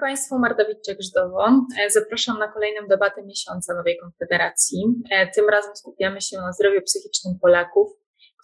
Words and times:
Państwu, 0.00 0.38
Marta 0.38 0.64
Witczek-Żdowo. 0.64 1.66
E, 1.78 1.90
zapraszam 1.90 2.38
na 2.38 2.48
kolejną 2.48 2.86
debatę 2.88 3.22
miesiąca 3.22 3.74
Nowej 3.74 3.98
Konfederacji. 3.98 4.84
E, 5.10 5.30
tym 5.30 5.48
razem 5.48 5.76
skupiamy 5.76 6.20
się 6.20 6.36
na 6.36 6.52
zdrowiu 6.52 6.82
psychicznym 6.82 7.38
Polaków, 7.42 7.88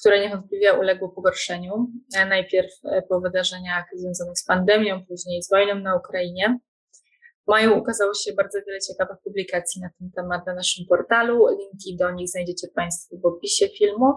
które 0.00 0.20
niewątpliwie 0.20 0.74
uległo 0.74 1.08
pogorszeniu. 1.08 1.86
E, 2.14 2.26
najpierw 2.26 2.72
po 3.08 3.20
wydarzeniach 3.20 3.84
związanych 3.94 4.38
z 4.38 4.44
pandemią, 4.44 5.04
później 5.08 5.42
z 5.42 5.50
wojną 5.50 5.74
na 5.74 5.96
Ukrainie. 5.96 6.58
W 7.46 7.50
maju 7.50 7.78
ukazało 7.78 8.14
się 8.14 8.32
bardzo 8.32 8.58
wiele 8.66 8.80
ciekawych 8.80 9.16
publikacji 9.24 9.82
na 9.82 9.90
ten 9.98 10.10
temat 10.10 10.46
na 10.46 10.54
naszym 10.54 10.86
portalu. 10.88 11.46
Linki 11.48 11.96
do 11.96 12.10
nich 12.10 12.28
znajdziecie 12.28 12.68
Państwo 12.74 13.16
w 13.16 13.26
opisie 13.26 13.68
filmu. 13.68 14.12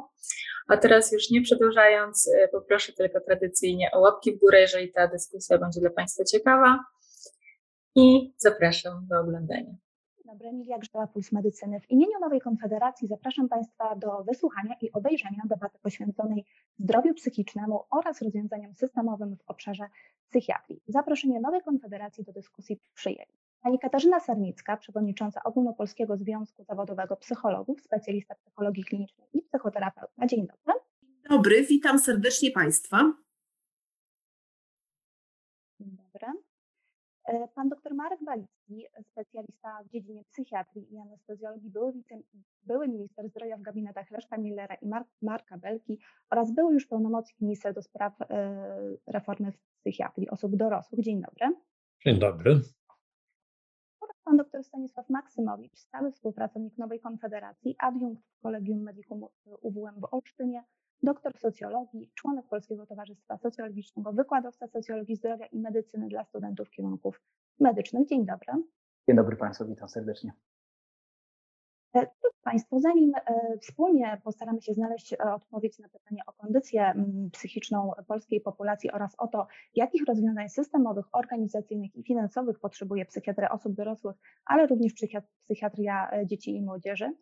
A 0.67 0.77
teraz 0.77 1.11
już 1.11 1.29
nie 1.29 1.41
przedłużając, 1.41 2.29
poproszę 2.51 2.93
tylko 2.93 3.19
tradycyjnie 3.21 3.89
o 3.93 3.99
łapki 3.99 4.35
w 4.35 4.39
górę, 4.39 4.61
jeżeli 4.61 4.91
ta 4.91 5.07
dyskusja 5.07 5.57
będzie 5.57 5.79
dla 5.79 5.89
Państwa 5.89 6.23
ciekawa 6.23 6.79
i 7.95 8.33
zapraszam 8.37 9.07
do 9.07 9.19
oglądania. 9.19 9.75
Dobry, 10.25 10.47
Emilia 10.47 10.77
Grzela, 10.77 11.07
Puls 11.07 11.31
Medycyny. 11.31 11.79
W 11.79 11.91
imieniu 11.91 12.19
Nowej 12.21 12.41
Konfederacji 12.41 13.07
zapraszam 13.07 13.49
Państwa 13.49 13.95
do 13.95 14.23
wysłuchania 14.23 14.75
i 14.81 14.91
obejrzenia 14.91 15.41
debaty 15.45 15.79
poświęconej 15.81 16.45
zdrowiu 16.79 17.13
psychicznemu 17.13 17.83
oraz 17.91 18.21
rozwiązaniom 18.21 18.75
systemowym 18.75 19.37
w 19.37 19.49
obszarze 19.49 19.83
psychiatrii. 20.29 20.81
Zaproszenie 20.87 21.39
Nowej 21.39 21.61
Konfederacji 21.61 22.23
do 22.23 22.33
dyskusji 22.33 22.79
przyjęli. 22.93 23.33
Pani 23.61 23.79
Katarzyna 23.79 24.19
Sarnicka, 24.19 24.77
przewodnicząca 24.77 25.43
Ogólnopolskiego 25.43 26.17
Związku 26.17 26.63
Zawodowego 26.63 27.15
Psychologów, 27.15 27.81
specjalista 27.81 28.35
psychologii 28.35 28.83
klinicznej 28.83 29.27
i 29.33 29.41
psychoterapeuta. 29.41 30.27
Dzień 30.27 30.47
dobry. 30.47 30.79
Dzień 31.01 31.37
dobry, 31.37 31.63
witam 31.63 31.99
serdecznie 31.99 32.51
Państwa. 32.51 33.13
Pan 37.55 37.69
dr 37.69 37.93
Marek 37.93 38.19
Walicki, 38.25 38.85
specjalista 39.03 39.83
w 39.83 39.89
dziedzinie 39.89 40.23
psychiatrii 40.23 40.93
i 40.93 40.97
anestezjologii, 40.97 41.69
były, 41.69 41.93
wice, 41.93 42.15
były 42.63 42.87
minister 42.87 43.29
zdrowia 43.29 43.57
w 43.57 43.61
gabinetach 43.61 44.11
Leszka 44.11 44.37
Millera 44.37 44.75
i 44.75 44.87
Mark, 44.87 45.07
Marka 45.21 45.57
Belki 45.57 45.99
oraz 46.29 46.51
był 46.51 46.71
już 46.71 46.87
pełnomocnik 46.87 47.41
minister 47.41 47.73
do 47.73 47.81
spraw 47.81 48.21
e, 48.21 48.27
reformy 49.07 49.51
w 49.51 49.59
psychiatrii 49.79 50.29
osób 50.29 50.55
dorosłych. 50.55 51.01
Dzień 51.01 51.21
dobry. 51.21 51.55
Dzień 52.05 52.19
dobry. 52.19 52.51
Oraz 54.01 54.21
pan 54.23 54.37
dr 54.37 54.63
Stanisław 54.63 55.09
Maksymowicz, 55.09 55.77
stały 55.77 56.11
współpracownik 56.11 56.77
Nowej 56.77 56.99
Konfederacji, 56.99 57.75
adiunkt 57.79 58.23
w 58.23 58.41
Kolegium 58.41 58.81
Medicum 58.81 59.25
UWM 59.61 60.01
w 60.01 60.13
Olsztynie, 60.13 60.63
doktor 61.03 61.37
socjologii, 61.37 62.11
członek 62.15 62.45
Polskiego 62.47 62.85
Towarzystwa 62.85 63.37
Socjologicznego, 63.37 64.13
wykładowca 64.13 64.67
socjologii 64.67 65.15
zdrowia 65.15 65.45
i 65.45 65.59
medycyny 65.59 66.07
dla 66.07 66.23
studentów 66.23 66.69
kierunków 66.69 67.21
medycznych. 67.59 68.07
Dzień 68.07 68.25
dobry. 68.25 68.63
Dzień 69.07 69.15
dobry 69.15 69.35
Państwu, 69.35 69.65
witam 69.65 69.89
serdecznie. 69.89 70.33
E, 71.95 72.07
Państwo, 72.43 72.79
zanim 72.79 73.11
e, 73.15 73.57
wspólnie 73.57 74.21
postaramy 74.23 74.61
się 74.61 74.73
znaleźć 74.73 75.13
e, 75.13 75.17
odpowiedź 75.33 75.79
na 75.79 75.89
pytanie 75.89 76.21
o 76.25 76.33
kondycję 76.33 76.93
psychiczną 77.31 77.91
polskiej 78.07 78.41
populacji 78.41 78.91
oraz 78.91 79.15
o 79.17 79.27
to, 79.27 79.47
jakich 79.75 80.05
rozwiązań 80.07 80.49
systemowych, 80.49 81.05
organizacyjnych 81.11 81.95
i 81.95 82.03
finansowych 82.03 82.59
potrzebuje 82.59 83.05
psychiatria 83.05 83.49
osób 83.49 83.73
dorosłych, 83.73 84.15
ale 84.45 84.67
również 84.67 84.93
psychiatria 85.45 86.11
dzieci 86.25 86.55
i 86.55 86.61
młodzieży, 86.61 87.13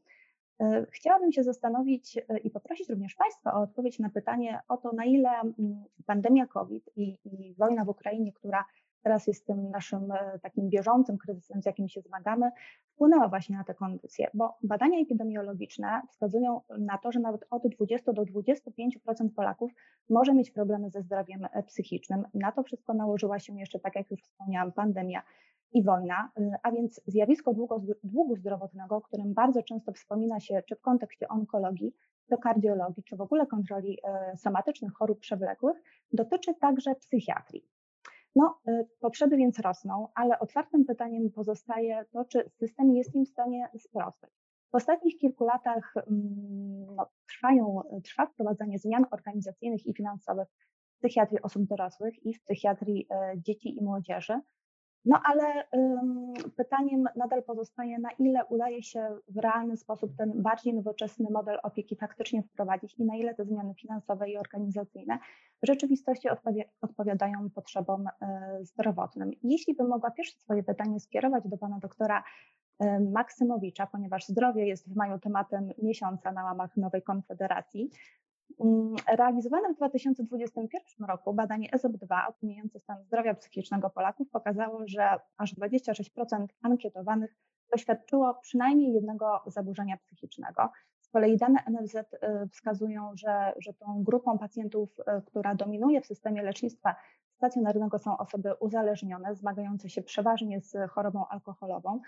chciałabym 0.92 1.32
się 1.32 1.44
zastanowić 1.44 2.18
e, 2.18 2.38
i 2.38 2.50
poprosić 2.50 2.90
również 2.90 3.16
Państwa 3.16 3.54
o 3.54 3.62
odpowiedź 3.62 4.00
na 4.00 4.10
pytanie 4.10 4.60
o 4.68 4.78
to, 4.78 4.92
na 4.92 5.06
ile 5.06 5.30
mm, 5.30 5.84
pandemia 6.06 6.48
COVID 6.48 6.90
i, 6.96 7.18
i 7.26 7.56
wojna 7.58 7.86
w 7.86 7.90
Ukrainie, 7.90 8.34
która 8.34 8.66
teraz 9.04 9.28
jest 9.28 9.46
tym 9.46 9.70
naszym 9.70 10.12
e, 10.12 10.40
takim 10.40 10.70
bieżącym 10.70 11.18
kryzysem, 11.18 11.62
z 11.62 11.66
jakim 11.66 11.90
się 11.90 12.02
zmagamy, 12.02 12.52
wpłynęła 12.94 13.28
właśnie 13.28 13.58
na 13.58 13.64
te 13.64 13.74
kondycje, 13.74 14.28
bo 14.34 14.58
badania 14.64 15.00
epidemiologiczne 15.00 16.02
wskazują 16.10 16.62
na 16.78 16.98
to, 16.98 17.12
że 17.12 17.20
nawet 17.20 17.46
od 17.50 17.68
20 17.68 18.14
do 18.14 18.22
25% 18.22 19.30
Polaków 19.36 19.72
może 20.10 20.34
mieć 20.34 20.52
problemy 20.52 20.90
ze 20.90 21.02
zdrowiem 21.02 21.48
psychicznym. 21.68 22.24
Na 22.34 22.52
to 22.52 22.64
wszystko 22.64 22.94
nałożyła 22.94 23.40
się 23.40 23.60
jeszcze, 23.60 23.80
tak 23.80 23.96
jak 23.96 24.12
już 24.12 24.22
wspomniałam, 24.22 24.72
pandemia 24.72 25.22
i 25.72 25.84
wojna, 25.84 26.32
y, 26.40 26.52
a 26.64 26.72
więc 26.72 27.02
zjawisko 27.08 27.54
długu, 28.04 28.36
zdrowotnego, 28.36 28.96
o 28.96 29.02
którym 29.02 29.34
bardzo 29.34 29.64
często 29.64 29.94
wspomina 29.94 30.40
się 30.40 30.64
czy 30.70 30.76
w 30.76 30.82
kontekście 30.82 31.28
onkologii, 31.28 31.94
czy 32.30 32.38
kardiologii, 32.38 33.04
czy 33.04 33.16
w 33.16 33.22
ogóle 33.22 33.48
kontroli 33.48 34.00
y, 34.34 34.38
somatycznych 34.38 34.94
chorób 34.94 35.20
przewlekłych, 35.20 35.78
dotyczy 36.14 36.56
także 36.56 36.96
psychiatrii. 36.96 37.66
No, 38.36 38.60
y, 38.68 38.88
potrzeby 39.00 39.38
więc 39.38 39.60
rosną, 39.60 40.08
ale 40.16 40.40
otwartym 40.40 40.86
pytaniem 40.86 41.32
pozostaje 41.32 42.06
to, 42.12 42.26
czy 42.26 42.50
system 42.50 42.92
jest 42.92 43.16
im 43.16 43.26
w 43.26 43.30
stanie 43.30 43.70
sprostać. 43.80 44.32
W 44.72 44.76
ostatnich 44.76 45.18
kilku 45.18 45.46
latach 45.46 45.94
mm, 45.98 46.96
no, 46.96 47.08
trwają, 47.28 47.82
trwa 48.04 48.26
wprowadzanie 48.26 48.80
zmian 48.80 49.06
organizacyjnych 49.12 49.86
i 49.86 49.94
finansowych 49.94 50.48
w 50.96 51.00
psychiatrii 51.00 51.42
osób 51.42 51.64
dorosłych 51.64 52.26
i 52.26 52.34
w 52.34 52.42
psychiatrii 52.42 53.08
dzieci 53.38 53.78
i 53.78 53.84
młodzieży. 53.84 54.42
No 55.08 55.22
ale 55.24 55.64
pytaniem 56.56 57.06
nadal 57.16 57.44
pozostaje, 57.44 58.00
na 58.00 58.10
ile 58.12 58.46
udaje 58.46 58.84
się 58.84 59.18
w 59.28 59.38
realny 59.38 59.78
sposób 59.78 60.16
ten 60.18 60.42
bardziej 60.42 60.74
nowoczesny 60.74 61.30
model 61.32 61.60
opieki 61.64 61.96
faktycznie 61.96 62.44
wprowadzić 62.44 62.96
i 63.00 63.06
na 63.06 63.16
ile 63.16 63.36
te 63.36 63.46
zmiany 63.46 63.74
finansowe 63.74 64.30
i 64.30 64.38
organizacyjne 64.38 65.20
w 65.64 65.68
rzeczywistości 65.68 66.30
odpowi 66.30 66.64
odpowiadają 66.82 67.50
potrzebom 67.50 68.08
y, 68.08 68.12
zdrowotnym. 68.66 69.32
Jeśli 69.44 69.76
bym 69.76 69.88
mogła 69.88 70.12
pierwsze 70.12 70.40
swoje 70.40 70.64
pytanie 70.64 71.00
skierować 71.00 71.48
do 71.48 71.58
pana 71.58 71.80
doktora 71.80 72.24
y, 72.84 72.86
Maksymowicza, 73.00 73.88
ponieważ 73.88 74.28
zdrowie 74.28 74.68
jest 74.68 74.90
w 74.90 74.96
maju 74.96 75.20
tematem 75.20 75.70
miesiąca 75.84 76.32
na 76.32 76.44
łamach 76.44 76.78
Nowej 76.78 77.02
Konfederacji, 77.02 77.92
realizowane 79.18 79.74
w 79.74 79.78
2021 79.78 81.08
roku 81.08 81.34
badanie 81.34 81.70
ESOP-2 81.72 82.28
opiniujące 82.30 82.80
stan 82.80 83.04
zdrowia 83.04 83.34
psychicznego 83.34 83.90
Polaków 83.90 84.30
pokazało, 84.30 84.84
że 84.86 85.10
aż 85.38 85.56
26% 85.56 86.48
ankietowanych 86.62 87.36
doświadczyło 87.72 88.34
przynajmniej 88.34 88.94
jednego 88.94 89.42
zaburzenia 89.46 89.98
psychicznego. 89.98 90.70
Z 91.00 91.10
kolei 91.10 91.38
dane 91.38 91.60
NFZ 91.68 91.96
y, 91.96 92.06
wskazują, 92.52 93.12
że, 93.16 93.54
że 93.60 93.74
tą 93.74 94.04
grupą 94.04 94.38
pacjentów, 94.38 95.00
y, 95.00 95.22
która 95.26 95.56
dominuje 95.56 96.02
w 96.02 96.06
systemie 96.06 96.44
lecznictwa 96.44 96.96
stacjonarnego 97.38 98.00
są 98.00 98.18
osoby 98.18 98.54
uzależnione, 98.60 99.36
zmagające 99.36 99.90
się 99.90 100.02
przeważnie 100.02 100.62
z 100.62 100.78
chorobą 100.90 101.28
alkoholową. 101.28 102.02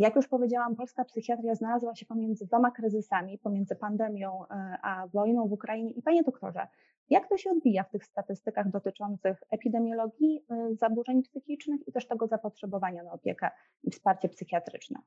Jak 0.00 0.16
już 0.16 0.28
powiedziałam, 0.28 0.76
polska 0.76 1.04
psychiatria 1.04 1.54
znalazła 1.54 1.94
się 1.94 2.06
pomiędzy 2.06 2.46
dwoma 2.46 2.70
kryzysami, 2.70 3.38
pomiędzy 3.38 3.76
pandemią 3.76 4.44
e, 4.50 4.78
a 4.82 5.06
wojną 5.06 5.48
w 5.48 5.52
Ukrainie. 5.52 5.90
I 5.90 6.02
panie 6.02 6.22
doktorze, 6.22 6.66
jak 7.10 7.28
to 7.28 7.36
się 7.36 7.50
odbija 7.50 7.84
w 7.84 7.90
tych 7.90 8.04
statystykach 8.04 8.70
dotyczących 8.70 9.42
epidemiologii 9.50 10.44
e, 10.50 10.74
zaburzeń 10.74 11.22
psychicznych 11.22 11.88
i 11.88 11.92
też 11.92 12.08
tego 12.08 12.26
zapotrzebowania 12.26 13.02
na 13.02 13.12
opiekę 13.12 13.50
i 13.84 13.90
wsparcie 13.90 14.28
psychiatryczne? 14.28 15.00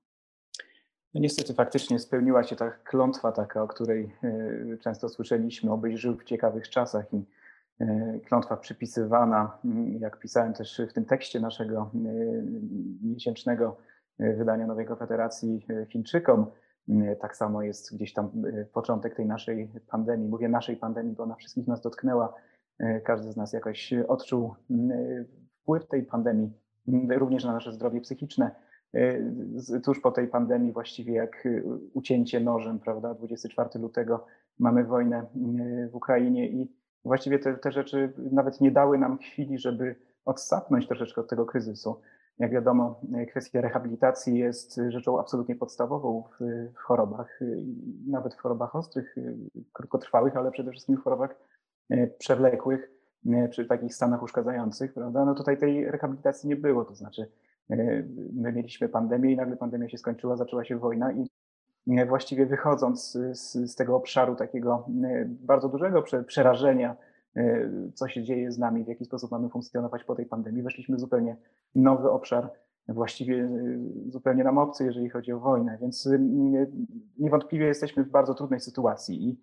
No 1.14 1.22
niestety 1.22 1.54
faktycznie 1.54 2.00
spełniła 2.00 2.44
się 2.44 2.56
ta 2.56 2.72
klątwa 2.72 3.32
taka, 3.32 3.64
o 3.64 3.68
której 3.68 4.16
e, 4.24 4.78
często 4.78 5.10
słyszeliśmy, 5.10 5.72
obyś 5.72 6.00
żył 6.00 6.18
w 6.18 6.24
ciekawych 6.24 6.70
czasach 6.70 7.14
i 7.14 7.26
klątwa 8.26 8.58
przypisywana, 8.58 9.58
jak 10.00 10.20
pisałem 10.20 10.54
też 10.54 10.82
w 10.90 10.94
tym 10.94 11.06
tekście 11.06 11.40
naszego 11.40 11.92
miesięcznego 13.02 13.78
wydania 14.20 14.68
Nowej 14.68 14.86
Konfederacji 14.86 15.66
e, 15.70 15.86
Chińczykom. 15.86 16.46
E, 16.90 17.16
tak 17.16 17.36
samo 17.36 17.64
jest 17.64 17.96
gdzieś 17.96 18.14
tam 18.14 18.32
początek 18.74 19.16
tej 19.16 19.26
naszej 19.26 19.72
pandemii. 19.88 20.30
Mówię 20.30 20.50
naszej 20.50 20.78
pandemii, 20.78 21.16
bo 21.16 21.24
ona 21.24 21.36
wszystkich 21.36 21.68
nas 21.68 21.82
dotknęła. 21.82 22.34
Każdy 23.04 23.32
z 23.32 23.38
nas 23.38 23.54
jakoś 23.54 23.94
odczuł 24.08 24.56
wpływ 25.62 25.88
tej 25.88 26.04
pandemii 26.04 26.54
również 27.18 27.46
na 27.46 27.54
nasze 27.54 27.74
zdrowie 27.74 28.02
psychiczne. 28.02 28.52
Tuż 29.84 30.02
po 30.02 30.12
tej 30.12 30.28
pandemii, 30.28 30.74
właściwie 30.74 31.14
jak 31.14 31.48
ucięcie 31.94 32.40
nożem, 32.40 32.80
prawda, 32.80 33.14
24 33.14 33.70
lutego 33.80 34.26
mamy 34.60 34.84
wojnę 34.84 35.26
w 35.92 35.96
Ukrainie 35.96 36.50
i 36.50 36.72
właściwie 37.06 37.40
te, 37.40 37.54
te 37.54 37.72
rzeczy 37.72 38.14
nawet 38.32 38.62
nie 38.62 38.72
dały 38.72 38.98
nam 38.98 39.18
chwili, 39.18 39.58
żeby 39.58 39.96
odsapnąć 40.26 40.88
troszeczkę 40.88 41.22
od 41.22 41.30
tego 41.30 41.46
kryzysu. 41.46 42.02
Jak 42.40 42.52
wiadomo, 42.52 43.02
kwestia 43.30 43.62
rehabilitacji 43.62 44.38
jest 44.38 44.80
rzeczą 44.90 45.20
absolutnie 45.20 45.56
podstawową 45.56 46.24
w, 46.40 46.44
w 46.74 46.78
chorobach, 46.78 47.40
nawet 48.08 48.34
w 48.34 48.40
chorobach 48.40 48.76
ostrych, 48.76 49.16
krótkotrwałych, 49.74 50.38
ale 50.38 50.52
przede 50.52 50.72
wszystkim 50.72 50.98
w 50.98 51.04
chorobach 51.04 51.36
e, 51.90 52.08
przewlekłych, 52.08 52.92
przy 53.50 53.66
takich 53.66 53.96
stanach 53.96 54.24
uszkadzających, 54.24 54.94
prawda? 54.94 55.26
No 55.26 55.36
tutaj 55.36 55.58
tej 55.58 55.92
rehabilitacji 55.92 56.50
nie 56.50 56.56
było, 56.56 56.86
to 56.86 56.96
znaczy 56.96 57.32
my 58.34 58.54
mieliśmy 58.54 58.90
pandemię 58.90 59.32
i 59.32 59.36
nagle 59.36 59.58
pandemia 59.58 59.90
się 59.90 59.98
skończyła, 59.98 60.36
zaczęła 60.36 60.66
się 60.66 60.78
wojna 60.78 61.12
i 61.12 61.30
właściwie 62.08 62.46
wychodząc 62.46 63.12
z, 63.12 63.54
z 63.72 63.76
tego 63.76 63.96
obszaru 63.96 64.36
takiego 64.36 64.86
bardzo 65.28 65.70
dużego 65.70 66.04
przerażenia 66.28 66.96
co 67.94 68.08
się 68.08 68.24
dzieje 68.24 68.52
z 68.52 68.60
nami, 68.60 68.84
w 68.84 68.88
jaki 68.88 69.06
sposób 69.06 69.32
mamy 69.32 69.50
funkcjonować 69.50 70.04
po 70.04 70.16
tej 70.16 70.26
pandemii. 70.26 70.64
Weszliśmy 70.64 70.98
w 70.98 71.00
zupełnie 71.00 71.38
nowy 71.76 72.12
obszar, 72.12 72.50
właściwie 72.88 73.50
zupełnie 74.08 74.44
nam 74.44 74.58
obcy, 74.58 74.86
jeżeli 74.86 75.10
chodzi 75.10 75.32
o 75.32 75.40
wojnę, 75.40 75.78
więc 75.82 76.10
niewątpliwie 77.18 77.66
jesteśmy 77.66 78.04
w 78.04 78.10
bardzo 78.10 78.34
trudnej 78.34 78.60
sytuacji 78.60 79.30
i 79.30 79.42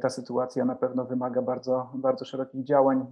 ta 0.00 0.10
sytuacja 0.10 0.64
na 0.64 0.74
pewno 0.74 1.04
wymaga 1.04 1.42
bardzo, 1.42 1.92
bardzo 1.94 2.24
szerokich 2.24 2.64
działań. 2.64 3.06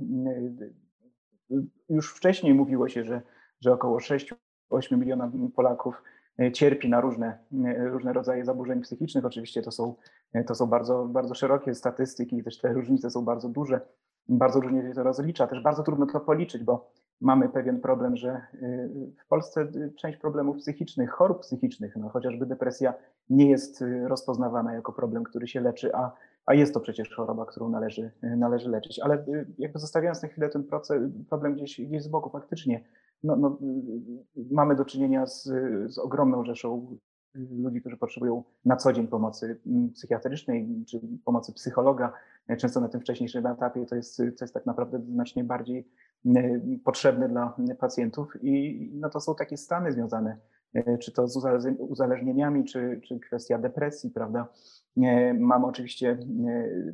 Już 1.88 2.14
wcześniej 2.14 2.55
mówiło 2.55 2.88
się, 2.88 3.05
że, 3.05 3.23
że 3.61 3.73
około 3.73 3.99
6-8 3.99 4.34
miliona 4.99 5.32
Polaków 5.55 6.02
E, 6.38 6.52
cierpi 6.52 6.88
na 6.88 7.00
różne, 7.00 7.38
e, 7.64 7.88
różne 7.88 8.12
rodzaje 8.12 8.44
zaburzeń 8.44 8.81
psychicznych. 8.81 9.25
Oczywiście 9.25 9.62
to 9.62 9.70
są, 9.70 9.94
e, 10.32 10.44
to 10.44 10.55
są 10.55 10.67
bardzo, 10.67 11.05
bardzo 11.05 11.34
szerokie 11.34 11.75
statystyki, 11.75 12.43
też 12.43 12.58
te 12.58 12.73
różnice 12.73 13.11
są 13.11 13.25
bardzo 13.25 13.49
duże. 13.49 13.81
Bardzo 14.28 14.61
różnie 14.61 14.82
się 14.82 14.94
to 14.94 15.02
rozlicza, 15.02 15.46
też 15.46 15.62
bardzo 15.62 15.82
trudno 15.82 16.06
to 16.06 16.20
policzyć, 16.20 16.64
bo 16.64 16.90
mamy 17.20 17.49
pewien 17.49 17.81
problem, 17.81 18.17
że 18.17 18.40
w 19.25 19.28
Polsce 19.28 19.69
część 19.96 20.19
problemów 20.19 20.56
psychicznych, 20.56 21.11
chorób 21.11 21.40
psychicznych, 21.40 21.96
no 21.96 22.08
chociażby 22.08 22.46
depresja 22.46 22.94
nie 23.31 23.50
jest 23.50 23.84
rozpoznawana 24.06 24.75
jako 24.75 24.93
problem, 24.93 25.25
który 25.25 25.49
się 25.49 25.61
leczy, 25.61 25.94
a, 25.94 26.12
a 26.46 26.55
jest 26.55 26.75
to 26.75 26.81
przecież 26.81 27.14
choroba, 27.14 27.46
którą 27.46 27.69
należy, 27.69 28.11
należy 28.23 28.70
leczyć. 28.70 28.99
Ale 28.99 29.25
jakby 29.58 29.78
zostawiając 29.78 30.23
na 30.23 30.28
chwilę 30.28 30.49
ten 30.49 30.64
proces, 30.64 31.02
problem 31.28 31.55
gdzieś, 31.55 31.81
gdzieś 31.81 32.02
z 32.02 32.08
boku, 32.08 32.31
faktycznie 32.31 32.84
no, 33.23 33.37
no, 33.37 33.58
mamy 34.50 34.76
do 34.76 34.84
czynienia 34.84 35.26
z, 35.26 35.43
z 35.87 35.99
ogromną 35.99 36.44
rzeszą 36.44 36.96
ludzi, 37.36 37.80
którzy 37.80 37.96
potrzebują 37.96 38.44
na 38.64 38.76
co 38.76 38.92
dzień 38.92 39.08
pomocy 39.08 39.60
psychiatrycznej 39.94 40.84
czy 40.88 41.00
pomocy 41.24 41.52
psychologa. 41.52 42.12
Często 42.58 42.80
na 42.80 42.88
tym 42.88 43.00
wcześniejszym 43.00 43.46
etapie 43.46 43.86
to 43.86 43.96
jest, 43.96 44.16
to 44.16 44.44
jest 44.44 44.54
tak 44.54 44.66
naprawdę 44.66 45.00
znacznie 45.12 45.44
bardziej 45.44 45.88
potrzebne 46.84 47.28
dla 47.28 47.56
pacjentów 47.78 48.32
i 48.42 48.90
no 48.94 49.10
to 49.10 49.20
są 49.20 49.34
takie 49.34 49.56
stany 49.56 49.92
związane 49.92 50.36
czy 51.00 51.12
to 51.12 51.28
z 51.28 51.36
uzależnieniami, 51.78 52.64
czy, 52.64 53.00
czy 53.04 53.20
kwestia 53.20 53.58
depresji, 53.58 54.10
prawda. 54.10 54.48
Mamy 55.38 55.66
oczywiście 55.66 56.18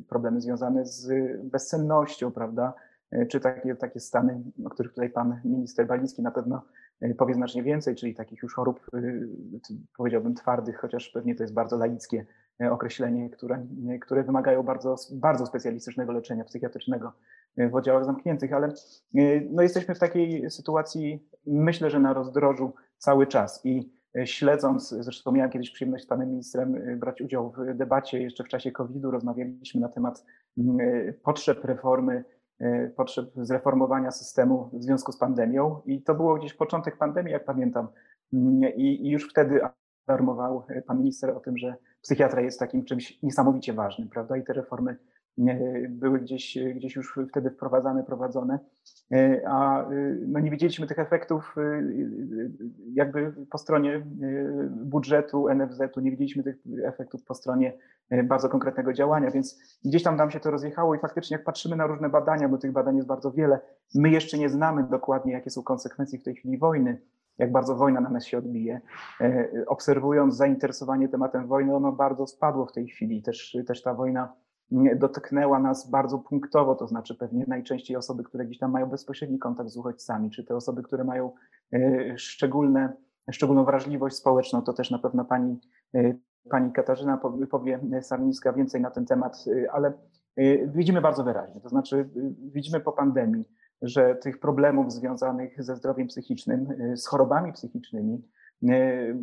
problemy 0.09 0.41
związane 0.41 0.85
z 0.85 1.11
bezsennością, 1.43 2.31
prawda, 2.31 2.73
E, 3.13 3.25
czy 3.25 3.39
takie, 3.39 3.75
takie 3.75 3.99
stany, 3.99 4.41
o 4.65 4.69
których 4.69 4.91
tutaj 4.91 5.09
pan 5.09 5.39
minister 5.45 5.87
Baliński 5.87 6.21
na 6.21 6.31
pewno 6.31 6.55
e, 6.55 6.61
powie 7.17 7.33
znacznie 7.33 7.63
więcej, 7.63 7.95
czyli 7.95 8.15
takich 8.15 8.43
już 8.43 8.53
chorób, 8.53 8.79
e, 8.93 9.01
powiedziałbym 9.97 10.35
twardych, 10.35 10.77
chociaż 10.77 11.09
pewnie 11.09 11.35
to 11.35 11.43
jest 11.43 11.53
bardzo 11.53 11.77
laickie 11.77 12.25
określenie, 12.71 13.29
które, 13.29 13.65
które 14.01 14.23
wymagają 14.23 14.63
bardzo, 14.63 14.95
bardzo 15.11 15.45
specjalistycznego 15.45 16.11
leczenia 16.11 16.43
psychiatrycznego 16.43 17.13
w 17.57 17.75
oddziałach 17.75 18.05
zamkniętych, 18.05 18.53
ale 18.53 18.73
no 19.49 19.61
jesteśmy 19.61 19.95
w 19.95 19.99
takiej 19.99 20.51
sytuacji, 20.51 21.27
myślę, 21.47 21.89
że 21.89 21.99
na 21.99 22.13
rozdrożu 22.13 22.73
cały 22.97 23.27
czas 23.27 23.61
i 23.65 23.91
śledząc, 24.25 24.89
zresztą 24.89 25.31
miałem 25.31 25.51
kiedyś 25.51 25.71
przyjemność 25.71 26.03
z 26.03 26.07
panem 26.07 26.29
ministrem 26.29 26.99
brać 26.99 27.21
udział 27.21 27.51
w 27.51 27.77
debacie 27.77 28.21
jeszcze 28.21 28.43
w 28.43 28.47
czasie 28.47 28.71
COVID-u, 28.71 29.11
rozmawialiśmy 29.11 29.81
na 29.81 29.89
temat 29.89 30.25
potrzeb 31.23 31.65
reformy 31.65 32.23
potrzeb 32.95 33.31
zreformowania 33.35 34.11
systemu 34.11 34.69
w 34.73 34.83
związku 34.83 35.11
z 35.11 35.17
pandemią. 35.17 35.81
I 35.85 36.01
to 36.01 36.15
było 36.15 36.35
gdzieś 36.35 36.53
początek 36.53 36.97
pandemii, 36.97 37.33
jak 37.33 37.45
pamiętam. 37.45 37.87
Mm, 38.33 38.73
I, 38.75 39.07
i 39.07 39.09
już 39.09 39.29
wtedy 39.29 39.61
alarmował 40.07 40.65
pan 40.87 40.99
minister 40.99 41.29
o 41.29 41.39
tym, 41.39 41.57
że 41.57 41.75
psychiatra 42.01 42.41
jest 42.41 42.59
takim 42.59 42.85
czymś 42.85 43.23
niesamowicie 43.23 43.73
ważnym, 43.73 44.09
prawda? 44.09 44.37
I 44.37 44.43
te 44.43 44.53
reformy 44.53 44.97
były 45.89 46.19
gdzieś, 46.19 46.57
gdzieś 46.75 46.95
już 46.95 47.19
wtedy 47.29 47.49
wprowadzane, 47.49 48.03
prowadzone, 48.03 48.59
e, 49.11 49.41
a 49.47 49.91
y, 49.91 50.23
no 50.27 50.39
nie 50.39 50.51
widzieliśmy 50.51 50.87
tych 50.87 50.99
efektów 50.99 51.55
y, 51.57 51.61
y, 51.61 52.51
jakby 52.93 53.33
po 53.49 53.57
stronie 53.57 54.05
budżetu 54.69 55.49
NFZ-u, 55.49 55.99
nie 55.99 56.11
widzieliśmy 56.11 56.43
tych 56.43 56.55
efektów 56.85 57.23
po 57.23 57.33
stronie 57.33 57.73
bardzo 58.23 58.49
konkretnego 58.49 58.93
działania, 58.93 59.31
więc 59.31 59.79
gdzieś 59.85 60.03
tam 60.03 60.15
nam 60.15 60.31
się 60.31 60.39
to 60.39 60.51
rozjechało 60.51 60.95
i 60.95 60.99
faktycznie 60.99 61.37
jak 61.37 61.43
patrzymy 61.43 61.75
na 61.75 61.87
różne 61.87 62.09
badania, 62.09 62.49
bo 62.49 62.57
tych 62.57 62.71
badań 62.71 62.95
jest 62.95 63.07
bardzo 63.07 63.31
wiele, 63.31 63.59
my 63.95 64.09
jeszcze 64.09 64.37
nie 64.37 64.49
znamy 64.49 64.83
dokładnie, 64.83 65.33
jakie 65.33 65.49
są 65.49 65.63
konsekwencje 65.63 66.19
w 66.19 66.23
tej 66.23 66.35
chwili 66.35 66.57
wojny, 66.57 67.01
jak 67.37 67.51
bardzo 67.51 67.75
wojna 67.75 68.01
na 68.01 68.09
nas 68.09 68.25
się 68.25 68.37
odbije. 68.37 68.81
E, 69.21 69.49
obserwując 69.67 70.35
zainteresowanie 70.35 71.09
tematem 71.09 71.47
wojny, 71.47 71.75
ono 71.75 71.91
bardzo 71.91 72.27
spadło 72.27 72.65
w 72.65 72.71
tej 72.71 72.87
chwili. 72.87 73.21
Też, 73.21 73.57
też 73.67 73.81
ta 73.81 73.93
wojna 73.93 74.33
dotknęła 74.95 75.59
nas 75.59 75.89
bardzo 75.89 76.19
punktowo, 76.19 76.75
to 76.75 76.87
znaczy 76.87 77.15
pewnie 77.15 77.45
najczęściej 77.47 77.97
osoby, 77.97 78.23
które 78.23 78.45
gdzieś 78.45 78.57
tam 78.57 78.71
mają 78.71 78.85
bezpośredni 78.89 79.39
kontakt 79.39 79.69
z 79.69 79.77
uchodźcami, 79.77 80.29
czy 80.31 80.43
te 80.43 80.55
osoby, 80.55 80.83
które 80.83 81.03
mają 81.03 81.31
e, 81.73 82.17
szczególne, 82.17 82.93
szczególną 83.31 83.65
wrażliwość 83.65 84.15
społeczną, 84.15 84.61
to 84.61 84.73
też 84.73 84.91
na 84.91 84.99
pewno 84.99 85.25
pani, 85.25 85.59
e, 85.95 86.13
pani 86.49 86.71
Katarzyna 86.71 87.19
powie 87.51 87.79
Sarniska 88.01 88.53
więcej 88.53 88.81
na 88.81 88.91
ten 88.91 89.05
temat, 89.05 89.45
e, 89.47 89.71
ale 89.71 89.93
widzimy 90.67 91.01
bardzo 91.01 91.23
wyraźnie, 91.23 91.61
to 91.61 91.69
znaczy 91.69 92.09
widzimy 92.53 92.79
po 92.79 92.91
pandemii, 92.91 93.49
że 93.81 94.15
tych 94.15 94.39
problemów 94.39 94.91
związanych 94.91 95.63
ze 95.63 95.75
zdrowiem 95.75 96.07
psychicznym, 96.07 96.67
z 96.95 97.07
chorobami 97.07 97.53
psychicznymi, 97.53 98.23
E, 98.23 98.42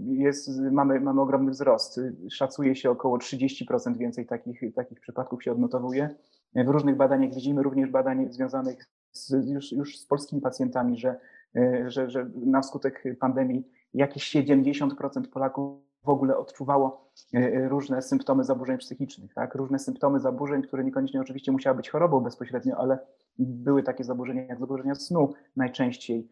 jest, 0.06 0.60
mamy, 0.72 1.00
mamy 1.00 1.20
ogromny 1.20 1.50
wzrost. 1.50 2.00
Szacuje 2.30 2.76
się 2.76 2.90
około 2.90 3.18
30% 3.18 3.96
więcej 3.96 4.26
takich, 4.26 4.60
takich 4.74 5.00
przypadków 5.00 5.42
się 5.42 5.52
odnotowuje. 5.52 6.08
W 6.54 6.68
różnych 6.68 6.96
badaniach 6.96 7.34
widzimy 7.34 7.62
również 7.62 7.90
badań 7.90 8.32
związanych 8.32 8.86
z, 9.12 9.50
już, 9.50 9.72
już 9.72 9.98
z 9.98 10.06
polskimi 10.06 10.42
pacjentami, 10.42 10.98
że, 10.98 11.20
e, 11.56 11.90
że, 11.90 12.10
że 12.10 12.30
na 12.34 12.62
skutek 12.62 13.04
pandemii 13.20 13.68
jakieś 13.94 14.36
70% 14.36 15.28
Polaków 15.32 15.80
w 16.04 16.08
ogóle 16.08 16.36
odczuwało 16.36 17.10
e, 17.34 17.68
różne 17.68 18.02
symptomy 18.02 18.44
zaburzeń 18.44 18.78
psychicznych, 18.78 19.34
tak? 19.34 19.54
różne 19.54 19.78
symptomy 19.78 20.20
zaburzeń, 20.20 20.62
które 20.62 20.84
niekoniecznie 20.84 21.20
oczywiście 21.20 21.52
musiały 21.52 21.76
być 21.76 21.90
chorobą 21.90 22.20
bezpośrednio, 22.20 22.76
ale 22.76 22.98
były 23.38 23.82
takie 23.82 24.04
zaburzenia 24.04 24.42
jak 24.42 24.60
zaburzenia 24.60 24.94
snu 24.94 25.32
najczęściej, 25.56 26.28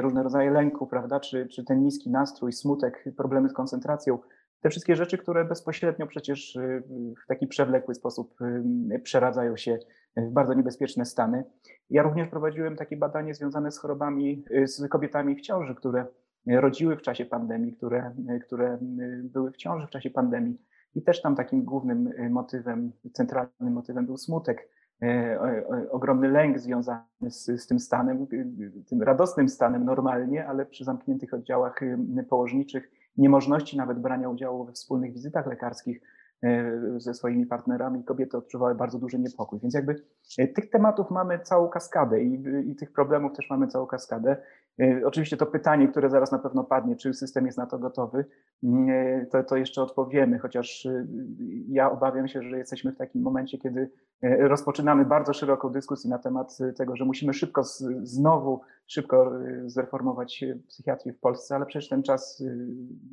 różne 0.00 0.22
rodzaje 0.22 0.50
lęku, 0.50 0.86
prawda, 0.86 1.20
czy, 1.20 1.46
czy 1.46 1.64
ten 1.64 1.82
niski 1.82 2.10
nastrój, 2.10 2.52
smutek, 2.52 3.04
problemy 3.16 3.48
z 3.48 3.52
koncentracją. 3.52 4.18
Te 4.60 4.70
wszystkie 4.70 4.96
rzeczy, 4.96 5.18
które 5.18 5.44
bezpośrednio 5.44 6.06
przecież 6.06 6.56
y, 6.56 6.82
w 7.24 7.26
taki 7.26 7.46
przewlekły 7.46 7.94
sposób 7.94 8.34
y, 8.90 8.98
przeradzają 8.98 9.56
się 9.56 9.78
w 10.16 10.30
bardzo 10.30 10.54
niebezpieczne 10.54 11.04
stany. 11.04 11.44
Ja 11.90 12.02
również 12.02 12.28
prowadziłem 12.28 12.76
takie 12.76 12.96
badanie 12.96 13.34
związane 13.34 13.72
z 13.72 13.78
chorobami, 13.78 14.44
z 14.64 14.88
kobietami 14.88 15.36
w 15.36 15.40
ciąży, 15.40 15.74
które 15.74 16.06
rodziły 16.46 16.96
w 16.96 17.02
czasie 17.02 17.24
pandemii, 17.24 17.76
które, 17.76 18.14
które 18.46 18.78
były 19.22 19.50
w 19.50 19.56
ciąży 19.56 19.86
w 19.86 19.90
czasie 19.90 20.10
pandemii. 20.10 20.58
I 20.94 21.02
też 21.02 21.22
tam 21.22 21.36
takim 21.36 21.64
głównym 21.64 22.10
motywem, 22.30 22.92
centralnym 23.12 23.72
motywem 23.74 24.06
był 24.06 24.16
smutek. 24.16 24.68
E, 25.02 25.88
ogromny 25.90 26.28
lęk 26.28 26.58
związany 26.58 27.02
z, 27.28 27.62
z, 27.62 27.66
tym 27.66 27.80
stanem, 27.80 28.26
tym 28.88 29.02
radosnym 29.02 29.48
stanem 29.48 29.84
normalnie, 29.84 30.46
ale 30.46 30.66
przy 30.66 30.84
zamkniętych 30.84 31.34
oddziałach 31.34 31.80
położniczych, 32.28 32.90
niemożności 33.16 33.76
nawet 33.76 33.98
brania 33.98 34.28
udziału 34.28 34.64
we 34.64 34.72
wspólnych 34.72 35.12
wizytach 35.12 35.46
lekarskich 35.46 36.02
e, 36.42 36.72
ze 36.96 37.14
swoimi 37.14 37.46
partnerami, 37.46 38.04
kobiety 38.04 38.36
odczuwały 38.36 38.74
bardzo 38.74 38.98
duży 38.98 39.18
niepokój. 39.18 39.60
Więc 39.60 39.74
jakby 39.74 40.02
e, 40.38 40.48
tych 40.48 40.70
tematów 40.70 41.10
mamy 41.10 41.38
całą 41.38 41.68
kaskadę 41.68 42.22
i, 42.22 42.42
i 42.70 42.76
tych 42.76 42.92
problemów 42.92 43.32
też 43.36 43.50
mamy 43.50 43.66
całą 43.66 43.86
kaskadę. 43.86 44.36
E, 44.80 45.06
oczywiście 45.06 45.36
to 45.36 45.46
pytanie, 45.46 45.88
które 45.88 46.10
zaraz 46.10 46.32
na 46.32 46.38
pewno 46.38 46.64
padnie, 46.64 46.96
czy 46.96 47.14
system 47.14 47.46
jest 47.46 47.58
na 47.58 47.66
to 47.66 47.78
gotowy, 47.78 48.24
e, 48.64 49.26
to, 49.26 49.42
to 49.42 49.56
jeszcze 49.56 49.82
odpowiemy, 49.82 50.38
chociaż 50.38 50.86
e, 50.86 51.06
ja 51.68 51.90
obawiam 51.90 52.28
się, 52.28 52.42
że 52.42 52.58
jesteśmy 52.58 52.92
w 52.92 52.96
takim 52.96 53.22
momencie, 53.22 53.58
kiedy 53.58 53.90
rozpoczynamy 54.22 55.04
bardzo 55.04 55.32
szeroką 55.32 55.68
dyskusję 55.68 56.10
na 56.10 56.18
temat 56.18 56.58
tego, 56.76 56.96
że 56.96 57.04
musimy 57.04 57.34
szybko 57.34 57.62
znowu 58.02 58.60
szybko 58.86 59.32
zreformować 59.66 60.44
psychiatrię 60.68 61.12
w 61.12 61.20
Polsce, 61.20 61.54
ale 61.54 61.66
przecież 61.66 61.88
ten 61.88 62.02
czas 62.02 62.44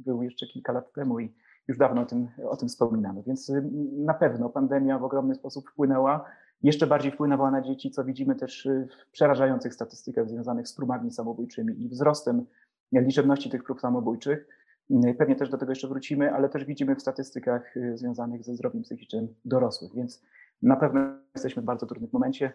był 0.05 0.23
jeszcze 0.23 0.47
kilka 0.47 0.73
lat 0.73 0.93
temu 0.93 1.19
i 1.19 1.33
już 1.67 1.77
dawno 1.77 2.01
o 2.01 2.05
tym, 2.05 2.27
o 2.49 2.57
tym 2.57 2.69
wspominamy. 2.69 3.23
Więc 3.27 3.51
na 3.97 4.13
pewno 4.13 4.49
pandemia 4.49 4.99
w 4.99 5.03
ogromny 5.03 5.35
sposób 5.35 5.69
wpłynęła 5.69 6.25
jeszcze 6.63 6.87
bardziej 6.87 7.11
wpłynęła 7.11 7.51
na 7.51 7.61
dzieci, 7.61 7.91
co 7.91 8.03
widzimy 8.03 8.35
też 8.35 8.65
y, 8.65 8.87
w 9.07 9.11
przerażających 9.11 9.73
statystykach 9.73 10.29
związanych 10.29 10.67
z 10.67 10.73
próbami 10.73 11.11
samobójczymi 11.11 11.83
i 11.83 11.89
wzrostem 11.89 12.45
liczebności 12.91 13.49
tych 13.49 13.63
prób 13.63 13.81
samobójczych. 13.81 14.47
Y, 14.91 15.15
pewnie 15.17 15.35
też 15.35 15.49
do 15.49 15.57
tego 15.57 15.71
jeszcze 15.71 15.87
wrócimy, 15.87 16.33
ale 16.33 16.49
też 16.49 16.65
widzimy 16.65 16.95
w 16.95 17.01
statystykach 17.01 17.77
y, 17.77 17.97
związanych 17.97 18.43
ze 18.43 18.55
zdrowiem 18.55 18.83
psychicznym 18.83 19.35
dorosłych, 19.45 19.95
więc 19.95 20.23
na 20.61 20.75
pewno 20.75 21.01
jesteśmy 21.35 21.61
w 21.61 21.65
bardzo 21.65 21.85
trudnym 21.85 22.09
momencie. 22.13 22.53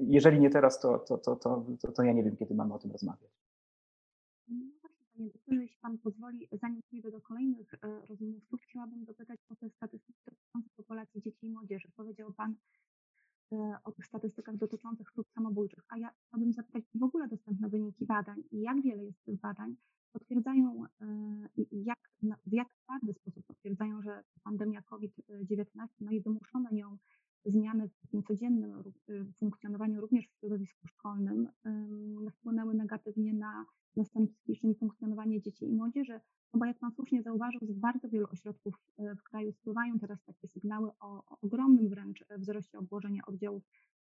Jeżeli 0.00 0.40
nie 0.40 0.50
teraz, 0.50 0.80
to, 0.80 0.98
to, 0.98 1.18
to, 1.18 1.36
to, 1.36 1.64
to 1.92 2.02
ja 2.02 2.12
nie 2.12 2.24
wiem, 2.24 2.36
kiedy 2.36 2.54
mamy 2.54 2.74
o 2.74 2.78
tym 2.78 2.92
rozmawiać. 2.92 3.30
No 4.48 4.66
panie 4.82 5.30
doktorze, 5.30 5.62
jeśli 5.62 5.78
Pan 5.80 5.98
pozwoli, 5.98 6.48
zanim 6.52 6.82
przejdę 6.82 7.10
do 7.10 7.20
kolejnych 7.20 7.74
e, 7.74 8.06
rozmówców, 8.06 8.60
chciałabym 8.62 9.04
dopytać 9.04 9.40
o 9.48 9.56
te 9.56 9.70
statystyki 9.70 10.20
dotyczące 10.26 10.68
populacji 10.76 11.22
dzieci 11.22 11.46
i 11.46 11.50
młodzieży. 11.50 11.88
Powiedział 11.96 12.32
Pan, 12.32 12.54
o 13.84 13.92
tych 13.92 14.06
statystykach 14.06 14.56
dotyczących 14.56 15.12
prób 15.12 15.30
samobójczych, 15.30 15.84
a 15.88 15.98
ja 15.98 16.10
chciałabym 16.10 16.52
zapytać 16.52 16.84
w 16.94 17.02
ogóle 17.02 17.28
dostępne 17.28 17.68
wyniki 17.68 18.06
badań 18.06 18.42
i 18.50 18.60
jak 18.60 18.82
wiele 18.82 19.04
jest 19.04 19.24
tych 19.24 19.40
badań, 19.40 19.76
potwierdzają 20.12 20.84
i 21.56 21.84
jak, 21.84 21.98
w 22.46 22.52
jak 22.52 22.68
twardy 22.74 23.14
sposób 23.14 23.46
potwierdzają, 23.46 24.02
że 24.02 24.24
pandemia 24.44 24.82
COVID-19, 24.82 25.88
no 26.00 26.10
i 26.10 26.20
wymuszone 26.20 26.70
nią 26.72 26.98
zmiany 27.44 27.88
w 27.88 28.22
codziennym 28.26 28.82
y, 29.08 29.32
funkcjonowaniu, 29.38 30.00
również 30.00 30.28
w 30.28 30.38
środowisku 30.38 30.86
szkolnym, 30.86 31.48
wpłynęły 32.32 32.74
negatywnie 32.74 33.34
na 33.34 33.64
następstw 33.96 34.44
czyli 34.60 34.74
funkcjonowanie 34.74 35.40
dzieci 35.40 35.64
i 35.64 35.74
młodzieży. 35.74 36.20
No 36.54 36.58
bo 36.58 36.66
jak 36.66 36.78
Pan 36.78 36.92
słusznie 36.92 37.22
zauważył, 37.22 37.60
z 37.62 37.72
bardzo 37.72 38.08
wielu 38.08 38.26
ośrodków 38.32 38.74
y, 39.00 39.14
w 39.16 39.22
kraju 39.22 39.52
spływają 39.52 39.98
teraz 39.98 40.24
takie 40.24 40.48
sygnały 40.48 40.90
o, 41.00 41.38
ogromnym 41.42 41.88
wręcz 41.88 42.24
wzroście 42.38 42.78
obłożenia 42.78 43.22
oddziałów 43.26 43.62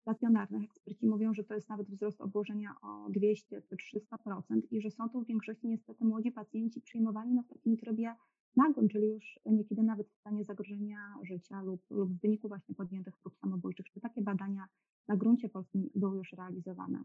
stacjonarnych. 0.01 0.65
Eksperci 0.65 1.07
mówią, 1.07 1.35
że 1.35 1.45
to 1.45 1.55
jest 1.55 1.69
nawet 1.69 1.91
wzrost 1.91 2.21
obłożenia 2.21 2.75
o 2.83 3.11
200 3.11 3.63
czy 3.63 3.77
300% 3.77 4.61
i 4.71 4.81
że 4.81 4.91
są 4.91 5.09
to 5.09 5.21
w 5.21 5.27
większości 5.27 5.69
niestety 5.69 6.05
młodzi 6.05 6.33
pacjenci 6.33 6.81
przyjmowani 6.81 7.35
no, 7.35 7.43
w 7.43 7.49
takim 7.49 7.77
trybie 7.77 8.15
nagłym, 8.57 8.89
czyli 8.89 9.07
już 9.07 9.41
niekiedy 9.47 9.83
nawet 9.83 10.09
w 10.09 10.17
stanie 10.17 10.45
zagrożenia 10.45 10.99
życia 11.23 11.63
lub, 11.63 11.81
lub 11.91 12.13
w 12.13 12.21
wyniku 12.21 12.49
właśnie 12.49 12.75
podjętych 12.75 13.17
prób 13.17 13.37
samobójczych. 13.37 13.87
Czy 13.91 14.01
takie 14.01 14.23
badania 14.23 14.67
na 15.09 15.17
gruncie 15.17 15.49
polskim 15.49 15.91
były 15.95 16.17
już 16.17 16.33
realizowane? 16.33 17.05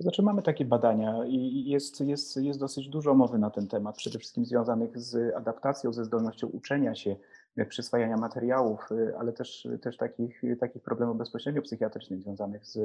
To 0.00 0.04
znaczy 0.04 0.22
mamy 0.22 0.42
takie 0.42 0.64
badania 0.64 1.24
i 1.26 1.64
jest, 1.64 2.00
jest, 2.00 2.36
jest 2.36 2.60
dosyć 2.60 2.88
dużo 2.88 3.14
mowy 3.14 3.38
na 3.38 3.50
ten 3.50 3.66
temat, 3.68 3.96
przede 3.96 4.18
wszystkim 4.18 4.44
związanych 4.44 4.98
z 4.98 5.34
adaptacją, 5.34 5.92
ze 5.92 6.04
zdolnością 6.04 6.46
uczenia 6.46 6.94
się, 6.94 7.16
e, 7.56 7.66
przyswajania 7.66 8.16
materiałów, 8.16 8.88
e, 8.92 9.18
ale 9.18 9.32
też, 9.32 9.68
też 9.82 9.96
takich, 9.96 10.42
takich 10.60 10.82
problemów 10.82 11.18
bezpośrednio 11.18 11.62
psychiatrycznych 11.62 12.20
związanych 12.20 12.66
z 12.66 12.78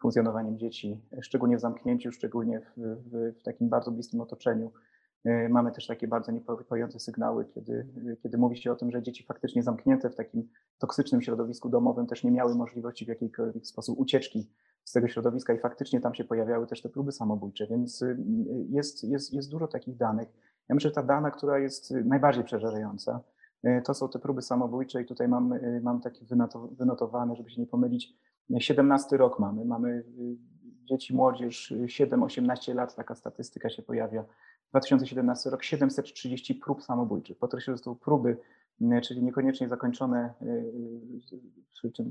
funkcjonowaniem 0.00 0.58
dzieci, 0.58 1.00
szczególnie 1.20 1.56
w 1.56 1.60
zamknięciu, 1.60 2.12
szczególnie 2.12 2.60
w, 2.60 2.72
w, 2.76 3.40
w 3.40 3.42
takim 3.42 3.68
bardzo 3.68 3.90
bliskim 3.90 4.20
otoczeniu. 4.20 4.72
E, 5.24 5.48
mamy 5.48 5.72
też 5.72 5.86
takie 5.86 6.08
bardzo 6.08 6.32
niepokojące 6.32 7.00
sygnały, 7.00 7.44
kiedy, 7.44 7.86
kiedy 8.22 8.38
mówi 8.38 8.56
się 8.56 8.72
o 8.72 8.76
tym, 8.76 8.90
że 8.90 9.02
dzieci 9.02 9.24
faktycznie 9.24 9.62
zamknięte 9.62 10.10
w 10.10 10.14
takim 10.14 10.48
toksycznym 10.78 11.22
środowisku 11.22 11.68
domowym 11.68 12.06
też 12.06 12.24
nie 12.24 12.30
miały 12.30 12.54
możliwości 12.54 13.04
w 13.04 13.08
jakikolwiek 13.08 13.66
sposób 13.66 13.98
ucieczki 13.98 14.48
z 14.86 14.92
tego 14.92 15.08
środowiska 15.08 15.52
i 15.54 15.58
faktycznie 15.58 16.00
tam 16.00 16.14
się 16.14 16.24
pojawiały 16.24 16.66
też 16.66 16.82
te 16.82 16.88
próby 16.88 17.12
samobójcze, 17.12 17.66
więc 17.66 18.02
y, 18.02 18.16
jest, 18.68 19.04
jest, 19.04 19.34
jest 19.34 19.50
dużo 19.50 19.68
takich 19.68 19.96
danych. 19.96 20.28
Ja 20.68 20.74
myślę, 20.74 20.90
że 20.90 20.94
ta 20.94 21.02
dana, 21.02 21.30
która 21.30 21.58
jest 21.58 21.90
najbardziej 21.90 22.44
przerażająca, 22.44 23.20
y, 23.64 23.82
to 23.84 23.94
są 23.94 24.08
te 24.08 24.18
próby 24.18 24.42
samobójcze 24.42 25.02
i 25.02 25.06
tutaj 25.06 25.28
mam, 25.28 25.52
y, 25.52 25.80
mam 25.84 26.00
takie 26.00 26.20
wynotowane, 26.70 27.36
żeby 27.36 27.50
się 27.50 27.60
nie 27.60 27.66
pomylić, 27.66 28.14
17 28.58 29.16
rok 29.16 29.38
mamy, 29.38 29.64
mamy 29.64 30.04
dzieci, 30.84 31.14
młodzież, 31.14 31.74
7-18 31.86 32.74
lat, 32.74 32.96
taka 32.96 33.14
statystyka 33.14 33.70
się 33.70 33.82
pojawia 33.82 34.24
2017 34.70 35.50
rok 35.50 35.62
730 35.62 36.54
prób 36.54 36.82
samobójczych. 36.82 37.38
Podkreślę, 37.38 37.76
że 37.76 37.82
to 37.82 37.94
próby, 37.94 38.36
czyli 39.02 39.22
niekoniecznie 39.22 39.68
zakończone 39.68 40.34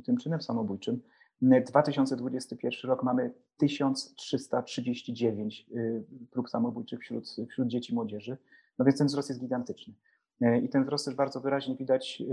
tym 0.05 0.17
czynem 0.17 0.41
samobójczym. 0.41 1.01
2021 1.41 2.89
rok 2.89 3.03
mamy 3.03 3.33
1339 3.57 5.69
prób 6.31 6.49
samobójczych 6.49 6.99
wśród, 6.99 7.35
wśród 7.49 7.67
dzieci 7.67 7.91
i 7.91 7.95
młodzieży. 7.95 8.37
No 8.79 8.85
więc 8.85 8.97
ten 8.97 9.07
wzrost 9.07 9.29
jest 9.29 9.41
gigantyczny. 9.41 9.93
I 10.63 10.69
ten 10.69 10.83
wzrost 10.83 11.05
też 11.05 11.15
bardzo 11.15 11.41
wyraźnie 11.41 11.75
widać, 11.75 12.23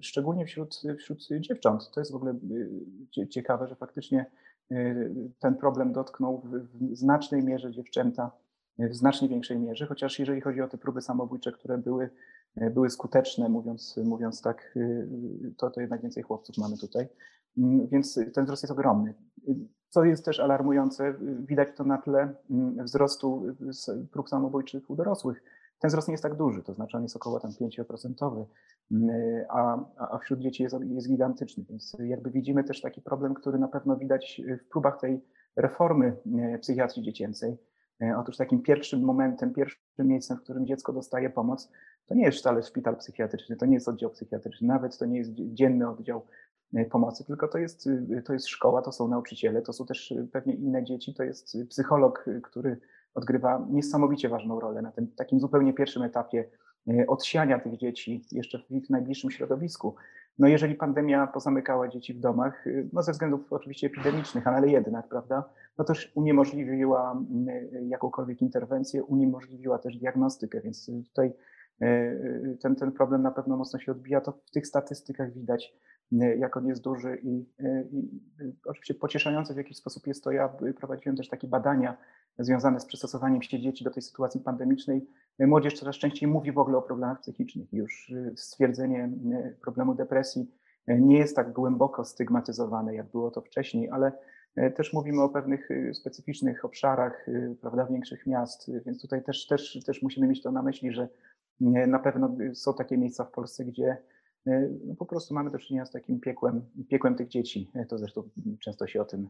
szczególnie 0.00 0.46
wśród, 0.46 0.82
wśród 0.98 1.28
dziewcząt. 1.40 1.90
To 1.94 2.00
jest 2.00 2.12
w 2.12 2.14
ogóle 2.14 2.34
ciekawe, 3.28 3.68
że 3.68 3.76
faktycznie 3.76 4.26
ten 5.38 5.54
problem 5.54 5.92
dotknął 5.92 6.40
w 6.40 6.66
znacznej 6.96 7.42
mierze 7.42 7.72
dziewczęta 7.72 8.30
w 8.78 8.94
znacznie 8.94 9.28
większej 9.28 9.58
mierze, 9.58 9.86
chociaż 9.86 10.18
jeżeli 10.18 10.40
chodzi 10.40 10.60
o 10.60 10.68
te 10.68 10.78
próby 10.78 11.02
samobójcze, 11.02 11.52
które 11.52 11.78
były, 11.78 12.10
były 12.56 12.90
skuteczne, 12.90 13.48
mówiąc, 13.48 13.96
mówiąc 14.04 14.42
tak, 14.42 14.78
to, 15.56 15.70
to 15.70 15.80
jednak 15.80 16.02
więcej 16.02 16.22
chłopców 16.22 16.58
mamy 16.58 16.78
tutaj. 16.78 17.08
Mm, 17.58 17.86
więc 17.88 18.20
ten 18.34 18.44
wzrost 18.44 18.62
jest 18.62 18.72
ogromny. 18.72 19.14
Co 19.88 20.04
jest 20.04 20.24
też 20.24 20.40
alarmujące, 20.40 21.14
widać 21.46 21.68
to 21.76 21.84
na 21.84 21.98
tle 21.98 22.34
mm, 22.50 22.84
wzrostu 22.84 23.42
prób 24.12 24.28
samobójczych 24.28 24.90
u 24.90 24.96
dorosłych. 24.96 25.42
Ten 25.78 25.88
wzrost 25.88 26.08
nie 26.08 26.12
jest 26.12 26.22
tak 26.22 26.34
duży, 26.34 26.62
to 26.62 26.74
znaczy 26.74 26.96
on 26.96 27.02
jest 27.02 27.16
około 27.16 27.40
tam 27.40 27.50
5%, 27.50 28.44
mm, 28.92 29.44
a, 29.48 29.84
a 29.96 30.18
wśród 30.18 30.40
dzieci 30.40 30.62
jest, 30.62 30.76
jest 30.84 31.08
gigantyczny. 31.08 31.64
Więc 31.68 31.96
jakby 32.04 32.30
widzimy 32.30 32.64
też 32.64 32.80
taki 32.80 33.02
problem, 33.02 33.34
który 33.34 33.58
na 33.58 33.68
pewno 33.68 33.96
widać 33.96 34.42
w 34.60 34.68
próbach 34.68 35.00
tej 35.00 35.24
reformy 35.56 36.16
e, 36.38 36.58
psychiatrii 36.58 37.02
dziecięcej 37.02 37.58
E, 38.02 38.18
otóż 38.18 38.36
takim 38.36 38.62
pierwszym 38.62 39.00
momentem, 39.00 39.54
pierwszym 39.54 39.80
miejscem, 39.98 40.36
w 40.36 40.42
którym 40.42 40.66
dziecko 40.66 40.92
dostaje 40.92 41.30
pomoc, 41.30 41.70
to 42.06 42.14
nie 42.14 42.24
jest 42.24 42.38
wcale 42.38 42.62
szpital 42.62 42.96
psychiatryczny, 42.96 43.56
to 43.56 43.66
nie 43.66 43.74
jest 43.74 43.88
oddział 43.88 44.10
psychiatryczny, 44.10 44.68
nawet 44.68 44.98
to 44.98 45.06
nie 45.06 45.18
jest 45.18 45.30
dzienny 45.34 45.88
oddział 45.88 46.26
pomocy, 46.90 47.24
tylko 47.24 47.48
to 47.48 47.58
jest, 47.58 47.88
e, 48.16 48.22
to 48.22 48.32
jest 48.32 48.48
szkoła, 48.48 48.82
to 48.82 48.92
są 48.92 49.08
nauczyciele, 49.08 49.62
to 49.62 49.72
są 49.72 49.86
też 49.86 50.14
pewnie 50.32 50.54
inne 50.54 50.84
dzieci, 50.84 51.14
to 51.14 51.22
jest 51.22 51.56
psycholog, 51.68 52.24
który 52.42 52.80
odgrywa 53.14 53.66
niesamowicie 53.70 54.28
ważną 54.28 54.60
rolę 54.60 54.82
na 54.82 54.92
tym 54.92 55.06
takim 55.06 55.40
zupełnie 55.40 55.72
pierwszym 55.72 56.02
etapie 56.02 56.44
odsiania 57.08 57.58
tych 57.58 57.76
dzieci 57.76 58.24
jeszcze 58.32 58.58
w 58.58 58.70
ich 58.70 58.90
najbliższym 58.90 59.30
środowisku. 59.30 59.94
No 60.38 60.48
jeżeli 60.48 60.74
pandemia 60.74 61.26
pozamykała 61.26 61.88
dzieci 61.88 62.14
w 62.14 62.20
domach, 62.20 62.64
no 62.92 63.02
ze 63.02 63.12
względów 63.12 63.52
oczywiście 63.52 63.86
epidemicznych, 63.86 64.46
ale 64.46 64.68
jednak, 64.68 65.08
prawda, 65.08 65.44
no 65.78 65.84
też 65.84 66.12
uniemożliwiła 66.14 67.22
jakąkolwiek 67.88 68.42
interwencję, 68.42 69.04
uniemożliwiła 69.04 69.78
też 69.78 69.96
diagnostykę, 69.96 70.60
więc 70.60 70.90
tutaj 71.08 71.32
ten, 72.60 72.76
ten 72.76 72.92
problem 72.92 73.22
na 73.22 73.30
pewno 73.30 73.56
mocno 73.56 73.78
się 73.78 73.92
odbija. 73.92 74.20
To 74.20 74.32
w 74.32 74.50
tych 74.50 74.66
statystykach 74.66 75.32
widać, 75.32 75.74
jak 76.12 76.56
on 76.56 76.66
jest 76.66 76.82
duży 76.82 77.18
i, 77.22 77.46
e, 77.58 77.84
i 77.92 78.22
oczywiście 78.64 78.94
pocieszające 78.94 79.54
w 79.54 79.56
jakiś 79.56 79.76
sposób 79.76 80.06
jest 80.06 80.24
to. 80.24 80.30
Ja 80.30 80.48
prowadziłem 80.76 81.16
też 81.16 81.28
takie 81.28 81.48
badania 81.48 81.96
związane 82.38 82.80
z 82.80 82.86
przystosowaniem 82.86 83.42
się 83.42 83.60
dzieci 83.60 83.84
do 83.84 83.90
tej 83.90 84.02
sytuacji 84.02 84.40
pandemicznej. 84.40 85.06
Młodzież 85.38 85.74
coraz 85.74 85.96
częściej 85.96 86.28
mówi 86.28 86.52
w 86.52 86.58
ogóle 86.58 86.78
o 86.78 86.82
problemach 86.82 87.20
psychicznych. 87.20 87.72
Już 87.72 88.12
stwierdzenie 88.36 89.10
problemu 89.62 89.94
depresji 89.94 90.50
nie 90.88 91.18
jest 91.18 91.36
tak 91.36 91.52
głęboko 91.52 92.04
stygmatyzowane, 92.04 92.94
jak 92.94 93.10
było 93.10 93.30
to 93.30 93.40
wcześniej, 93.40 93.90
ale 93.90 94.12
też 94.76 94.92
mówimy 94.92 95.22
o 95.22 95.28
pewnych 95.28 95.70
y, 95.70 95.94
specyficznych 95.94 96.64
obszarach, 96.64 97.28
y, 97.28 97.56
prawda, 97.60 97.86
większych 97.86 98.26
miast, 98.26 98.68
y, 98.68 98.82
więc 98.86 99.02
tutaj 99.02 99.24
też, 99.24 99.46
też, 99.46 99.78
też 99.86 100.02
musimy 100.02 100.26
mieć 100.26 100.42
to 100.42 100.52
na 100.52 100.62
myśli, 100.62 100.92
że 100.92 101.08
na 101.86 101.98
pewno 101.98 102.36
są 102.54 102.74
takie 102.74 102.98
miejsca 102.98 103.24
w 103.24 103.30
Polsce, 103.30 103.64
gdzie 103.64 103.96
no 104.86 104.94
po 104.98 105.06
prostu 105.06 105.34
mamy 105.34 105.50
do 105.50 105.58
czynienia 105.58 105.86
z 105.86 105.90
takim 105.90 106.20
piekłem, 106.20 106.70
piekłem 106.88 107.14
tych 107.14 107.28
dzieci. 107.28 107.70
E, 107.74 107.86
to 107.86 107.98
zresztą 107.98 108.28
często 108.60 108.86
się 108.86 109.02
o 109.02 109.04
tym 109.04 109.28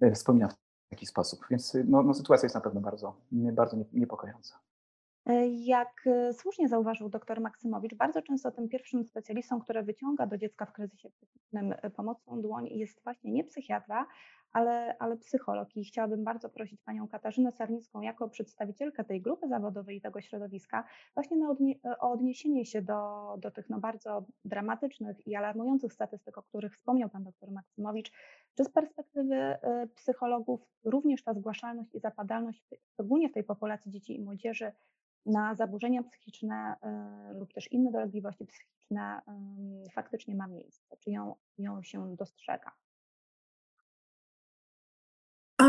e, 0.00 0.12
wspomina 0.12 0.48
w 0.48 0.56
taki 0.90 1.06
sposób. 1.06 1.40
Więc 1.50 1.76
no, 1.86 2.02
no 2.02 2.14
sytuacja 2.14 2.46
jest 2.46 2.54
na 2.54 2.60
pewno 2.60 2.80
bardzo, 2.80 3.16
bardzo 3.32 3.76
niepokojąca. 3.92 4.60
Jak 5.50 6.04
słusznie 6.32 6.68
zauważył 6.68 7.08
dr 7.08 7.40
Maksymowicz, 7.40 7.94
bardzo 7.94 8.22
często 8.22 8.50
tym 8.50 8.68
pierwszym 8.68 9.04
specjalistą, 9.04 9.60
który 9.60 9.82
wyciąga 9.82 10.26
do 10.26 10.38
dziecka 10.38 10.66
w 10.66 10.72
kryzysie 10.72 11.10
psychicznym 11.10 11.74
pomocną 11.96 12.42
dłoń 12.42 12.66
jest 12.66 13.02
właśnie 13.04 13.32
nie 13.32 13.44
psychiatra, 13.44 14.06
ale, 14.54 14.96
ale 14.98 15.16
psycholog. 15.16 15.76
I 15.76 15.84
chciałabym 15.84 16.24
bardzo 16.24 16.48
prosić 16.48 16.82
panią 16.82 17.08
Katarzynę 17.08 17.52
Sarnicką 17.52 18.00
jako 18.00 18.28
przedstawicielkę 18.28 19.04
tej 19.04 19.20
grupy 19.20 19.48
zawodowej 19.48 19.96
i 19.96 20.00
tego 20.00 20.20
środowiska 20.20 20.84
właśnie 21.14 21.48
odnie, 21.48 21.74
o 22.00 22.10
odniesienie 22.10 22.64
się 22.64 22.82
do, 22.82 23.34
do 23.38 23.50
tych 23.50 23.70
no 23.70 23.80
bardzo 23.80 24.24
dramatycznych 24.44 25.26
i 25.26 25.36
alarmujących 25.36 25.92
statystyk, 25.92 26.38
o 26.38 26.42
których 26.42 26.74
wspomniał 26.74 27.08
pan 27.08 27.24
dr 27.24 27.50
Maksymowicz, 27.50 28.12
czy 28.54 28.64
z 28.64 28.70
perspektywy 28.70 29.34
y, 29.34 29.56
psychologów 29.94 30.60
również 30.84 31.22
ta 31.22 31.34
zgłaszalność 31.34 31.94
i 31.94 32.00
zapadalność, 32.00 32.64
szczególnie 32.92 33.28
w 33.28 33.32
tej 33.32 33.44
populacji 33.44 33.92
dzieci 33.92 34.16
i 34.16 34.22
młodzieży, 34.22 34.72
na 35.26 35.54
zaburzenia 35.54 36.02
psychiczne 36.02 36.76
y, 37.32 37.38
lub 37.38 37.52
też 37.52 37.72
inne 37.72 37.92
dolegliwości 37.92 38.46
psychiczne 38.46 39.20
faktycznie 39.92 40.34
ma 40.34 40.46
miejsce, 40.46 40.96
czy 40.96 41.10
ją, 41.10 41.34
ją 41.58 41.82
się 41.82 42.16
dostrzega? 42.16 42.72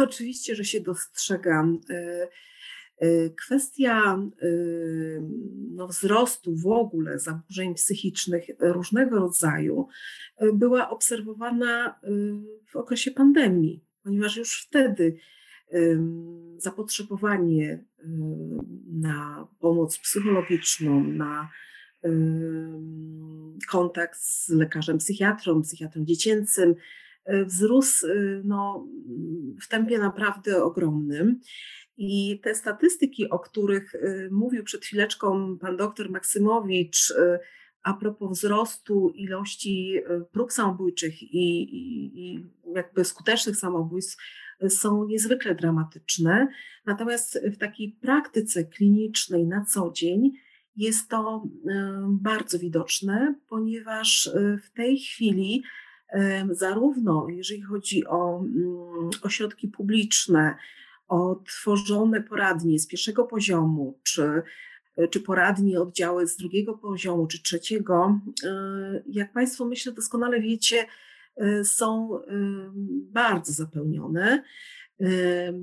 Oczywiście, 0.05 0.55
że 0.55 0.65
się 0.65 0.81
dostrzegam. 0.81 1.81
E, 1.89 2.27
e, 2.97 3.29
kwestia 3.29 4.19
e, 4.41 4.47
no, 5.71 5.87
wzrostu 5.87 6.55
w 6.55 6.67
ogóle 6.67 7.19
zaburzeń 7.19 7.75
psychicznych 7.75 8.45
różnego 8.59 9.19
rodzaju 9.19 9.87
była 10.53 10.89
obserwowana 10.89 11.99
w 12.71 12.75
okresie 12.75 13.11
pandemii, 13.11 13.83
ponieważ 14.03 14.37
już 14.37 14.61
wtedy 14.61 15.17
zapotrzebowanie 16.57 17.85
na 18.91 19.47
pomoc 19.59 19.97
psychologiczną, 19.99 21.03
na 21.03 21.49
kontakt 23.69 24.19
z 24.19 24.49
lekarzem 24.49 24.97
psychiatrą, 24.97 25.61
psychiatrą 25.61 26.05
dziecięcym, 26.05 26.75
wzrósł 27.45 28.07
no, 28.43 28.87
w 29.61 29.67
tempie 29.67 29.99
naprawdę 29.99 30.63
ogromnym. 30.63 31.39
I 31.97 32.39
te 32.43 32.55
statystyki, 32.55 33.29
o 33.29 33.39
których 33.39 33.93
mówił 34.31 34.63
przed 34.63 34.85
chwileczką 34.85 35.57
pan 35.57 35.77
doktor 35.77 36.09
Maksymowicz, 36.09 37.13
a 37.83 37.93
propos 37.93 38.37
wzrostu 38.37 39.09
ilości 39.09 39.99
prób 40.31 40.51
samobójczych 40.51 41.23
i, 41.23 41.63
i, 41.63 42.19
i 42.19 42.45
jakby 42.75 43.05
skutecznych 43.05 43.55
samobójstw, 43.55 44.17
są 44.69 45.05
niezwykle 45.05 45.55
dramatyczne. 45.55 46.47
Natomiast 46.85 47.39
w 47.53 47.57
takiej 47.57 47.91
praktyce 48.01 48.63
klinicznej 48.63 49.47
na 49.47 49.65
co 49.65 49.91
dzień 49.91 50.31
jest 50.75 51.09
to 51.09 51.43
bardzo 52.07 52.59
widoczne, 52.59 53.35
ponieważ 53.49 54.29
w 54.63 54.71
tej 54.71 54.99
chwili 54.99 55.63
zarówno 56.51 57.27
jeżeli 57.29 57.61
chodzi 57.61 58.05
o 58.07 58.39
mm, 58.39 59.09
ośrodki 59.21 59.67
publiczne, 59.67 60.55
o 61.07 61.35
tworzone 61.47 62.23
poradnie 62.23 62.79
z 62.79 62.87
pierwszego 62.87 63.25
poziomu, 63.25 63.99
czy, 64.03 64.41
czy 65.11 65.19
poradnie 65.19 65.81
oddziały 65.81 66.27
z 66.27 66.37
drugiego 66.37 66.73
poziomu, 66.77 67.27
czy 67.27 67.43
trzeciego, 67.43 68.19
jak 69.07 69.33
Państwo 69.33 69.65
myślę 69.65 69.91
doskonale 69.91 70.41
wiecie, 70.41 70.85
są 71.63 72.19
bardzo 73.11 73.53
zapełnione. 73.53 74.43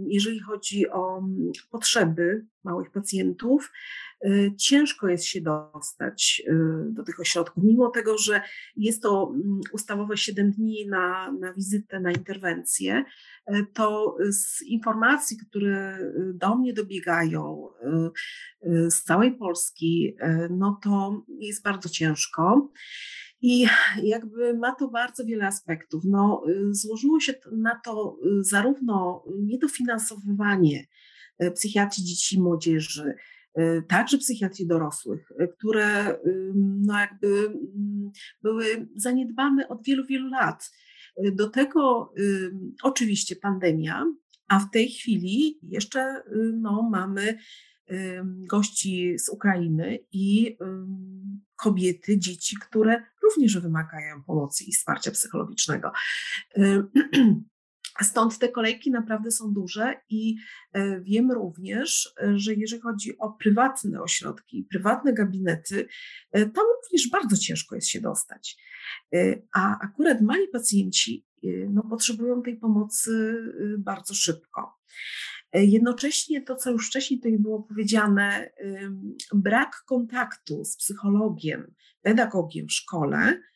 Jeżeli 0.06 0.40
chodzi 0.40 0.90
o 0.90 1.18
mm, 1.18 1.52
potrzeby 1.70 2.44
małych 2.64 2.90
pacjentów, 2.90 3.64
y, 3.66 4.11
ciężko 4.56 5.08
jest 5.08 5.24
się 5.24 5.40
dostać 5.40 6.42
y, 6.48 6.52
do 6.90 7.02
tych 7.02 7.20
ośrodków, 7.20 7.64
mimo 7.64 7.90
tego, 7.90 8.18
że 8.18 8.42
jest 8.76 9.02
to 9.02 9.32
mm, 9.34 9.60
ustawowe 9.72 10.16
7 10.16 10.50
dni 10.50 10.86
na, 10.88 11.32
na 11.32 11.52
wizytę, 11.52 12.00
na 12.00 12.12
interwencję, 12.12 13.04
y, 13.50 13.66
to 13.74 14.16
z 14.30 14.62
informacji, 14.62 15.36
które 15.36 15.98
do 16.34 16.56
mnie 16.56 16.72
dobiegają 16.72 17.68
z 18.88 19.02
całej 19.02 19.32
Polski, 19.32 20.16
no 20.50 20.78
to 20.82 21.24
jest 21.28 21.62
bardzo 21.62 21.88
ciężko. 21.88 22.72
I 23.42 23.66
jakby 24.02 24.54
ma 24.54 24.74
to 24.74 24.88
bardzo 24.88 25.24
wiele 25.24 25.46
aspektów. 25.46 26.04
No, 26.04 26.42
y, 26.48 26.74
złożyło 26.74 27.20
się 27.20 27.34
na 27.52 27.80
to 27.84 28.18
y, 28.40 28.44
zarówno 28.44 29.24
niedofinansowywanie 29.38 30.86
y, 31.42 31.50
psychiatrii 31.50 32.04
dzieci 32.04 32.36
i 32.36 32.40
młodzieży, 32.40 33.14
także 33.88 34.18
psychiatrii 34.18 34.66
dorosłych, 34.66 35.32
które 35.58 36.18
no 36.86 36.98
jakby 37.00 37.26
mm, 37.26 38.10
były 38.42 38.88
zaniedbane 38.96 39.68
od 39.68 39.84
wielu, 39.84 40.06
wielu 40.06 40.28
lat. 40.28 40.70
Do 41.32 41.50
tego 41.50 42.12
oczywiście 42.82 43.36
pandemia, 43.36 44.04
a 44.48 44.58
w 44.58 44.70
tej 44.70 44.88
chwili 44.88 45.58
jeszcze 45.62 46.22
no, 46.52 46.88
mamy 46.92 47.38
gości 48.50 49.18
z 49.18 49.28
Ukrainy 49.28 49.98
i 50.12 50.56
kobiety, 51.56 52.18
dzieci, 52.18 52.56
które 52.60 53.02
również 53.22 53.58
wymagają 53.58 54.22
pomocy 54.22 54.64
i 54.64 54.72
wsparcia 54.72 55.10
psychologicznego. 55.10 55.92
Stąd 58.00 58.38
te 58.38 58.48
kolejki 58.48 58.90
naprawdę 58.90 59.30
są 59.30 59.52
duże 59.52 59.94
i 60.10 60.36
e, 60.72 61.00
wiem 61.00 61.32
również, 61.32 62.14
że 62.34 62.54
jeżeli 62.54 62.82
chodzi 62.82 63.18
o 63.18 63.30
prywatne 63.30 64.02
ośrodki, 64.02 64.66
prywatne 64.70 65.12
gabinety, 65.12 65.88
e, 66.32 66.40
tam 66.40 66.64
również 66.82 67.10
bardzo 67.10 67.36
ciężko 67.36 67.74
jest 67.74 67.88
się 67.88 68.00
dostać. 68.00 68.56
E, 69.14 69.42
a 69.54 69.78
akurat 69.78 70.20
mali 70.20 70.48
pacjenci 70.48 71.26
no, 71.70 71.82
potrzebują 71.82 72.42
tej 72.42 72.56
pomocy 72.56 73.36
bardzo 73.78 74.14
szybko. 74.14 74.78
Jednocześnie 75.52 76.42
to, 76.42 76.56
co 76.56 76.70
już 76.70 76.88
wcześniej 76.88 77.20
tutaj 77.20 77.38
było 77.38 77.62
powiedziane, 77.62 78.50
brak 79.34 79.82
kontaktu 79.86 80.64
z 80.64 80.76
psychologiem, 80.76 81.74
pedagogiem 82.02 82.68
w 82.68 82.72
szkole, 82.72 83.18
e, 83.18 83.51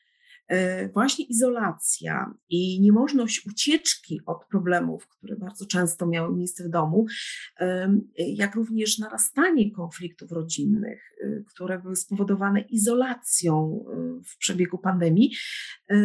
właśnie 0.92 1.24
izolacja 1.24 2.34
i 2.48 2.80
niemożność 2.80 3.46
ucieczki 3.46 4.20
od 4.26 4.44
problemów, 4.50 5.08
które 5.08 5.36
bardzo 5.36 5.66
często 5.66 6.06
miały 6.06 6.36
miejsce 6.36 6.64
w 6.64 6.68
domu, 6.68 7.06
jak 8.16 8.54
również 8.54 8.98
narastanie 8.98 9.70
konfliktów 9.70 10.32
rodzinnych, 10.32 11.12
e, 11.20 11.42
które 11.46 11.78
były 11.78 11.96
spowodowane 11.96 12.60
izolacją 12.60 13.84
e, 13.86 14.22
w 14.24 14.38
przebiegu 14.38 14.78
pandemii, 14.78 15.36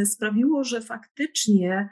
sprawiło, 0.05 0.63
że 0.63 0.81
faktycznie 0.81 1.89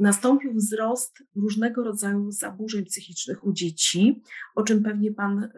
nastąpił 0.00 0.54
wzrost 0.54 1.22
różnego 1.36 1.84
rodzaju 1.84 2.30
zaburzeń 2.30 2.84
psychicznych 2.84 3.44
u 3.44 3.52
dzieci, 3.52 4.22
o 4.54 4.62
czym 4.62 4.82
pewnie 4.82 5.12
pan 5.12 5.44
e, 5.44 5.50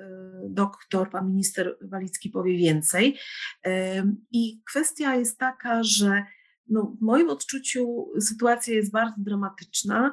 doktor, 0.48 1.10
pan 1.10 1.28
minister 1.28 1.76
Walicki 1.80 2.30
powie 2.30 2.56
więcej. 2.56 3.18
E, 3.66 4.04
I 4.32 4.62
kwestia 4.70 5.16
jest 5.16 5.38
taka, 5.38 5.82
że 5.82 6.24
no, 6.68 6.96
w 7.00 7.02
moim 7.04 7.30
odczuciu 7.30 8.06
sytuacja 8.20 8.74
jest 8.74 8.92
bardzo 8.92 9.16
dramatyczna. 9.18 10.12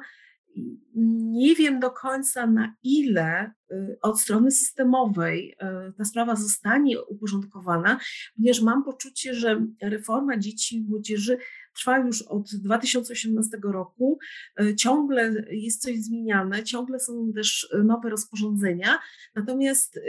Nie 1.32 1.54
wiem 1.54 1.80
do 1.80 1.90
końca, 1.90 2.46
na 2.46 2.74
ile 2.82 3.52
e, 3.70 3.96
od 4.02 4.20
strony 4.20 4.50
systemowej 4.50 5.56
ta 5.98 6.04
sprawa 6.04 6.36
zostanie 6.36 7.02
uporządkowana, 7.02 8.00
ponieważ 8.36 8.62
mam 8.62 8.84
poczucie, 8.84 9.34
że 9.34 9.66
reforma 9.82 10.38
dzieci 10.38 10.76
i 10.76 10.84
młodzieży 10.84 11.38
trwa 11.72 11.98
już 11.98 12.22
od 12.22 12.50
2018 12.54 13.58
roku. 13.62 14.18
E, 14.60 14.74
ciągle 14.76 15.34
jest 15.50 15.82
coś 15.82 16.00
zmieniane, 16.00 16.64
ciągle 16.64 17.00
są 17.00 17.32
też 17.32 17.74
nowe 17.84 18.10
rozporządzenia, 18.10 18.98
natomiast 19.34 19.96
e, 19.96 20.00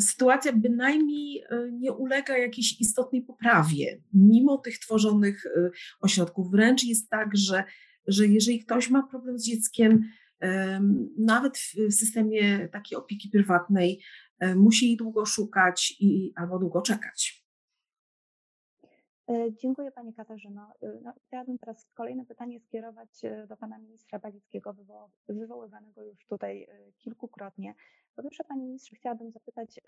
sytuacja 0.00 0.52
bynajmniej 0.52 1.42
e, 1.42 1.70
nie 1.72 1.92
ulega 1.92 2.38
jakiejś 2.38 2.80
istotnej 2.80 3.22
poprawie, 3.22 4.00
mimo 4.14 4.58
tych 4.58 4.78
tworzonych 4.78 5.44
ośrodków. 6.00 6.50
Wręcz 6.50 6.84
jest 6.84 7.10
tak, 7.10 7.36
że, 7.36 7.64
że 8.06 8.26
jeżeli 8.26 8.60
ktoś 8.60 8.90
ma 8.90 9.02
problem 9.02 9.38
z 9.38 9.44
dzieckiem, 9.44 10.02
nawet 11.18 11.58
w 11.58 11.92
systemie 11.92 12.68
takiej 12.68 12.98
opieki 12.98 13.28
prywatnej, 13.28 14.02
musi 14.56 14.96
długo 14.96 15.26
szukać 15.26 15.96
i 16.00 16.32
albo 16.36 16.58
długo 16.58 16.82
czekać. 16.82 17.39
E, 19.30 19.52
dziękuję 19.52 19.90
Pani 19.92 20.14
Katarzyno. 20.14 20.72
E, 20.82 21.00
no, 21.02 21.12
chciałabym 21.26 21.58
teraz 21.58 21.86
kolejne 21.94 22.26
pytanie 22.26 22.60
skierować 22.60 23.24
e, 23.24 23.46
do 23.46 23.56
Pana 23.56 23.78
Ministra 23.78 24.18
Balickiego, 24.18 24.74
wywoływanego 25.28 26.02
już 26.02 26.26
tutaj 26.26 26.66
kilkukrotnie. 26.98 27.74
Po 28.16 28.22
pierwsze, 28.22 28.44
Panie 28.44 28.64
Ministrze, 28.64 28.96
chciałabym 28.96 29.30
zapytać 29.30 29.80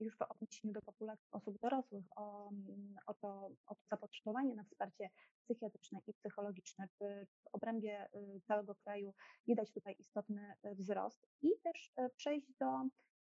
już 0.00 0.16
w 0.16 0.22
odniesieniu 0.22 0.74
do 0.74 0.82
populacji 0.82 1.28
osób 1.32 1.58
dorosłych 1.58 2.04
o, 2.16 2.50
mm, 2.50 2.94
o, 3.06 3.14
to, 3.14 3.50
o 3.66 3.74
to 3.74 3.80
zapotrzebowanie 3.90 4.54
na 4.54 4.64
wsparcie 4.64 5.10
psychiatryczne 5.44 6.00
i 6.06 6.14
psychologiczne. 6.14 6.88
Czy 6.98 7.26
w 7.42 7.48
obrębie 7.52 8.08
całego 8.46 8.74
kraju 8.74 9.14
widać 9.46 9.72
tutaj 9.72 9.96
istotny 9.98 10.54
wzrost 10.64 11.26
i 11.42 11.48
też 11.62 11.92
przejść 12.16 12.52
do 12.60 12.66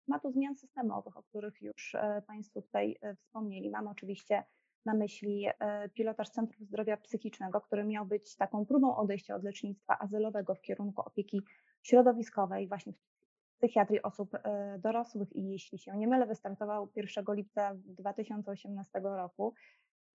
tematu 0.06 0.30
zmian 0.30 0.56
systemowych, 0.56 1.16
o 1.16 1.22
których 1.22 1.62
już 1.62 1.96
Państwo 2.26 2.62
tutaj 2.62 2.98
wspomnieli. 3.16 3.70
Mamy 3.70 3.90
oczywiście 3.90 4.44
na 4.84 4.94
myśli 4.94 5.46
e, 5.60 5.88
pilotaż 5.88 6.30
Centrum 6.30 6.66
Zdrowia 6.66 6.96
Psychicznego, 6.96 7.60
który 7.60 7.84
miał 7.84 8.06
być 8.06 8.36
taką 8.36 8.66
próbą 8.66 8.96
odejścia 8.96 9.34
od 9.34 9.44
lecznictwa 9.44 9.98
azylowego 9.98 10.54
w 10.54 10.60
kierunku 10.60 11.02
opieki 11.02 11.40
środowiskowej, 11.82 12.68
właśnie 12.68 12.92
w 12.92 12.96
psychiatrii 13.58 14.02
osób 14.02 14.34
e, 14.34 14.78
dorosłych 14.78 15.36
i 15.36 15.50
jeśli 15.50 15.78
się 15.78 15.96
nie 15.96 16.08
mylę, 16.08 16.26
wystartował 16.26 16.88
1 16.96 17.24
lipca 17.28 17.74
2018 17.74 19.00
roku. 19.00 19.54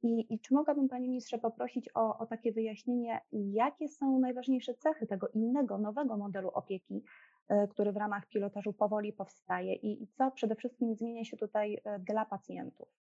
I, 0.04 0.34
I, 0.34 0.39
czy 0.39 0.54
mogłabym 0.54 0.89
Panie 0.89 1.08
Ministrze 1.08 1.39
poprosić 1.39 1.89
o, 1.95 2.17
o 2.17 2.26
takie 2.26 2.52
wyjaśnienie, 2.52 3.21
jakie 3.32 3.88
są 3.88 4.19
najważniejsze 4.19 4.73
cechy 4.73 5.08
tego 5.08 5.28
innego, 5.28 5.78
nowego 5.78 6.17
modelu 6.17 6.49
opieki, 6.49 7.04
e, 7.49 7.67
który 7.67 7.91
w 7.91 7.97
ramach 7.97 8.28
pilotażu 8.28 8.73
powoli 8.73 9.13
powstaje 9.13 9.73
i, 9.73 10.04
i 10.04 10.08
co 10.08 10.32
przede 10.32 10.56
wszystkim 10.56 10.95
zmienia 10.95 11.23
się 11.23 11.38
tutaj 11.38 11.82
dla 11.99 12.26
pacjentów? 12.26 13.02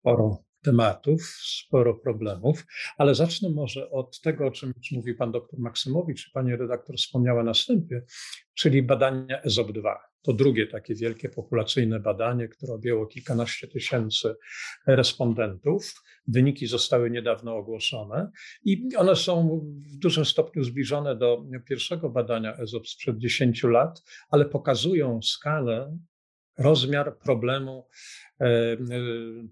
Sporo 0.00 0.44
tematów, 0.62 1.22
sporo 1.66 1.94
problemów, 1.94 2.66
ale 2.98 3.14
zacznę 3.14 3.48
może 3.50 3.90
od 3.90 4.20
tego, 4.20 4.46
o 4.46 4.50
czym 4.50 4.72
już 4.76 4.92
mówił 4.92 5.16
pan 5.16 5.32
doktor 5.32 5.60
Maksymowicz, 5.60 6.30
pani 6.32 6.56
redaktor 6.56 6.96
wspomniała 6.96 7.42
na 7.42 7.52
wstępie, 7.52 8.02
czyli 8.54 8.82
badania 8.82 9.42
EZOP-2. 9.42 9.96
To 10.22 10.32
drugie 10.32 10.66
takie 10.66 10.94
wielkie 10.94 11.28
populacyjne 11.28 12.00
badanie, 12.00 12.48
które 12.48 12.74
objęło 12.74 13.06
kilkanaście 13.06 13.68
tysięcy 13.68 14.34
respondentów. 14.86 15.94
Wyniki 16.28 16.66
zostały 16.66 17.10
niedawno 17.10 17.56
ogłoszone 17.56 18.30
i 18.64 18.88
one 18.96 19.16
są 19.16 19.60
w 19.92 19.96
dużym 19.96 20.24
stopniu 20.24 20.64
zbliżone 20.64 21.16
do 21.16 21.44
pierwszego 21.68 22.10
badania 22.10 22.56
EZOP 22.56 22.88
sprzed 22.88 23.18
10 23.18 23.62
lat, 23.62 24.02
ale 24.30 24.44
pokazują 24.44 25.22
skalę 25.22 25.98
rozmiar 26.60 27.18
problemu, 27.18 27.88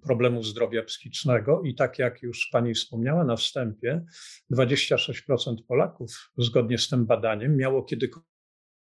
problemu 0.02 0.42
zdrowia 0.42 0.82
psychicznego. 0.82 1.62
I 1.64 1.74
tak 1.74 1.98
jak 1.98 2.22
już 2.22 2.48
Pani 2.52 2.74
wspomniała 2.74 3.24
na 3.24 3.36
wstępie, 3.36 4.04
26% 4.52 5.56
Polaków 5.68 6.30
zgodnie 6.38 6.78
z 6.78 6.88
tym 6.88 7.06
badaniem 7.06 7.56
miało 7.56 7.82
kiedykolwiek 7.82 8.28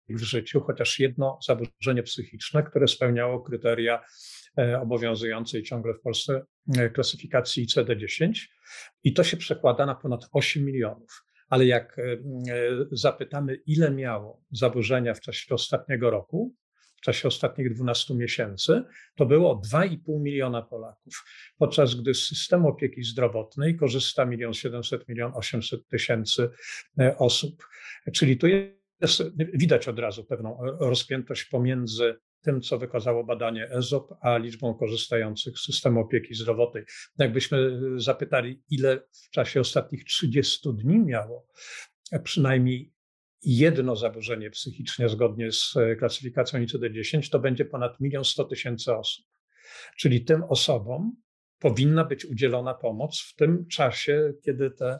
w 0.09 0.23
życiu 0.23 0.61
chociaż 0.61 0.99
jedno 0.99 1.39
zaburzenie 1.47 2.03
psychiczne, 2.03 2.63
które 2.63 2.87
spełniało 2.87 3.41
kryteria 3.41 4.01
e, 4.57 4.81
obowiązującej 4.81 5.63
ciągle 5.63 5.93
w 5.93 6.01
Polsce 6.01 6.45
e, 6.77 6.89
klasyfikacji 6.89 7.67
ICD-10 7.67 8.31
i 9.03 9.13
to 9.13 9.23
się 9.23 9.37
przekłada 9.37 9.85
na 9.85 9.95
ponad 9.95 10.29
8 10.31 10.65
milionów. 10.65 11.25
Ale 11.49 11.65
jak 11.65 11.99
e, 11.99 12.03
zapytamy, 12.91 13.55
ile 13.65 13.91
miało 13.91 14.43
zaburzenia 14.51 15.13
w 15.13 15.21
czasie 15.21 15.55
ostatniego 15.55 16.09
roku, 16.09 16.55
czasie 17.05 17.27
ostatnich 17.27 17.73
12 17.73 18.15
miesięcy, 18.15 18.83
to 19.15 19.25
było 19.25 19.61
2,5 19.71 19.97
miliona 20.21 20.61
Polaków, 20.61 21.23
podczas 21.57 21.95
gdy 21.95 22.13
z 22.13 22.27
systemu 22.27 22.67
opieki 22.67 23.03
zdrowotnej 23.03 23.75
korzysta 23.75 24.27
1 24.31 24.53
700 24.53 25.05
000 25.07 25.33
800 25.35 25.87
tysięcy 25.87 26.49
osób. 27.17 27.67
Czyli 28.13 28.37
tu 28.37 28.47
jest 28.47 29.23
widać 29.53 29.87
od 29.87 29.99
razu 29.99 30.23
pewną 30.23 30.57
rozpiętość 30.79 31.45
pomiędzy 31.45 32.15
tym, 32.41 32.61
co 32.61 32.77
wykazało 32.77 33.23
badanie 33.23 33.69
EZOP, 33.71 34.13
a 34.21 34.37
liczbą 34.37 34.73
korzystających 34.73 35.59
z 35.59 35.65
systemu 35.65 35.99
opieki 35.99 36.33
zdrowotnej. 36.33 36.83
Jakbyśmy 37.19 37.79
zapytali, 37.95 38.61
ile 38.69 39.01
w 39.11 39.29
czasie 39.29 39.61
ostatnich 39.61 40.03
30 40.03 40.69
dni 40.73 40.99
miało 40.99 41.47
przynajmniej 42.23 42.94
jedno 43.45 43.95
zaburzenie 43.95 44.49
psychiczne 44.49 45.09
zgodnie 45.09 45.51
z 45.51 45.73
klasyfikacją 45.99 46.59
ICD-10, 46.59 47.29
to 47.31 47.39
będzie 47.39 47.65
ponad 47.65 47.97
1 47.99 48.23
100 48.23 48.43
tysięcy 48.43 48.95
osób. 48.95 49.25
Czyli 49.97 50.25
tym 50.25 50.43
osobom 50.43 51.15
powinna 51.59 52.05
być 52.05 52.25
udzielona 52.25 52.73
pomoc 52.73 53.21
w 53.21 53.35
tym 53.35 53.67
czasie, 53.67 54.33
kiedy 54.45 54.71
te 54.71 54.99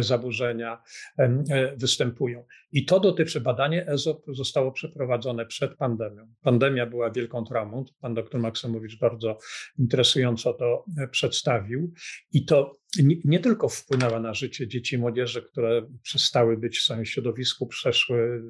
zaburzenia 0.00 0.82
e, 1.18 1.76
występują. 1.76 2.44
I 2.72 2.84
to 2.84 3.00
dotyczy 3.00 3.40
badania 3.40 3.86
EZOP, 3.86 4.24
zostało 4.28 4.72
przeprowadzone 4.72 5.46
przed 5.46 5.76
pandemią. 5.76 6.32
Pandemia 6.42 6.86
była 6.86 7.10
wielką 7.10 7.44
traumą, 7.44 7.84
pan 8.00 8.14
doktor 8.14 8.40
Maksymowicz 8.40 8.98
bardzo 8.98 9.38
interesująco 9.78 10.54
to 10.54 10.84
e, 10.98 11.08
przedstawił 11.08 11.92
i 12.32 12.44
to 12.44 12.79
nie, 13.24 13.40
tylko 13.40 13.68
wpłynęła 13.68 14.20
na 14.20 14.34
życie 14.34 14.68
dzieci 14.68 14.96
i 14.96 14.98
młodzieży, 14.98 15.42
które 15.42 15.86
przestały 16.02 16.56
być 16.56 16.78
w 16.78 16.82
swoim 16.82 17.04
środowisku, 17.04 17.66
przeszły 17.66 18.42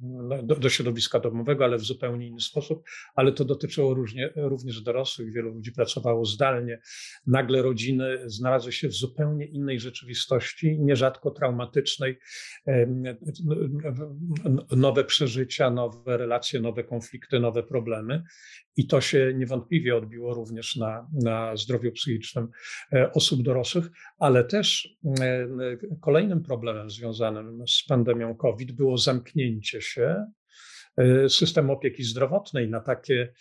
no, 0.00 0.42
do, 0.42 0.56
do 0.56 0.68
środowiska 0.68 1.20
domowego, 1.20 1.64
ale 1.64 1.78
w 1.78 1.84
zupełnie 1.84 2.26
inny 2.26 2.40
sposób, 2.40 2.84
ale 3.14 3.32
to 3.32 3.44
dotyczyło 3.44 3.94
różnie, 3.94 4.32
również 4.36 4.80
dorosłych. 4.80 5.32
Wielu 5.32 5.54
ludzi 5.54 5.72
pracowało 5.72 6.24
zdalnie. 6.24 6.80
Nagle 7.26 7.62
rodziny 7.62 8.18
znalazły 8.26 8.72
się 8.72 8.88
w 8.88 8.94
zupełnie 8.94 9.46
innej 9.46 9.80
rzeczywistości, 9.80 10.78
nierzadko 10.80 11.30
traumatycznej. 11.30 12.18
Nowe 14.76 15.04
przeżycia, 15.04 15.70
nowe 15.70 16.16
relacje, 16.16 16.60
nowe 16.60 16.84
konflikty, 16.84 17.40
nowe 17.40 17.62
problemy. 17.62 18.22
I 18.76 18.86
to 18.86 19.00
się 19.00 19.32
niewątpliwie 19.36 19.96
odbiło 19.96 20.34
również 20.34 20.76
na, 20.76 21.10
na 21.12 21.56
zdrowiu 21.56 21.92
psychicznym 21.92 22.48
e, 22.92 23.12
osób 23.12 23.42
dorosłych, 23.42 23.67
ale 24.18 24.44
też 24.44 24.96
e, 25.20 25.46
kolejnym 26.00 26.42
problemem 26.42 26.90
związanym 26.90 27.64
z 27.68 27.84
pandemią 27.88 28.34
COVID 28.36 28.72
było 28.72 28.98
zamknięcie 28.98 29.82
się 29.82 30.26
e, 30.96 31.28
systemu 31.28 31.72
opieki 31.72 32.02
zdrowotnej 32.02 32.70
na 32.70 32.80
takie 32.80 33.32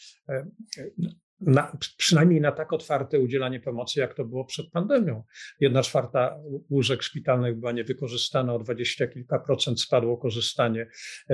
na, 1.41 1.77
przynajmniej 1.97 2.41
na 2.41 2.51
tak 2.51 2.73
otwarte 2.73 3.19
udzielanie 3.19 3.59
pomocy, 3.59 3.99
jak 3.99 4.13
to 4.13 4.25
było 4.25 4.45
przed 4.45 4.71
pandemią. 4.71 5.23
Jedna 5.59 5.83
czwarta 5.83 6.37
łóżek 6.69 7.03
szpitalnych 7.03 7.59
była 7.59 7.71
niewykorzystana, 7.71 8.53
o 8.53 8.59
dwadzieścia 8.59 9.07
kilka 9.07 9.39
procent 9.39 9.81
spadło 9.81 10.17
korzystanie 10.17 10.87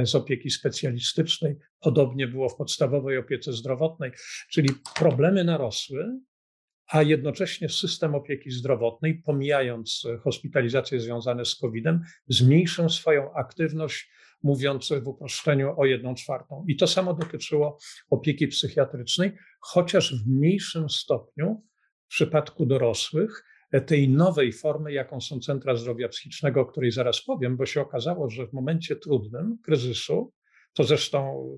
z 0.03 0.15
opieki 0.15 0.49
specjalistycznej. 0.49 1.55
Podobnie 1.79 2.27
było 2.27 2.49
w 2.49 2.55
podstawowej 2.55 3.17
opiece 3.17 3.53
zdrowotnej, 3.53 4.11
czyli 4.51 4.69
problemy 4.95 5.43
narosły, 5.43 6.19
a 6.93 7.01
jednocześnie 7.01 7.69
system 7.69 8.15
opieki 8.15 8.51
zdrowotnej, 8.51 9.15
pomijając 9.15 10.07
hospitalizacje 10.23 10.99
związane 10.99 11.45
z 11.45 11.55
COVID-em, 11.55 12.01
zmniejszył 12.27 12.89
swoją 12.89 13.33
aktywność 13.33 14.09
mówiąc 14.43 14.93
w 15.03 15.07
uproszczeniu 15.07 15.79
o 15.79 15.85
jedną 15.85 16.15
czwartą. 16.15 16.65
I 16.67 16.75
to 16.75 16.87
samo 16.87 17.13
dotyczyło 17.13 17.77
opieki 18.09 18.47
psychiatrycznej, 18.47 19.31
chociaż 19.59 20.23
w 20.23 20.27
mniejszym 20.27 20.89
stopniu 20.89 21.63
w 22.05 22.07
przypadku 22.07 22.65
dorosłych 22.65 23.43
tej 23.85 24.09
nowej 24.09 24.53
formy, 24.53 24.93
jaką 24.93 25.21
są 25.21 25.39
centra 25.39 25.75
zdrowia 25.75 26.09
psychicznego, 26.09 26.61
o 26.61 26.65
której 26.65 26.91
zaraz 26.91 27.21
powiem, 27.21 27.57
bo 27.57 27.65
się 27.65 27.81
okazało, 27.81 28.29
że 28.29 28.47
w 28.47 28.53
momencie 28.53 28.95
trudnym 28.95 29.57
kryzysu 29.63 30.33
to 30.73 30.83
zresztą 30.83 31.49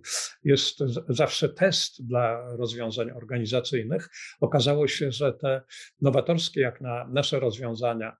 jest 0.43 0.80
zawsze 1.10 1.49
test 1.49 2.08
dla 2.08 2.56
rozwiązań 2.58 3.12
organizacyjnych. 3.12 4.10
Okazało 4.39 4.88
się, 4.88 5.12
że 5.12 5.34
te 5.34 5.62
nowatorskie, 6.01 6.62
jak 6.62 6.82
na 6.82 7.08
nasze 7.08 7.39
rozwiązania, 7.39 8.17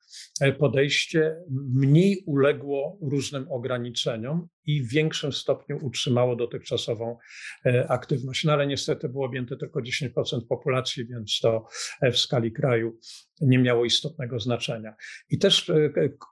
podejście 0.60 1.36
mniej 1.74 2.24
uległo 2.26 2.98
różnym 3.02 3.52
ograniczeniom 3.52 4.48
i 4.66 4.84
w 4.84 4.90
większym 4.90 5.32
stopniu 5.32 5.80
utrzymało 5.82 6.36
dotychczasową 6.36 7.18
e, 7.66 7.88
aktywność. 7.92 8.44
No 8.44 8.54
ale 8.54 8.68
niestety 8.68 9.10
było 9.10 9.26
objęte 9.26 9.58
tylko 9.58 9.82
10% 9.82 10.48
populacji, 10.50 11.06
więc 11.06 11.40
to 11.40 11.68
e, 12.02 12.12
w 12.12 12.18
skali 12.18 12.52
kraju 12.52 13.00
nie 13.42 13.58
miało 13.58 13.86
istotnego 13.86 14.40
znaczenia. 14.40 14.96
I 15.30 15.38
też 15.40 15.70
e, 15.70 15.90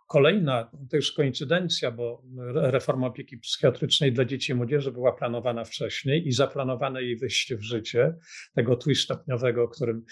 kolejna, 0.07 0.71
to 0.89 0.95
już 0.95 1.11
koincydencja, 1.11 1.91
bo 1.91 2.23
reforma 2.55 3.07
opieki 3.07 3.37
psychiatrycznej 3.37 4.13
dla 4.13 4.25
dzieci 4.25 4.51
i 4.51 4.55
młodzieży 4.55 4.91
była 4.91 5.11
planowana 5.11 5.65
wcześniej 5.65 6.27
i 6.27 6.31
zaplanowane 6.31 7.03
jej 7.03 7.17
wejście 7.17 7.57
w 7.57 7.63
życie, 7.63 8.15
tego 8.55 8.75
trójstopniowego, 8.75 9.63
o 9.63 9.67
którym 9.67 10.05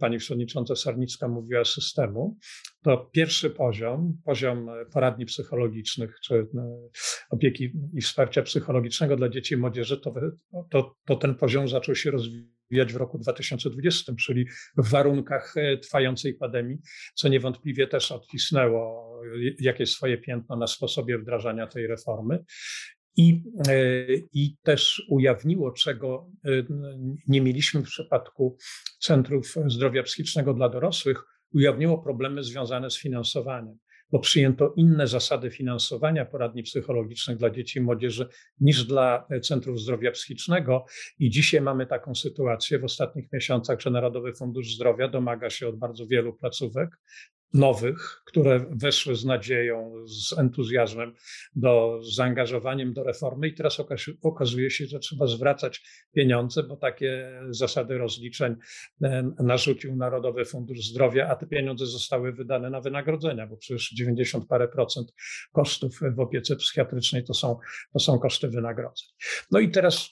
pani 0.00 0.18
przewodnicząca 0.18 0.76
Sarnicka 0.76 1.28
mówiła, 1.28 1.64
systemu, 1.64 2.38
to 2.82 3.10
pierwszy 3.12 3.50
poziom, 3.50 4.18
poziom 4.24 4.70
poradni 4.92 5.26
psychologicznych 5.26 6.20
czy 6.24 6.46
opieki 7.30 7.72
i 7.94 8.00
wsparcia 8.00 8.42
psychologicznego 8.42 9.16
dla 9.16 9.28
dzieci 9.28 9.54
i 9.54 9.56
młodzieży, 9.56 10.00
to, 10.00 10.14
to, 10.70 10.94
to 11.04 11.16
ten 11.16 11.34
poziom 11.34 11.68
zaczął 11.68 11.94
się 11.94 12.10
rozwijać 12.10 12.92
w 12.92 12.96
roku 12.96 13.18
2020, 13.18 14.12
czyli 14.20 14.46
w 14.76 14.90
warunkach 14.90 15.56
e, 15.56 15.78
trwającej 15.78 16.34
pandemii, 16.34 16.78
co 17.14 17.28
niewątpliwie 17.28 17.86
też 17.86 18.12
odcisnęło 18.12 19.08
jakieś 19.60 19.90
swoje 19.90 20.18
piętno 20.18 20.56
na 20.56 20.66
sposobie 20.66 21.18
wdrażania 21.18 21.66
tej 21.66 21.86
reformy. 21.86 22.44
I, 23.16 23.42
e, 23.68 24.06
I 24.32 24.56
też 24.62 25.02
ujawniło, 25.08 25.72
czego 25.72 26.30
e, 26.44 26.50
nie 27.26 27.40
mieliśmy 27.40 27.82
w 27.82 27.86
przypadku 27.86 28.56
centrów 29.00 29.54
zdrowia 29.66 30.02
psychicznego 30.02 30.54
dla 30.54 30.68
dorosłych, 30.68 31.24
ujawniło 31.54 31.98
problemy 31.98 32.42
związane 32.42 32.90
z 32.90 32.98
finansowaniem 32.98 33.78
bo 34.10 34.18
przyjęto 34.18 34.72
inne 34.76 35.06
zasady 35.06 35.50
finansowania 35.50 36.24
poradni 36.24 36.62
psychologicznych 36.62 37.36
dla 37.36 37.50
dzieci 37.50 37.78
i 37.78 37.82
młodzieży 37.82 38.28
niż 38.60 38.84
dla 38.84 39.26
centrów 39.42 39.80
zdrowia 39.80 40.12
psychicznego. 40.12 40.84
I 41.18 41.30
dzisiaj 41.30 41.60
mamy 41.60 41.86
taką 41.86 42.14
sytuację 42.14 42.78
w 42.78 42.84
ostatnich 42.84 43.32
miesiącach, 43.32 43.80
że 43.80 43.90
Narodowy 43.90 44.32
Fundusz 44.32 44.74
Zdrowia 44.74 45.08
domaga 45.08 45.50
się 45.50 45.68
od 45.68 45.78
bardzo 45.78 46.06
wielu 46.06 46.32
placówek 46.32 46.90
nowych, 47.54 48.22
które 48.26 48.66
weszły 48.70 49.16
z 49.16 49.24
nadzieją, 49.24 49.94
z 50.06 50.38
entuzjazmem, 50.38 51.14
do 51.54 52.00
zaangażowaniem 52.14 52.92
do 52.92 53.04
reformy 53.04 53.48
i 53.48 53.54
teraz 53.54 53.78
okazuje 54.22 54.70
się, 54.70 54.86
że 54.86 54.98
trzeba 54.98 55.26
zwracać 55.26 55.82
pieniądze, 56.12 56.62
bo 56.62 56.76
takie 56.76 57.40
zasady 57.50 57.98
rozliczeń 57.98 58.56
e, 59.02 59.30
narzucił 59.38 59.96
Narodowy 59.96 60.44
Fundusz 60.44 60.84
Zdrowia, 60.84 61.28
a 61.28 61.36
te 61.36 61.46
pieniądze 61.46 61.86
zostały 61.86 62.32
wydane 62.32 62.70
na 62.70 62.80
wynagrodzenia, 62.80 63.46
bo 63.46 63.56
przecież 63.56 63.90
90 63.90 64.46
parę 64.46 64.68
procent 64.68 65.14
kosztów 65.52 66.00
w 66.16 66.20
opiece 66.20 66.56
psychiatrycznej 66.56 67.24
to 67.24 67.34
są, 67.34 67.58
to 67.92 67.98
są 67.98 68.18
koszty 68.18 68.48
wynagrodzeń. 68.48 69.08
No 69.50 69.58
i 69.58 69.70
teraz 69.70 70.10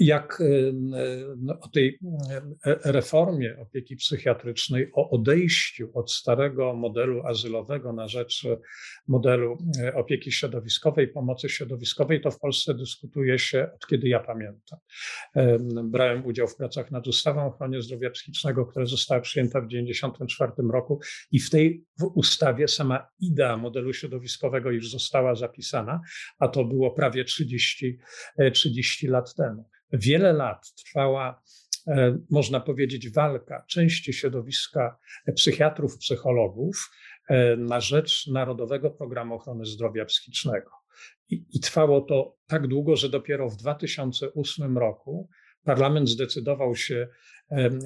jak 0.00 0.40
y, 0.40 0.44
y, 0.44 0.72
no, 1.38 1.60
o 1.60 1.68
tej 1.68 1.88
y, 1.88 1.98
reformie 2.84 3.56
opieki 3.58 3.96
psychiatrycznej, 3.96 4.90
o 4.92 5.10
odejściu 5.10 5.90
od 5.94 6.12
starego 6.12 6.74
modelu 6.74 7.26
azylowego 7.26 7.92
na 7.92 8.08
rzecz 8.08 8.46
modelu 9.08 9.58
opieki 9.94 10.32
środowiskowej, 10.32 11.08
pomocy 11.08 11.48
środowiskowej, 11.48 12.20
to 12.20 12.30
w 12.30 12.38
Polsce 12.38 12.74
dyskutuje 12.74 13.38
się 13.38 13.68
od 13.74 13.86
kiedy 13.86 14.08
ja 14.08 14.20
pamiętam. 14.20 14.78
Brałem 15.84 16.26
udział 16.26 16.48
w 16.48 16.56
pracach 16.56 16.90
nad 16.90 17.06
ustawą 17.06 17.42
o 17.42 17.46
ochronie 17.46 17.82
zdrowia 17.82 18.10
psychicznego, 18.10 18.66
która 18.66 18.86
została 18.86 19.20
przyjęta 19.20 19.60
w 19.60 19.68
1994 19.68 20.52
roku 20.72 21.00
i 21.32 21.40
w 21.40 21.50
tej 21.50 21.84
w 21.98 22.04
ustawie 22.14 22.68
sama 22.68 23.08
idea 23.20 23.56
modelu 23.56 23.92
środowiskowego 23.92 24.70
już 24.70 24.90
została 24.90 25.34
zapisana, 25.34 26.00
a 26.38 26.48
to 26.48 26.64
było 26.64 26.90
prawie 26.90 27.24
30, 27.24 27.98
30 28.52 29.06
lat 29.06 29.34
temu. 29.34 29.68
Wiele 29.92 30.32
lat 30.32 30.74
trwała, 30.74 31.42
e, 31.86 32.18
można 32.30 32.60
powiedzieć, 32.60 33.10
walka 33.10 33.64
części 33.68 34.12
środowiska 34.12 34.98
psychiatrów, 35.34 35.98
psychologów 35.98 36.90
e, 37.28 37.56
na 37.56 37.80
rzecz 37.80 38.26
Narodowego 38.26 38.90
Programu 38.90 39.34
Ochrony 39.34 39.66
Zdrowia 39.66 40.04
Psychicznego. 40.04 40.70
I, 41.30 41.44
I 41.52 41.60
trwało 41.60 42.00
to 42.00 42.36
tak 42.46 42.66
długo, 42.66 42.96
że 42.96 43.08
dopiero 43.08 43.48
w 43.48 43.56
2008 43.56 44.78
roku 44.78 45.28
parlament 45.64 46.08
zdecydował 46.08 46.76
się 46.76 47.08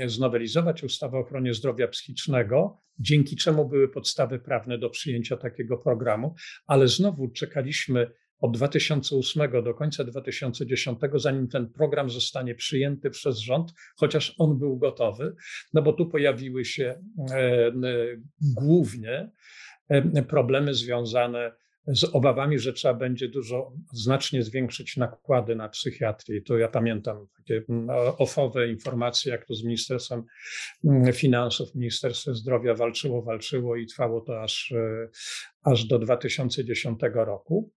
znowelizować 0.07 0.85
ustawę 0.85 1.19
o 1.19 1.21
ochronie 1.21 1.55
zdrowia 1.55 1.88
psychicznego, 1.88 2.83
dzięki 2.99 3.37
czemu 3.37 3.69
były 3.69 3.88
podstawy 3.88 4.38
prawne 4.38 4.79
do 4.79 4.90
przyjęcia 4.90 5.37
takiego 5.37 5.79
programu, 5.79 6.35
ale 6.66 6.88
znowu 6.88 7.29
czekaliśmy 7.29 8.11
od 8.40 8.57
2008 8.57 9.62
do 9.64 9.75
końca 9.75 10.05
2010, 10.05 10.99
zanim 11.14 11.49
ten 11.49 11.72
program 11.72 12.11
zostanie 12.11 12.55
przyjęty 12.55 13.11
przez 13.11 13.38
rząd, 13.38 13.72
chociaż 13.96 14.35
on 14.38 14.59
był 14.59 14.79
gotowy, 14.79 15.35
no 15.75 15.83
bo 15.83 15.92
tu 15.92 16.07
pojawiły 16.07 16.64
się 16.64 17.03
e, 17.31 17.72
głównie 18.40 19.31
problemy 20.29 20.75
związane 20.75 21.53
z 21.87 22.05
obawami, 22.05 22.59
że 22.59 22.72
trzeba 22.72 22.94
będzie 22.94 23.29
dużo, 23.29 23.72
znacznie 23.92 24.42
zwiększyć 24.42 24.96
nakłady 24.96 25.57
na 25.57 25.68
psychiatrię. 25.68 26.42
To 26.42 26.59
ja 26.59 26.68
pamiętam 26.68 27.27
takie 27.37 27.62
mm, 27.68 27.90
ofowe 28.18 28.68
informacje, 28.68 29.33
jak 29.33 29.46
to 29.46 29.55
z 29.55 29.64
Ministerstwem 29.64 30.22
mm, 30.85 31.12
Finansów, 31.12 31.75
Ministerstwo 31.75 32.35
Zdrowia 32.35 32.75
walczyło, 32.75 33.22
walczyło 33.22 33.77
i 33.77 33.87
trwało 33.87 34.20
to 34.20 34.42
aż, 34.42 34.72
e, 34.72 35.09
aż 35.62 35.85
do 35.85 35.99
2010 35.99 37.01
roku. 37.14 37.72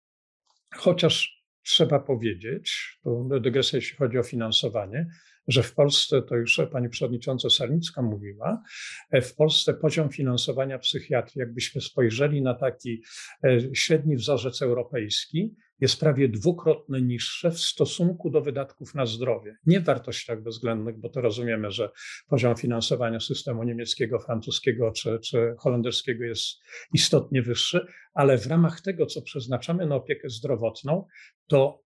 Chociaż 0.74 1.44
trzeba 1.62 1.98
powiedzieć, 1.98 2.98
to 3.02 3.40
dygresja 3.40 3.76
jeśli 3.76 3.96
chodzi 3.96 4.18
o 4.18 4.22
finansowanie, 4.22 5.06
że 5.48 5.62
w 5.62 5.74
Polsce, 5.74 6.22
to 6.22 6.36
już 6.36 6.60
pani 6.72 6.88
przewodnicząca 6.88 7.50
Sarnicka 7.50 8.02
mówiła, 8.02 8.62
e, 9.10 9.20
w 9.20 9.34
Polsce 9.34 9.74
poziom 9.74 10.08
finansowania 10.08 10.78
psychiatrii, 10.78 11.40
jakbyśmy 11.40 11.80
spojrzeli 11.80 12.42
na 12.42 12.54
taki 12.54 13.02
e, 13.44 13.74
średni 13.74 14.16
wzorzec 14.16 14.62
europejski, 14.62 15.54
jest 15.80 16.00
prawie 16.00 16.28
dwukrotnie 16.28 17.02
niższe 17.02 17.50
w 17.50 17.58
stosunku 17.58 18.30
do 18.30 18.40
wydatków 18.40 18.94
na 18.94 19.06
zdrowie. 19.06 19.56
Nie 19.66 19.80
w 19.80 19.84
wartościach 19.84 20.42
bezwzględnych, 20.42 20.98
bo 20.98 21.08
to 21.08 21.20
rozumiemy, 21.20 21.70
że 21.70 21.90
poziom 22.28 22.56
finansowania 22.56 23.20
systemu 23.20 23.62
niemieckiego, 23.62 24.18
francuskiego 24.18 24.92
czy, 24.92 25.18
czy 25.18 25.54
holenderskiego 25.58 26.24
jest 26.24 26.46
istotnie 26.92 27.42
wyższy, 27.42 27.86
ale 28.14 28.38
w 28.38 28.46
ramach 28.46 28.80
tego, 28.80 29.06
co 29.06 29.22
przeznaczamy 29.22 29.86
na 29.86 29.94
opiekę 29.94 30.28
zdrowotną, 30.30 31.06
to 31.46 31.82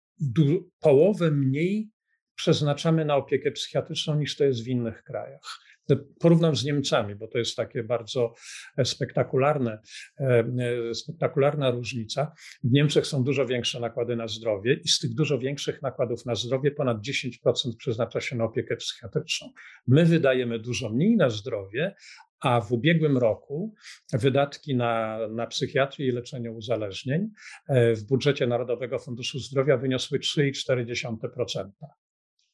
połowę 0.80 1.30
mniej 1.30 1.90
przeznaczamy 2.34 3.04
na 3.04 3.16
opiekę 3.16 3.50
psychiatryczną 3.50 4.14
niż 4.14 4.36
to 4.36 4.44
jest 4.44 4.64
w 4.64 4.68
innych 4.68 5.02
krajach. 5.02 5.67
Porównam 6.20 6.56
z 6.56 6.64
Niemcami, 6.64 7.14
bo 7.14 7.28
to 7.28 7.38
jest 7.38 7.56
takie 7.56 7.82
bardzo 7.82 8.34
e, 8.76 8.84
spektakularne, 8.84 9.78
e, 10.20 10.44
e, 10.90 10.94
spektakularna 10.94 11.70
różnica. 11.70 12.32
W 12.64 12.72
Niemczech 12.72 13.06
są 13.06 13.24
dużo 13.24 13.46
większe 13.46 13.80
nakłady 13.80 14.16
na 14.16 14.28
zdrowie 14.28 14.80
i 14.84 14.88
z 14.88 14.98
tych 14.98 15.14
dużo 15.14 15.38
większych 15.38 15.82
nakładów 15.82 16.26
na 16.26 16.34
zdrowie 16.34 16.70
ponad 16.70 16.98
10% 16.98 17.76
przeznacza 17.78 18.20
się 18.20 18.36
na 18.36 18.44
opiekę 18.44 18.76
psychiatryczną. 18.76 19.48
My 19.86 20.04
wydajemy 20.04 20.58
dużo 20.58 20.90
mniej 20.90 21.16
na 21.16 21.30
zdrowie, 21.30 21.94
a 22.40 22.60
w 22.60 22.72
ubiegłym 22.72 23.18
roku 23.18 23.74
wydatki 24.12 24.76
na, 24.76 25.18
na 25.28 25.46
psychiatrię 25.46 26.08
i 26.08 26.12
leczenie 26.12 26.52
uzależnień 26.52 27.30
w 27.68 28.02
budżecie 28.08 28.46
Narodowego 28.46 28.98
Funduszu 28.98 29.38
Zdrowia 29.38 29.76
wyniosły 29.76 30.18
3,4% 30.18 31.70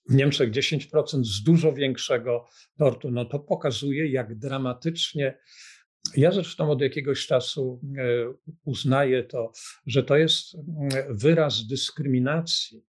w 0.09 0.15
Niemczech 0.15 0.51
10% 0.51 1.25
z 1.25 1.43
dużo 1.43 1.73
większego 1.73 2.47
tortu, 2.79 3.11
no 3.11 3.25
to 3.25 3.39
pokazuje, 3.39 4.07
jak 4.07 4.39
dramatycznie. 4.39 5.39
Ja 6.17 6.33
zresztą 6.33 6.71
od 6.71 6.81
jakiegoś 6.81 7.27
czasu 7.27 7.81
e, 7.99 8.05
uznaję 8.65 9.23
to, 9.23 9.53
że 9.87 10.03
to 10.03 10.17
jest 10.17 10.55
mm, 10.55 10.91
wyraz 11.17 11.67
dyskryminacji 11.67 12.85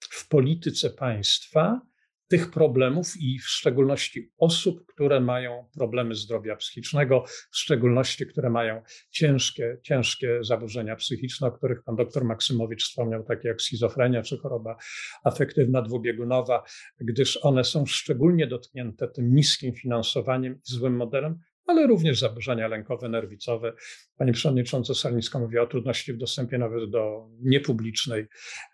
w 0.00 0.28
polityce 0.28 0.90
państwa 0.90 1.80
tych 2.28 2.50
problemów 2.50 3.06
i 3.20 3.38
w 3.38 3.48
szczególności 3.48 4.32
osób, 4.38 4.86
które 4.86 5.20
mają 5.20 5.68
problemy 5.74 6.14
zdrowia 6.14 6.56
psychicznego, 6.56 7.24
w 7.50 7.56
szczególności 7.56 8.26
które 8.26 8.50
mają 8.50 8.82
ciężkie, 9.10 9.78
ciężkie 9.82 10.38
zaburzenia 10.40 10.96
psychiczne, 10.96 11.48
o 11.48 11.52
których 11.52 11.82
pan 11.82 11.96
doktor 11.96 12.24
Maksymowicz 12.24 12.84
wspomniał, 12.84 13.24
takie 13.24 13.48
jak 13.48 13.62
schizofrenia 13.62 14.22
czy 14.22 14.38
choroba 14.38 14.76
afektywna 15.24 15.82
dwubiegunowa, 15.82 16.62
gdyż 17.00 17.38
one 17.42 17.64
są 17.64 17.86
szczególnie 17.86 18.46
dotknięte 18.46 19.08
tym 19.08 19.34
niskim 19.34 19.74
finansowaniem 19.74 20.54
i 20.54 20.72
złym 20.72 20.96
modelem, 20.96 21.38
ale 21.68 21.86
również 21.86 22.20
zaburzenia 22.20 22.68
lękowe, 22.68 23.08
nerwicowe. 23.08 23.72
Pani 24.16 24.32
przewodnicząca 24.32 24.94
Salińska 24.94 25.38
mówiła 25.38 25.62
o 25.62 25.66
trudności 25.66 26.12
w 26.12 26.16
dostępie 26.16 26.58
nawet 26.58 26.90
do 26.90 27.28
niepublicznej, 27.40 28.26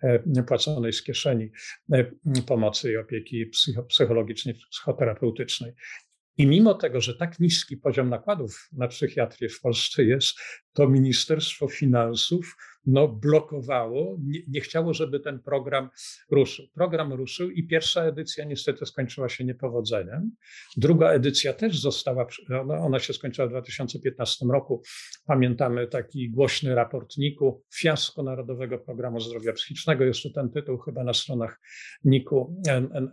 e, 0.02 0.42
płaconej 0.42 0.92
z 0.92 1.02
kieszeni 1.02 1.50
e, 1.92 2.04
pomocy 2.46 2.92
i 2.92 2.96
opieki 2.96 3.50
psychologicznej, 3.88 4.54
psychoterapeutycznej. 4.70 5.72
I 6.38 6.46
mimo 6.46 6.74
tego, 6.74 7.00
że 7.00 7.14
tak 7.14 7.40
niski 7.40 7.76
poziom 7.76 8.08
nakładów 8.08 8.68
na 8.72 8.88
psychiatrię 8.88 9.48
w 9.48 9.60
Polsce 9.60 10.04
jest, 10.04 10.38
to 10.72 10.88
Ministerstwo 10.88 11.68
Finansów 11.68 12.56
no, 12.86 13.08
blokowało, 13.08 14.16
nie, 14.22 14.40
nie, 14.48 14.60
chciało, 14.60 14.94
żeby 14.94 15.20
ten 15.20 15.40
program 15.40 15.88
ruszył. 16.30 16.66
Program 16.74 17.12
ruszył 17.12 17.50
i 17.50 17.66
pierwsza 17.66 18.02
edycja 18.02 18.44
niestety 18.44 18.86
skończyła 18.86 19.28
się 19.28 19.44
niepowodzeniem. 19.44 20.30
Druga 20.76 21.10
edycja 21.10 21.52
też 21.52 21.80
została, 21.80 22.26
ona 22.80 22.98
się 22.98 23.12
skończyła 23.12 23.48
w 23.48 23.50
2015 23.50 24.46
roku. 24.52 24.82
Pamiętamy 25.26 25.86
taki 25.86 26.30
głośny 26.30 26.74
raport 26.74 27.16
NIK-u, 27.16 27.62
fiasko 27.74 28.22
Narodowego 28.22 28.78
Programu 28.78 29.20
Zdrowia 29.20 29.52
Psychicznego. 29.52 30.04
Jeszcze 30.04 30.30
ten 30.30 30.50
tytuł 30.50 30.78
chyba 30.78 31.04
na 31.04 31.14
stronach 31.14 31.60
NIK-u 32.04 32.62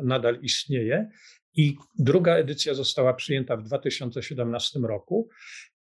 nadal 0.04 0.40
istnieje. 0.42 1.10
I 1.56 1.76
druga 2.00 2.36
edycja 2.36 2.74
została 2.74 3.14
przyjęta 3.14 3.58
w 3.58 3.64
2017 3.64 4.80
roku. 4.80 5.30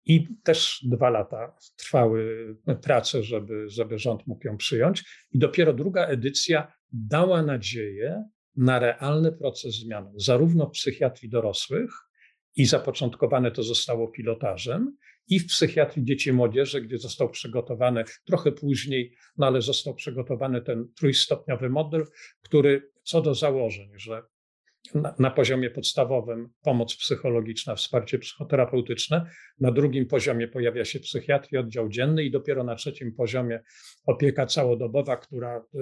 I 0.05 0.29
też 0.45 0.81
dwa 0.85 1.11
lata 1.11 1.57
trwały 1.77 2.47
prace, 2.83 3.23
żeby, 3.23 3.69
żeby 3.69 3.99
rząd 3.99 4.27
mógł 4.27 4.47
ją 4.47 4.57
przyjąć. 4.57 5.05
I 5.33 5.39
dopiero 5.39 5.73
druga 5.73 6.07
edycja 6.07 6.73
dała 6.93 7.43
nadzieję 7.43 8.25
na 8.57 8.79
realny 8.79 9.33
proces 9.33 9.75
zmian, 9.75 10.13
zarówno 10.17 10.67
w 10.67 10.71
psychiatrii 10.71 11.31
dorosłych, 11.31 11.91
i 12.57 12.65
zapoczątkowane 12.65 13.51
to 13.51 13.63
zostało 13.63 14.09
pilotażem, 14.09 14.97
i 15.29 15.41
w 15.41 15.47
psychiatrii 15.47 16.05
dzieci 16.05 16.31
i 16.31 16.33
młodzieży, 16.33 16.81
gdzie 16.81 16.99
został 16.99 17.31
przygotowany 17.31 18.05
trochę 18.25 18.53
później, 18.53 19.13
no 19.37 19.47
ale 19.47 19.63
został 19.63 19.95
przygotowany 19.95 20.63
ten 20.63 20.89
trójstopniowy 20.99 21.71
model, 21.71 22.05
który 22.43 22.91
co 23.03 23.23
do 23.23 23.35
założeń, 23.35 23.89
że 23.97 24.23
na, 24.95 25.15
na, 25.19 25.31
poziomie 25.31 25.71
podstawowym 25.71 26.49
pomoc 26.63 26.97
psychologiczna, 26.97 27.75
wsparcie 27.75 28.19
psychoterapeutyczne, 28.19 29.31
na 29.61 29.73
drugim 29.73 30.07
poziomie 30.07 30.49
pojawia 30.49 30.85
się 30.85 31.01
psychiatria, 31.01 31.61
oddział 31.61 31.89
dzienny 31.89 32.25
i 32.25 32.31
dopiero 32.31 32.65
na 32.65 32.75
trzecim 32.75 33.15
poziomie 33.15 33.61
opieka 34.07 34.47
całodobowa, 34.47 35.17
która 35.17 35.65
y, 35.75 35.79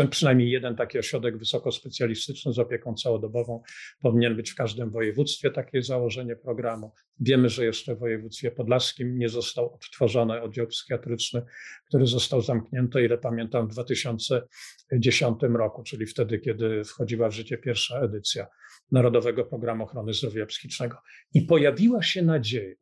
y, 0.00 0.08
przynajmniej 0.08 0.50
jeden 0.50 0.76
taki 0.76 0.98
ośrodek 0.98 1.38
wysokospecjalistyczny 1.38 2.52
z 2.52 2.58
opieką 2.58 2.94
całodobową 2.94 3.62
powinien 4.02 4.36
być 4.36 4.50
w 4.50 4.54
każdym 4.54 4.90
województwie, 4.90 5.50
takie 5.50 5.82
założenie 5.82 6.36
programu. 6.36 6.92
Wiemy, 7.20 7.48
że 7.48 7.64
jeszcze 7.64 7.94
w 7.94 7.98
województwie 7.98 8.50
podlaskim 8.50 9.18
nie 9.18 9.28
został 9.28 9.74
odtworzony 9.74 10.42
oddział 10.42 10.66
psychiatryczny, 10.66 11.42
który 11.88 12.06
został 12.06 12.40
zamknięty, 12.40 13.04
ile 13.04 13.18
pamiętam, 13.18 13.68
w 13.68 13.72
2010 13.72 15.38
roku, 15.42 15.82
czyli 15.82 16.06
wtedy, 16.06 16.38
kiedy 16.38 16.84
wchodziła 16.84 17.28
w 17.28 17.32
życie 17.32 17.58
pierwsza 17.58 17.75
edycja 18.04 18.46
Narodowego 18.92 19.44
Programu 19.44 19.84
Ochrony 19.84 20.14
Zdrowia 20.14 20.46
Psychicznego. 20.46 20.96
I 21.34 21.42
pojawiła 21.42 22.02
się 22.02 22.22
nadzieja. 22.22 22.76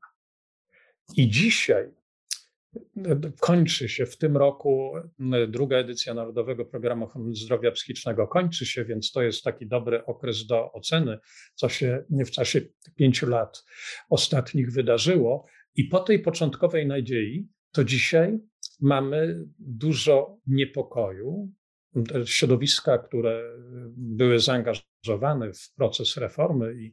I 1.17 1.31
dzisiaj 1.31 1.91
kończy 3.41 3.89
się 3.89 4.07
w 4.07 4.19
tym 4.19 4.37
roku 4.37 4.93
druga 5.49 5.77
edycja 5.77 6.15
Narodowego 6.15 6.65
Programu 6.65 7.05
Ochrony 7.05 7.35
Zdrowia 7.35 7.71
Psychicznego. 7.71 8.29
Kończy 8.29 8.67
się, 8.67 8.85
więc 8.85 9.13
to 9.13 9.23
jest 9.23 9.43
taki 9.43 9.67
dobry 9.67 10.05
okres 10.05 10.47
do 10.47 10.73
oceny, 10.73 11.19
co 11.55 11.69
się 11.69 12.05
w 12.11 12.31
czasie 12.31 12.61
pięciu 12.97 13.29
lat 13.29 13.65
ostatnich 14.11 14.73
wydarzyło. 14.73 15.47
I 15.75 15.85
po 15.85 16.01
tej 16.01 16.19
początkowej 16.19 16.87
nadziei, 16.87 17.49
to 17.73 17.85
dzisiaj 17.85 18.39
mamy 18.81 19.45
dużo 19.59 20.39
niepokoju. 20.47 21.53
Środowiska, 22.25 22.99
które 22.99 23.43
były 23.97 24.39
zaangażowane 24.39 25.53
w 25.53 25.75
proces 25.77 26.17
reformy 26.17 26.75
i 26.75 26.93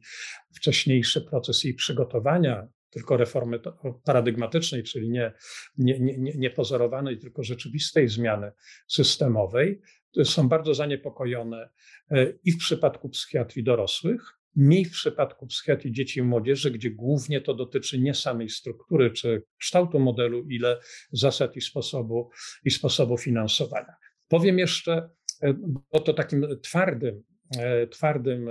wcześniejszy 0.54 1.20
proces 1.20 1.64
jej 1.64 1.74
przygotowania, 1.74 2.68
tylko 2.90 3.16
reformy 3.16 3.60
paradygmatycznej, 4.04 4.82
czyli 4.82 5.10
nie, 5.10 5.32
nie, 5.78 6.00
nie, 6.00 6.32
nie 6.34 6.50
pozorowanej, 6.50 7.18
tylko 7.18 7.42
rzeczywistej 7.42 8.08
zmiany 8.08 8.52
systemowej, 8.88 9.80
są 10.24 10.48
bardzo 10.48 10.74
zaniepokojone 10.74 11.68
e, 12.10 12.32
i 12.44 12.52
w 12.52 12.58
przypadku 12.58 13.08
psychiatrii 13.08 13.64
dorosłych, 13.64 14.38
mniej 14.56 14.84
w 14.84 14.90
przypadku 14.90 15.46
psychiatrii 15.46 15.92
dzieci 15.92 16.20
i 16.20 16.22
młodzieży, 16.22 16.70
gdzie 16.70 16.90
głównie 16.90 17.40
to 17.40 17.54
dotyczy 17.54 18.00
nie 18.00 18.14
samej 18.14 18.48
struktury 18.48 19.10
czy 19.10 19.42
kształtu 19.58 20.00
modelu, 20.00 20.44
ile 20.48 20.80
zasad 21.12 21.56
i 21.56 21.60
sposobu, 21.60 22.30
i 22.64 22.70
sposobu 22.70 23.18
finansowania. 23.18 23.94
Powiem 24.32 24.58
jeszcze, 24.58 25.10
e, 25.42 25.54
bo 25.92 26.00
to 26.00 26.14
takim 26.14 26.46
twardym, 26.62 27.22
e, 27.58 27.86
twardym, 27.86 28.48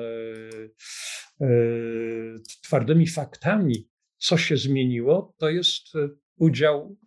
twardymi 2.63 3.08
faktami, 3.08 3.89
co 4.17 4.38
się 4.38 4.58
zmieniło, 4.58 5.36
to 5.38 5.50
jest 5.50 5.84
udział 6.38 6.98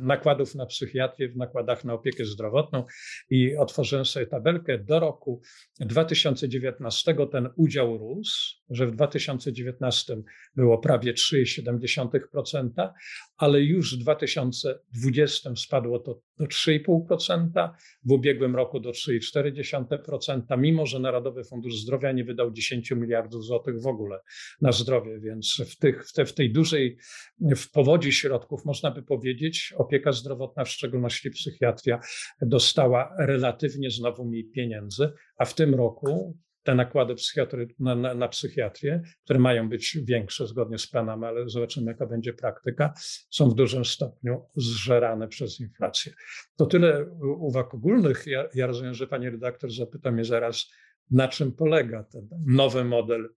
nakładów 0.00 0.54
na 0.54 0.66
psychiatrię 0.66 1.28
w 1.28 1.36
nakładach 1.36 1.84
na 1.84 1.94
opiekę 1.94 2.24
zdrowotną 2.24 2.84
i 3.30 3.56
otworzyłem 3.56 4.04
sobie 4.04 4.26
tabelkę. 4.26 4.78
Do 4.78 5.00
roku 5.00 5.40
2019 5.80 7.14
ten 7.32 7.48
udział 7.56 7.98
rósł, 7.98 8.56
że 8.70 8.86
w 8.86 8.90
2019 8.90 10.22
było 10.56 10.78
prawie 10.78 11.14
3,7%, 11.14 12.90
ale 13.36 13.60
już 13.60 13.96
w 13.96 13.98
2020 13.98 15.56
spadło 15.56 15.98
to 15.98 16.20
do 16.38 16.46
3,5%, 16.46 17.70
w 18.04 18.12
ubiegłym 18.12 18.56
roku 18.56 18.80
do 18.80 18.90
3,4%, 18.90 20.58
mimo 20.58 20.86
że 20.86 20.98
Narodowy 21.00 21.44
Fundusz 21.44 21.76
Zdrowia 21.76 22.12
nie 22.12 22.24
wydał 22.24 22.52
10 22.52 22.90
miliardów 22.90 23.44
złotych 23.44 23.80
w 23.80 23.86
ogóle 23.86 24.20
na 24.60 24.72
zdrowie, 24.72 25.20
więc 25.20 25.62
w, 25.68 25.76
tych, 25.76 26.08
w, 26.08 26.12
te, 26.12 26.26
w 26.26 26.34
tej 26.34 26.52
dużej, 26.52 26.98
w 27.40 27.70
powodzi 27.70 28.12
środków 28.12 28.64
można 28.64 28.89
by 28.90 29.02
powiedzieć, 29.02 29.74
opieka 29.76 30.12
zdrowotna, 30.12 30.64
w 30.64 30.68
szczególności 30.68 31.30
psychiatria, 31.30 32.00
dostała 32.42 33.14
relatywnie 33.18 33.90
znowu 33.90 34.24
mniej 34.24 34.44
pieniędzy, 34.44 35.12
a 35.36 35.44
w 35.44 35.54
tym 35.54 35.74
roku 35.74 36.38
te 36.62 36.74
nakłady 36.74 37.14
psychiatry, 37.14 37.68
na, 37.78 37.94
na, 37.94 38.14
na, 38.14 38.28
psychiatrię, 38.28 39.02
które 39.24 39.38
mają 39.38 39.68
być 39.68 39.98
większe 40.02 40.46
zgodnie 40.46 40.78
z 40.78 40.86
planami, 40.86 41.24
ale 41.24 41.48
zobaczymy, 41.48 41.86
jaka 41.86 42.06
będzie 42.06 42.32
praktyka, 42.32 42.92
są 43.30 43.50
w 43.50 43.54
dużym 43.54 43.84
stopniu 43.84 44.42
zżerane 44.56 45.28
przez 45.28 45.60
inflację. 45.60 46.12
To 46.56 46.66
tyle 46.66 47.06
uwag 47.20 47.74
ogólnych. 47.74 48.26
Ja, 48.26 48.48
ja 48.54 48.66
rozumiem, 48.66 48.94
że 48.94 49.06
pani 49.06 49.30
redaktor 49.30 49.70
zapyta 49.72 50.10
mnie 50.10 50.24
zaraz, 50.24 50.70
na 51.10 51.28
czym 51.28 51.52
polega 51.52 52.04
ten 52.04 52.28
nowy 52.46 52.84
model 52.84 53.34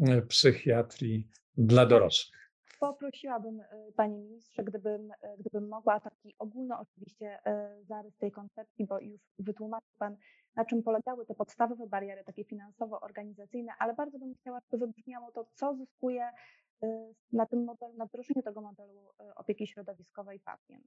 e, 0.00 0.22
psychiatrii 0.22 1.28
dla 1.56 1.86
dorosłych. 1.86 2.41
Poprosiłabym 2.82 3.60
e, 3.60 3.92
Panie 3.96 4.18
Ministrze, 4.18 4.64
gdybym, 4.64 5.12
e, 5.22 5.36
gdybym 5.38 5.68
mogła 5.68 6.00
taki 6.00 6.34
ogólny 6.38 6.78
oczywiście 6.78 7.38
zarys 7.82 8.16
tej 8.16 8.32
koncepcji, 8.32 8.86
bo 8.86 9.00
już 9.00 9.20
wytłumaczył 9.38 9.90
Pan 9.98 10.16
na 10.56 10.64
czym 10.64 10.82
polegały 10.82 11.26
te 11.26 11.34
podstawowe 11.34 11.86
bariery, 11.86 12.24
takie 12.24 12.44
finansowo-organizacyjne, 12.44 13.72
ale 13.78 13.94
bardzo 13.94 14.18
bym 14.18 14.34
chciała, 14.34 14.60
żeby 14.60 14.86
wybrzmiało 14.86 15.32
to, 15.32 15.44
co 15.54 15.74
zyskuje 15.74 16.30
na 17.32 17.46
tym 17.46 17.64
modelu, 17.64 17.94
na 17.96 18.06
wdrożeniu 18.06 18.42
tego 18.42 18.60
modelu 18.60 19.00
opieki 19.36 19.66
środowiskowej 19.66 20.40
pacjent. 20.40 20.86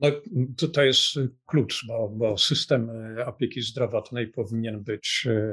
No, 0.00 0.08
to 0.72 0.82
jest 0.82 1.14
klucz, 1.46 1.86
bo, 1.86 2.08
bo, 2.08 2.38
system 2.38 2.90
e, 2.90 3.26
opieki 3.26 3.62
zdrowotnej 3.62 4.26
powinien 4.26 4.84
być 4.84 5.26
e, 5.30 5.52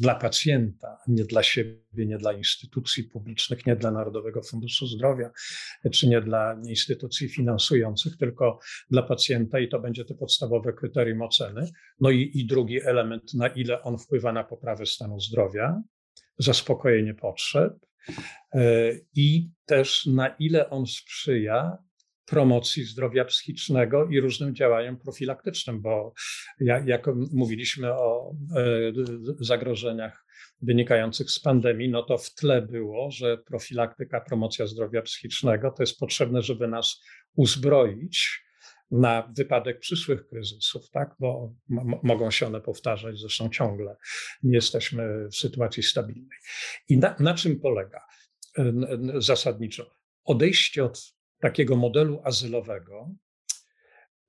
dla 0.00 0.14
pacjenta, 0.14 0.98
nie 1.08 1.24
dla 1.24 1.42
siebie, 1.42 2.06
nie 2.06 2.18
dla 2.18 2.32
instytucji 2.32 3.04
publicznych, 3.04 3.66
nie 3.66 3.76
dla 3.76 3.90
Narodowego 3.90 4.42
Funduszu 4.42 4.86
Zdrowia, 4.86 5.30
czy 5.92 6.08
nie 6.08 6.20
dla 6.20 6.60
instytucji 6.68 7.28
finansujących, 7.28 8.16
tylko 8.16 8.58
dla 8.90 9.02
pacjenta 9.02 9.58
i 9.58 9.68
to 9.68 9.80
będzie 9.80 10.04
to 10.04 10.14
podstawowe 10.14 10.72
kryterium 10.72 11.22
oceny. 11.22 11.70
No 12.00 12.10
i, 12.10 12.30
i 12.34 12.46
drugi 12.46 12.82
element, 12.82 13.34
na 13.34 13.48
ile 13.48 13.82
on 13.82 13.98
wpływa 13.98 14.32
na 14.32 14.44
poprawę 14.44 14.86
stanu 14.86 15.20
zdrowia, 15.20 15.82
zaspokojenie 16.38 17.14
potrzeb 17.14 17.72
e, 18.54 18.92
i 19.14 19.50
też 19.66 20.06
na 20.06 20.28
ile 20.28 20.70
on 20.70 20.86
sprzyja 20.86 21.78
promocji 22.26 22.84
zdrowia 22.84 23.24
psychicznego 23.24 24.06
i 24.06 24.20
różnym 24.20 24.54
działaniom 24.54 24.96
profilaktycznym, 24.96 25.80
bo 25.80 26.12
jak, 26.60 27.06
mówiliśmy 27.32 27.92
o 27.92 28.34
e, 28.56 28.64
zagrożeniach 29.40 30.26
wynikających 30.62 31.30
z 31.30 31.40
pandemii, 31.40 31.88
no 31.88 32.02
to 32.02 32.18
w 32.18 32.34
tle 32.34 32.62
było, 32.62 33.10
że 33.10 33.38
profilaktyka, 33.38 34.20
promocja 34.20 34.66
zdrowia 34.66 35.02
psychicznego 35.02 35.70
to 35.70 35.82
jest 35.82 35.98
potrzebne, 35.98 36.42
żeby 36.42 36.68
nas 36.68 37.00
uzbroić 37.34 38.42
na 38.90 39.32
wypadek 39.36 39.80
przyszłych 39.80 40.28
kryzysów, 40.28 40.90
tak? 40.90 41.14
bo 41.18 41.54
mogą 42.02 42.30
się 42.30 42.46
one 42.46 42.60
powtarzać, 42.60 43.18
zresztą 43.18 43.48
ciągle 43.48 43.96
nie 44.42 44.54
jesteśmy 44.54 45.28
w 45.28 45.36
sytuacji 45.36 45.82
stabilnej. 45.82 46.38
I 46.88 46.98
na, 46.98 47.16
na 47.18 47.34
czym 47.34 47.60
polega 47.60 48.00
zasadniczo? 49.18 49.90
Odejście 50.24 50.84
od 50.84 51.19
takiego 51.40 51.76
modelu 51.76 52.20
azylowego 52.24 53.10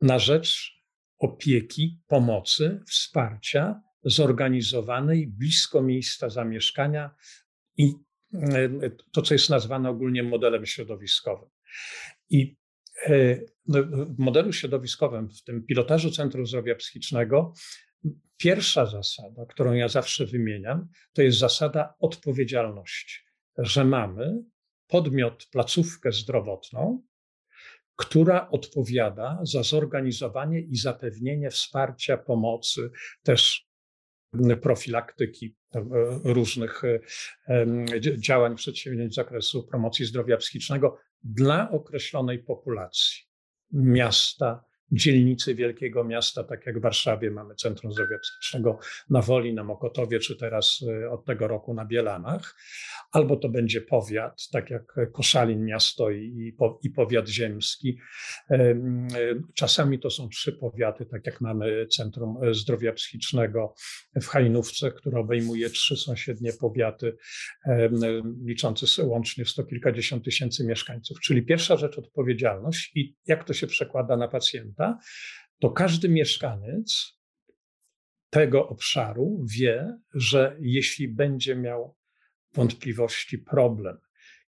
na 0.02 0.20
rzecz 0.20 0.82
opieki, 1.20 2.00
pomocy, 2.08 2.80
wsparcia 2.88 3.82
zorganizowanej 4.04 5.28
blisko 5.28 5.82
miejsca 5.82 6.30
zamieszkania 6.30 7.16
i 7.78 7.94
e, 8.34 8.70
to, 9.12 9.22
co 9.22 9.34
jest 9.34 9.50
nazwane 9.50 9.90
ogólnie 9.90 10.24
modelem 10.24 10.66
środowiskowym. 10.66 11.50
I 12.30 12.56
e, 13.06 13.40
no, 13.68 13.84
w 14.06 14.20
modelu 14.20 14.54
środowiskowym, 14.54 15.30
w 15.30 15.44
tym 15.44 15.66
pilotażu 15.66 16.12
Centrum 16.12 16.48
Zdrowia 16.48 16.76
Psychicznego, 16.76 17.54
pierwsza 18.38 18.86
zasada, 18.86 19.46
którą 19.46 19.74
ja 19.74 19.88
zawsze 19.88 20.26
wymieniam, 20.26 20.88
to 21.14 21.22
jest 21.22 21.38
zasada 21.38 21.94
odpowiedzialności, 22.00 23.20
że 23.58 23.86
mamy 23.86 24.44
podmiot, 24.92 25.48
placówkę 25.52 26.12
zdrowotną, 26.12 27.02
która 27.96 28.50
odpowiada 28.50 29.40
za 29.44 29.64
zorganizowanie 29.64 30.60
i 30.60 30.76
zapewnienie 30.76 31.50
wsparcia, 31.50 32.18
pomocy, 32.18 32.92
też 33.24 33.72
profilaktyki 34.62 35.56
e, 35.76 35.84
różnych 36.24 36.84
e, 36.84 37.00
działań, 38.18 38.56
przedsięwzięć 38.56 39.14
z 39.14 39.16
zakresu 39.16 39.68
promocji 39.68 40.06
zdrowia 40.06 40.38
psychicznego 40.38 40.98
dla 41.24 41.72
określonej 41.72 42.40
populacji 42.40 43.24
miasta, 43.72 44.64
dzielnicy 44.92 45.56
wielkiego 45.56 46.04
miasta, 46.04 46.44
tak 46.44 46.66
jak 46.66 46.80
w 46.80 46.82
Warszawie 46.82 47.32
mamy 47.32 47.56
Centrum 47.56 47.92
Zdrowia 47.92 48.20
Psychicznego 48.20 48.80
na 49.10 49.22
Woli, 49.22 49.54
na 49.54 49.64
Mokotowie, 49.64 50.20
czy 50.20 50.38
teraz 50.38 50.82
y, 50.82 51.10
od 51.10 51.26
tego 51.26 51.48
roku 51.48 51.74
na 51.74 51.86
Bielanach, 51.86 52.56
albo 53.12 53.36
to 53.36 53.50
będzie 53.50 53.82
powiat, 53.82 54.48
tak 54.52 54.70
jak 54.70 54.96
Koszalin 55.14 55.66
miasto 55.66 56.12
i, 56.12 56.54
i 56.84 56.90
powiat 56.90 57.28
ziemski. 57.30 57.98
Czasami 59.54 60.00
to 60.00 60.10
są 60.10 60.30
trzy 60.30 60.54
powiaty, 60.54 61.06
tak 61.06 61.26
jak 61.26 61.42
mamy 61.42 61.88
Centrum 61.88 62.38
Zdrowia 62.52 62.94
Psychicznego 62.94 63.74
w 64.22 64.26
Hajnówce, 64.26 64.92
które 64.92 65.20
obejmuje 65.20 65.70
trzy 65.70 65.98
sąsiednie 65.98 66.54
powiaty, 66.54 67.18
liczące 68.46 69.04
łącznie 69.04 69.46
sto 69.46 69.64
kilkadziesiąt 69.64 70.26
tysięcy 70.26 70.66
mieszkańców. 70.66 71.20
Czyli 71.20 71.46
pierwsza 71.46 71.78
rzecz 71.78 71.98
odpowiedzialność 71.98 72.92
i 72.96 73.16
jak 73.28 73.44
to 73.44 73.54
się 73.54 73.68
przekłada 73.68 74.18
na 74.18 74.28
pacjenta 74.28 74.81
to 75.60 75.70
każdy 75.72 76.10
mieszkaniec 76.10 77.22
tego 78.30 78.70
obszaru 78.70 79.46
wie, 79.58 79.98
że 80.14 80.58
jeśli 80.62 81.08
będzie 81.08 81.56
miał 81.56 81.98
wątpliwości, 82.54 83.38
problem 83.38 83.98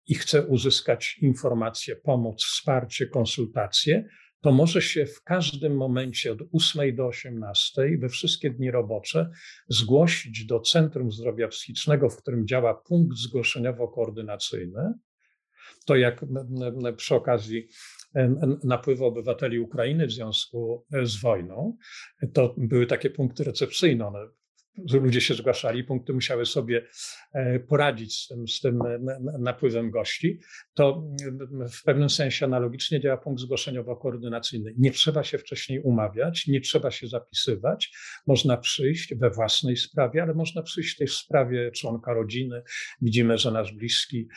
i 0.08 0.16
chce 0.16 0.46
uzyskać 0.46 1.18
informację, 1.22 1.96
pomoc, 1.96 2.44
wsparcie, 2.44 3.08
konsultacje, 3.08 4.10
to 4.42 4.52
może 4.52 4.82
się 4.82 5.06
w 5.06 5.24
każdym 5.24 5.76
momencie 5.76 6.32
od 6.32 6.40
8 6.54 6.96
do 6.96 7.08
18 7.08 7.98
we 7.98 8.10
wszystkie 8.10 8.50
dni 8.50 8.72
robocze 8.72 9.30
zgłosić 9.68 10.46
do 10.46 10.60
Centrum 10.60 11.12
Zdrowia 11.12 11.48
Psychicznego, 11.48 12.10
w 12.10 12.18
którym 12.18 12.48
działa 12.48 12.74
punkt 12.74 13.18
zgłoszeniowo-koordynacyjny. 13.18 14.94
To 15.86 15.96
jak 15.96 16.26
przy 16.98 17.16
okazji 17.16 17.68
napływu 18.64 19.06
obywateli 19.06 19.60
Ukrainy 19.60 20.08
w 20.08 20.12
związku 20.12 20.86
z 21.04 21.22
wojną. 21.22 21.78
To 22.34 22.56
były 22.58 22.86
takie 22.86 23.10
punkty 23.10 23.44
recepcyjne. 23.44 24.08
One 24.08 24.20
ludzie 24.94 25.22
się 25.22 25.34
zgłaszali, 25.34 25.84
punkty 25.84 26.14
musiały 26.14 26.46
sobie 26.46 26.86
e, 27.34 27.60
poradzić 27.60 28.16
z 28.16 28.28
tym, 28.28 28.48
z 28.48 28.60
tym 28.62 28.80
napływem 29.40 29.92
gości, 29.92 30.40
to 30.74 31.04
w 31.74 31.84
pewnym 31.84 32.10
sensie 32.10 32.46
analogicznie 32.46 33.00
działa 33.00 33.18
punkt 33.18 33.42
zgłoszeniowo-koordynacyjny. 33.42 34.74
Nie 34.78 34.92
trzeba 34.92 35.24
się 35.24 35.38
wcześniej 35.38 35.80
umawiać, 35.80 36.48
nie 36.48 36.62
trzeba 36.62 36.92
się 36.92 37.08
zapisywać. 37.08 37.92
Można 38.28 38.58
przyjść 38.58 39.16
we 39.16 39.30
własnej 39.30 39.78
sprawie, 39.78 40.24
ale 40.24 40.34
można 40.34 40.62
przyjść 40.62 40.98
też 40.98 41.12
w 41.12 41.18
sprawie 41.18 41.72
członka 41.72 42.14
rodziny. 42.14 42.62
Widzimy, 43.02 43.38
że 43.38 43.52
nasz 43.52 43.74
bliski, 43.74 44.28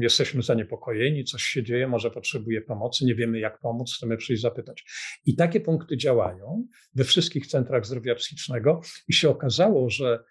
jesteśmy 0.00 0.42
zaniepokojeni, 0.42 1.24
coś 1.24 1.42
się 1.42 1.62
dzieje, 1.62 1.88
może 1.88 2.10
potrzebuje 2.10 2.60
pomocy, 2.60 3.04
nie 3.04 3.14
wiemy 3.14 3.38
jak 3.38 3.60
pomóc, 3.60 3.94
chcemy 3.96 4.16
przyjść 4.16 4.42
zapytać. 4.42 4.84
I 5.26 5.36
takie 5.36 5.60
punkty 5.60 5.96
działają 5.96 6.66
we 6.94 7.04
wszystkich 7.04 7.46
centrach 7.46 7.86
zdrowia 7.86 8.14
psychicznego 8.14 8.63
i 9.08 9.12
się 9.12 9.30
okazało, 9.30 9.90
że 9.90 10.24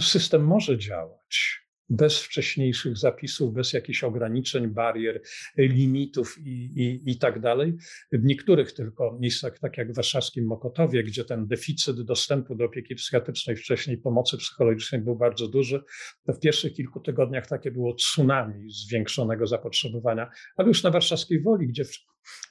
system 0.00 0.44
może 0.44 0.78
działać 0.78 1.66
bez 1.88 2.18
wcześniejszych 2.20 2.96
zapisów, 2.96 3.54
bez 3.54 3.72
jakichś 3.72 4.04
ograniczeń, 4.04 4.66
barier, 4.68 5.22
limitów 5.56 6.38
i, 6.38 6.50
i, 6.50 7.10
i 7.10 7.18
tak 7.18 7.40
dalej. 7.40 7.74
W 8.12 8.24
niektórych 8.24 8.72
tylko 8.72 9.18
miejscach, 9.20 9.58
tak 9.58 9.78
jak 9.78 9.92
w 9.92 9.96
warszawskim 9.96 10.46
Mokotowie, 10.46 11.04
gdzie 11.04 11.24
ten 11.24 11.46
deficyt 11.46 12.02
dostępu 12.02 12.54
do 12.54 12.64
opieki 12.64 12.94
psychiatrycznej, 12.94 13.56
wcześniej 13.56 13.98
pomocy 13.98 14.36
psychologicznej 14.36 15.00
był 15.00 15.16
bardzo 15.16 15.48
duży, 15.48 15.82
to 16.26 16.32
w 16.32 16.40
pierwszych 16.40 16.74
kilku 16.74 17.00
tygodniach 17.00 17.46
takie 17.46 17.70
było 17.70 17.94
tsunami 17.94 18.70
zwiększonego 18.70 19.46
zapotrzebowania, 19.46 20.30
ale 20.56 20.68
już 20.68 20.82
na 20.82 20.90
warszawskiej 20.90 21.42
Woli, 21.42 21.66
gdzie 21.66 21.84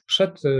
przed 0.06 0.44
y, 0.44 0.50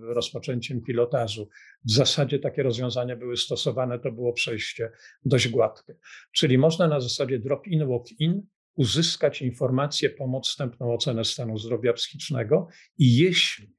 rozpoczęciem 0.00 0.82
pilotażu 0.82 1.48
w 1.84 1.90
zasadzie 1.90 2.38
takie 2.38 2.62
rozwiązania 2.62 3.16
były 3.16 3.36
stosowane, 3.36 3.98
to 3.98 4.12
było 4.12 4.32
przejście 4.32 4.90
dość 5.24 5.48
gładkie. 5.48 5.94
Czyli 6.32 6.58
można 6.58 6.88
na 6.88 7.00
zasadzie 7.00 7.38
drop-in, 7.38 7.88
walk-in 7.88 8.42
uzyskać 8.74 9.42
informację, 9.42 10.10
pomoc, 10.10 10.48
wstępną 10.48 10.94
ocenę 10.94 11.24
stanu 11.24 11.58
zdrowia 11.58 11.92
psychicznego 11.92 12.68
i 12.98 13.16
jeśli 13.16 13.77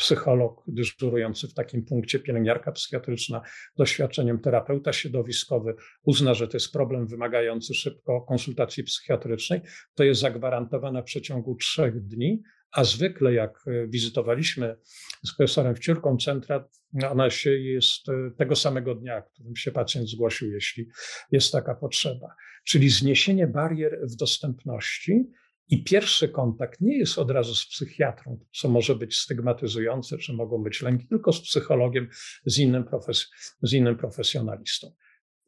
psycholog 0.00 0.64
dyżurujący 0.66 1.48
w 1.48 1.54
takim 1.54 1.84
punkcie, 1.84 2.18
pielęgniarka 2.18 2.72
psychiatryczna, 2.72 3.42
doświadczeniem 3.76 4.40
terapeuta 4.40 4.92
środowiskowy 4.92 5.74
uzna, 6.02 6.34
że 6.34 6.48
to 6.48 6.56
jest 6.56 6.72
problem 6.72 7.06
wymagający 7.06 7.74
szybko 7.74 8.20
konsultacji 8.20 8.84
psychiatrycznej, 8.84 9.60
to 9.94 10.04
jest 10.04 10.20
zagwarantowana 10.20 11.02
w 11.02 11.04
przeciągu 11.04 11.56
trzech 11.56 12.06
dni 12.06 12.42
a 12.72 12.84
zwykle, 12.84 13.32
jak 13.32 13.64
e, 13.66 13.88
wizytowaliśmy 13.88 14.76
z 15.24 15.36
profesorem 15.36 15.74
Wciurką 15.74 16.16
centra, 16.16 16.68
ona 17.10 17.30
się 17.30 17.50
jest 17.50 18.08
e, 18.08 18.30
tego 18.38 18.56
samego 18.56 18.94
dnia, 18.94 19.22
którym 19.22 19.56
się 19.56 19.72
pacjent 19.72 20.08
zgłosił, 20.08 20.52
jeśli 20.52 20.88
jest 21.32 21.52
taka 21.52 21.74
potrzeba. 21.74 22.34
Czyli 22.64 22.88
zniesienie 22.88 23.46
barier 23.46 24.00
w 24.02 24.16
dostępności 24.16 25.30
i 25.70 25.84
pierwszy 25.84 26.28
kontakt 26.28 26.80
nie 26.80 26.98
jest 26.98 27.18
od 27.18 27.30
razu 27.30 27.54
z 27.54 27.66
psychiatrą, 27.66 28.38
co 28.52 28.68
może 28.68 28.94
być 28.94 29.16
stygmatyzujące, 29.16 30.18
czy 30.18 30.32
mogą 30.32 30.62
być 30.62 30.82
lęki, 30.82 31.06
tylko 31.06 31.32
z 31.32 31.40
psychologiem, 31.40 32.08
z 32.46 32.58
innym, 32.58 32.84
profes 32.84 33.30
z 33.62 33.72
innym 33.72 33.96
profesjonalistą 33.96 34.92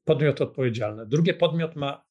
podmiot 0.05 0.41
odpowiedzialny. 0.41 1.07
Drugi 1.07 1.35
podmiot 1.35 1.77
ma 1.77 2.05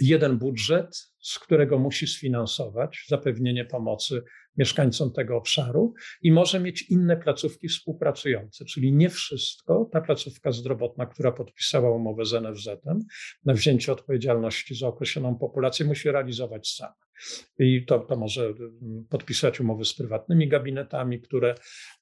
jeden 0.00 0.38
budżet, 0.38 1.12
z 1.20 1.38
którego 1.38 1.78
musi 1.78 2.06
sfinansować 2.06 3.04
zapewnienie 3.08 3.64
pomocy 3.64 4.22
mieszkańcom 4.56 5.12
tego 5.12 5.36
obszaru 5.36 5.94
i 6.22 6.32
może 6.32 6.60
mieć 6.60 6.90
inne 6.90 7.16
placówki 7.16 7.68
współpracujące, 7.68 8.64
czyli 8.64 8.92
nie 8.92 9.10
wszystko 9.10 9.88
ta 9.92 10.00
placówka 10.00 10.52
zdrowotna, 10.52 11.06
która 11.06 11.32
podpisała 11.32 11.90
umowę 11.96 12.24
z 12.24 12.32
NFZ-em 12.32 12.98
na 13.44 13.54
wzięcie 13.54 13.92
odpowiedzialności 13.92 14.74
za 14.74 14.88
określoną 14.88 15.38
populację, 15.38 15.86
musi 15.86 16.10
realizować 16.10 16.68
sama. 16.68 16.94
I 17.58 17.84
to, 17.86 17.98
to 17.98 18.16
może 18.16 18.54
podpisać 19.10 19.60
umowy 19.60 19.84
z 19.84 19.94
prywatnymi 19.94 20.48
gabinetami, 20.48 21.20
które 21.20 21.54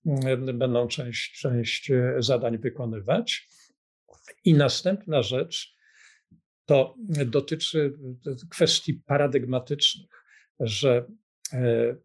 mm, 0.07 0.59
będą 0.59 0.89
część, 0.89 1.41
część 1.41 1.93
zadań 2.19 2.59
wykonywać 2.59 3.49
i 4.47 4.55
następna 4.55 5.23
rzecz 5.23 5.77
to 6.65 6.95
dotyczy 7.27 7.95
kwestii 8.51 8.95
paradygmatycznych, 8.95 10.25
że 10.61 11.07
e, 11.53 11.97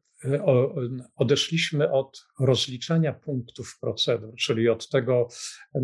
odeszliśmy 1.16 1.92
od 1.92 2.28
rozliczania 2.40 3.14
punktów 3.14 3.78
procedur, 3.82 4.36
czyli 4.36 4.70
od 4.70 4.90
tego, 4.90 5.28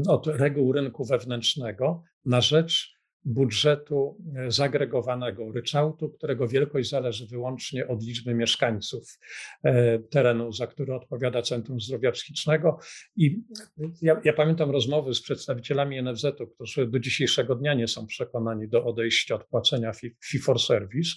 od 0.07 0.27
reguł 0.27 0.73
rynku 0.73 1.05
wewnętrznego 1.05 2.03
na 2.25 2.41
rzecz 2.41 2.96
budżetu 3.27 4.17
e, 4.35 4.51
zagregowanego, 4.51 5.51
ryczałtu, 5.51 6.09
którego 6.09 6.47
wielkość 6.47 6.89
zależy 6.89 7.27
wyłącznie 7.27 7.87
od 7.87 8.03
liczby 8.03 8.33
mieszkańców 8.33 9.19
e, 9.63 9.99
terenu, 9.99 10.51
za 10.51 10.67
który 10.67 10.93
odpowiada 10.93 11.41
Centrum 11.41 11.79
Zdrowia 11.79 12.11
Psychicznego. 12.11 12.79
I 13.15 13.41
ja, 14.01 14.21
ja 14.23 14.33
pamiętam 14.33 14.71
rozmowy 14.71 15.13
z 15.13 15.21
przedstawicielami 15.21 16.03
NFZ-u, 16.03 16.47
którzy 16.47 16.87
do 16.87 16.99
dzisiejszego 16.99 17.55
dnia 17.55 17.73
nie 17.73 17.87
są 17.87 18.07
przekonani 18.07 18.67
do 18.67 18.85
odejścia 18.85 19.35
od 19.35 19.43
płacenia 19.43 19.91
fee 19.93 20.39
for 20.39 20.61
service 20.61 21.11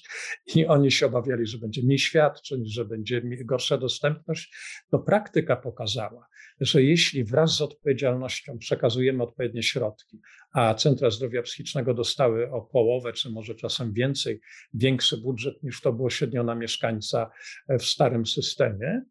i 0.55 0.67
oni 0.67 0.91
się 0.91 1.07
obawiali, 1.07 1.47
że 1.47 1.59
będzie 1.59 1.83
mniej 1.83 1.99
świadczeń, 1.99 2.67
że 2.67 2.85
będzie 2.85 3.23
gorsza 3.45 3.79
dostępność. 3.79 4.55
To 4.91 4.99
praktyka 4.99 5.57
pokazała, 5.57 6.27
że 6.61 6.83
jeśli 6.83 7.25
wraz 7.25 7.57
z 7.57 7.61
odpowiedzialnością 7.61 8.59
przekazujemy 8.59 9.23
odpowiednie 9.23 9.63
środki, 9.63 10.21
a 10.53 10.75
centra 10.75 11.11
zdrowia 11.11 11.43
psychicznego 11.43 11.95
dostały 11.95 12.51
o 12.51 12.61
połowę, 12.61 13.13
czy 13.13 13.31
może 13.31 13.55
czasem 13.55 13.93
więcej, 13.93 14.41
większy 14.75 15.17
budżet 15.17 15.63
niż 15.63 15.81
to 15.81 15.93
było 15.93 16.11
średnio 16.11 16.45
na 16.45 16.55
mieszkańca 16.55 17.31
w 17.69 17.83
starym 17.83 18.27
systemie, 18.27 19.03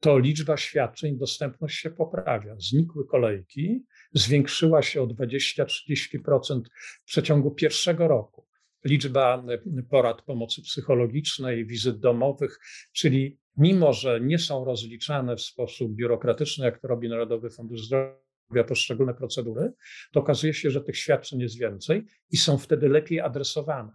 to 0.00 0.18
liczba 0.18 0.56
świadczeń, 0.56 1.18
dostępność 1.18 1.78
się 1.78 1.90
poprawia. 1.90 2.56
Znikły 2.58 3.06
kolejki, 3.06 3.84
zwiększyła 4.12 4.82
się 4.82 5.02
o 5.02 5.06
20-30% 5.06 6.62
w 7.02 7.04
przeciągu 7.04 7.50
pierwszego 7.50 8.08
roku. 8.08 8.46
Liczba 8.84 9.44
porad 9.90 10.22
pomocy 10.22 10.62
psychologicznej, 10.62 11.66
wizyt 11.66 12.00
domowych, 12.00 12.60
czyli 12.92 13.38
mimo, 13.56 13.92
że 13.92 14.20
nie 14.20 14.38
są 14.38 14.64
rozliczane 14.64 15.36
w 15.36 15.40
sposób 15.40 15.92
biurokratyczny, 15.92 16.64
jak 16.64 16.80
to 16.80 16.88
robi 16.88 17.08
Narodowy 17.08 17.50
Fundusz 17.50 17.86
Zdrowia, 17.86 18.21
poszczególne 18.64 19.14
procedury, 19.14 19.72
to 20.12 20.20
okazuje 20.20 20.54
się, 20.54 20.70
że 20.70 20.80
tych 20.80 20.98
świadczeń 20.98 21.40
jest 21.40 21.58
więcej 21.58 22.06
i 22.30 22.36
są 22.36 22.58
wtedy 22.58 22.88
lepiej 22.88 23.20
adresowane, 23.20 23.92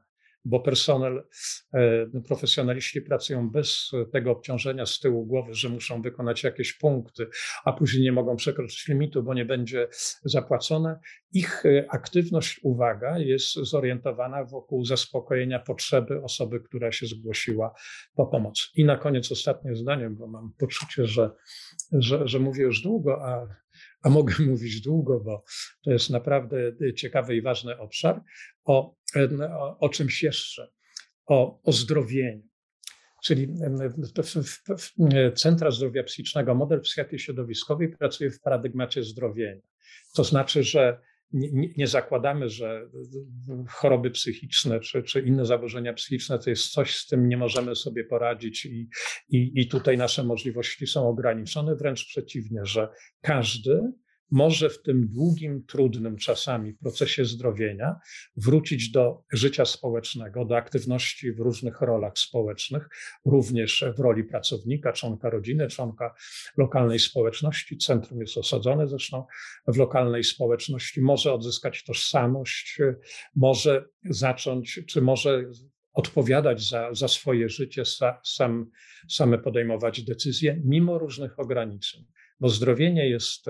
bo 0.47 0.59
personel, 0.59 1.23
e, 1.73 2.21
profesjonaliści 2.27 3.01
pracują 3.01 3.49
bez 3.49 3.91
tego 4.11 4.31
obciążenia 4.31 4.85
z 4.85 4.99
tyłu 4.99 5.25
głowy, 5.25 5.53
że 5.53 5.69
muszą 5.69 6.01
wykonać 6.01 6.43
jakieś 6.43 6.73
punkty, 6.73 7.27
a 7.65 7.73
później 7.73 8.03
nie 8.03 8.11
mogą 8.11 8.35
przekroczyć 8.35 8.87
limitu, 8.87 9.23
bo 9.23 9.33
nie 9.33 9.45
będzie 9.45 9.87
zapłacone. 10.23 10.99
Ich 11.33 11.65
e, 11.65 11.85
aktywność, 11.89 12.59
uwaga, 12.63 13.19
jest 13.19 13.53
zorientowana 13.53 14.43
wokół 14.45 14.85
zaspokojenia 14.85 15.59
potrzeby 15.59 16.23
osoby, 16.23 16.59
która 16.59 16.91
się 16.91 17.05
zgłosiła 17.05 17.73
po 18.15 18.27
pomoc. 18.27 18.71
I 18.75 18.85
na 18.85 18.97
koniec 18.97 19.31
ostatnie 19.31 19.75
zdanie, 19.75 20.09
bo 20.09 20.27
mam 20.27 20.53
poczucie, 20.57 21.05
że, 21.05 21.31
że, 21.91 22.27
że 22.27 22.39
mówię 22.39 22.63
już 22.63 22.81
długo, 22.81 23.25
a 23.25 23.47
a 24.03 24.09
mogę 24.09 24.33
mówić 24.51 24.81
długo, 24.81 25.19
bo 25.19 25.43
to 25.83 25.91
jest 25.91 26.09
naprawdę 26.09 26.57
ciekawy 26.95 27.35
i 27.35 27.41
ważny 27.41 27.77
obszar, 27.77 28.21
o, 28.65 28.95
o, 29.49 29.79
o 29.79 29.89
czymś 29.89 30.23
jeszcze, 30.23 30.71
o 31.25 31.61
ozdrowieniu. 31.63 32.47
Czyli 33.23 33.47
Centra 35.35 35.71
Zdrowia 35.71 36.03
Psychicznego 36.03 36.55
model 36.55 36.81
psychiatrii 36.81 37.19
środowiskowej 37.19 37.89
pracuje 37.89 38.31
w 38.31 38.41
paradygmacie 38.41 39.03
zdrowienia. 39.03 39.61
To 40.15 40.23
znaczy, 40.23 40.63
że 40.63 41.01
nie, 41.33 41.69
nie, 41.77 41.87
zakładamy, 41.87 42.49
że 42.49 42.89
choroby 43.69 44.11
psychiczne 44.11 44.79
czy, 44.79 45.03
czy, 45.03 45.21
inne 45.21 45.45
zaburzenia 45.45 45.93
psychiczne 45.93 46.39
to 46.39 46.49
jest 46.49 46.69
coś, 46.69 46.95
z 46.95 47.07
tym 47.07 47.27
nie 47.27 47.37
możemy 47.37 47.75
sobie 47.75 48.03
poradzić 48.03 48.65
i, 48.65 48.89
i, 49.29 49.51
i 49.55 49.67
tutaj 49.67 49.97
nasze 49.97 50.23
możliwości 50.23 50.87
są 50.87 51.09
ograniczone. 51.09 51.75
Wręcz 51.75 52.05
przeciwnie, 52.05 52.61
że 52.63 52.89
każdy 53.21 53.81
może 54.31 54.69
w 54.69 54.81
tym 54.81 55.07
długim, 55.07 55.63
trudnym 55.65 56.17
czasami 56.17 56.73
procesie 56.73 57.25
zdrowienia 57.25 57.95
wrócić 58.37 58.91
do 58.91 59.23
życia 59.33 59.65
społecznego, 59.65 60.45
do 60.45 60.57
aktywności 60.57 61.31
w 61.31 61.39
różnych 61.39 61.81
rolach 61.81 62.17
społecznych, 62.17 62.89
również 63.25 63.85
w 63.97 63.99
roli 63.99 64.23
pracownika, 64.23 64.93
członka 64.93 65.29
rodziny, 65.29 65.67
członka 65.67 66.15
lokalnej 66.57 66.99
społeczności. 66.99 67.77
Centrum 67.77 68.21
jest 68.21 68.37
osadzone 68.37 68.87
zresztą 68.87 69.25
w 69.67 69.77
lokalnej 69.77 70.23
społeczności, 70.23 71.01
może 71.01 71.33
odzyskać 71.33 71.83
tożsamość, 71.83 72.79
może 73.35 73.85
zacząć, 74.09 74.79
czy 74.87 75.01
może 75.01 75.45
odpowiadać 75.93 76.69
za, 76.69 76.93
za 76.93 77.07
swoje 77.07 77.49
życie, 77.49 77.83
sam, 78.23 78.69
same 79.09 79.37
podejmować 79.37 80.03
decyzje, 80.03 80.61
mimo 80.65 80.97
różnych 80.97 81.39
ograniczeń. 81.39 82.05
Bo 82.39 82.49
zdrowienie 82.49 83.09
jest 83.09 83.45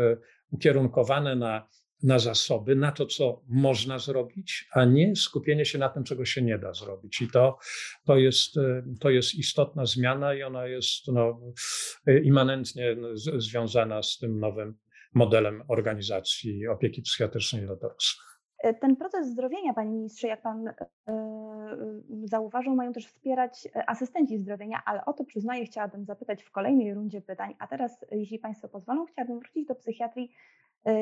ukierunkowane 0.51 1.35
na 1.35 1.67
na 2.03 2.19
zasoby, 2.19 2.75
na 2.75 2.91
to, 2.91 3.05
co 3.05 3.41
można 3.47 3.99
zrobić, 3.99 4.67
a 4.71 4.85
nie 4.85 5.15
skupienie 5.15 5.65
się 5.65 5.77
na 5.77 5.89
tym, 5.89 6.03
czego 6.03 6.25
się 6.25 6.41
nie 6.41 6.57
da 6.57 6.73
zrobić. 6.73 7.21
I 7.21 7.27
to, 7.27 7.57
to, 8.05 8.17
jest, 8.17 8.55
to 8.99 9.09
jest 9.09 9.35
istotna 9.35 9.85
zmiana 9.85 10.33
i 10.33 10.43
ona 10.43 10.67
jest 10.67 11.07
no, 11.07 11.39
immanentnie 12.23 12.97
związana 13.37 14.03
z 14.03 14.17
tym 14.17 14.39
nowym 14.39 14.77
modelem 15.13 15.63
organizacji 15.67 16.67
opieki 16.67 17.01
psychiatrycznej 17.01 17.65
dla 17.65 17.75
dorosłych. 17.75 18.36
E, 18.67 18.73
ten 18.73 18.95
proces 18.95 19.27
zdrowienia, 19.27 19.73
panie 19.73 19.91
ministrze, 19.91 20.27
jak 20.27 20.41
pan 20.41 20.67
e, 20.67 20.73
zauważył, 22.23 22.75
mają 22.75 22.93
też 22.93 23.07
wspierać 23.07 23.67
e, 23.75 23.89
asystenci 23.89 24.37
zdrowienia, 24.37 24.81
ale 24.85 25.05
o 25.05 25.13
to 25.13 25.23
przyznaję, 25.23 25.65
chciałabym 25.65 26.05
zapytać 26.05 26.43
w 26.43 26.51
kolejnej 26.51 26.93
rundzie 26.93 27.21
pytań. 27.21 27.55
A 27.59 27.67
teraz, 27.67 28.05
jeśli 28.11 28.39
państwo 28.39 28.67
pozwolą, 28.67 29.05
chciałabym 29.05 29.39
wrócić 29.39 29.67
do 29.67 29.75
psychiatrii 29.75 30.31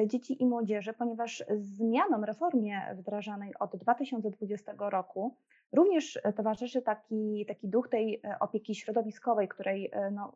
dzieci 0.07 0.43
i 0.43 0.45
młodzieży, 0.45 0.93
ponieważ 0.93 1.43
zmianom, 1.55 2.23
reformie 2.23 2.81
wdrażanej 2.95 3.53
od 3.59 3.75
2020 3.75 4.73
roku 4.77 5.35
Również 5.73 6.19
e, 6.23 6.33
towarzyszy 6.33 6.81
taki, 6.81 7.45
taki 7.47 7.67
duch 7.67 7.89
tej 7.89 8.21
e, 8.23 8.39
opieki 8.39 8.75
środowiskowej, 8.75 9.47
której 9.47 9.89
e, 9.91 10.11
no, 10.11 10.35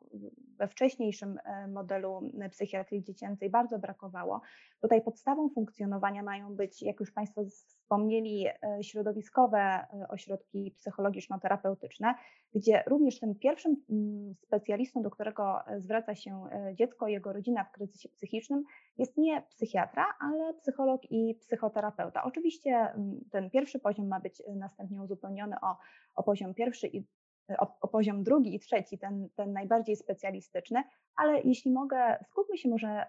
we 0.57 0.67
wcześniejszym 0.67 1.39
modelu 1.67 2.31
psychiatrii 2.51 3.03
dziecięcej 3.03 3.49
bardzo 3.49 3.79
brakowało. 3.79 4.41
Tutaj 4.81 5.01
podstawą 5.01 5.49
funkcjonowania 5.49 6.23
mają 6.23 6.55
być, 6.55 6.81
jak 6.81 6.99
już 6.99 7.11
Państwo 7.11 7.41
wspomnieli, 7.89 8.45
środowiskowe 8.81 9.85
ośrodki 10.09 10.75
psychologiczno-terapeutyczne, 10.77 12.13
gdzie 12.55 12.83
również 12.87 13.19
tym 13.19 13.35
pierwszym 13.35 13.75
mm, 13.89 14.35
specjalistą, 14.35 15.01
do 15.01 15.09
którego 15.09 15.59
zwraca 15.77 16.15
się 16.15 16.43
dziecko 16.73 17.07
jego 17.07 17.33
rodzina 17.33 17.63
w 17.63 17.71
kryzysie 17.71 18.09
psychicznym, 18.09 18.63
jest 18.97 19.17
nie 19.17 19.41
psychiatra, 19.41 20.05
ale 20.19 20.53
psycholog 20.53 21.01
i 21.11 21.35
psychoterapeuta. 21.35 22.23
Oczywiście 22.23 22.71
mm, 22.71 23.19
ten 23.31 23.49
pierwszy 23.49 23.79
poziom 23.79 24.07
ma 24.07 24.19
być 24.19 24.43
następnie 24.55 25.01
uzupełniony 25.01 25.55
o, 25.61 25.77
o 26.15 26.23
poziom 26.23 26.53
pierwszy 26.53 26.87
i 26.87 27.03
o, 27.57 27.77
o, 27.81 27.87
poziom 27.87 28.23
drugi 28.23 28.55
i 28.55 28.59
trzeci, 28.59 28.97
ten, 28.97 29.29
ten 29.35 29.53
najbardziej 29.53 29.95
specjalistyczny, 29.95 30.83
ale 31.15 31.41
jeśli 31.41 31.71
mogę, 31.71 32.17
skupmy 32.27 32.57
się 32.57 32.69
może 32.69 33.05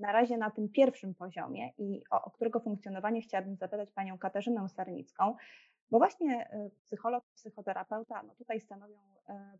na 0.00 0.12
razie 0.12 0.38
na 0.38 0.50
tym 0.50 0.68
pierwszym 0.68 1.14
poziomie 1.14 1.72
i 1.78 2.02
o, 2.10 2.24
o 2.24 2.30
którego 2.30 2.60
funkcjonowanie 2.60 3.22
chciałabym 3.22 3.56
zapytać 3.56 3.92
panią 3.92 4.18
Katarzynę 4.18 4.68
Sarnicką, 4.68 5.34
bo 5.90 5.98
właśnie 5.98 6.50
y, 6.52 6.70
psycholog, 6.84 7.24
psychoterapeuta 7.34 8.22
no 8.22 8.34
tutaj 8.34 8.60
stanowią 8.60 8.98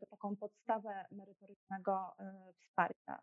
y, 0.03 0.07
taką 0.11 0.36
podstawę 0.36 1.07
merytorycznego 1.11 2.14
y, 2.20 2.53
wsparcia. 2.53 3.22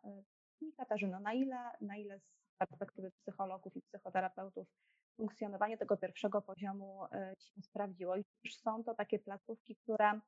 Pani 0.59 0.73
Katarzyno, 0.78 1.19
na 1.19 1.34
ile, 1.34 1.57
na 1.82 1.97
ile 1.97 2.19
z 2.19 2.57
perspektywy 2.57 3.11
psychologów 3.11 3.76
i 3.76 3.82
psychoterapeutów 3.82 4.67
funkcjonowanie 5.17 5.78
tego 5.78 5.97
pierwszego 5.97 6.41
poziomu 6.41 7.01
się 7.39 7.61
sprawdziło. 7.61 8.15
I 8.15 8.23
też 8.43 8.57
są 8.57 8.84
to 8.84 8.95
takie 8.95 9.19
placówki, 9.19 9.76
które 9.76 10.19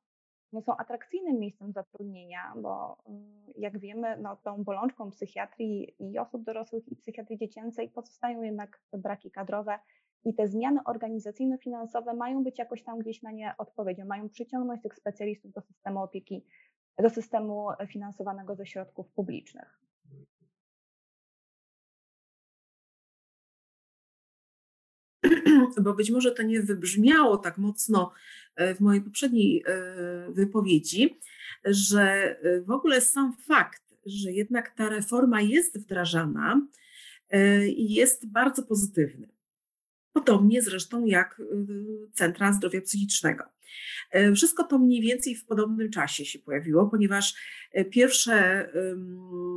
no, 0.52 0.62
są 0.62 0.76
atrakcyjnym 0.76 1.38
miejscem 1.38 1.72
zatrudnienia, 1.72 2.54
bo 2.56 2.96
mm, 3.06 3.52
jak 3.56 3.78
wiemy, 3.78 4.18
no, 4.22 4.36
tą 4.36 4.64
bolączką 4.64 5.10
psychiatrii 5.10 5.94
i 5.98 6.18
osób 6.18 6.44
dorosłych 6.44 6.88
i 6.88 6.96
psychiatrii 6.96 7.38
dziecięcej 7.38 7.88
pozostają 7.88 8.42
jednak 8.42 8.80
braki 8.92 9.30
kadrowe 9.30 9.78
i 10.24 10.34
te 10.34 10.48
zmiany 10.48 10.80
organizacyjno-finansowe 10.84 12.14
mają 12.14 12.44
być 12.44 12.58
jakoś 12.58 12.82
tam 12.82 12.98
gdzieś 12.98 13.22
na 13.22 13.30
nie 13.30 13.54
odpowiedzią, 13.58 14.04
mają 14.06 14.28
przyciągnąć 14.28 14.82
tych 14.82 14.94
specjalistów 14.94 15.52
do 15.52 15.60
systemu 15.60 16.02
opieki, 16.02 16.44
do 16.98 17.10
systemu 17.10 17.68
finansowanego 17.88 18.54
ze 18.54 18.66
środków 18.66 19.08
publicznych. 19.08 19.87
bo 25.84 25.94
być 25.94 26.10
może 26.10 26.32
to 26.32 26.42
nie 26.42 26.62
wybrzmiało 26.62 27.36
tak 27.36 27.58
mocno 27.58 28.12
e, 28.56 28.74
w 28.74 28.80
mojej 28.80 29.02
poprzedniej 29.02 29.64
e, 29.66 30.32
wypowiedzi, 30.32 31.18
że 31.64 32.36
e, 32.42 32.60
w 32.60 32.70
ogóle 32.70 33.00
sam 33.00 33.36
fakt, 33.46 33.82
że 34.06 34.32
jednak 34.32 34.74
ta 34.74 34.88
reforma 34.88 35.40
jest 35.40 35.78
wdrażana, 35.78 36.66
jest 37.76 38.26
bardzo 38.26 38.62
pozytywny. 38.62 39.28
Podobnie 40.18 40.62
zresztą 40.62 41.06
jak 41.06 41.42
Centra 42.12 42.52
Zdrowia 42.52 42.80
Psychicznego. 42.80 43.44
Wszystko 44.34 44.64
to 44.64 44.78
mniej 44.78 45.00
więcej 45.00 45.34
w 45.34 45.46
podobnym 45.46 45.90
czasie 45.90 46.24
się 46.24 46.38
pojawiło, 46.38 46.86
ponieważ 46.86 47.34
pierwsze 47.90 48.68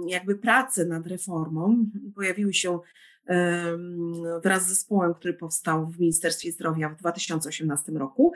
jakby 0.07 0.36
prace 0.36 0.86
nad 0.86 1.07
reformą 1.07 1.86
pojawiły 2.16 2.53
się 2.53 2.80
wraz 4.43 4.66
z 4.66 4.70
zespołem, 4.70 5.14
który 5.14 5.34
powstał 5.34 5.88
w 5.88 5.99
Ministerstwie 5.99 6.51
Zdrowia 6.51 6.89
w 6.89 6.95
2018 6.95 7.91
roku. 7.91 8.34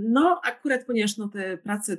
No 0.00 0.40
akurat 0.44 0.84
ponieważ 0.84 1.16
no, 1.16 1.28
te 1.28 1.58
prace 1.58 1.96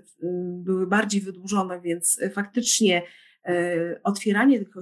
były 0.63 0.87
bardziej 0.87 1.21
wydłużone, 1.21 1.81
więc 1.81 2.19
faktycznie 2.33 3.01
e, 3.45 3.99
otwieranie 4.03 4.59
tych 4.59 4.75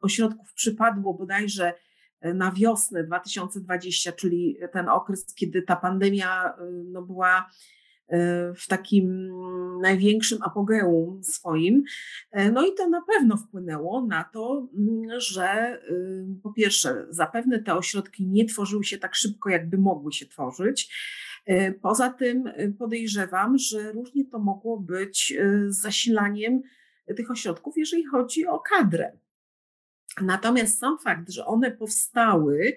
ośrodków 0.00 0.52
przypadło 0.54 1.14
bodajże 1.14 1.66
e, 1.66 1.91
na 2.34 2.52
wiosnę 2.52 3.04
2020, 3.04 4.12
czyli 4.12 4.58
ten 4.72 4.88
okres, 4.88 5.34
kiedy 5.34 5.62
ta 5.62 5.76
pandemia 5.76 6.44
e, 6.44 6.64
no, 6.70 7.02
była 7.02 7.50
E, 8.12 8.54
w 8.54 8.66
takim 8.68 9.32
największym 9.80 10.38
apogeum 10.42 11.24
swoim. 11.24 11.84
E, 12.30 12.52
no 12.52 12.66
i 12.66 12.74
to 12.74 12.88
na 12.88 13.02
pewno 13.02 13.36
wpłynęło 13.36 14.06
na 14.06 14.24
to, 14.24 14.68
mm, 14.78 15.20
że 15.20 15.78
y, 15.90 16.40
po 16.42 16.52
pierwsze, 16.52 17.06
zapewne 17.10 17.62
te 17.62 17.74
ośrodki 17.74 18.26
nie 18.26 18.44
tworzyły 18.44 18.84
się 18.84 18.98
tak 18.98 19.14
szybko, 19.14 19.50
jakby 19.50 19.78
mogły 19.78 20.12
się 20.12 20.26
tworzyć. 20.26 20.94
E, 21.46 21.72
poza 21.72 22.10
tym 22.10 22.44
podejrzewam, 22.78 23.58
że 23.58 23.92
różnie 23.92 24.24
to 24.24 24.38
mogło 24.38 24.80
być 24.80 25.34
z 25.68 25.80
zasilaniem 25.80 26.62
tych 27.16 27.30
ośrodków, 27.30 27.74
jeżeli 27.76 28.06
chodzi 28.06 28.46
o 28.46 28.58
kadrę. 28.58 29.12
Natomiast 30.20 30.78
sam 30.78 30.98
fakt, 30.98 31.30
że 31.30 31.46
one 31.46 31.70
powstały, 31.70 32.76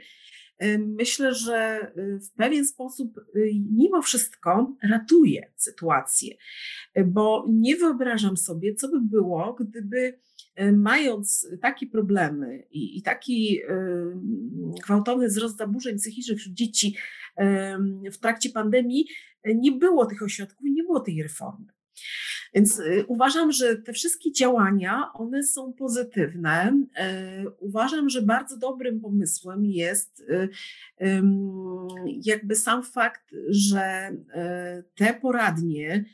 myślę, 0.79 1.33
że 1.33 1.91
y, 1.97 2.19
w 2.19 2.31
pewien 2.31 2.65
sposób 2.65 3.17
y, 3.17 3.51
mimo 3.71 4.01
wszystko 4.01 4.75
ratuje 4.89 5.51
sytuację, 5.55 6.35
bo 7.05 7.45
nie 7.49 7.75
wyobrażam 7.75 8.37
sobie, 8.37 8.75
co 8.75 8.89
by 8.89 9.01
było, 9.01 9.53
gdyby 9.53 10.19
y, 10.59 10.71
mając 10.71 11.47
takie 11.61 11.87
problemy 11.87 12.67
i, 12.71 12.97
i 12.97 13.01
taki 13.01 13.61
gwałtowny 14.83 15.27
wzrost 15.27 15.57
zaburzeń 15.57 15.97
psychicznych 15.97 16.39
wśród 16.39 16.55
dzieci 16.55 16.95
w 18.11 18.17
trakcie 18.17 18.49
pandemii, 18.49 19.07
nie 19.45 19.71
było 19.71 20.05
tych 20.05 20.23
ośrodków 20.23 20.65
i 20.65 20.71
nie 20.71 20.83
było 20.83 20.99
tej 20.99 21.23
reformy. 21.23 21.74
Więc 22.53 22.79
y, 22.79 23.05
uważam, 23.07 23.51
że 23.51 23.75
te 23.75 23.93
wszystkie 23.93 24.31
działania, 24.31 25.11
one 25.13 25.43
są 25.43 25.73
pozytywne. 25.73 26.83
E, 26.95 27.45
uważam, 27.59 28.09
że 28.09 28.21
bardzo 28.21 28.57
dobrym 28.57 29.01
pomysłem 29.01 29.65
jest 29.65 30.19
y, 30.19 30.49
jakby 32.25 32.55
sam 32.55 32.83
fakt, 32.83 33.35
że 33.49 34.11
te 34.95 35.13
poradnie 35.13 36.05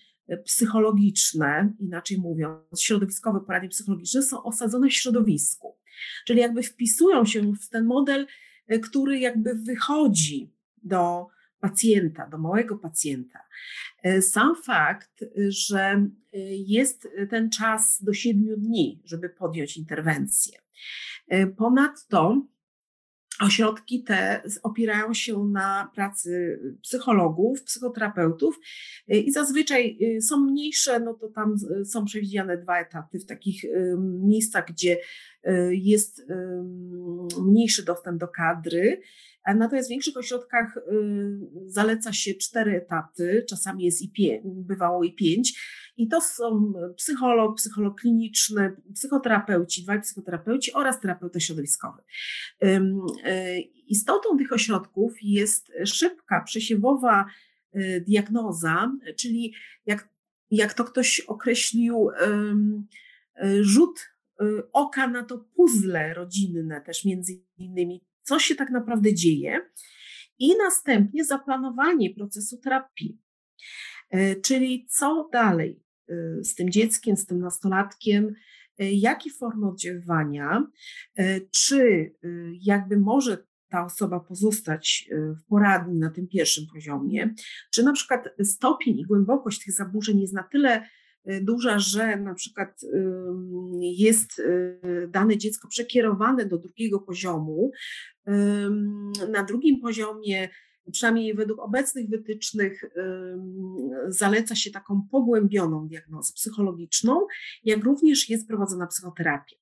psychologiczne, 0.45 1.73
inaczej 1.79 2.17
mówiąc, 2.17 2.81
środowiskowe 2.81 3.39
poradnie 3.39 3.69
psychologiczne 3.69 4.21
są 4.21 4.43
osadzone 4.43 4.89
w 4.89 4.93
środowisku. 4.93 5.77
Czyli 6.25 6.39
jakby 6.39 6.63
wpisują 6.63 7.25
się 7.25 7.53
w 7.53 7.69
ten 7.69 7.85
model, 7.85 8.27
który 8.81 9.19
jakby 9.19 9.55
wychodzi 9.55 10.53
do 10.83 11.27
pacjenta, 11.59 12.27
do 12.27 12.37
małego 12.37 12.77
pacjenta. 12.77 13.39
E, 14.01 14.21
sam 14.21 14.55
fakt, 14.55 15.25
że 15.47 15.79
e, 15.79 16.07
jest 16.55 17.07
ten 17.29 17.49
czas 17.49 18.03
do 18.03 18.13
siedmiu 18.13 18.57
dni, 18.57 19.01
żeby 19.05 19.29
podjąć 19.29 19.77
interwencję. 19.77 20.59
E, 21.27 21.47
ponadto 21.47 22.47
Ośrodki 23.39 24.03
te 24.03 24.43
opierają 24.63 25.13
się 25.13 25.43
na 25.43 25.91
pracy 25.95 26.59
psychologów, 26.81 27.63
psychoterapeutów 27.63 28.59
i 29.07 29.31
zazwyczaj 29.31 29.97
są 30.21 30.39
mniejsze, 30.39 30.99
no 30.99 31.13
to 31.13 31.27
tam 31.27 31.55
są 31.85 32.05
przewidziane 32.05 32.57
dwa 32.57 32.79
etaty 32.79 33.19
w 33.19 33.25
takich 33.25 33.63
miejscach, 33.99 34.65
gdzie 34.67 34.97
jest 35.71 36.25
mniejszy 37.41 37.85
dostęp 37.85 38.19
do 38.19 38.27
kadry. 38.27 39.01
Natomiast 39.45 39.87
w 39.87 39.89
większych 39.89 40.17
ośrodkach 40.17 40.77
y, 40.77 40.81
zaleca 41.65 42.13
się 42.13 42.33
cztery 42.33 42.75
etaty, 42.77 43.45
czasami 43.49 43.83
jest 43.83 44.01
i 44.01 44.11
bywało 44.43 45.03
i 45.03 45.13
pięć. 45.13 45.59
I 45.97 46.07
to 46.07 46.21
są 46.21 46.73
psycholog, 46.97 47.57
psycholog 47.57 48.01
kliniczny, 48.01 48.75
psychoterapeuci, 48.93 49.83
dwaj 49.83 50.01
psychoterapeuci 50.01 50.73
oraz 50.73 50.99
terapeuta 50.99 51.39
środowiskowy. 51.39 52.01
Y, 52.63 52.79
istotą 53.87 54.37
tych 54.37 54.53
ośrodków 54.53 55.13
jest 55.21 55.71
szybka, 55.85 56.43
przesiewowa 56.45 57.25
y, 57.75 58.03
diagnoza, 58.07 58.91
czyli 59.17 59.53
jak, 59.85 60.09
jak 60.51 60.73
to 60.73 60.83
ktoś 60.83 61.19
określił, 61.19 62.09
rzut 63.61 64.11
oka 64.73 65.07
na 65.07 65.23
to 65.23 65.37
puzzle 65.37 66.13
rodzinne 66.13 66.81
też 66.81 67.05
między 67.05 67.33
innymi 67.57 68.01
co 68.31 68.39
się 68.39 68.55
tak 68.55 68.69
naprawdę 68.69 69.13
dzieje 69.13 69.61
i 70.39 70.57
następnie 70.57 71.25
zaplanowanie 71.25 72.13
procesu 72.13 72.57
terapii. 72.57 73.19
Czyli 74.41 74.87
co 74.89 75.29
dalej 75.33 75.83
z 76.41 76.55
tym 76.55 76.69
dzieckiem, 76.69 77.17
z 77.17 77.25
tym 77.25 77.39
nastolatkiem, 77.39 78.33
jakie 78.79 79.29
formy 79.29 79.67
oddziaływania, 79.67 80.67
czy 81.51 82.11
jakby 82.61 82.97
może 82.97 83.37
ta 83.69 83.85
osoba 83.85 84.19
pozostać 84.19 85.09
w 85.11 85.45
poradni 85.47 85.99
na 85.99 86.09
tym 86.09 86.27
pierwszym 86.27 86.63
poziomie, 86.73 87.33
czy 87.71 87.83
na 87.83 87.93
przykład 87.93 88.29
stopień 88.43 88.99
i 88.99 89.05
głębokość 89.05 89.65
tych 89.65 89.73
zaburzeń 89.73 90.21
jest 90.21 90.33
na 90.33 90.43
tyle 90.43 90.87
duża, 91.41 91.79
że 91.79 92.17
na 92.17 92.33
przykład 92.33 92.81
jest 93.79 94.39
y, 94.39 95.07
dane 95.09 95.37
dziecko 95.37 95.67
przekierowane 95.67 96.45
do 96.45 96.57
drugiego 96.57 96.99
poziomu. 96.99 97.71
Na 99.31 99.43
drugim 99.43 99.79
poziomie, 99.81 100.49
przynajmniej 100.91 101.33
według 101.33 101.59
obecnych 101.59 102.09
wytycznych, 102.09 102.83
zaleca 104.07 104.55
się 104.55 104.71
taką 104.71 105.07
pogłębioną 105.11 105.87
diagnozę 105.87 106.33
psychologiczną, 106.35 107.27
jak 107.63 107.83
również 107.83 108.29
jest 108.29 108.47
prowadzona 108.47 108.87
psychoterapia. 108.87 109.55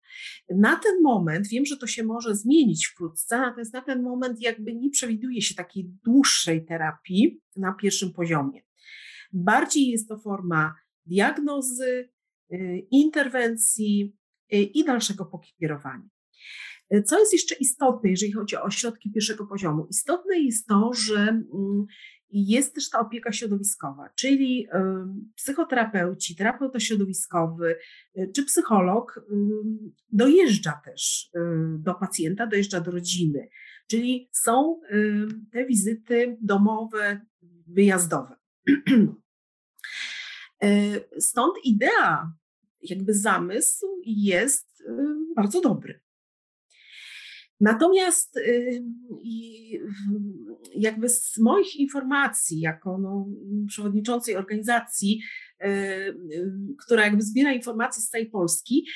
Na 0.49 0.75
ten 0.75 1.01
moment, 1.01 1.47
wiem, 1.47 1.65
że 1.65 1.77
to 1.77 1.87
się 1.87 2.03
może 2.03 2.35
zmienić 2.35 2.87
wkrótce, 2.87 3.37
natomiast 3.37 3.73
na 3.73 3.81
ten 3.81 4.01
moment 4.01 4.41
jakby 4.41 4.75
nie 4.75 4.89
przewiduje 4.89 5.41
się 5.41 5.55
takiej 5.55 5.89
dłuższej 6.03 6.65
terapii 6.65 7.41
na 7.55 7.73
pierwszym 7.73 8.13
poziomie. 8.13 8.61
Bardziej 9.33 9.87
jest 9.87 10.07
to 10.07 10.17
forma 10.17 10.75
diagnozy, 11.09 12.09
y, 12.53 12.87
interwencji 12.91 14.15
y, 14.53 14.57
i 14.57 14.83
dalszego 14.83 15.25
pokierowania. 15.25 16.09
Y, 16.93 17.03
co 17.03 17.19
jest 17.19 17.33
jeszcze 17.33 17.55
istotne, 17.55 18.09
jeżeli 18.09 18.31
chodzi 18.31 18.55
o 18.55 18.63
ośrodki 18.63 19.11
pierwszego 19.11 19.47
poziomu? 19.47 19.87
Istotne 19.89 20.39
jest 20.39 20.67
to, 20.67 20.91
że 20.93 21.19
mm, 21.19 21.85
jest 22.31 22.75
też 22.75 22.89
ta 22.89 22.99
opieka 22.99 23.31
środowiskowa, 23.31 24.09
czyli 24.15 24.67
psychoterapeuci, 25.35 26.35
terapeuta 26.35 26.79
środowiskowy 26.79 27.75
czy 28.35 28.45
psycholog 28.45 29.25
dojeżdża 30.11 30.81
też 30.85 31.31
do 31.79 31.95
pacjenta, 31.95 32.47
dojeżdża 32.47 32.81
do 32.81 32.91
rodziny, 32.91 33.49
czyli 33.87 34.29
są 34.31 34.81
te 35.51 35.65
wizyty 35.65 36.37
domowe, 36.41 37.21
wyjazdowe. 37.67 38.35
E, 40.63 40.99
stąd 41.21 41.53
idea, 41.63 42.33
jakby 42.81 43.13
zamysł 43.13 43.87
jest 44.05 44.81
y, 44.81 44.85
bardzo 45.35 45.61
dobry. 45.61 45.99
Natomiast 47.59 48.37
y, 48.37 48.83
jakby 50.75 51.09
z 51.09 51.37
moich 51.37 51.75
informacji, 51.75 52.59
jako 52.59 52.97
no, 52.97 53.27
przewodniczącej 53.67 54.35
organizacji, 54.35 55.21
y, 55.63 55.67
która 56.85 57.05
jakby 57.05 57.21
zbiera 57.21 57.53
informacje 57.53 58.03
z 58.03 58.09
całej 58.09 58.29
Polski, 58.29 58.87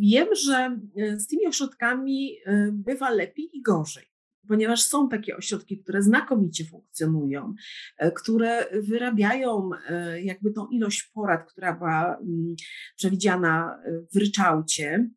wiem, 0.00 0.28
że 0.34 0.80
z 1.16 1.26
tymi 1.26 1.46
ośrodkami 1.46 2.36
bywa 2.72 3.10
lepiej 3.10 3.50
i 3.52 3.62
gorzej 3.62 4.09
ponieważ 4.48 4.82
są 4.82 5.08
takie 5.08 5.36
ośrodki, 5.36 5.78
które 5.78 6.02
znakomicie 6.02 6.64
funkcjonują, 6.64 7.54
e, 7.98 8.12
które 8.12 8.66
wyrabiają 8.82 9.70
e, 9.88 10.22
jakby 10.22 10.52
tą 10.52 10.68
ilość 10.68 11.02
porad, 11.02 11.52
która 11.52 11.72
była 11.72 12.16
mm, 12.16 12.56
przewidziana 12.96 13.80
e, 13.84 13.92
w 14.12 14.16
ryczałcie. 14.16 15.10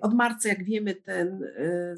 Od 0.00 0.14
marca, 0.14 0.48
jak 0.48 0.64
wiemy, 0.64 0.94
ten 0.94 1.40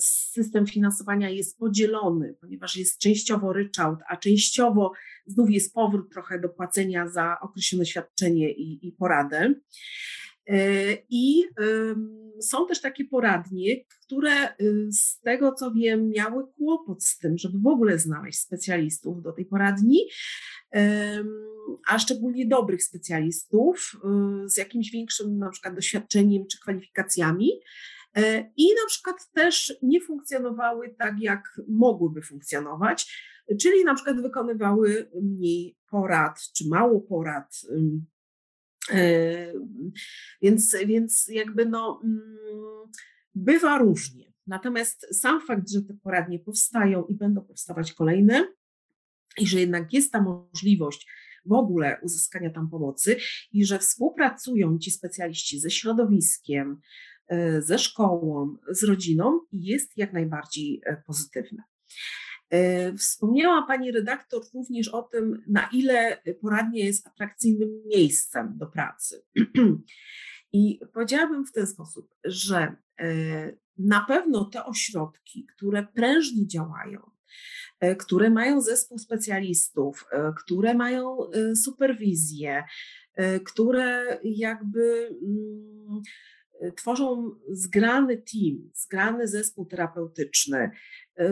system 0.01 0.67
finansowania 0.67 1.31
jest 1.31 1.59
podzielony, 1.59 2.35
ponieważ 2.41 2.77
jest 2.77 2.99
częściowo 2.99 3.53
ryczałt, 3.53 3.99
a 4.09 4.17
częściowo 4.17 4.93
znów 5.27 5.51
jest 5.51 5.75
powrót 5.75 6.13
trochę 6.13 6.41
do 6.41 6.49
płacenia 6.49 7.09
za 7.09 7.37
określone 7.41 7.87
świadczenie 7.87 8.53
i, 8.53 8.89
i 8.89 8.93
poradę. 8.93 9.55
I 11.11 11.45
są 12.41 12.67
też 12.67 12.81
takie 12.81 13.05
poradnie, 13.05 13.85
które 14.07 14.57
y, 14.61 14.89
z 14.93 15.21
tego 15.21 15.53
co 15.53 15.71
wiem, 15.71 16.09
miały 16.09 16.47
kłopot 16.57 17.05
z 17.05 17.19
tym, 17.19 17.39
żeby 17.39 17.59
w 17.59 17.67
ogóle 17.67 17.99
znaleźć 17.99 18.39
specjalistów 18.39 19.23
do 19.23 19.33
tej 19.33 19.45
poradni, 19.45 19.99
a 21.89 21.99
szczególnie 21.99 22.47
dobrych 22.47 22.83
specjalistów 22.83 23.93
y, 24.45 24.49
z 24.49 24.57
jakimś 24.57 24.91
większym 24.91 25.39
na 25.39 25.51
przykład 25.51 25.75
doświadczeniem 25.75 26.47
czy 26.47 26.61
kwalifikacjami. 26.61 27.51
E, 28.17 28.53
I 28.57 28.69
na 28.69 28.87
przykład 28.89 29.17
też 29.33 29.75
nie 29.83 30.01
funkcjonowały 30.01 30.95
tak, 30.99 31.15
jak 31.21 31.61
mogłyby 31.69 32.23
funkcjonować, 32.23 33.27
czyli 33.61 33.85
na 33.85 33.95
przykład 33.95 34.23
wykonywały 34.23 35.11
mniej 35.23 35.77
porad 35.91 36.41
czy 36.57 36.69
mało 36.69 37.01
porad 37.01 37.61
E, 37.71 38.16
więc, 40.43 40.77
więc 40.87 41.29
jakby 41.29 41.67
no, 41.67 42.01
mm, 42.05 42.37
bywa 43.35 43.79
różnie. 43.79 44.33
Natomiast 44.47 45.21
sam 45.21 45.47
fakt, 45.47 45.71
że 45.71 45.83
te 45.83 45.95
poradnie 45.95 46.39
powstają 46.39 47.05
i 47.05 47.15
będą 47.15 47.45
powstawać 47.45 47.93
kolejne, 47.93 48.49
i 49.39 49.47
że 49.47 49.61
jednak 49.61 49.93
jest 49.93 50.13
ta 50.13 50.23
możliwość 50.23 51.07
w 51.47 51.53
ogóle 51.53 52.01
uzyskania 52.03 52.51
tam 52.51 52.71
pomocy, 52.71 53.17
i 53.53 53.65
że 53.65 53.79
współpracują 53.79 54.79
ci 54.79 54.91
specjaliści 54.91 55.61
ze 55.61 55.71
środowiskiem, 55.71 56.81
e, 57.29 57.63
ze 57.63 57.79
szkołą, 57.79 58.57
z 58.71 58.85
rodziną, 58.85 59.41
jest 59.53 59.97
jak 59.97 60.13
najbardziej 60.13 60.83
e, 60.87 61.03
pozytywne. 61.07 61.63
E, 62.51 62.93
wspomniała 62.97 63.67
Pani 63.67 63.93
redaktor 63.93 64.43
również 64.55 64.89
o 64.89 65.03
tym, 65.03 65.43
na 65.47 65.69
ile 65.73 66.23
poradnia 66.41 66.85
jest 66.85 67.07
atrakcyjnym 67.07 67.83
miejscem 67.87 68.59
do 68.59 68.67
pracy. 68.67 69.23
I 70.53 70.81
powiedziałabym 70.93 71.47
w 71.47 71.53
ten 71.53 71.67
sposób, 71.67 72.15
że 72.25 72.77
e, 73.01 73.53
na 73.79 74.05
pewno 74.09 74.45
te 74.45 74.65
ośrodki, 74.65 75.47
które 75.57 75.87
prężnie 75.95 76.47
działają, 76.47 77.11
e, 77.81 77.97
które 77.97 78.31
mają 78.31 78.61
zespół 78.61 78.99
specjalistów, 78.99 80.09
które 80.37 80.75
mają 80.75 81.19
superwizję, 81.55 82.65
które 83.45 84.19
jakby 84.25 85.11
mm, 85.23 86.03
tworzą 86.77 87.31
zgrany 87.49 88.17
team, 88.17 88.71
zgrany 88.75 89.29
zespół 89.29 89.67
terapeutyczny, 89.67 90.71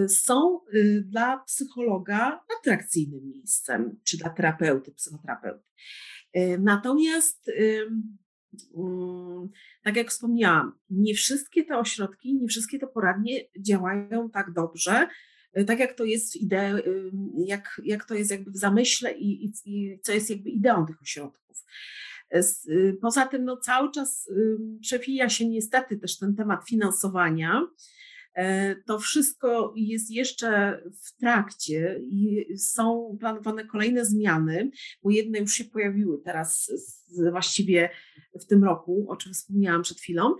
są 0.08 0.60
y, 0.74 1.04
dla 1.06 1.38
psychologa 1.38 2.44
atrakcyjnym 2.60 3.28
miejscem, 3.28 4.00
czy 4.04 4.16
dla 4.16 4.30
terapeuty, 4.30 4.92
psychoterapeuty. 4.92 5.64
Y, 6.36 6.58
natomiast, 6.60 7.50
mm, 8.76 9.48
tak 9.82 9.96
jak 9.96 10.10
wspomniałam, 10.10 10.72
nie 10.90 11.14
wszystkie 11.14 11.64
te 11.64 11.78
ośrodki, 11.78 12.34
nie 12.34 12.48
wszystkie 12.48 12.78
te 12.78 12.86
poradnie 12.86 13.44
działają 13.58 14.30
tak 14.30 14.52
dobrze, 14.52 15.08
tak 15.66 15.78
jak 15.78 15.92
to 15.92 16.04
jest 16.04 16.32
w 16.32 16.36
idei, 16.36 16.82
jak, 17.46 17.80
jak 17.84 18.04
to 18.04 18.14
jest 18.14 18.30
jakby 18.30 18.50
w 18.50 18.56
zamyśle 18.56 19.12
i, 19.12 19.44
i, 19.44 19.52
i 19.64 20.00
co 20.00 20.12
jest 20.12 20.30
jakby 20.30 20.50
ideą 20.50 20.86
tych 20.86 21.02
ośrodków. 21.02 21.64
Y, 22.68 22.96
poza 23.00 23.26
tym 23.26 23.44
no, 23.44 23.56
cały 23.56 23.90
czas 23.90 24.30
przewija 24.80 25.28
się 25.28 25.48
niestety 25.48 25.96
też 25.96 26.18
ten 26.18 26.36
temat 26.36 26.68
finansowania. 26.68 27.66
E, 28.34 28.74
to 28.76 28.98
wszystko 28.98 29.72
jest 29.76 30.10
jeszcze 30.10 30.80
w 31.02 31.16
trakcie 31.16 32.00
i 32.02 32.46
są 32.58 33.16
planowane 33.20 33.64
kolejne 33.64 34.04
zmiany, 34.04 34.70
bo 35.02 35.10
jedne 35.10 35.38
już 35.38 35.52
się 35.52 35.64
pojawiły 35.64 36.18
teraz 36.24 36.72
właściwie 37.30 37.90
w 38.40 38.46
tym 38.46 38.64
roku, 38.64 39.06
o 39.08 39.16
czym 39.16 39.32
wspomniałam 39.32 39.82
przed 39.82 39.98
chwilą. 39.98 40.34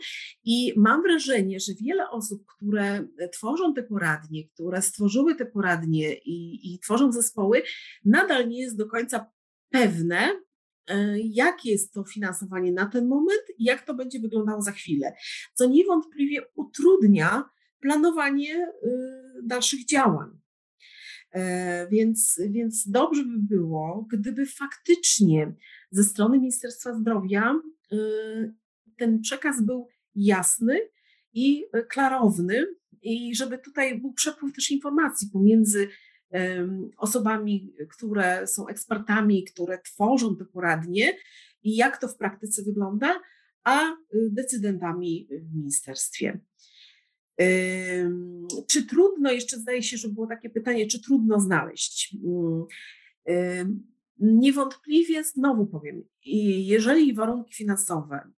I 0.44 0.72
mam 0.76 1.02
wrażenie, 1.02 1.60
że 1.60 1.72
wiele 1.74 2.10
osób, 2.10 2.44
które 2.46 3.06
tworzą 3.32 3.74
te 3.74 3.82
poradnie, 3.82 4.48
które 4.48 4.82
stworzyły 4.82 5.34
te 5.34 5.46
poradnie 5.46 6.14
i, 6.14 6.74
i 6.74 6.78
tworzą 6.78 7.12
zespoły, 7.12 7.62
nadal 8.04 8.48
nie 8.48 8.60
jest 8.60 8.76
do 8.76 8.86
końca 8.86 9.30
pewne, 9.70 10.44
E, 10.88 11.18
jakie 11.20 11.70
jest 11.70 11.92
to 11.92 12.04
finansowanie 12.04 12.72
na 12.72 12.86
ten 12.86 13.08
moment 13.08 13.42
i 13.58 13.64
jak 13.64 13.86
to 13.86 13.94
będzie 13.94 14.20
wyglądało 14.20 14.62
za 14.62 14.72
chwilę, 14.72 15.12
co 15.54 15.66
niewątpliwie 15.66 16.42
utrudnia 16.54 17.44
planowanie 17.84 18.66
y, 18.66 18.90
dalszych 19.42 19.86
działań. 19.86 20.30
E, 21.32 21.88
więc, 21.90 22.40
więc 22.50 22.90
dobrze 22.90 23.24
by 23.24 23.38
było, 23.56 24.06
gdyby 24.12 24.46
faktycznie 24.46 25.54
ze 25.90 26.04
strony 26.04 26.38
Ministerstwa 26.38 26.94
Zdrowia 26.94 27.54
y, 27.92 28.54
ten 28.96 29.20
przekaz 29.20 29.62
był 29.62 29.88
jasny 30.14 30.80
i 31.32 31.64
klarowny, 31.88 32.66
i 33.02 33.34
żeby 33.34 33.58
tutaj 33.58 34.00
był 34.00 34.12
przepływ 34.12 34.54
też 34.54 34.70
informacji 34.70 35.30
pomiędzy 35.32 35.88
osobami, 36.96 37.74
które 37.90 38.46
są 38.46 38.68
ekspertami, 38.68 39.44
które 39.44 39.78
tworzą 39.78 40.36
te 40.36 40.44
poradnie 40.44 41.16
i 41.62 41.76
jak 41.76 42.00
to 42.00 42.08
w 42.08 42.16
praktyce 42.16 42.62
wygląda, 42.62 43.20
a 43.64 43.90
y, 43.90 43.96
decydentami 44.30 45.28
w 45.42 45.54
ministerstwie. 45.54 46.40
Czy 48.66 48.86
trudno, 48.86 49.32
jeszcze 49.32 49.56
zdaje 49.58 49.82
się, 49.82 49.96
że 49.96 50.08
było 50.08 50.26
takie 50.26 50.50
pytanie, 50.50 50.86
czy 50.86 51.02
trudno 51.02 51.40
znaleźć? 51.40 52.16
Niewątpliwie 54.18 55.24
znowu 55.24 55.66
powiem, 55.66 56.02
jeżeli 56.24 57.14
warunki 57.14 57.54
finansowe 57.54 58.30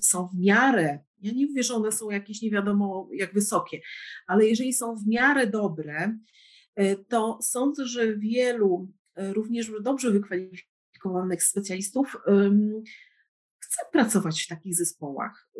są 0.00 0.28
w 0.28 0.38
miarę, 0.38 0.98
ja 1.22 1.32
nie 1.32 1.46
mówię, 1.46 1.62
że 1.62 1.74
one 1.74 1.92
są 1.92 2.10
jakieś 2.10 2.42
nie 2.42 2.50
wiadomo 2.50 3.08
jak 3.12 3.34
wysokie, 3.34 3.80
ale 4.26 4.46
jeżeli 4.46 4.72
są 4.72 4.96
w 4.96 5.06
miarę 5.06 5.46
dobre, 5.46 6.18
to 7.08 7.38
sądzę, 7.42 7.86
że 7.86 8.16
wielu 8.16 8.92
również 9.16 9.72
dobrze 9.82 10.10
wykwalifikowanych 10.10 11.42
specjalistów 11.42 12.16
chce 13.58 13.82
pracować 13.92 14.42
w 14.42 14.48
takich 14.48 14.74
zespołach, 14.74 15.50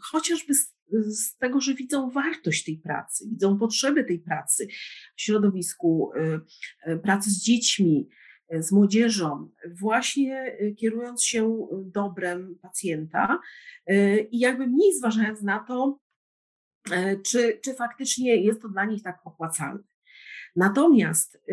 chociażby 0.00 0.54
z, 0.54 0.74
z, 0.92 1.36
tego, 1.36 1.60
że 1.60 1.74
widzą 1.74 2.10
wartość 2.10 2.64
tej 2.64 2.78
pracy, 2.78 3.28
widzą 3.28 3.58
potrzeby 3.58 4.04
tej 4.04 4.18
pracy 4.18 4.68
w 5.16 5.20
środowisku 5.20 6.12
pracy 7.02 7.30
z 7.30 7.42
dziećmi, 7.42 8.08
z 8.58 8.72
młodzieżą, 8.72 9.50
właśnie 9.80 10.56
kierując 10.78 11.24
się 11.24 11.68
dobrem 11.84 12.58
pacjenta 12.62 13.40
i 14.30 14.38
jakby 14.38 14.66
mniej 14.66 14.94
zważając 14.94 15.42
na 15.42 15.58
to, 15.58 15.98
czy, 17.26 17.60
czy 17.64 17.74
faktycznie 17.74 18.36
jest 18.36 18.62
to 18.62 18.68
dla 18.68 18.84
nich 18.84 19.02
tak 19.02 19.20
opłacalne. 19.24 19.91
Natomiast 20.56 21.44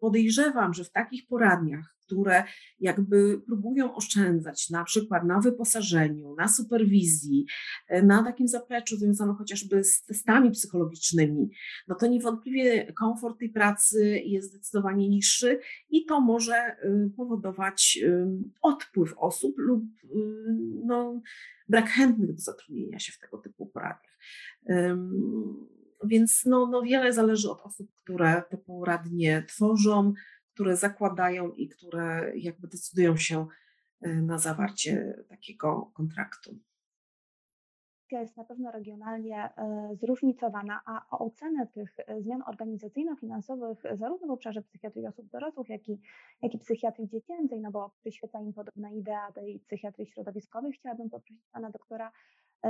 podejrzewam, 0.00 0.74
że 0.74 0.84
w 0.84 0.90
takich 0.90 1.26
poradniach 1.26 1.94
które 2.06 2.44
jakby 2.80 3.40
próbują 3.46 3.94
oszczędzać 3.94 4.70
na 4.70 4.84
przykład 4.84 5.24
na 5.24 5.40
wyposażeniu, 5.40 6.34
na 6.34 6.48
superwizji, 6.48 7.46
e, 7.88 8.02
na 8.02 8.24
takim 8.24 8.48
zapleczu 8.48 8.96
związanym 8.96 9.36
chociażby 9.36 9.84
z 9.84 10.04
testami 10.04 10.50
psychologicznymi, 10.50 11.50
no 11.88 11.94
to 11.94 12.06
niewątpliwie 12.06 12.92
komfort 12.92 13.38
tej 13.38 13.50
pracy 13.50 14.22
jest 14.24 14.50
zdecydowanie 14.50 15.08
niższy 15.08 15.60
i 15.90 16.04
to 16.04 16.20
może 16.20 16.76
y, 16.84 17.10
powodować 17.16 17.98
y, 18.02 18.26
odpływ 18.62 19.14
osób 19.16 19.54
lub 19.58 19.84
y, 19.84 20.08
no, 20.84 21.20
brak 21.68 21.88
chętnych 21.88 22.34
do 22.34 22.42
zatrudnienia 22.42 22.98
się 22.98 23.12
w 23.12 23.18
tego 23.18 23.38
typu 23.38 23.66
poradniach. 23.66 24.14
Więc 26.06 26.44
no, 26.46 26.66
no 26.66 26.82
wiele 26.82 27.12
zależy 27.12 27.50
od 27.50 27.60
osób, 27.60 27.92
które 27.94 28.42
te 28.50 28.56
poradnie 28.56 29.44
tworzą, 29.48 30.12
które 30.54 30.76
zakładają 30.76 31.52
i 31.52 31.68
które 31.68 32.32
jakby 32.36 32.68
decydują 32.68 33.16
się 33.16 33.46
e, 34.00 34.08
na 34.08 34.38
zawarcie 34.38 35.24
takiego 35.28 35.90
kontraktu. 35.94 36.58
Jest 38.20 38.36
na 38.36 38.44
pewno 38.44 38.70
regionalnie 38.70 39.36
e, 39.56 39.88
zróżnicowana, 40.00 40.80
a 40.86 41.06
o 41.10 41.26
ocenę 41.26 41.66
tych 41.66 41.96
e, 41.98 42.22
zmian 42.22 42.42
organizacyjno-finansowych 42.46 43.82
zarówno 43.94 44.26
w 44.26 44.30
obszarze 44.30 44.62
psychiatrii 44.62 45.06
osób 45.06 45.30
dorosłych, 45.30 45.68
jak 45.68 45.88
i, 45.88 46.00
jak 46.42 46.54
i 46.54 46.58
psychiatrii 46.58 47.08
dziecięcej, 47.08 47.60
no 47.60 47.70
bo 47.70 47.90
przyświeca 48.00 48.40
im 48.40 48.52
podobna 48.52 48.90
idea 48.90 49.32
tej 49.32 49.60
psychiatrii 49.60 50.06
środowiskowej, 50.06 50.72
chciałabym 50.72 51.10
poprosić 51.10 51.42
pana 51.52 51.70
doktora 51.70 52.12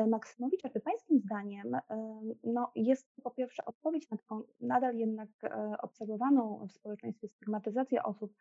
Maksymowicza, 0.07 0.69
czy 0.69 0.81
Pańskim 0.81 1.21
zdaniem 1.21 1.75
e, 1.75 1.81
no, 2.45 2.73
jest 2.75 3.07
po 3.23 3.31
pierwsze 3.31 3.65
odpowiedź 3.65 4.11
na 4.11 4.17
taką 4.17 4.43
nadal 4.61 4.97
jednak 4.97 5.29
e, 5.43 5.77
obserwowaną 5.83 6.67
w 6.69 6.73
społeczeństwie 6.73 7.29
stygmatyzację 7.29 8.03
osób 8.03 8.35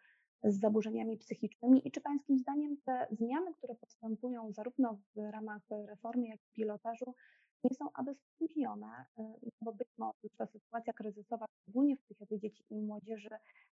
z 0.43 0.59
zaburzeniami 0.59 1.17
psychicznymi 1.17 1.87
i 1.87 1.91
czy 1.91 2.01
Pańskim 2.01 2.39
zdaniem 2.39 2.77
te 2.85 3.07
zmiany, 3.11 3.53
które 3.53 3.75
postępują 3.75 4.51
zarówno 4.51 4.97
w 5.15 5.31
ramach 5.31 5.61
reformy, 5.69 6.27
jak 6.27 6.39
i 6.39 6.53
pilotażu, 6.53 7.15
nie 7.63 7.75
są 7.75 7.85
aby 7.93 8.15
spóźnione, 8.15 9.05
bo 9.61 9.73
być 9.73 9.87
może 9.97 10.29
ta 10.37 10.45
sytuacja 10.47 10.93
kryzysowa, 10.93 11.45
szczególnie 11.61 11.97
w 11.97 12.01
psychiatrii 12.01 12.39
dzieci 12.39 12.63
i 12.69 12.81
młodzieży, 12.81 13.29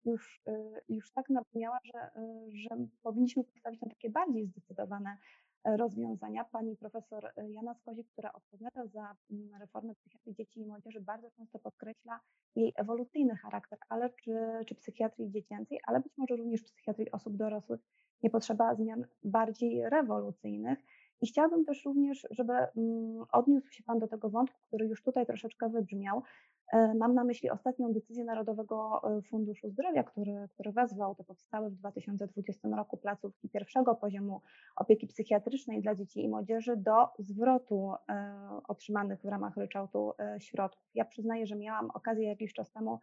już, 0.05 0.41
już 0.89 1.11
tak 1.11 1.29
nabrzmiała, 1.29 1.77
że, 1.83 2.11
że 2.53 2.85
powinniśmy 3.01 3.43
postawić 3.43 3.81
na 3.81 3.89
takie 3.89 4.09
bardziej 4.09 4.47
zdecydowane 4.47 5.17
rozwiązania. 5.65 6.43
Pani 6.43 6.77
profesor 6.77 7.31
Jana 7.49 7.73
Skozik, 7.73 8.07
która 8.07 8.33
odpowiada 8.33 8.87
za 8.87 9.15
mm, 9.31 9.49
reformę 9.59 9.95
psychiatrii 9.95 10.35
dzieci 10.35 10.59
i 10.59 10.65
młodzieży, 10.65 11.01
bardzo 11.01 11.31
często 11.31 11.59
podkreśla 11.59 12.19
jej 12.55 12.73
ewolucyjny 12.75 13.35
charakter, 13.35 13.79
ale 13.89 14.09
czy, 14.09 14.35
czy 14.67 14.75
psychiatrii 14.75 15.31
dziecięcej, 15.31 15.79
ale 15.87 15.99
być 15.99 16.17
może 16.17 16.35
również 16.35 16.63
psychiatrii 16.63 17.11
osób 17.11 17.37
dorosłych 17.37 17.79
nie 18.23 18.29
potrzeba 18.29 18.75
zmian 18.75 19.05
bardziej 19.23 19.89
rewolucyjnych. 19.89 20.79
I 21.21 21.27
chciałabym 21.27 21.65
też 21.65 21.85
również, 21.85 22.27
żeby 22.31 22.53
mm, 22.53 23.25
odniósł 23.31 23.71
się 23.71 23.83
Pan 23.83 23.99
do 23.99 24.07
tego 24.07 24.29
wątku, 24.29 24.59
który 24.67 24.85
już 24.85 25.03
tutaj 25.03 25.25
troszeczkę 25.25 25.69
wybrzmiał, 25.69 26.21
E, 26.21 26.58
mam 26.73 27.13
na 27.13 27.23
myśli 27.23 27.49
ostatnią 27.49 27.93
decyzję 27.93 28.23
Narodowego 28.23 29.01
e, 29.17 29.21
Funduszu 29.21 29.69
Zdrowia, 29.69 30.03
który, 30.03 30.47
który 30.53 30.71
wezwał 30.71 31.15
te 31.15 31.23
powstałe 31.23 31.69
w 31.69 31.75
2020 31.75 32.69
roku 32.69 32.97
placówki 32.97 33.49
pierwszego 33.49 33.95
poziomu 33.95 34.41
opieki 34.75 35.07
psychiatrycznej 35.07 35.81
dla 35.81 35.95
dzieci 35.95 36.23
i 36.23 36.29
młodzieży 36.29 36.77
do 36.77 37.07
zwrotu 37.19 37.93
e, 38.09 38.33
otrzymanych 38.67 39.21
w 39.21 39.25
ramach 39.25 39.57
ryczałtu 39.57 40.13
środków. 40.39 40.89
Ja 40.95 41.05
przyznaję, 41.05 41.45
że 41.45 41.55
miałam 41.55 41.91
okazję 41.93 42.27
jakiś 42.27 42.53
czas 42.53 42.71
temu 42.71 42.99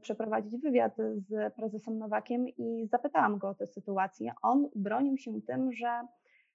przeprowadzić 0.00 0.60
wywiad 0.62 0.96
z 1.16 1.54
prezesem 1.54 1.98
Nowakiem 1.98 2.48
i 2.48 2.86
zapytałam 2.86 3.38
go 3.38 3.48
o 3.48 3.54
tę 3.54 3.66
sytuację. 3.66 4.32
On 4.42 4.68
bronił 4.74 5.16
się 5.16 5.42
tym, 5.42 5.72
że 5.72 6.00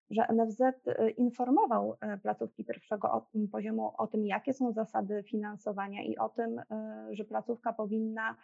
że 0.10 0.28
NFZ 0.30 0.62
y, 0.62 1.10
informował 1.10 1.94
y, 1.94 2.18
placówki 2.18 2.66
pierwszego 2.66 3.28
poziomu 3.52 3.92
o 3.98 4.08
tym, 4.08 4.26
jakie 4.26 4.54
są 4.54 4.72
zasady 4.72 5.24
finansowania 5.24 6.04
i 6.04 6.18
o 6.18 6.30
tym, 6.30 6.60
y, 6.60 6.64
że 7.12 7.24
placówka 7.26 7.74
powinna 7.74 8.36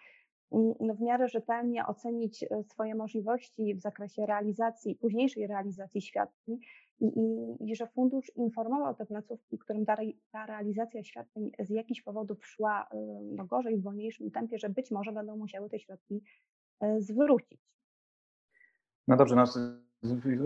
no, 0.79 0.93
w 0.95 1.01
miarę 1.01 1.27
rzetelnie 1.27 1.85
ocenić 1.85 2.45
swoje 2.63 2.95
możliwości 2.95 3.75
w 3.75 3.81
zakresie 3.81 4.25
realizacji, 4.25 4.95
późniejszej 4.95 5.47
realizacji 5.47 6.01
świadczeń 6.01 6.59
i, 6.99 7.05
i, 7.05 7.55
i 7.71 7.75
że 7.75 7.87
fundusz 7.87 8.31
informował 8.35 8.95
te 8.95 9.05
placówki, 9.05 9.57
którym 9.57 9.85
ta, 9.85 9.97
ta, 10.31 10.45
realizacja 10.45 11.03
świadczeń 11.03 11.51
z 11.59 11.69
jakichś 11.69 12.01
powodów 12.01 12.45
szła 12.45 12.87
no, 13.23 13.45
gorzej, 13.45 13.77
w 13.77 13.83
wolniejszym 13.83 14.31
tempie, 14.31 14.57
że 14.57 14.69
być 14.69 14.91
może 14.91 15.11
będą 15.11 15.37
musiały 15.37 15.69
te 15.69 15.79
środki 15.79 16.23
zwrócić. 16.99 17.61
No 19.07 19.17
dobrze, 19.17 19.35
no 19.35 19.45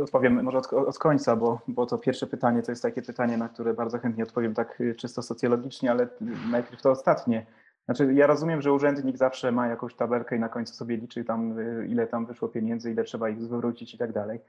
Odpowiem 0.04 0.44
może 0.44 0.58
od, 0.58 0.74
od, 0.74 1.00
końca, 1.00 1.36
bo, 1.36 1.60
bo 1.68 1.86
to 1.86 1.98
pierwsze 1.98 2.28
pytanie 2.28 2.64
to 2.64 2.72
jest 2.72 2.82
takie 2.82 3.02
pytanie, 3.02 3.38
na 3.38 3.50
które 3.50 3.74
bardzo 3.74 4.00
chętnie 4.00 4.24
odpowiem 4.24 4.54
tak 4.54 4.82
y, 4.82 4.96
czysto 4.96 5.22
socjologicznie, 5.22 5.92
ale 5.92 6.08
najpierw 6.52 6.82
to 6.82 6.92
ostatnie. 6.92 7.46
Znaczy, 7.86 8.14
ja 8.14 8.28
rozumiem, 8.28 8.62
że 8.62 8.74
urzędnik 8.74 9.18
zawsze 9.18 9.52
ma 9.52 9.68
jakąś 9.68 9.96
tabelkę 9.96 10.36
i 10.36 10.40
na 10.40 10.50
końcu 10.50 10.74
sobie 10.74 10.98
liczy 10.98 11.24
tam, 11.24 11.60
y, 11.60 11.88
ile 11.88 12.08
tam 12.08 12.26
wyszło 12.26 12.48
pieniędzy, 12.48 12.92
ile 12.92 13.04
trzeba 13.04 13.30
ich 13.30 13.42
zwrócić 13.42 13.94
i 13.94 13.98
tak 13.98 14.12
dalej. 14.12 14.40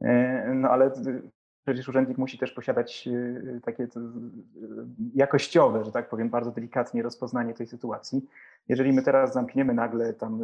E, 0.00 0.54
no 0.54 0.68
ale 0.68 0.90
przecież 1.66 1.88
urzędnik 1.88 2.18
musi 2.18 2.38
też 2.38 2.52
posiadać 2.52 3.08
y, 3.08 3.60
takie 3.64 3.88
jakościowe, 5.14 5.84
że 5.84 5.92
tak 5.92 6.08
powiem, 6.08 6.30
bardzo 6.30 6.50
delikatnie 6.50 7.02
rozpoznanie 7.02 7.54
tej 7.54 7.66
sytuacji. 7.66 8.28
Jeżeli 8.68 8.92
my 8.92 9.02
teraz 9.02 9.32
zamkniemy 9.32 9.74
nagle 9.74 10.12
tam 10.12 10.42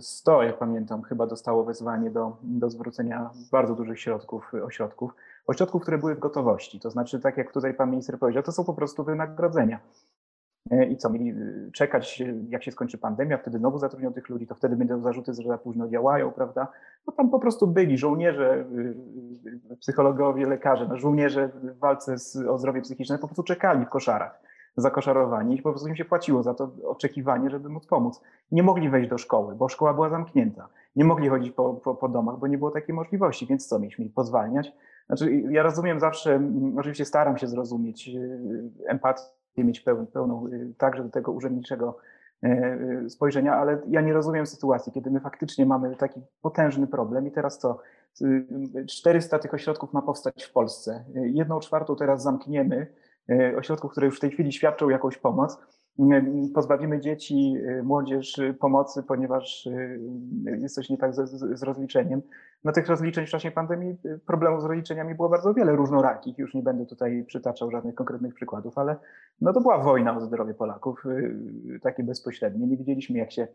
100, 0.00 0.42
jak 0.42 0.58
pamiętam, 0.58 1.02
chyba 1.02 1.26
dostało 1.26 1.64
wezwanie 1.64 2.10
do, 2.10 2.36
do 2.42 2.70
zwrócenia 2.70 3.30
bardzo 3.52 3.74
dużych 3.74 4.00
środków, 4.00 4.54
ośrodków, 4.54 5.14
ośrodków, 5.46 5.82
które 5.82 5.98
były 5.98 6.14
w 6.14 6.18
gotowości. 6.18 6.80
To 6.80 6.90
znaczy, 6.90 7.20
tak 7.20 7.36
jak 7.36 7.52
tutaj 7.52 7.74
pan 7.74 7.90
minister 7.90 8.18
powiedział, 8.18 8.42
to 8.42 8.52
są 8.52 8.64
po 8.64 8.74
prostu 8.74 9.04
wynagrodzenia. 9.04 9.78
E, 10.70 10.86
I 10.86 10.96
co, 10.96 11.10
mieli 11.10 11.30
y, 11.30 11.70
czekać, 11.72 12.22
jak 12.48 12.64
się 12.64 12.72
skończy 12.72 12.98
pandemia, 12.98 13.38
wtedy 13.38 13.58
znowu 13.58 13.78
zatrudnią 13.78 14.12
tych 14.12 14.28
ludzi, 14.28 14.46
to 14.46 14.54
wtedy 14.54 14.76
będą 14.76 15.00
zarzuty, 15.00 15.34
że 15.34 15.48
za 15.48 15.58
późno 15.58 15.88
działają, 15.88 16.32
prawda? 16.32 16.68
No 17.06 17.12
tam 17.12 17.30
po 17.30 17.38
prostu 17.38 17.66
byli 17.66 17.98
żołnierze, 17.98 18.54
y, 18.54 19.72
y, 19.72 19.76
psychologowie, 19.76 20.46
lekarze, 20.46 20.86
no 20.88 20.96
żołnierze 20.96 21.48
w 21.48 21.78
walce 21.78 22.18
z, 22.18 22.36
o 22.36 22.58
zdrowie 22.58 22.80
psychiczne 22.80 23.18
po 23.18 23.26
prostu 23.26 23.42
czekali 23.42 23.84
w 23.84 23.88
koszarach 23.88 24.42
zakoszarowani 24.76 25.56
i 25.56 25.62
po 25.62 25.70
prostu 25.70 25.88
im 25.88 25.96
się 25.96 26.04
płaciło 26.04 26.42
za 26.42 26.54
to 26.54 26.70
oczekiwanie, 26.84 27.50
żeby 27.50 27.68
móc 27.68 27.86
pomóc. 27.86 28.20
Nie 28.52 28.62
mogli 28.62 28.90
wejść 28.90 29.10
do 29.10 29.18
szkoły, 29.18 29.54
bo 29.54 29.68
szkoła 29.68 29.94
była 29.94 30.08
zamknięta. 30.08 30.68
Nie 30.96 31.04
mogli 31.04 31.28
chodzić 31.28 31.52
po, 31.52 31.74
po, 31.74 31.94
po 31.94 32.08
domach, 32.08 32.38
bo 32.38 32.46
nie 32.46 32.58
było 32.58 32.70
takiej 32.70 32.94
możliwości, 32.94 33.46
więc 33.46 33.66
co, 33.66 33.78
mieliśmy 33.78 34.04
ich 34.04 34.14
pozwalniać? 34.14 34.72
Znaczy, 35.06 35.30
ja 35.50 35.62
rozumiem 35.62 36.00
zawsze, 36.00 36.40
oczywiście 36.78 37.04
staram 37.04 37.38
się 37.38 37.46
zrozumieć, 37.46 38.10
empatię 38.86 39.22
mieć 39.56 39.80
pełną, 39.80 40.06
pełną 40.06 40.46
także 40.78 41.04
do 41.04 41.10
tego 41.10 41.32
urzędniczego 41.32 41.98
e, 42.42 42.48
e, 42.48 43.10
spojrzenia, 43.10 43.56
ale 43.56 43.78
ja 43.88 44.00
nie 44.00 44.12
rozumiem 44.12 44.46
sytuacji, 44.46 44.92
kiedy 44.92 45.10
my 45.10 45.20
faktycznie 45.20 45.66
mamy 45.66 45.96
taki 45.96 46.20
potężny 46.42 46.86
problem 46.86 47.26
i 47.26 47.30
teraz 47.30 47.58
co, 47.58 47.78
400 48.88 49.38
tych 49.38 49.54
ośrodków 49.54 49.92
ma 49.92 50.02
powstać 50.02 50.44
w 50.44 50.52
Polsce. 50.52 51.04
Jedną 51.14 51.60
czwartą 51.60 51.96
teraz 51.96 52.22
zamkniemy, 52.22 52.86
ośrodków, 53.58 53.92
które 53.92 54.06
już 54.06 54.16
w 54.16 54.20
tej 54.20 54.30
chwili 54.30 54.52
świadczą 54.52 54.88
jakąś 54.88 55.18
pomoc. 55.18 55.58
Pozbawimy 56.54 57.00
dzieci, 57.00 57.54
młodzież 57.82 58.40
pomocy, 58.60 59.02
ponieważ 59.02 59.68
jest 60.44 60.74
coś 60.74 60.90
nie 60.90 60.98
tak 60.98 61.14
z, 61.14 61.30
z 61.58 61.62
rozliczeniem. 61.62 62.22
No 62.64 62.72
tych 62.72 62.88
rozliczeń 62.88 63.26
w 63.26 63.30
czasie 63.30 63.50
pandemii, 63.50 63.96
problemów 64.26 64.62
z 64.62 64.64
rozliczeniami 64.64 65.14
było 65.14 65.28
bardzo 65.28 65.54
wiele 65.54 65.76
różnorakich. 65.76 66.38
Już 66.38 66.54
nie 66.54 66.62
będę 66.62 66.86
tutaj 66.86 67.24
przytaczał 67.24 67.70
żadnych 67.70 67.94
konkretnych 67.94 68.34
przykładów, 68.34 68.78
ale 68.78 68.96
no 69.40 69.52
to 69.52 69.60
była 69.60 69.78
wojna 69.78 70.16
o 70.16 70.20
zdrowie 70.20 70.54
Polaków, 70.54 71.04
takie 71.82 72.04
bezpośrednie. 72.04 72.66
Nie 72.66 72.76
widzieliśmy, 72.76 73.18
jak 73.18 73.32
się, 73.32 73.48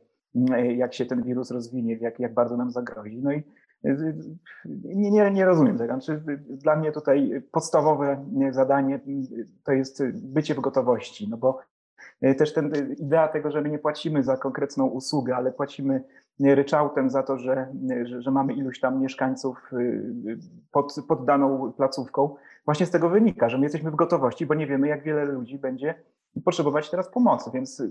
jak 0.75 0.93
się 0.93 1.05
ten 1.05 1.23
wirus 1.23 1.51
rozwinie, 1.51 1.95
jak, 1.95 2.19
jak 2.19 2.33
bardzo 2.33 2.57
nam 2.57 2.71
zagrozi. 2.71 3.21
No 3.21 3.31
i 3.31 3.43
nie, 4.85 5.11
nie, 5.11 5.31
nie 5.31 5.45
rozumiem 5.45 5.77
tego. 5.77 5.93
Znaczy, 5.93 6.23
dla 6.49 6.75
mnie 6.75 6.91
tutaj 6.91 7.43
podstawowe 7.51 8.25
zadanie 8.51 8.99
to 9.63 9.71
jest 9.71 10.03
bycie 10.13 10.55
w 10.55 10.59
gotowości, 10.59 11.27
no 11.29 11.37
bo 11.37 11.59
też 12.37 12.53
ten, 12.53 12.95
idea 12.97 13.27
tego, 13.27 13.51
że 13.51 13.61
my 13.61 13.69
nie 13.69 13.79
płacimy 13.79 14.23
za 14.23 14.37
konkretną 14.37 14.85
usługę, 14.85 15.35
ale 15.35 15.51
płacimy 15.51 16.03
ryczałtem 16.39 17.09
za 17.09 17.23
to, 17.23 17.37
że, 17.37 17.67
że, 18.03 18.21
że 18.21 18.31
mamy 18.31 18.53
iluś 18.53 18.79
tam 18.79 19.01
mieszkańców 19.01 19.71
pod, 20.71 20.95
pod 21.07 21.25
daną 21.25 21.73
placówką, 21.73 22.35
właśnie 22.65 22.85
z 22.85 22.91
tego 22.91 23.09
wynika, 23.09 23.49
że 23.49 23.57
my 23.57 23.63
jesteśmy 23.63 23.91
w 23.91 23.95
gotowości, 23.95 24.45
bo 24.45 24.53
nie 24.53 24.67
wiemy, 24.67 24.87
jak 24.87 25.03
wiele 25.03 25.25
ludzi 25.25 25.59
będzie 25.59 25.95
potrzebować 26.45 26.89
teraz 26.89 27.09
pomocy, 27.09 27.51
więc 27.53 27.83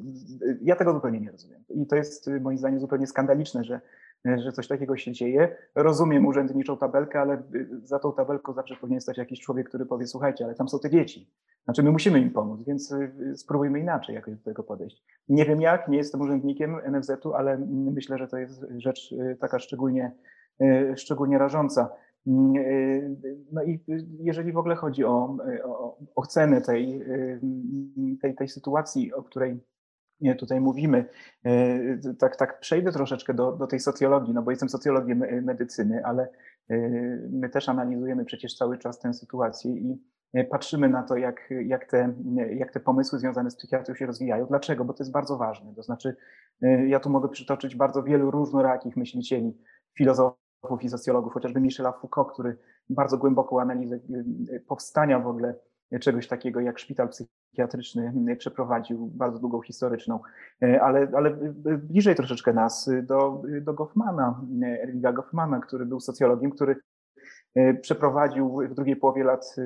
ja 0.62 0.76
tego 0.76 0.92
zupełnie 0.92 1.20
nie 1.20 1.30
rozumiem. 1.30 1.64
I 1.68 1.86
to 1.86 1.96
jest 1.96 2.30
moim 2.40 2.58
zdaniem 2.58 2.80
zupełnie 2.80 3.06
skandaliczne, 3.06 3.64
że 3.64 3.80
że 4.24 4.52
coś 4.52 4.68
takiego 4.68 4.96
się 4.96 5.12
dzieje. 5.12 5.56
Rozumiem 5.74 6.26
urzędniczą 6.26 6.76
tabelkę, 6.76 7.20
ale 7.20 7.42
za 7.82 7.98
tą 7.98 8.12
tabelką 8.12 8.52
zawsze 8.52 8.76
powinien 8.76 9.00
stać 9.00 9.18
jakiś 9.18 9.40
człowiek, 9.40 9.68
który 9.68 9.86
powie, 9.86 10.06
słuchajcie, 10.06 10.44
ale 10.44 10.54
tam 10.54 10.68
są 10.68 10.78
te 10.78 10.90
dzieci. 10.90 11.30
Znaczy 11.64 11.82
my 11.82 11.90
musimy 11.90 12.20
im 12.20 12.30
pomóc, 12.30 12.60
więc 12.66 12.92
y, 12.92 13.36
spróbujmy 13.36 13.80
inaczej 13.80 14.14
jakoś 14.14 14.34
do 14.34 14.44
tego 14.44 14.62
podejść. 14.62 15.04
Nie 15.28 15.44
wiem 15.44 15.60
jak, 15.60 15.88
nie 15.88 15.96
jestem 15.96 16.20
urzędnikiem 16.20 16.76
NFZ-u, 16.92 17.34
ale 17.34 17.58
myślę, 17.68 18.18
że 18.18 18.28
to 18.28 18.36
jest 18.36 18.66
rzecz 18.76 19.12
y, 19.12 19.36
taka 19.40 19.58
szczególnie, 19.58 20.12
y, 20.62 20.94
szczególnie 20.96 21.38
rażąca. 21.38 21.88
No 23.52 23.62
i 23.66 23.84
jeżeli 24.20 24.52
w 24.52 24.58
ogóle 24.58 24.76
chodzi 24.76 25.04
o, 25.04 25.36
o, 25.64 25.98
o 26.14 26.26
cenę 26.26 26.60
tej, 26.60 27.02
tej, 28.22 28.34
tej 28.34 28.48
sytuacji, 28.48 29.14
o 29.14 29.22
której 29.22 29.60
tutaj 30.38 30.60
mówimy. 30.60 31.04
E, 31.44 32.14
tak, 32.18 32.36
tak 32.36 32.60
przejdę 32.60 32.92
troszeczkę 32.92 33.34
do, 33.34 33.52
do 33.52 33.66
tej 33.66 33.80
socjologii, 33.80 34.34
no 34.34 34.42
bo 34.42 34.50
jestem 34.50 34.68
socjologiem 34.68 35.18
medycyny, 35.42 36.04
ale 36.04 36.28
my 37.30 37.48
też 37.48 37.68
analizujemy 37.68 38.24
przecież 38.24 38.56
cały 38.56 38.78
czas 38.78 38.98
tę 38.98 39.14
sytuację 39.14 39.72
i 39.72 39.98
patrzymy 40.50 40.88
na 40.88 41.02
to, 41.02 41.16
jak, 41.16 41.50
jak, 41.66 41.90
te, 41.90 42.14
jak 42.56 42.72
te 42.72 42.80
pomysły 42.80 43.18
związane 43.18 43.50
z 43.50 43.56
psychiatrią 43.56 43.94
się 43.94 44.06
rozwijają. 44.06 44.46
Dlaczego? 44.46 44.84
Bo 44.84 44.92
to 44.92 45.02
jest 45.02 45.12
bardzo 45.12 45.36
ważne. 45.36 45.74
To 45.74 45.82
znaczy, 45.82 46.16
ja 46.86 47.00
tu 47.00 47.10
mogę 47.10 47.28
przytoczyć 47.28 47.76
bardzo 47.76 48.02
wielu 48.02 48.30
różnorakich 48.30 48.96
myślicieli, 48.96 49.58
filozofów 49.98 50.45
i 50.80 50.88
socjologów, 50.88 51.32
chociażby 51.32 51.60
Michela 51.60 51.92
Foucault, 51.92 52.32
który 52.32 52.56
bardzo 52.90 53.18
głęboką 53.18 53.60
analizę 53.60 53.98
powstania 54.68 55.20
w 55.20 55.26
ogóle 55.26 55.54
czegoś 56.00 56.28
takiego 56.28 56.60
jak 56.60 56.78
szpital 56.78 57.08
psychiatryczny 57.08 58.36
przeprowadził, 58.38 59.06
bardzo 59.06 59.38
długą 59.38 59.62
historyczną, 59.62 60.20
e, 60.62 60.82
ale, 60.82 61.08
ale 61.16 61.30
bliżej 61.78 62.14
troszeczkę 62.14 62.52
nas 62.52 62.90
do, 63.02 63.42
do 63.60 63.74
Goffmana, 63.74 64.40
Erwiga 64.82 65.12
Goffmana, 65.12 65.60
który 65.60 65.86
był 65.86 66.00
socjologiem, 66.00 66.50
który 66.50 66.76
e, 67.54 67.74
przeprowadził 67.74 68.58
w 68.68 68.74
drugiej 68.74 68.96
połowie 68.96 69.24
lat, 69.24 69.56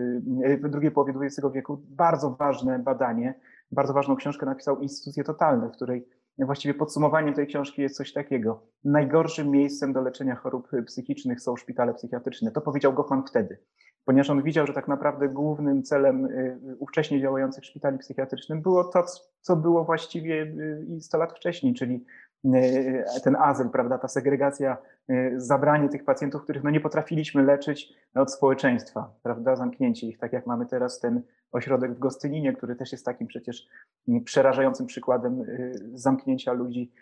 e, 0.44 0.56
w 0.56 0.68
drugiej 0.68 0.90
połowie 0.90 1.14
XX 1.20 1.48
wieku 1.54 1.82
bardzo 1.88 2.30
ważne 2.30 2.78
badanie, 2.78 3.34
bardzo 3.72 3.92
ważną 3.92 4.16
książkę 4.16 4.46
napisał 4.46 4.80
Instytucje 4.80 5.24
Totalne, 5.24 5.68
w 5.68 5.72
której 5.72 6.08
właściwie 6.38 6.74
podsumowaniem 6.74 7.34
tej 7.34 7.46
książki 7.46 7.82
jest 7.82 7.96
coś 7.96 8.12
takiego. 8.12 8.62
Najgorszym 8.84 9.50
miejscem 9.50 9.92
do 9.92 10.00
leczenia 10.00 10.34
chorób 10.34 10.68
psychicznych 10.86 11.40
są 11.40 11.56
szpitale 11.56 11.94
psychiatryczne. 11.94 12.50
To 12.50 12.60
powiedział 12.60 12.92
Goffman 12.92 13.22
wtedy 13.26 13.58
ponieważ 14.04 14.30
on 14.30 14.42
widział, 14.42 14.66
że 14.66 14.72
tak 14.72 14.88
naprawdę 14.88 15.28
głównym 15.28 15.82
celem 15.82 16.24
y, 16.24 16.76
ówcześnie 16.78 17.20
działających 17.20 17.64
szpitali 17.64 17.98
psychiatrycznych 17.98 18.62
było 18.62 18.84
to, 18.84 19.04
co 19.40 19.56
było 19.56 19.84
właściwie 19.84 20.42
y, 20.42 20.86
i 20.88 21.00
100 21.00 21.18
lat 21.18 21.32
wcześniej, 21.32 21.74
czyli 21.74 22.04
y, 22.44 23.04
ten 23.24 23.36
azyl, 23.36 23.70
prawda, 23.70 23.98
ta 23.98 24.08
segregacja, 24.08 24.76
zabranie 25.36 25.88
tych 25.88 26.04
pacjentów, 26.04 26.42
których 26.42 26.64
no 26.64 26.70
nie 26.70 26.80
potrafiliśmy 26.80 27.42
leczyć 27.42 27.94
od 28.14 28.32
społeczeństwa, 28.32 29.14
prawda, 29.22 29.56
zamknięcie 29.56 30.06
ich, 30.06 30.18
tak 30.18 30.32
jak 30.32 30.46
mamy 30.46 30.66
teraz 30.66 31.00
ten 31.00 31.22
ośrodek 31.52 31.94
w 31.94 31.98
Gostyninie, 31.98 32.52
który 32.52 32.76
też 32.76 32.92
jest 32.92 33.04
takim 33.04 33.26
przecież 33.26 33.68
przerażającym 34.24 34.86
przykładem 34.86 35.42
zamknięcia 35.92 36.52
ludzi, 36.52 36.92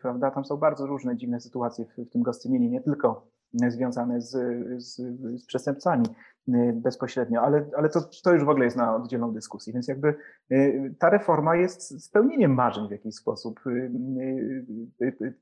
prawda, 0.00 0.30
tam 0.30 0.44
są 0.44 0.56
bardzo 0.56 0.86
różne 0.86 1.16
dziwne 1.16 1.40
sytuacje 1.40 1.84
w, 1.84 1.96
w 1.96 2.10
tym 2.10 2.22
Gostyninie, 2.22 2.68
nie 2.68 2.80
tylko 2.80 3.31
związane 3.68 4.20
z, 4.20 4.30
z, 4.82 4.96
z 5.40 5.46
przestępcami 5.46 6.06
y, 6.48 6.72
bezpośrednio, 6.74 7.42
ale, 7.42 7.66
ale 7.76 7.88
to, 7.88 8.00
to 8.22 8.32
już 8.32 8.44
w 8.44 8.48
ogóle 8.48 8.64
jest 8.64 8.76
na 8.76 8.96
oddzielną 8.96 9.32
dyskusję. 9.32 9.72
Więc 9.72 9.88
jakby 9.88 10.14
y, 10.52 10.94
ta 10.98 11.10
reforma 11.10 11.56
jest 11.56 12.04
spełnieniem 12.04 12.54
marzeń 12.54 12.88
w 12.88 12.90
jakiś 12.90 13.14
sposób 13.14 13.60
y, 13.66 13.90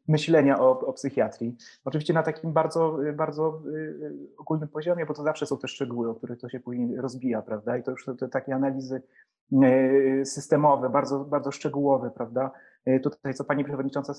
myślenia 0.09 0.61
o, 0.61 0.81
o 0.81 0.93
psychiatrii. 0.93 1.57
Oczywiście 1.85 2.15
na 2.15 2.23
takim 2.23 2.53
bardzo, 2.53 2.99
bardzo 3.17 3.63
ogólnym 4.39 4.69
poziomie, 4.69 5.07
bo 5.07 5.15
to 5.15 5.23
zawsze 5.23 5.47
są 5.47 5.59
te 5.59 5.69
szczegóły, 5.69 6.11
o 6.11 6.15
których 6.15 6.39
to 6.39 6.49
się 6.49 6.61
później 6.61 6.97
rozbija, 6.97 7.43
prawda? 7.43 7.77
I 7.77 7.83
to 7.83 7.91
już 7.91 8.07
te 8.19 8.29
takie 8.29 8.55
analizy 8.55 9.03
systemowe, 10.25 10.91
bardzo, 10.91 11.25
bardzo 11.25 11.51
szczegółowe, 11.51 12.11
prawda? 12.11 12.51
Tutaj, 13.03 13.35
co 13.35 13.45
pani 13.45 13.65
przewodnicząca 13.65 14.15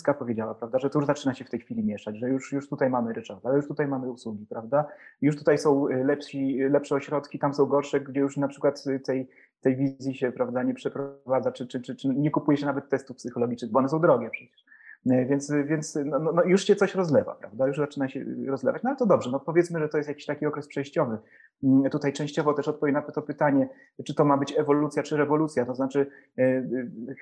Sarnicka 0.00 0.14
powiedziała, 0.14 0.54
prawda, 0.54 0.78
że 0.78 0.90
to 0.90 0.98
już 0.98 1.06
zaczyna 1.06 1.34
się 1.34 1.44
w 1.44 1.50
tej 1.50 1.60
chwili 1.60 1.84
mieszać, 1.84 2.18
że 2.18 2.28
już, 2.28 2.52
już 2.52 2.68
tutaj 2.68 2.90
mamy 2.90 3.12
ryczałt, 3.12 3.46
ale 3.46 3.56
już 3.56 3.68
tutaj 3.68 3.88
mamy 3.88 4.10
usługi, 4.10 4.46
prawda, 4.46 4.84
już 5.22 5.36
tutaj 5.36 5.58
są 5.58 5.88
y, 5.88 6.04
lepsi, 6.04 6.58
lepsze 6.70 6.94
ośrodki, 6.94 7.38
tam 7.38 7.54
są 7.54 7.66
gorsze, 7.66 8.00
gdzie 8.00 8.20
już 8.20 8.36
na 8.36 8.48
przykład 8.48 8.84
tej, 9.04 9.28
tej 9.60 9.76
wizji 9.76 10.14
się, 10.14 10.32
prawda, 10.32 10.62
nie 10.62 10.74
przeprowadza, 10.74 11.52
czy, 11.52 11.66
czy, 11.66 11.80
czy, 11.80 11.96
czy 11.96 12.08
nie 12.08 12.30
kupuje 12.30 12.58
się 12.58 12.66
nawet 12.66 12.88
testów 12.88 13.16
psychologicznych, 13.16 13.70
bo 13.70 13.78
one 13.78 13.88
są 13.88 14.00
drogie 14.00 14.30
przecież. 14.30 14.64
E, 15.06 15.24
więc, 15.24 15.52
więc 15.64 15.98
no, 16.04 16.18
no, 16.18 16.32
no, 16.32 16.44
już 16.44 16.64
się 16.64 16.76
coś 16.76 16.94
rozlewa, 16.94 17.34
prawda? 17.34 17.66
Już 17.66 17.76
zaczyna 17.76 18.08
się 18.08 18.24
rozlewać. 18.46 18.82
No 18.82 18.90
ale 18.90 18.96
to 18.96 19.06
dobrze, 19.06 19.30
no 19.30 19.40
powiedzmy, 19.40 19.78
że 19.78 19.88
to 19.88 19.96
jest 19.96 20.08
jakiś 20.08 20.26
taki 20.26 20.46
okres 20.46 20.66
przejściowy. 20.66 21.18
Mm, 21.64 21.90
tutaj 21.90 22.12
częściowo 22.12 22.54
też 22.54 22.68
odpowiem 22.68 22.94
na 22.94 23.02
to 23.02 23.22
pytanie, 23.22 23.68
czy 24.04 24.14
to 24.14 24.24
ma 24.24 24.36
być 24.36 24.58
ewolucja, 24.58 25.02
czy 25.02 25.16
rewolucja. 25.16 25.66
To 25.66 25.74
znaczy, 25.74 26.10
e, 26.38 26.62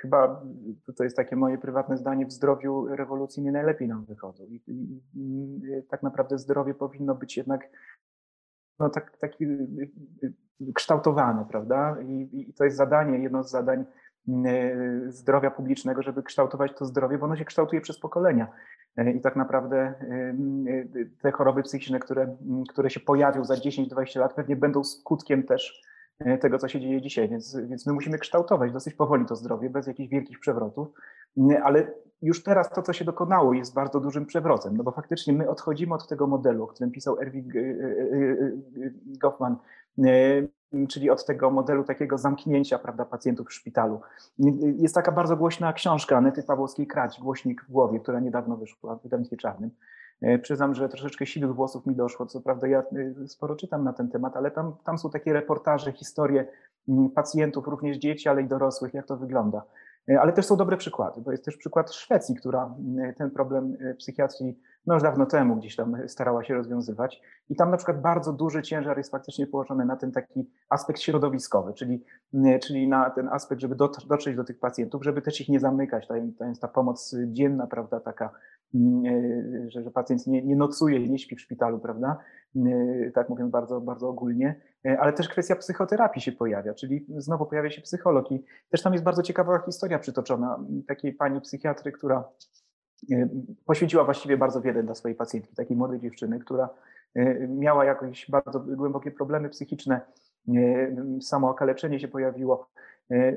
chyba 0.01 0.43
to 0.97 1.05
jest 1.05 1.17
takie 1.17 1.37
moje 1.37 1.59
prywatne 1.59 1.97
zdanie, 1.97 2.27
w 2.27 2.33
zdrowiu 2.33 2.87
rewolucji 2.87 3.43
nie 3.43 3.53
najlepiej 3.53 3.89
nam 3.89 4.05
wychodzą. 4.05 4.45
I, 4.45 4.63
i, 4.67 5.01
i 5.15 5.61
tak 5.91 6.03
naprawdę 6.03 6.39
zdrowie 6.39 6.75
powinno 6.75 7.15
być 7.15 7.37
jednak 7.37 7.69
no, 8.79 8.91
tak, 8.91 9.19
taki 9.19 9.47
kształtowane, 10.75 11.47
prawda? 11.51 11.97
I, 12.01 12.29
I 12.51 12.55
to 12.55 12.65
jest 12.65 12.77
zadanie, 12.77 13.19
jedno 13.19 13.43
z 13.43 13.51
zadań 13.51 13.85
zdrowia 15.09 15.51
publicznego, 15.51 16.03
żeby 16.03 16.23
kształtować 16.23 16.73
to 16.75 16.85
zdrowie, 16.85 17.19
bo 17.19 17.27
ono 17.27 17.37
się 17.37 17.45
kształtuje 17.45 17.81
przez 17.81 17.99
pokolenia. 17.99 18.49
Y, 19.01 19.13
I 19.13 19.21
tak 19.21 19.37
naprawdę 19.37 19.95
y, 20.69 21.11
te 21.23 21.33
choroby 21.33 21.63
psychiczne, 21.63 21.99
które, 21.99 22.37
które 22.69 22.91
się 22.91 23.01
pojawią 23.01 23.45
za 23.45 23.55
10-20 23.55 24.21
lat, 24.21 24.35
pewnie 24.35 24.57
będą 24.57 24.85
skutkiem 24.85 25.43
też 25.43 25.83
tego, 26.41 26.59
co 26.59 26.69
się 26.69 26.81
dzieje 26.81 27.03
dzisiaj. 27.03 27.29
Więc, 27.29 27.57
więc 27.57 27.87
my 27.87 27.93
musimy 27.93 28.19
kształtować 28.19 28.73
dosyć 28.73 28.95
powoli 28.95 29.27
to 29.27 29.37
zdrowie, 29.37 29.71
bez 29.71 29.87
jakichś 29.87 30.11
wielkich 30.11 30.41
przewrotów. 30.41 30.89
Ale 31.63 31.91
już 32.23 32.43
teraz 32.43 32.71
to, 32.71 32.83
co 32.83 32.93
się 32.93 33.05
dokonało, 33.05 33.53
jest 33.53 33.75
bardzo 33.75 34.01
dużym 34.01 34.27
przewrotem, 34.27 34.77
no 34.77 34.85
bo 34.85 34.91
faktycznie 34.91 35.33
my 35.33 35.49
odchodzimy 35.49 35.95
od 35.95 36.09
tego 36.09 36.27
modelu, 36.27 36.65
o 36.65 36.67
którym 36.67 36.91
pisał 36.91 37.21
Erwin 37.21 37.53
Goffman, 39.07 39.57
czyli 40.89 41.11
od 41.11 41.27
tego 41.27 41.51
modelu 41.51 41.85
takiego 41.85 42.19
zamknięcia 42.19 42.79
prawda, 42.79 43.05
pacjentów 43.05 43.49
w 43.49 43.53
szpitalu. 43.53 44.01
Jest 44.79 44.95
taka 44.95 45.13
bardzo 45.13 45.37
głośna 45.37 45.73
książka 45.73 46.17
Anety 46.17 46.43
Pawłowskiej-Krać, 46.43 47.21
Głośnik 47.21 47.65
w 47.65 47.73
głowie, 47.73 48.01
która 48.01 48.21
niedawno 48.21 48.57
wyszła 48.57 48.97
w 48.97 49.03
wydawnictwie 49.03 49.37
czarnym. 49.37 49.71
E, 50.23 50.39
przyznam, 50.39 50.75
że 50.75 50.89
troszeczkę 50.89 51.27
siwych 51.27 51.55
włosów 51.55 51.87
mi 51.87 51.95
doszło, 51.95 52.27
co 52.27 52.41
prawda 52.41 52.67
ja 52.67 52.83
e, 53.23 53.29
sporo 53.29 53.57
czytam 53.57 53.85
na 53.85 53.93
ten 53.93 54.09
temat, 54.09 54.37
ale 54.37 54.51
tam, 54.51 54.77
tam 54.85 54.99
są 54.99 55.11
takie 55.11 55.33
reportaże, 55.33 55.93
historie 55.93 56.47
pacjentów, 57.15 57.67
również 57.67 57.97
dzieci, 57.97 58.29
ale 58.29 58.43
i 58.43 58.49
dorosłych, 58.49 58.95
jak 58.95 59.07
to 59.07 59.17
wygląda. 59.17 59.63
E, 60.11 60.21
ale 60.21 60.33
też 60.33 60.47
są 60.47 60.57
dobre 60.57 60.77
przykłady, 60.77 61.21
bo 61.21 61.31
jest 61.31 61.45
też 61.45 61.57
przykład 61.57 61.93
Szwecji, 61.93 62.35
która 62.35 62.75
ten 63.17 63.31
problem 63.31 63.77
psychiatrii 63.99 64.59
no 64.89 64.95
już 64.95 65.03
dawno 65.03 65.27
temu 65.27 65.57
gdzieś 65.57 65.77
tam 65.77 65.97
starała 66.07 66.45
się 66.45 66.55
rozwiązywać. 66.55 67.23
I 67.49 67.57
tam 67.57 67.71
na 67.71 67.77
przykład 67.77 68.01
bardzo 68.01 68.33
duży 68.33 68.63
ciężar 68.63 68.99
jest 68.99 69.11
faktycznie 69.11 69.47
położony 69.47 69.85
na 69.85 69.97
ten 69.97 70.13
taki 70.13 70.51
aspekt 70.69 71.01
środowiskowy, 71.01 71.75
czyli, 71.75 72.05
czyli 72.63 72.89
na 72.89 73.11
ten 73.11 73.29
aspekt, 73.29 73.61
żeby 73.61 73.77
dotrzeć 74.09 74.37
do 74.37 74.45
tych 74.45 74.59
pacjentów, 74.59 75.05
żeby 75.05 75.23
też 75.23 75.41
ich 75.41 75.49
nie 75.49 75.61
zamykać. 75.61 76.09
To 76.39 76.45
jest 76.45 76.63
ta 76.63 76.69
pomoc 76.69 77.17
dzienna, 77.27 77.67
prawda, 77.67 78.01
taka 78.01 78.31
że, 79.69 79.83
że 79.83 79.91
pacjent 79.91 80.27
nie, 80.27 80.43
nie 80.43 80.57
nocuje, 80.57 81.09
nie 81.09 81.19
śpi 81.19 81.37
w 81.37 81.41
szpitalu, 81.41 81.79
prawda? 81.79 82.17
Tak 83.15 83.29
mówiąc 83.29 83.51
bardzo, 83.51 83.81
bardzo 83.81 84.09
ogólnie, 84.09 84.61
ale 84.99 85.13
też 85.13 85.29
kwestia 85.29 85.57
psychoterapii 85.57 86.23
się 86.23 86.33
pojawia, 86.33 86.75
czyli 86.75 87.07
znowu 87.17 87.47
pojawia 87.47 87.71
się 87.71 87.83
psycholog 87.83 88.33
i 88.33 88.45
też 88.71 88.83
tam 88.83 88.93
jest 88.93 89.05
bardzo 89.05 89.23
ciekawa 89.23 89.63
historia 89.67 89.99
przytoczona 89.99 90.59
takiej 90.89 91.13
pani 91.13 91.41
psychiatry, 91.41 91.93
która 91.93 92.25
poświęciła 93.67 94.05
właściwie 94.05 94.37
bardzo 94.37 94.61
wiele 94.61 94.83
dla 94.83 94.95
swojej 94.95 95.17
pacjentki, 95.17 95.55
takiej 95.55 95.77
młodej 95.77 96.01
dziewczyny, 96.01 96.39
która 96.39 96.69
miała 97.49 97.85
jakieś 97.85 98.31
bardzo 98.31 98.61
głębokie 98.61 99.11
problemy 99.11 99.49
psychiczne, 99.49 100.01
samo 101.21 101.51
okaleczenie 101.51 102.01
się 102.01 102.09
pojawiło. 102.09 102.69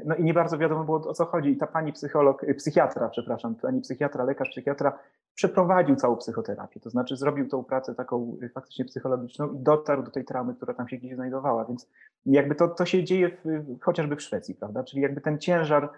No 0.05 0.15
i 0.15 0.23
nie 0.23 0.33
bardzo 0.33 0.57
wiadomo 0.57 0.83
było 0.83 0.97
o 0.97 1.13
co 1.13 1.25
chodzi. 1.25 1.49
I 1.49 1.57
ta 1.57 1.67
pani 1.67 1.93
psycholog, 1.93 2.45
psychiatra, 2.57 3.09
przepraszam, 3.09 3.55
pani 3.55 3.81
psychiatra, 3.81 4.23
lekarz 4.23 4.49
psychiatra 4.49 4.99
przeprowadził 5.35 5.95
całą 5.95 6.15
psychoterapię, 6.15 6.79
to 6.79 6.89
znaczy 6.89 7.17
zrobił 7.17 7.47
tą 7.47 7.63
pracę 7.63 7.95
taką 7.95 8.37
faktycznie 8.53 8.85
psychologiczną 8.85 9.53
i 9.53 9.59
dotarł 9.59 10.03
do 10.03 10.11
tej 10.11 10.25
traumy, 10.25 10.55
która 10.55 10.73
tam 10.73 10.87
się 10.87 10.97
gdzieś 10.97 11.15
znajdowała, 11.15 11.65
więc 11.65 11.89
jakby 12.25 12.55
to, 12.55 12.67
to 12.67 12.85
się 12.85 13.03
dzieje 13.03 13.29
w, 13.29 13.79
chociażby 13.81 14.15
w 14.15 14.21
Szwecji, 14.21 14.55
prawda? 14.55 14.83
Czyli 14.83 15.01
jakby 15.01 15.21
ten 15.21 15.39
ciężar, 15.39 15.89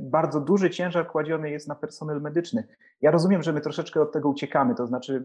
bardzo 0.00 0.40
duży 0.40 0.70
ciężar 0.70 1.06
kładziony 1.06 1.50
jest 1.50 1.68
na 1.68 1.74
personel 1.74 2.20
medyczny. 2.20 2.64
Ja 3.00 3.10
rozumiem, 3.10 3.42
że 3.42 3.52
my 3.52 3.60
troszeczkę 3.60 4.00
od 4.00 4.12
tego 4.12 4.28
uciekamy, 4.28 4.74
to 4.74 4.86
znaczy 4.86 5.24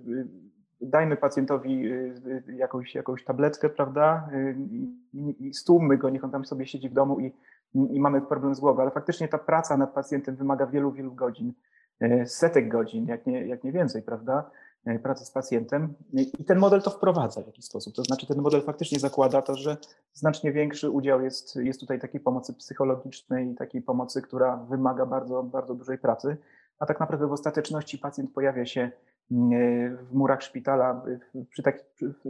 dajmy 0.82 1.18
pacjentowi 1.18 1.92
y, 1.92 2.14
y, 2.50 2.56
jakąś, 2.56 2.96
jakąś 2.96 3.24
tabletkę, 3.24 3.70
prawda, 3.70 4.30
y, 4.34 4.56
i, 5.14 5.48
i 5.48 5.54
stłummy 5.54 5.98
go, 5.98 6.10
niech 6.10 6.24
on 6.24 6.32
tam 6.32 6.46
sobie 6.46 6.68
siedzi 6.68 6.90
w 6.90 6.94
domu 6.94 7.20
i, 7.20 7.34
i 7.74 8.00
mamy 8.00 8.22
problem 8.22 8.56
z 8.56 8.60
głową, 8.60 8.82
ale 8.82 8.92
faktycznie 8.92 9.28
ta 9.28 9.38
praca 9.38 9.78
nad 9.78 9.94
pacjentem 9.94 10.36
wymaga 10.36 10.68
wielu, 10.68 10.92
wielu 10.92 11.14
godzin, 11.14 11.54
setek 12.26 12.70
godzin, 12.70 13.08
jak 13.08 13.26
nie, 13.26 13.48
jak 13.48 13.64
nie 13.64 13.72
więcej, 13.72 14.02
prawda, 14.02 14.52
pracy 15.04 15.26
z 15.26 15.32
pacjentem 15.32 15.94
i 16.14 16.46
ten 16.46 16.60
model 16.60 16.82
to 16.82 16.90
wprowadza 16.92 17.42
w 17.42 17.46
jakiś 17.46 17.66
sposób. 17.66 17.96
To 17.96 18.04
znaczy 18.04 18.28
ten 18.28 18.42
model 18.42 18.62
faktycznie 18.62 19.00
zakłada 19.00 19.42
to, 19.42 19.56
że 19.56 19.78
znacznie 20.14 20.52
większy 20.52 20.90
udział 20.90 21.22
jest, 21.22 21.56
jest 21.56 21.80
tutaj 21.80 22.00
takiej 22.00 22.22
pomocy 22.22 22.54
psychologicznej, 22.54 23.56
takiej 23.56 23.82
pomocy, 23.82 24.22
która 24.22 24.58
wymaga 24.58 25.06
bardzo, 25.06 25.44
bardzo 25.44 25.76
dużej 25.76 25.98
pracy, 25.98 26.38
a 26.80 26.86
tak 26.86 27.00
naprawdę 27.00 27.28
w 27.28 27.32
ostateczności 27.32 27.98
pacjent 27.98 28.34
pojawia 28.34 28.66
się 28.66 28.92
w 29.32 30.14
murach 30.14 30.42
szpitala, 30.44 31.04
przy 31.50 31.64
tak, 31.64 31.84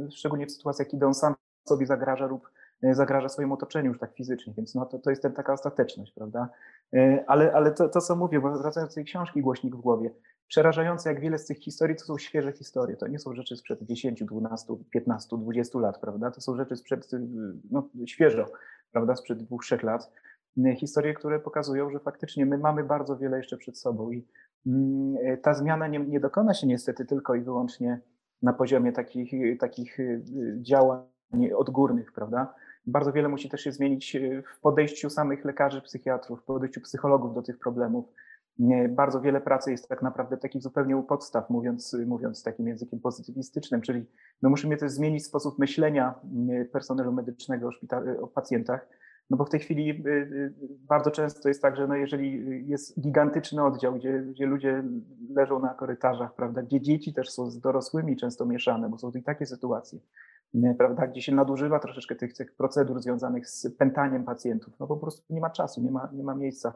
szczególnie 0.09 0.45
w 0.45 0.51
sytuacjach, 0.51 0.87
kiedy 0.87 1.05
on 1.05 1.13
sam 1.13 1.35
sobie 1.67 1.85
zagraża 1.85 2.25
lub 2.25 2.49
e, 2.83 2.95
zagraża 2.95 3.29
swojemu 3.29 3.53
otoczeniu 3.53 3.87
już 3.87 3.99
tak 3.99 4.13
fizycznie, 4.13 4.53
więc 4.57 4.75
no 4.75 4.85
to, 4.85 4.99
to 4.99 5.09
jest 5.09 5.21
ten, 5.21 5.33
taka 5.33 5.53
ostateczność, 5.53 6.11
prawda? 6.11 6.49
E, 6.93 7.23
ale, 7.27 7.53
ale 7.53 7.71
to, 7.71 7.89
to, 7.89 8.01
co 8.01 8.15
mówię, 8.15 8.39
bo 8.39 8.57
wracając 8.57 8.91
do 8.91 8.95
tej 8.95 9.05
książki 9.05 9.41
Głośnik 9.41 9.75
w 9.75 9.81
głowie, 9.81 10.11
przerażające 10.47 11.09
jak 11.09 11.19
wiele 11.19 11.37
z 11.37 11.45
tych 11.45 11.57
historii 11.57 11.95
to 11.95 12.05
są 12.05 12.17
świeże 12.17 12.51
historie, 12.51 12.97
to 12.97 13.07
nie 13.07 13.19
są 13.19 13.35
rzeczy 13.35 13.55
sprzed 13.55 13.83
10, 13.83 14.23
12, 14.23 14.75
15, 14.91 15.37
20 15.37 15.79
lat, 15.79 15.99
prawda? 15.99 16.31
To 16.31 16.41
są 16.41 16.55
rzeczy 16.55 16.75
sprzed, 16.75 17.11
no 17.71 17.89
świeżo, 18.05 18.45
prawda, 18.91 19.15
sprzed 19.15 19.43
dwóch, 19.43 19.63
trzech 19.63 19.83
lat. 19.83 20.11
Historie, 20.77 21.13
które 21.13 21.39
pokazują, 21.39 21.89
że 21.89 21.99
faktycznie 21.99 22.45
my 22.45 22.57
mamy 22.57 22.83
bardzo 22.83 23.17
wiele 23.17 23.37
jeszcze 23.37 23.57
przed 23.57 23.77
sobą 23.77 24.11
i 24.11 24.27
Mm, 24.65 25.17
e, 25.25 25.37
ta 25.37 25.53
zmiana 25.53 25.87
nie, 25.87 25.99
nie 25.99 26.19
dokona 26.19 26.53
się 26.53 26.67
niestety 26.67 27.05
tylko 27.05 27.35
i 27.35 27.41
wyłącznie 27.41 27.99
na 28.41 28.53
poziomie 28.53 28.91
takich, 28.91 29.57
takich 29.59 29.99
y, 29.99 30.23
działań 30.61 31.03
odgórnych, 31.55 32.11
prawda? 32.11 32.53
Bardzo 32.85 33.11
wiele 33.11 33.29
musi 33.29 33.49
też 33.49 33.61
się 33.61 33.71
zmienić 33.71 34.15
y, 34.15 34.43
w 34.55 34.59
podejściu 34.59 35.09
samych 35.09 35.45
lekarzy, 35.45 35.81
psychiatrów, 35.81 36.41
w 36.41 36.43
podejściu 36.43 36.81
psychologów 36.81 37.33
do 37.33 37.41
tych 37.41 37.59
problemów. 37.59 38.05
Bardzo 38.89 39.21
wiele 39.21 39.41
pracy 39.41 39.71
jest 39.71 39.89
tak 39.89 40.01
naprawdę 40.01 40.37
takich 40.37 40.61
zupełnie 40.61 40.97
u 40.97 41.03
podstaw, 41.03 41.49
mówiąc, 41.49 41.97
mówiąc 42.05 42.43
takim 42.43 42.67
językiem 42.67 42.99
pozytywistycznym, 42.99 43.81
czyli 43.81 44.05
my 44.41 44.49
musimy 44.49 44.77
też 44.77 44.91
zmienić 44.91 45.25
sposób 45.25 45.59
myślenia 45.59 46.15
y, 46.61 46.65
personelu 46.65 47.13
medycznego 47.13 47.69
o, 47.69 48.23
o 48.23 48.27
pacjentach, 48.27 48.87
no 49.31 49.37
bo 49.37 49.45
w 49.45 49.49
tej 49.49 49.59
chwili 49.59 50.03
bardzo 50.67 51.11
często 51.11 51.47
jest 51.47 51.61
tak, 51.61 51.77
że 51.77 51.87
no 51.87 51.95
jeżeli 51.95 52.43
jest 52.67 52.99
gigantyczny 53.01 53.63
oddział, 53.63 53.95
gdzie, 53.95 54.19
gdzie 54.19 54.45
ludzie 54.45 54.83
leżą 55.35 55.59
na 55.59 55.73
korytarzach, 55.73 56.35
prawda, 56.35 56.61
gdzie 56.61 56.81
dzieci 56.81 57.13
też 57.13 57.29
są 57.29 57.51
z 57.51 57.59
dorosłymi 57.59 58.17
często 58.17 58.45
mieszane, 58.45 58.89
bo 58.89 58.97
są 58.97 59.11
i 59.11 59.23
takie 59.23 59.45
sytuacje, 59.45 59.99
prawda, 60.77 61.07
gdzie 61.07 61.21
się 61.21 61.35
nadużywa 61.35 61.79
troszeczkę 61.79 62.15
tych, 62.15 62.33
tych 62.33 62.55
procedur 62.55 63.01
związanych 63.01 63.49
z 63.49 63.75
pętaniem 63.77 64.23
pacjentów, 64.23 64.73
no 64.79 64.87
po 64.87 64.97
prostu 64.97 65.33
nie 65.33 65.41
ma 65.41 65.49
czasu, 65.49 65.81
nie 65.81 65.91
ma, 65.91 66.09
nie 66.13 66.23
ma 66.23 66.35
miejsca, 66.35 66.73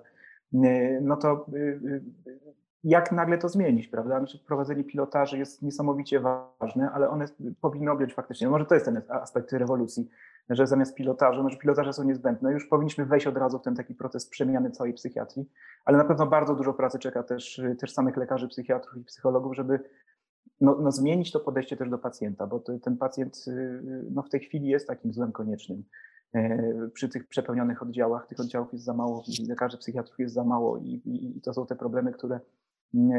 no 1.01 1.17
to 1.17 1.45
y, 1.53 2.03
jak 2.83 3.11
nagle 3.11 3.37
to 3.37 3.49
zmienić, 3.49 3.87
prawda? 3.87 4.17
Znaczy, 4.19 4.37
wprowadzenie 4.37 4.83
pilotaży 4.83 5.37
jest 5.37 5.61
niesamowicie 5.61 6.19
ważne, 6.19 6.91
ale 6.91 7.09
one 7.09 7.25
powinny 7.61 7.91
objąć 7.91 8.13
faktycznie, 8.13 8.47
no 8.47 8.51
może 8.51 8.65
to 8.65 8.73
jest 8.73 8.85
ten 8.85 9.01
aspekt 9.09 9.53
rewolucji, 9.53 10.09
że 10.49 10.67
zamiast 10.67 10.95
pilotażu, 10.95 11.43
no, 11.43 11.49
że 11.49 11.57
pilotaże 11.57 11.93
są 11.93 12.03
niezbędne, 12.03 12.51
już 12.51 12.67
powinniśmy 12.67 13.05
wejść 13.05 13.27
od 13.27 13.37
razu 13.37 13.59
w 13.59 13.61
ten 13.61 13.75
taki 13.75 13.95
proces 13.95 14.27
przemiany 14.27 14.71
całej 14.71 14.93
psychiatrii, 14.93 15.49
ale 15.85 15.97
na 15.97 16.03
pewno 16.03 16.27
bardzo 16.27 16.55
dużo 16.55 16.73
pracy 16.73 16.99
czeka 16.99 17.23
też, 17.23 17.61
też 17.79 17.93
samych 17.93 18.17
lekarzy, 18.17 18.47
psychiatrów 18.47 18.97
i 18.97 19.03
psychologów, 19.03 19.55
żeby 19.55 19.79
no, 20.61 20.77
no 20.81 20.91
zmienić 20.91 21.31
to 21.31 21.39
podejście 21.39 21.77
też 21.77 21.89
do 21.89 21.97
pacjenta, 21.97 22.47
bo 22.47 22.59
to, 22.59 22.79
ten 22.79 22.97
pacjent 22.97 23.45
no, 24.11 24.23
w 24.23 24.29
tej 24.29 24.39
chwili 24.39 24.67
jest 24.67 24.87
takim 24.87 25.13
złem 25.13 25.31
koniecznym. 25.31 25.83
E, 26.35 26.89
przy 26.93 27.09
tych 27.09 27.27
przepełnionych 27.27 27.81
oddziałach, 27.81 28.27
tych 28.27 28.39
oddziałów 28.39 28.73
jest 28.73 28.85
za 28.85 28.93
mało, 28.93 29.23
lekarzy, 29.49 29.77
psychiatrów 29.77 30.19
jest 30.19 30.33
za 30.33 30.43
mało 30.43 30.77
i, 30.77 31.01
i, 31.05 31.37
i 31.37 31.41
to 31.41 31.53
są 31.53 31.65
te 31.65 31.75
problemy, 31.75 32.11
które 32.11 32.39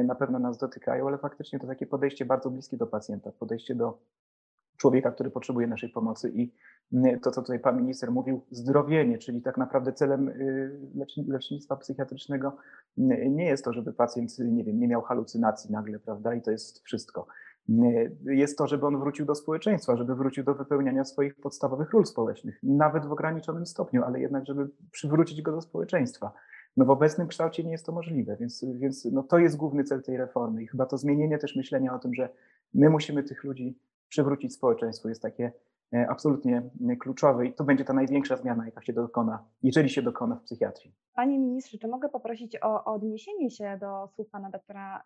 na 0.05 0.15
pewno 0.15 0.39
nas 0.39 0.59
dotykają, 0.59 1.09
ale 1.09 1.19
faktycznie 1.19 1.59
to 1.59 1.67
takie 1.67 1.87
podejście 1.87 2.25
bardzo 2.25 2.51
bliskie 2.51 2.77
do 2.77 2.87
pacjenta, 2.87 3.33
podejście 3.33 3.75
do 3.75 3.99
człowieka, 4.77 5.11
który 5.11 5.31
potrzebuje 5.31 5.67
naszej 5.67 5.91
pomocy 5.91 6.33
i 6.35 6.53
to, 7.23 7.31
co 7.31 7.43
tutaj 7.43 7.61
pan 7.61 7.81
minister 7.81 8.11
mówił, 8.11 8.41
zdrowienie, 8.51 9.19
czyli 9.19 9.43
tak 9.43 9.57
naprawdę 9.57 9.93
celem 9.93 10.29
y, 10.29 10.81
lecznictwa 11.29 11.77
psychiatrycznego 11.77 12.57
nie 13.31 13.45
jest 13.45 13.65
to, 13.65 13.73
żeby 13.73 13.93
pacjent, 13.93 14.39
nie 14.39 14.65
wiem, 14.65 14.81
nie 14.81 14.89
miał 14.89 15.03
halucynacji 15.03 15.73
nagle, 15.73 15.99
prawda, 15.99 16.35
i 16.35 16.43
to 16.43 16.51
jest 16.51 16.85
wszystko. 16.85 17.27
Jest 18.25 18.59
to, 18.59 18.67
żeby 18.67 18.87
on 18.87 18.99
wrócił 18.99 19.27
do 19.27 19.35
społeczeństwa, 19.35 19.97
żeby 19.97 20.15
wrócił 20.15 20.45
do 20.45 20.55
wypełniania 20.55 21.05
swoich 21.05 21.35
podstawowych 21.35 21.93
ról 21.93 22.07
społecznych, 22.07 22.59
nawet 22.63 23.07
w 23.07 23.13
ograniczonym 23.13 23.67
stopniu, 23.67 24.05
ale 24.05 24.21
jednak, 24.21 24.47
żeby 24.47 24.69
przywrócić 24.91 25.43
go 25.43 25.53
do 25.53 25.61
społeczeństwa. 25.61 26.33
No 26.77 26.85
w 26.85 26.91
obecnym 26.91 27.29
kształcie 27.29 27.65
nie 27.65 27.73
jest 27.73 27.87
to 27.87 27.93
możliwe, 27.93 28.37
więc, 28.41 28.65
więc 28.75 29.05
no 29.05 29.23
to 29.23 29.39
jest 29.39 29.57
główny 29.57 29.85
cel 29.85 30.03
tej 30.03 30.17
reformy 30.17 30.63
i 30.63 30.67
chyba 30.67 30.87
to 30.87 30.99
zmienienie 30.99 31.39
też 31.39 31.57
myślenia 31.57 31.95
o 31.95 31.99
tym, 31.99 32.15
że 32.15 32.29
my 32.75 32.91
musimy 32.91 33.23
tych 33.23 33.45
ludzi 33.45 33.79
przywrócić 34.09 34.55
społeczeństwu 34.55 35.09
jest 35.09 35.23
takie 35.23 35.53
e, 35.95 36.07
absolutnie 36.11 36.63
kluczowe 37.01 37.47
i 37.47 37.55
to 37.55 37.65
będzie 37.65 37.85
ta 37.85 37.93
największa 37.93 38.37
zmiana, 38.37 38.67
jaka 38.67 38.83
się 38.83 38.93
dokona, 38.93 39.45
jeżeli 39.63 39.91
się 39.91 40.03
dokona 40.03 40.37
w 40.37 40.43
psychiatrii. 40.43 40.95
Panie 41.15 41.39
ministrze, 41.39 41.79
czy 41.79 41.89
mogę 41.89 42.09
poprosić 42.09 42.63
o, 42.63 42.85
odniesienie 42.85 43.51
się 43.51 43.79
do 43.81 44.09
słów 44.09 44.31
pana 44.31 44.51
doktora 44.51 45.03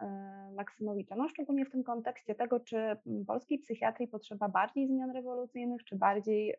y, 0.51 0.55
Maksymowicza, 0.55 1.17
no 1.17 1.29
szczególnie 1.29 1.65
w 1.65 1.71
tym 1.71 1.85
kontekście 1.85 2.35
tego, 2.35 2.61
czy 2.61 2.97
polskiej 3.27 3.59
psychiatrii 3.59 4.09
potrzeba 4.09 4.49
bardziej 4.49 4.89
zmian 4.89 5.11
rewolucyjnych, 5.11 5.85
czy 5.85 5.97
bardziej 5.97 6.55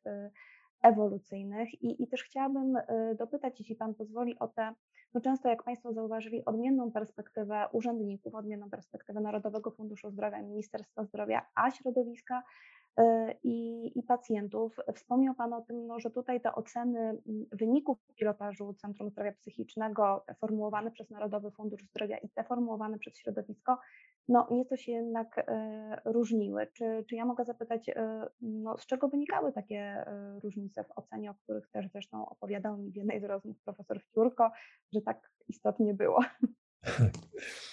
ewolucyjnych 0.82 1.84
I, 1.84 2.04
i 2.04 2.08
też 2.08 2.24
chciałabym 2.24 2.76
y, 2.76 3.16
dopytać, 3.20 3.60
jeśli 3.60 3.76
Pan 3.76 3.94
pozwoli, 3.94 4.40
o 4.40 4.48
te, 4.48 4.74
no 5.14 5.22
często 5.22 5.50
jak 5.50 5.64
Państwo 5.64 5.94
zauważyli, 5.94 6.46
odmienną 6.46 6.92
perspektywę 6.92 7.68
urzędników, 7.72 8.36
odmienną 8.36 8.70
perspektywę 8.70 9.22
Narodowego 9.22 9.72
Funduszu 9.72 10.10
Zdrowia, 10.12 10.42
Ministerstwa 10.42 11.04
Zdrowia, 11.04 11.46
a 11.56 11.72
środowiska 11.72 12.44
y, 13.00 13.04
i, 13.44 13.92
i 14.00 14.04
pacjentów. 14.04 14.76
Wspomniał 14.96 15.36
Pan 15.36 15.54
o 15.54 15.62
tym, 15.62 15.88
no, 15.88 16.00
że 16.00 16.12
tutaj 16.12 16.42
te 16.42 16.56
oceny 16.56 17.22
wyników 17.52 17.98
pilotażu 18.16 18.74
Centrum 18.74 19.10
Zdrowia 19.10 19.32
Psychicznego, 19.32 20.24
te 20.28 20.36
formułowane 20.36 20.92
przez 20.92 21.10
Narodowy 21.10 21.52
Fundusz 21.52 21.84
Zdrowia 21.84 22.18
i 22.18 22.30
te 22.30 22.44
formułowane 22.44 23.00
przez 23.00 23.18
środowisko, 23.18 23.78
no 24.28 24.48
nieco 24.52 24.78
się 24.78 24.92
jednak 24.92 25.38
e, 25.38 26.02
różniły. 26.06 26.68
Czy, 26.74 27.06
czy 27.10 27.16
ja 27.16 27.26
mogę 27.26 27.46
zapytać, 27.46 27.90
e, 27.90 28.28
no, 28.42 28.78
z 28.78 28.86
czego 28.86 29.08
wynikały 29.08 29.54
takie 29.54 29.78
e, 29.78 30.40
różnice 30.44 30.84
w 30.84 30.92
ocenie, 30.96 31.32
o 31.32 31.36
których 31.36 31.70
też 31.70 31.90
zresztą 31.92 32.30
opowiadał 32.30 32.78
mi 32.78 32.92
w 32.92 32.96
jednej 32.96 33.22
z 33.22 33.24
rozmów 33.24 33.60
profesor 33.64 34.02
Wciurko, 34.02 34.52
że 34.94 35.02
tak 35.02 35.32
istotnie 35.48 35.94
było? 35.94 36.20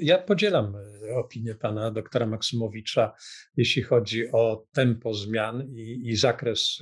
Ja 0.00 0.18
podzielam 0.18 0.74
opinię 1.14 1.54
pana 1.54 1.90
doktora 1.90 2.26
Maksymowicza, 2.26 3.14
jeśli 3.56 3.82
chodzi 3.82 4.32
o 4.32 4.66
tempo 4.72 5.14
zmian 5.14 5.68
i, 5.68 6.00
i, 6.04 6.16
zakres 6.16 6.78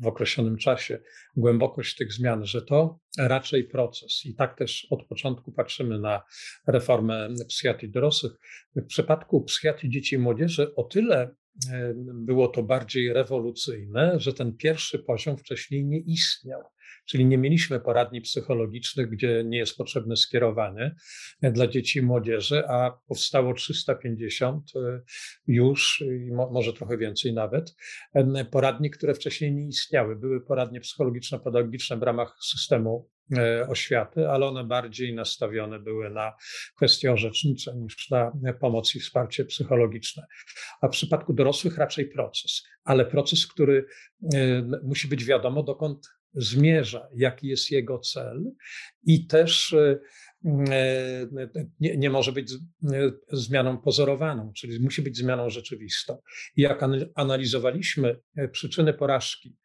w 0.00 0.06
określonym 0.06 0.56
czasie, 0.56 0.98
głębokość 1.36 1.96
tych 1.96 2.12
zmian, 2.12 2.46
że 2.46 2.62
to 2.62 2.98
raczej 3.18 3.64
proces. 3.64 4.22
I 4.24 4.34
tak 4.34 4.58
też 4.58 4.86
od 4.90 5.06
początku 5.06 5.52
patrzymy 5.52 5.98
na 5.98 6.22
reformę 6.66 7.28
psychiatrii 7.48 7.90
dorosłych. 7.90 8.32
W 8.76 8.86
przypadku 8.86 9.44
psychiatrii 9.44 9.90
dzieci 9.90 10.14
i 10.14 10.18
młodzieży 10.18 10.74
o 10.74 10.84
tyle 10.84 11.34
było 12.14 12.48
to 12.48 12.62
bardziej 12.62 13.12
rewolucyjne, 13.12 14.20
że 14.20 14.32
ten 14.32 14.56
pierwszy 14.56 14.98
poziom 14.98 15.36
wcześniej 15.36 15.84
nie 15.84 15.98
istniał. 15.98 16.62
Czyli 17.04 17.26
nie 17.26 17.38
mieliśmy 17.38 17.80
poradni 17.80 18.20
psychologicznych, 18.20 19.10
gdzie 19.10 19.44
nie 19.44 19.58
jest 19.58 19.76
potrzebne 19.76 20.16
skierowanie 20.16 20.94
dla 21.42 21.66
dzieci 21.66 21.98
i 21.98 22.02
młodzieży, 22.02 22.68
a 22.68 22.98
powstało 23.08 23.54
350 23.54 24.72
już, 25.46 26.04
może 26.50 26.72
trochę 26.72 26.98
więcej 26.98 27.32
nawet, 27.32 27.74
poradni, 28.50 28.90
które 28.90 29.14
wcześniej 29.14 29.52
nie 29.52 29.68
istniały. 29.68 30.16
Były 30.16 30.40
poradnie 30.40 30.80
psychologiczno-pedagogiczne 30.80 31.96
w 31.96 32.02
ramach 32.02 32.36
systemu 32.42 33.10
E, 33.36 33.68
oświaty, 33.68 34.28
ale 34.28 34.46
one 34.46 34.64
bardziej 34.64 35.14
nastawione 35.14 35.80
były 35.80 36.10
na 36.10 36.32
kwestie 36.76 37.12
orzecznicze 37.12 37.76
niż 37.76 38.10
na 38.10 38.32
pomoc 38.60 38.94
i 38.94 39.00
wsparcie 39.00 39.44
psychologiczne. 39.44 40.26
A 40.80 40.88
w 40.88 40.90
przypadku 40.90 41.32
dorosłych 41.32 41.78
raczej 41.78 42.08
proces, 42.08 42.62
ale 42.84 43.04
proces, 43.04 43.46
który 43.46 43.86
e, 44.34 44.62
musi 44.82 45.08
być 45.08 45.24
wiadomo, 45.24 45.62
dokąd 45.62 46.08
zmierza, 46.34 47.08
jaki 47.14 47.48
jest 47.48 47.70
jego 47.70 47.98
cel 47.98 48.44
i 49.06 49.26
też 49.26 49.72
e, 49.72 49.98
nie, 51.80 51.96
nie, 51.96 52.10
może 52.10 52.32
być 52.32 52.52
zmianą 53.32 53.78
pozorowaną, 53.78 54.52
czyli 54.56 54.80
musi 54.80 55.02
być 55.02 55.16
zmianą 55.16 55.50
rzeczywistą. 55.50 56.18
I 56.56 56.62
jak 56.62 56.80
analizowaliśmy 57.14 58.20
przyczyny 58.52 58.94
porażki 58.94 59.56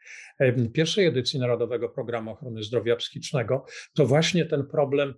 pierwszej 0.74 1.06
edycji 1.06 1.40
Narodowego 1.40 1.90
Programu 1.90 2.32
Ochrony 2.32 2.64
Zdrowia 2.64 2.96
Psychicznego, 2.96 3.66
to 3.94 4.06
właśnie 4.06 4.46
ten 4.46 4.68
problem 4.68 5.14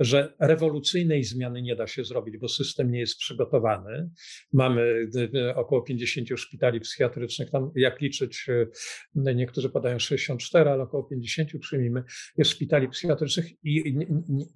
że 0.00 0.34
rewolucyjnej 0.38 1.24
zmiany 1.24 1.62
nie 1.62 1.76
da 1.76 1.86
się 1.86 2.04
zrobić, 2.04 2.38
bo 2.38 2.48
system 2.48 2.90
nie 2.90 3.00
jest 3.00 3.18
przygotowany. 3.18 4.10
Mamy 4.52 5.08
około 5.54 5.82
50 5.82 6.28
szpitali 6.36 6.80
psychiatrycznych, 6.80 7.50
tam 7.50 7.70
jak 7.74 8.00
liczyć, 8.00 8.46
e, 8.48 9.34
niektórzy 9.34 9.70
podają 9.70 9.98
64, 9.98 10.70
ale 10.70 10.82
około 10.82 11.04
50 11.04 11.58
przyjmijmy, 11.60 12.04
jest 12.36 12.50
szpitali 12.50 12.88
psychiatrycznych 12.88 13.64
i 13.64 13.96
nie, 13.96 14.06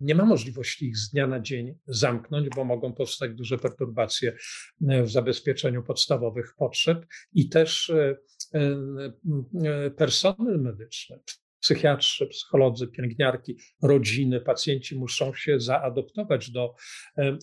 nie 0.01 0.15
ma 0.15 0.25
możliwości 0.25 0.87
ich 0.87 0.97
z 0.97 1.11
dnia 1.11 1.27
na 1.27 1.41
dzień 1.41 1.75
zamknąć, 1.87 2.49
bo 2.57 2.65
mogą 2.65 2.93
powstać 2.93 3.35
duże 3.35 3.59
perturbacje 3.59 4.37
w 4.81 5.11
zabezpieczeniu 5.11 5.83
podstawowych 5.83 6.55
potrzeb 6.59 7.07
i 7.33 7.49
też 7.49 7.93
personel 9.97 10.61
medyczny, 10.61 11.19
psychiatrzy, 11.65 12.27
psycholodzy, 12.27 12.89
pielęgniarki, 12.89 13.57
rodziny, 13.83 14.41
pacjenci 14.41 14.97
muszą 14.97 15.35
się 15.35 15.61
zaadoptować 15.61 16.51
do 16.51 16.75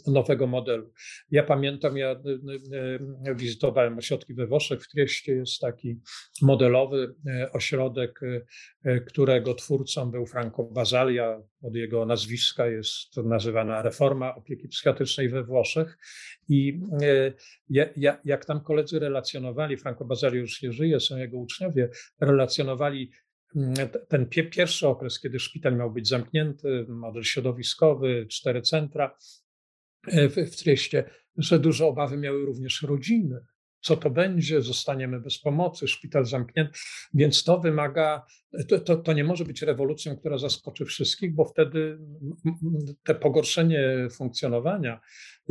nowego 0.08 0.48
modelu. 0.48 0.94
Ja 1.32 1.44
pamiętam, 1.44 1.98
ja 1.98 2.16
wizytowałem 3.36 3.98
ośrodki 3.98 4.34
we 4.34 4.48
Włoszech, 4.48 4.84
w 4.84 4.88
Trieście 4.88 5.36
jest 5.36 5.60
taki 5.60 6.00
modelowy 6.42 7.16
e, 7.28 7.52
ośrodek, 7.52 8.20
e, 8.84 9.00
którego 9.00 9.54
twórcą 9.54 10.12
był 10.12 10.26
Franco 10.26 10.64
Basalia, 10.64 11.42
od 11.62 11.76
jego 11.76 12.06
nazwiska 12.06 12.68
jest 12.68 13.18
nazywana 13.18 13.82
reforma 13.82 14.36
opieki 14.36 14.68
psychiatrycznej 14.68 15.30
we 15.30 15.44
Włoszech. 15.44 15.98
I 16.50 16.82
e, 17.02 18.20
jak 18.26 18.46
tam 18.46 18.62
koledzy 18.62 19.00
relacjonowali, 19.00 19.78
Franco 19.78 20.06
Basali 20.06 20.38
już 20.38 20.62
nie 20.62 20.72
żyje, 20.72 21.00
są 21.00 21.18
jego 21.18 21.38
uczniowie, 21.38 21.90
relacjonowali 22.20 23.12
ten 24.08 24.26
pierwszy 24.52 24.88
okres, 24.88 25.20
kiedy 25.20 25.40
szpital 25.40 25.76
miał 25.78 25.92
być 25.92 26.08
zamknięty, 26.08 26.86
model 26.90 27.24
środowiskowy, 27.24 28.28
cztery 28.30 28.62
centra 28.62 29.18
e, 30.08 30.30
w, 30.30 30.36
w 30.36 30.56
że 31.38 31.60
duże 31.60 31.86
obawy 31.86 32.18
miały 32.18 32.46
również 32.46 32.82
rodziny. 32.82 33.40
Co 33.82 33.98
to 33.98 34.10
będzie? 34.10 34.62
Zostaniemy 34.62 35.20
bez 35.20 35.40
pomocy, 35.40 35.88
szpital 35.88 36.26
zamknięty. 36.26 36.74
Więc 37.14 37.44
to 37.44 37.60
wymaga, 37.60 38.26
to, 38.68 38.80
to, 38.80 38.96
to 38.96 39.14
nie 39.14 39.24
może 39.24 39.46
być 39.46 39.62
rewolucją, 39.62 40.18
która 40.18 40.38
zaskoczy 40.38 40.86
wszystkich, 40.86 41.36
bo 41.36 41.46
wtedy 41.46 41.98
te 43.04 43.16
pogorszenie 43.16 44.08
funkcjonowania 44.12 45.02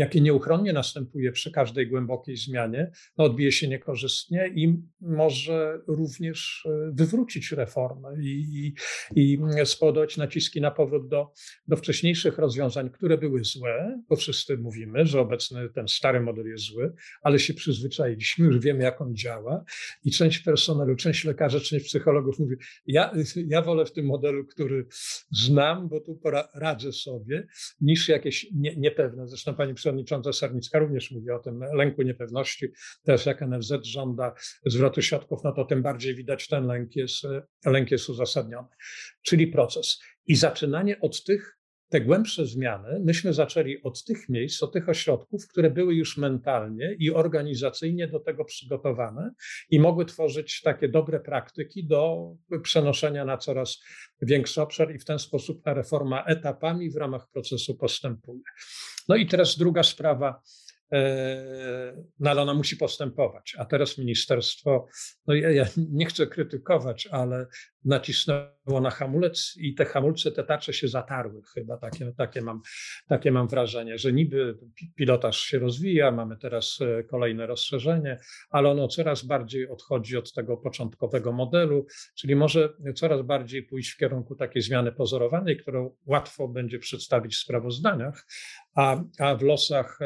jakie 0.00 0.20
nieuchronnie 0.20 0.72
następuje 0.72 1.32
przy 1.32 1.50
każdej 1.50 1.86
głębokiej 1.86 2.36
zmianie, 2.36 2.90
no 3.18 3.24
odbije 3.24 3.52
się 3.52 3.68
niekorzystnie 3.68 4.52
i 4.54 4.76
może 5.00 5.80
również 5.86 6.66
e, 6.66 6.92
wywrócić 6.92 7.52
reformę 7.52 8.08
i, 8.22 8.72
i, 9.16 9.22
i 9.22 9.38
spowodować 9.64 10.16
naciski 10.16 10.60
na 10.60 10.70
powrót 10.70 11.08
do, 11.08 11.32
do 11.68 11.76
wcześniejszych 11.76 12.38
rozwiązań, 12.38 12.90
które 12.90 13.18
były 13.18 13.44
złe, 13.44 14.02
bo 14.08 14.16
wszyscy 14.16 14.58
mówimy, 14.58 15.06
że 15.06 15.20
obecny 15.20 15.68
ten 15.68 15.88
stary 15.88 16.20
model 16.20 16.46
jest 16.46 16.64
zły, 16.64 16.92
ale 17.22 17.38
się 17.38 17.54
przyzwyczailiśmy, 17.54 18.46
już 18.46 18.58
wiemy, 18.58 18.84
jak 18.84 19.00
on 19.00 19.16
działa 19.16 19.64
i 20.04 20.10
część 20.10 20.38
personelu, 20.38 20.96
część 20.96 21.24
lekarzy, 21.24 21.60
część 21.60 21.84
psychologów 21.84 22.38
mówi, 22.38 22.56
ja, 22.92 23.12
ja 23.46 23.62
wolę 23.62 23.84
w 23.84 23.92
tym 23.92 24.06
modelu, 24.06 24.46
który 24.46 24.86
znam, 25.30 25.88
bo 25.88 26.00
tu 26.00 26.20
radzę 26.54 26.92
sobie, 26.92 27.46
niż 27.80 28.08
jakieś 28.08 28.46
nie, 28.54 28.76
niepewne. 28.76 29.28
Zresztą 29.28 29.54
pani 29.54 29.74
przewodnicząca 29.74 30.32
Sarnicka 30.32 30.78
również 30.78 31.10
mówi 31.10 31.30
o 31.30 31.38
tym 31.38 31.60
lęku 31.74 32.02
niepewności. 32.02 32.66
Też 33.02 33.26
jak 33.26 33.40
NFZ 33.40 33.72
żąda 33.82 34.34
zwrotu 34.66 35.02
środków, 35.02 35.40
no 35.44 35.52
to 35.52 35.64
tym 35.64 35.82
bardziej 35.82 36.14
widać 36.14 36.48
ten 36.48 36.66
lęk 36.66 36.96
jest, 36.96 37.22
lęk 37.66 37.90
jest 37.90 38.08
uzasadniony. 38.08 38.68
Czyli 39.22 39.46
proces. 39.46 40.00
I 40.26 40.36
zaczynanie 40.36 41.00
od 41.00 41.24
tych 41.24 41.59
te 41.90 42.00
głębsze 42.00 42.46
zmiany 42.46 43.00
myśmy 43.04 43.32
zaczęli 43.32 43.82
od 43.82 44.04
tych 44.04 44.28
miejsc, 44.28 44.62
od 44.62 44.72
tych 44.72 44.88
ośrodków, 44.88 45.48
które 45.48 45.70
były 45.70 45.94
już 45.94 46.16
mentalnie 46.16 46.96
i 46.98 47.10
organizacyjnie 47.10 48.08
do 48.08 48.20
tego 48.20 48.44
przygotowane 48.44 49.30
i 49.70 49.80
mogły 49.80 50.04
tworzyć 50.04 50.60
takie 50.62 50.88
dobre 50.88 51.20
praktyki 51.20 51.86
do 51.86 52.30
przenoszenia 52.62 53.24
na 53.24 53.36
coraz 53.36 53.82
większy 54.22 54.62
obszar, 54.62 54.94
i 54.94 54.98
w 54.98 55.04
ten 55.04 55.18
sposób 55.18 55.62
ta 55.62 55.74
reforma 55.74 56.24
etapami 56.24 56.90
w 56.90 56.96
ramach 56.96 57.28
procesu 57.32 57.74
postępuje. 57.74 58.42
No 59.08 59.16
i 59.16 59.26
teraz 59.26 59.58
druga 59.58 59.82
sprawa 59.82 60.42
E, 60.92 62.04
no 62.20 62.30
ale 62.30 62.42
ona 62.42 62.54
musi 62.54 62.76
postępować. 62.76 63.56
A 63.58 63.64
teraz 63.64 63.98
ministerstwo, 63.98 64.86
no 65.26 65.34
ja, 65.34 65.50
ja, 65.50 65.66
nie 65.76 66.06
chcę 66.06 66.26
krytykować, 66.26 67.06
ale 67.06 67.46
nacisnęło 67.84 68.80
na 68.82 68.90
hamulec 68.90 69.54
i 69.56 69.74
te 69.74 69.84
hamulce, 69.84 70.32
te 70.32 70.44
tarcze 70.44 70.72
się 70.72 70.88
zatarły. 70.88 71.42
Chyba, 71.54 71.76
takie, 71.76 72.12
takie, 72.16 72.42
mam, 72.42 72.60
takie 73.08 73.32
mam 73.32 73.48
wrażenie, 73.48 73.98
że 73.98 74.12
niby 74.12 74.58
pilotaż 74.94 75.40
się 75.40 75.58
rozwija, 75.58 76.10
mamy 76.10 76.36
teraz 76.36 76.78
e, 76.80 77.04
kolejne 77.04 77.46
rozszerzenie, 77.46 78.18
ale 78.50 78.70
ono 78.70 78.88
coraz 78.88 79.24
bardziej 79.24 79.68
odchodzi 79.68 80.16
od 80.16 80.32
tego 80.32 80.56
początkowego 80.56 81.32
modelu, 81.32 81.86
czyli 82.18 82.36
może 82.36 82.68
coraz 82.94 83.22
bardziej 83.22 83.62
pójść 83.62 83.90
w 83.90 83.96
kierunku 83.96 84.34
takiej 84.34 84.62
zmiany 84.62 84.92
pozorowanej, 84.92 85.56
którą 85.56 85.96
łatwo 86.06 86.48
będzie 86.48 86.78
przedstawić 86.78 87.34
w 87.34 87.38
sprawozdaniach, 87.38 88.26
a, 88.74 89.02
a 89.18 89.34
w 89.36 89.42
losach 89.42 89.98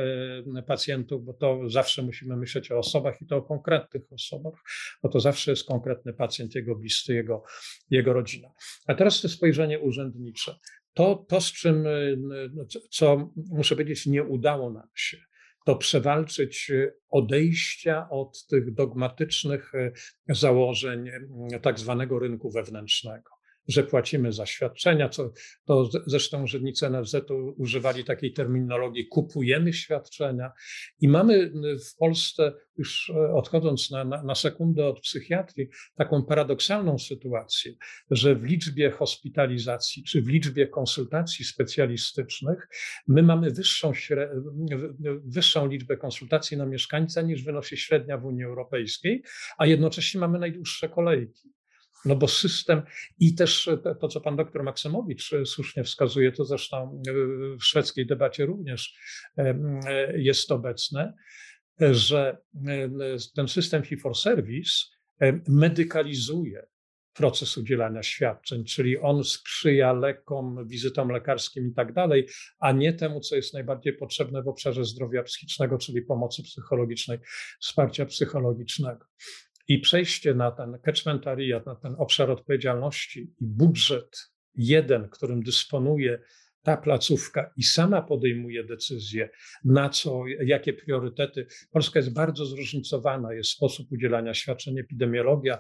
e, 0.57 0.63
pacjentów, 0.63 1.25
bo 1.25 1.33
to 1.33 1.61
zawsze 1.71 2.03
musimy 2.03 2.37
myśleć 2.37 2.73
o 2.73 2.79
osobach 2.79 3.23
i 3.23 3.27
to 3.27 3.37
o 3.37 3.43
konkretnych 3.43 4.03
osobach, 4.13 4.55
bo 5.03 5.09
to 5.09 5.21
zawsze 5.21 5.51
jest 5.51 5.67
konkretny 5.67 6.13
pacjent, 6.13 6.55
jego 6.55 6.77
bliscy, 6.77 7.15
jego, 7.15 7.43
jego 7.91 8.13
rodzina. 8.13 8.49
A 8.87 8.95
teraz 8.95 9.21
to 9.21 9.29
spojrzenie 9.29 9.81
urzędnicze. 9.81 10.55
To, 10.95 11.27
to, 11.29 11.41
z 11.41 11.53
czym, 11.53 11.87
e, 11.87 12.17
co 12.91 13.33
muszę 13.37 13.75
powiedzieć, 13.75 14.07
nie 14.07 14.25
udało 14.25 14.73
nam 14.73 14.89
się, 14.95 15.19
to 15.67 15.77
przewalczyć 15.77 16.73
odejścia 17.09 18.09
od 18.11 18.47
tych 18.47 18.75
dogmatycznych 18.75 19.75
e, 19.75 19.93
założeń 20.29 21.11
tak 21.63 21.79
zwanego 21.79 22.19
rynku 22.19 22.51
wewnętrznego 22.51 23.34
że 23.69 23.83
płacimy 23.83 24.33
za 24.33 24.47
świadczenia, 24.47 25.09
co, 25.09 25.33
to 25.65 25.91
zresztą 26.07 26.43
urzędnicy 26.43 26.91
NFZ-u 26.91 27.55
używali 27.59 28.05
takiej 28.05 28.33
terminologii 28.33 29.07
kupujemy 29.07 29.73
świadczenia 29.73 30.53
i 31.01 31.09
mamy 31.09 31.53
w 31.93 31.97
Polsce, 31.97 32.53
już 32.77 33.13
e, 33.15 33.35
odchodząc 33.35 33.91
na, 33.91 34.05
na, 34.05 34.23
na 34.23 34.35
sekundę 34.35 34.87
od 34.87 35.01
psychiatrii, 35.01 35.69
taką 35.95 36.25
paradoksalną 36.25 36.99
sytuację, 36.99 37.73
że 38.11 38.35
w 38.35 38.45
liczbie 38.45 38.91
hospitalizacji 38.91 40.05
czy 40.05 40.23
w 40.23 40.29
liczbie 40.29 40.67
konsultacji 40.67 41.45
specjalistycznych 41.45 42.69
my 43.09 43.23
mamy 43.23 43.51
wyższą, 43.51 43.93
wyższą 45.25 45.67
liczbę 45.67 45.97
konsultacji 45.97 46.57
na 46.57 46.67
mieszkańca 46.67 47.23
niż 47.23 47.43
wynosi 47.43 47.77
średnia 47.77 48.19
w 48.19 48.25
Unii 48.25 48.45
Europejskiej, 48.45 49.23
a 49.59 49.67
jednocześnie 49.67 50.21
mamy 50.21 50.39
najdłuższe 50.39 50.89
kolejki. 50.89 51.55
No 52.05 52.17
bo 52.17 52.29
system 52.29 52.83
i 53.19 53.35
też 53.35 53.71
to, 54.01 54.09
co 54.09 54.21
pan 54.21 54.37
doktor 54.37 54.63
Maksymowicz 54.63 55.33
e, 55.33 55.47
słusznie 55.47 55.85
wskazuje, 55.85 56.33
to 56.33 56.45
zresztą 56.45 57.03
e, 57.09 57.13
w 57.57 57.65
szwedzkiej 57.65 58.07
debacie 58.07 58.47
również 58.47 58.95
e, 59.39 60.19
jest 60.19 60.53
obecne, 60.53 61.15
że 61.81 62.39
ten 63.37 63.49
system 63.49 63.83
fee 63.83 63.97
for 63.97 64.17
service 64.17 64.71
medykalizuje 65.49 66.67
proces 67.15 67.59
udzielania 67.59 68.03
świadczeń, 68.03 68.65
czyli 68.65 68.99
on 68.99 69.25
sprzyja 69.25 69.93
lekom, 69.93 70.69
wizytom 70.69 71.09
lekarskim 71.09 71.69
i 71.69 71.75
tak 71.75 71.93
dalej, 71.93 72.29
a 72.59 72.73
nie 72.73 72.93
temu, 72.93 73.21
co 73.21 73.37
jest 73.37 73.55
najbardziej 73.55 73.97
potrzebne 73.97 74.43
w 74.43 74.49
obszarze 74.49 74.85
zdrowia 74.85 75.23
psychicznego, 75.23 75.79
czyli 75.79 76.03
pomocy 76.03 76.43
psychologicznej, 76.43 77.19
wsparcia 77.61 78.07
psychologicznego. 78.07 79.07
I 79.69 79.79
przejście 79.79 80.35
na 80.35 80.51
ten 80.51 80.79
catchment 80.85 81.27
area, 81.27 81.63
na 81.67 81.75
ten 81.75 81.95
obszar 81.99 82.31
odpowiedzialności 82.31 83.21
i 83.41 83.47
budżet 83.47 84.31
jeden, 84.55 85.09
którym 85.09 85.43
dysponuje 85.43 86.19
ta 86.65 86.77
placówka 86.77 87.51
i 87.57 87.63
sama 87.63 88.03
podejmuje 88.03 88.65
decyzje, 88.65 89.31
na 89.65 89.89
co, 89.89 90.25
jakie 90.45 90.73
priorytety. 90.73 91.47
Polska 91.71 91.99
jest 91.99 92.13
bardzo 92.13 92.47
zróżnicowana, 92.47 93.33
jest 93.33 93.51
sposób 93.51 93.93
udzielania 93.93 94.35
świadczeń, 94.35 94.79
epidemiologia 94.79 95.59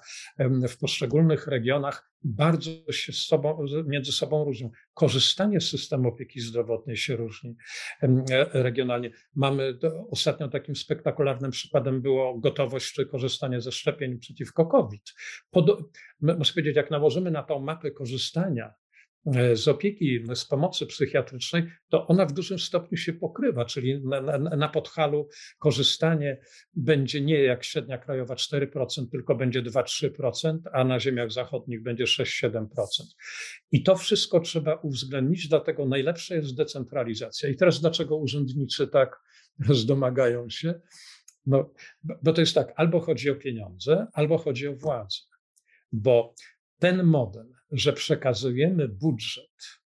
w 0.68 0.78
poszczególnych 0.78 1.46
regionach 1.46 2.14
bardzo 2.24 2.92
się 2.92 3.12
sobą, 3.12 3.66
między 3.86 4.12
sobą 4.12 4.44
różnią. 4.44 4.70
Korzystanie 4.94 5.60
z 5.60 5.68
systemu 5.68 6.08
opieki 6.08 6.40
zdrowotnej 6.40 6.96
się 6.96 7.16
różni 7.16 7.56
e, 8.02 8.08
regionalnie. 8.52 9.10
Mamy 9.34 9.78
ostatnio 10.10 10.48
takim 10.48 10.76
spektakularnym 10.76 11.50
przykładem 11.50 12.02
było 12.02 12.38
gotowość 12.38 12.92
czy 12.92 13.06
korzystanie 13.06 13.60
ze 13.60 13.72
szczepień 13.72 14.18
przeciwko 14.18 14.66
COVID. 14.66 15.14
Pod, 15.50 15.66
powiedzieć, 16.54 16.76
jak 16.76 16.90
nałożymy 16.90 17.30
na 17.30 17.42
tą 17.42 17.60
mapę 17.60 17.90
korzystania 17.90 18.74
z 19.54 19.68
opieki, 19.68 20.24
z 20.34 20.44
pomocy 20.44 20.86
psychiatrycznej, 20.86 21.70
to 21.88 22.06
ona 22.06 22.26
w 22.26 22.32
dużym 22.32 22.58
stopniu 22.58 22.98
się 22.98 23.12
pokrywa, 23.12 23.64
czyli 23.64 24.04
na, 24.04 24.20
na, 24.20 24.38
na 24.38 24.68
podchalu 24.68 25.28
korzystanie 25.58 26.40
będzie 26.74 27.20
nie 27.20 27.42
jak 27.42 27.64
średnia 27.64 27.98
krajowa 27.98 28.34
4%, 28.34 29.10
tylko 29.10 29.34
będzie 29.34 29.62
2-3%, 29.62 30.58
a 30.72 30.84
na 30.84 31.00
ziemiach 31.00 31.32
zachodnich 31.32 31.82
będzie 31.82 32.04
6-7%. 32.04 32.66
I 33.72 33.82
to 33.82 33.96
wszystko 33.96 34.40
trzeba 34.40 34.74
uwzględnić, 34.74 35.48
dlatego 35.48 35.86
najlepsza 35.86 36.34
jest 36.34 36.56
decentralizacja. 36.56 37.48
I 37.48 37.56
teraz 37.56 37.80
dlaczego 37.80 38.16
urzędnicy 38.16 38.88
tak 38.88 39.20
zdomagają 39.70 40.50
się? 40.50 40.80
No, 41.46 41.72
bo 42.22 42.32
to 42.32 42.40
jest 42.40 42.54
tak, 42.54 42.72
albo 42.76 43.00
chodzi 43.00 43.30
o 43.30 43.34
pieniądze, 43.34 44.06
albo 44.12 44.38
chodzi 44.38 44.68
o 44.68 44.76
władzę. 44.76 45.18
Bo 45.92 46.34
ten 46.78 47.02
model, 47.02 47.46
że 47.74 47.92
przekazujemy 47.92 48.88
budżet 48.88 49.80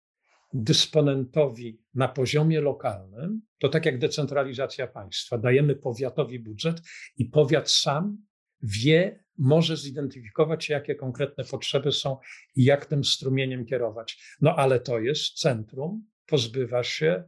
dysponentowi 0.54 1.82
na 1.94 2.08
poziomie 2.08 2.62
lokalnym, 2.62 3.42
to 3.60 3.70
tak 3.70 3.86
jak 3.86 4.00
decentralizacja 4.00 4.88
państwa, 4.88 5.38
dajemy 5.38 5.76
powiatowi 5.76 6.40
budżet 6.40 6.82
i 7.18 7.26
powiat 7.26 7.72
sam 7.72 8.18
wie, 8.62 9.24
może 9.38 9.78
zidentyfikować, 9.78 10.70
jakie 10.70 10.96
konkretne 10.96 11.44
potrzeby 11.44 11.92
są 11.92 12.18
i 12.56 12.64
jak 12.64 12.86
tym 12.86 13.04
strumieniem 13.04 13.66
kierować. 13.66 14.38
No 14.42 14.56
ale 14.56 14.80
to 14.80 15.00
jest 15.00 15.40
centrum, 15.40 16.06
pozbywa 16.26 16.84
się 16.84 17.24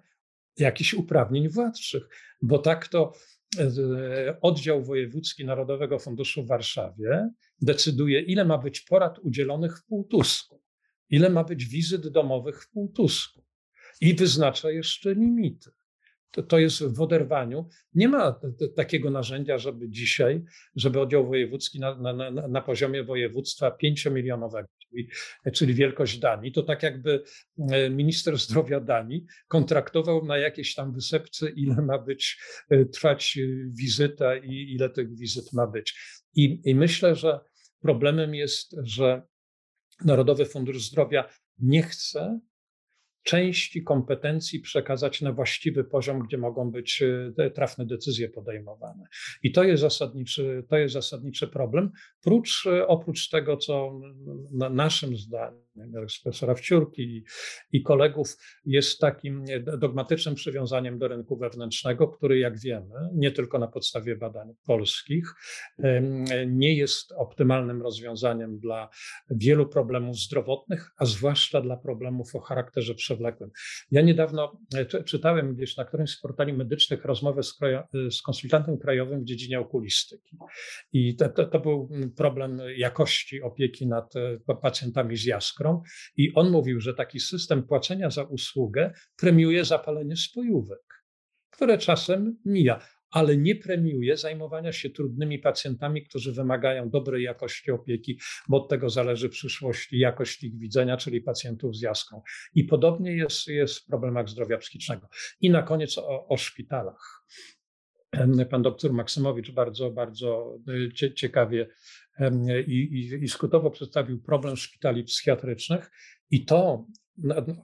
jakichś 0.57 0.93
uprawnień 0.93 1.49
władczych, 1.49 2.03
bo 2.41 2.59
tak 2.59 2.87
to 2.87 3.13
e, 3.59 4.41
oddział 4.41 4.83
wojewódzki 4.83 5.45
Narodowego 5.45 5.99
Funduszu 5.99 6.43
w 6.43 6.47
Warszawie 6.47 7.29
decyduje, 7.61 8.21
ile 8.21 8.45
ma 8.45 8.57
być 8.57 8.81
porad 8.81 9.19
udzielonych 9.19 9.77
w 9.77 9.85
Półtusku, 9.85 10.61
ile 11.09 11.29
ma 11.29 11.43
być 11.43 11.65
wizyt 11.65 12.07
domowych 12.07 12.63
w 12.63 12.69
Półtusku 12.69 13.43
i 14.01 14.13
wyznacza 14.13 14.71
jeszcze 14.71 15.13
limity. 15.13 15.71
To, 16.31 16.43
to 16.43 16.59
jest 16.59 16.83
w 16.83 17.01
oderwaniu. 17.01 17.67
Nie 17.93 18.07
ma 18.07 18.39
takiego 18.75 19.09
narzędzia, 19.09 19.57
żeby 19.57 19.89
dzisiaj, 19.89 20.43
żeby 20.75 20.99
oddział 20.99 21.27
wojewódzki 21.27 21.79
na, 21.79 21.95
na, 21.95 22.31
na 22.31 22.61
poziomie 22.61 23.03
województwa 23.03 23.71
pięciomilionowego, 23.71 24.69
czyli, 24.89 25.09
czyli 25.53 25.73
wielkość 25.73 26.19
Danii, 26.19 26.51
to 26.51 26.63
tak 26.63 26.83
jakby 26.83 27.23
e, 27.71 27.89
minister 27.89 28.37
zdrowia 28.37 28.79
Danii 28.79 29.25
kontraktował 29.47 30.25
na 30.25 30.37
jakieś 30.37 30.75
tam 30.75 30.93
wysepce, 30.93 31.49
ile 31.49 31.75
ma 31.75 31.97
być, 31.97 32.41
e, 32.69 32.85
trwać 32.85 33.39
wizyta 33.71 34.35
i 34.35 34.75
ile 34.75 34.89
tych 34.89 35.15
wizyt 35.15 35.53
ma 35.53 35.67
być. 35.67 35.99
I, 36.35 36.61
i 36.65 36.75
myślę, 36.75 37.15
że 37.15 37.39
Problemem 37.81 38.35
jest, 38.35 38.75
że 38.83 39.21
Narodowy 40.05 40.45
Fundusz 40.45 40.83
Zdrowia 40.83 41.29
nie 41.59 41.83
chce 41.83 42.39
części 43.23 43.83
kompetencji 43.83 44.59
przekazać 44.59 45.21
na 45.21 45.33
właściwy 45.33 45.83
poziom, 45.83 46.19
gdzie 46.19 46.37
mogą 46.37 46.71
być 46.71 47.03
e, 47.37 47.51
trafne 47.51 47.85
decyzje 47.85 48.29
podejmowane. 48.29 49.03
I 49.43 49.51
to 49.51 49.63
jest 49.63 49.81
zasadniczy, 49.81 50.63
to 50.69 50.77
jest 50.77 50.93
zasadniczy 50.93 51.47
problem. 51.47 51.91
Prócz, 52.23 52.65
e, 52.65 52.87
oprócz 52.87 53.29
tego, 53.29 53.57
co 53.57 53.99
na 54.51 54.69
naszym 54.69 55.17
zdaniem, 55.17 55.69
profesora 56.23 56.55
Wciurki 56.55 57.23
i, 57.71 57.81
kolegów, 57.81 58.37
jest 58.65 58.99
takim 58.99 59.43
dogmatycznym 59.77 60.35
przywiązaniem 60.35 60.99
do 60.99 61.07
rynku 61.07 61.37
wewnętrznego, 61.37 62.07
który, 62.07 62.39
jak 62.39 62.59
wiemy, 62.59 62.95
nie 63.13 63.31
tylko 63.31 63.59
na 63.59 63.67
podstawie 63.67 64.15
badań 64.15 64.53
polskich, 64.65 65.33
nie 66.47 66.75
jest 66.75 67.11
optymalnym 67.11 67.81
rozwiązaniem 67.81 68.59
dla 68.59 68.89
wielu 69.29 69.69
problemów 69.69 70.15
zdrowotnych, 70.15 70.91
a 70.97 71.05
zwłaszcza 71.05 71.61
dla 71.61 71.77
problemów 71.77 72.35
o 72.35 72.39
charakterze 72.39 72.95
przewlekłym. 72.95 73.51
Ja 73.91 74.01
niedawno 74.01 74.59
e, 74.75 75.03
czytałem 75.03 75.55
gdzieś 75.55 75.77
na 75.77 75.85
którymś 75.85 76.09
z 76.09 76.21
portali 76.21 76.53
medycznych 76.53 77.05
rozmowę 77.05 77.43
z, 77.43 77.57
e, 77.63 78.11
z 78.11 78.21
konsultantem 78.21 78.77
krajowym 78.77 79.21
w 79.21 79.25
dziedzinie 79.25 79.59
okulistyki. 79.59 80.37
I 80.93 81.15
to, 81.15 81.29
to, 81.29 81.45
to, 81.45 81.59
był 81.59 81.89
problem 82.11 82.61
jakości 82.77 83.41
opieki 83.41 83.87
nad 83.87 84.15
e, 84.15 84.55
pacjentami 84.61 85.17
z 85.17 85.25
jaskrą. 85.25 85.81
I 86.17 86.33
on 86.33 86.51
mówił, 86.51 86.79
że 86.79 86.93
taki 86.93 87.19
system 87.19 87.63
płacenia 87.63 88.09
za 88.09 88.23
usługę 88.23 88.93
premiuje 89.15 89.65
zapalenie 89.65 90.15
spojówek, 90.15 91.03
które 91.49 91.77
czasem 91.77 92.37
mija 92.45 92.79
ale 93.11 93.37
nie 93.37 93.55
premiuje 93.55 94.17
zajmowania 94.17 94.71
się 94.71 94.89
trudnymi 94.89 95.39
pacjentami, 95.39 96.03
którzy 96.03 96.33
wymagają 96.33 96.89
dobrej 96.89 97.23
jakości 97.23 97.71
opieki, 97.71 98.19
bo 98.49 98.57
od 98.57 98.69
tego 98.69 98.89
zależy 98.89 99.29
przyszłość 99.29 99.93
i 99.93 99.99
jakość 99.99 100.43
ich 100.43 100.59
widzenia, 100.59 100.97
czyli 100.97 101.21
pacjentów 101.21 101.75
z 101.75 101.81
jaską. 101.81 102.21
I 102.55 102.63
podobnie 102.63 103.15
jest, 103.15 103.47
jest 103.47 103.79
w 103.79 103.85
problemach 103.85 104.29
zdrowia 104.29 104.57
psychicznego. 104.57 105.07
I 105.41 105.49
na 105.49 105.63
koniec 105.63 105.97
o, 105.97 106.27
o 106.27 106.37
szpitalach. 106.37 107.25
Pan 108.49 108.61
doktor 108.61 108.93
Maksymowicz 108.93 109.51
bardzo, 109.51 109.91
bardzo 109.91 110.57
e, 111.09 111.13
ciekawie 111.13 111.67
i, 112.67 112.73
i, 112.73 113.23
i 113.23 113.27
skutowo 113.29 113.71
przedstawił 113.71 114.21
problem 114.21 114.57
szpitali 114.57 115.03
psychiatrycznych 115.03 115.91
i 116.31 116.45
to, 116.45 116.85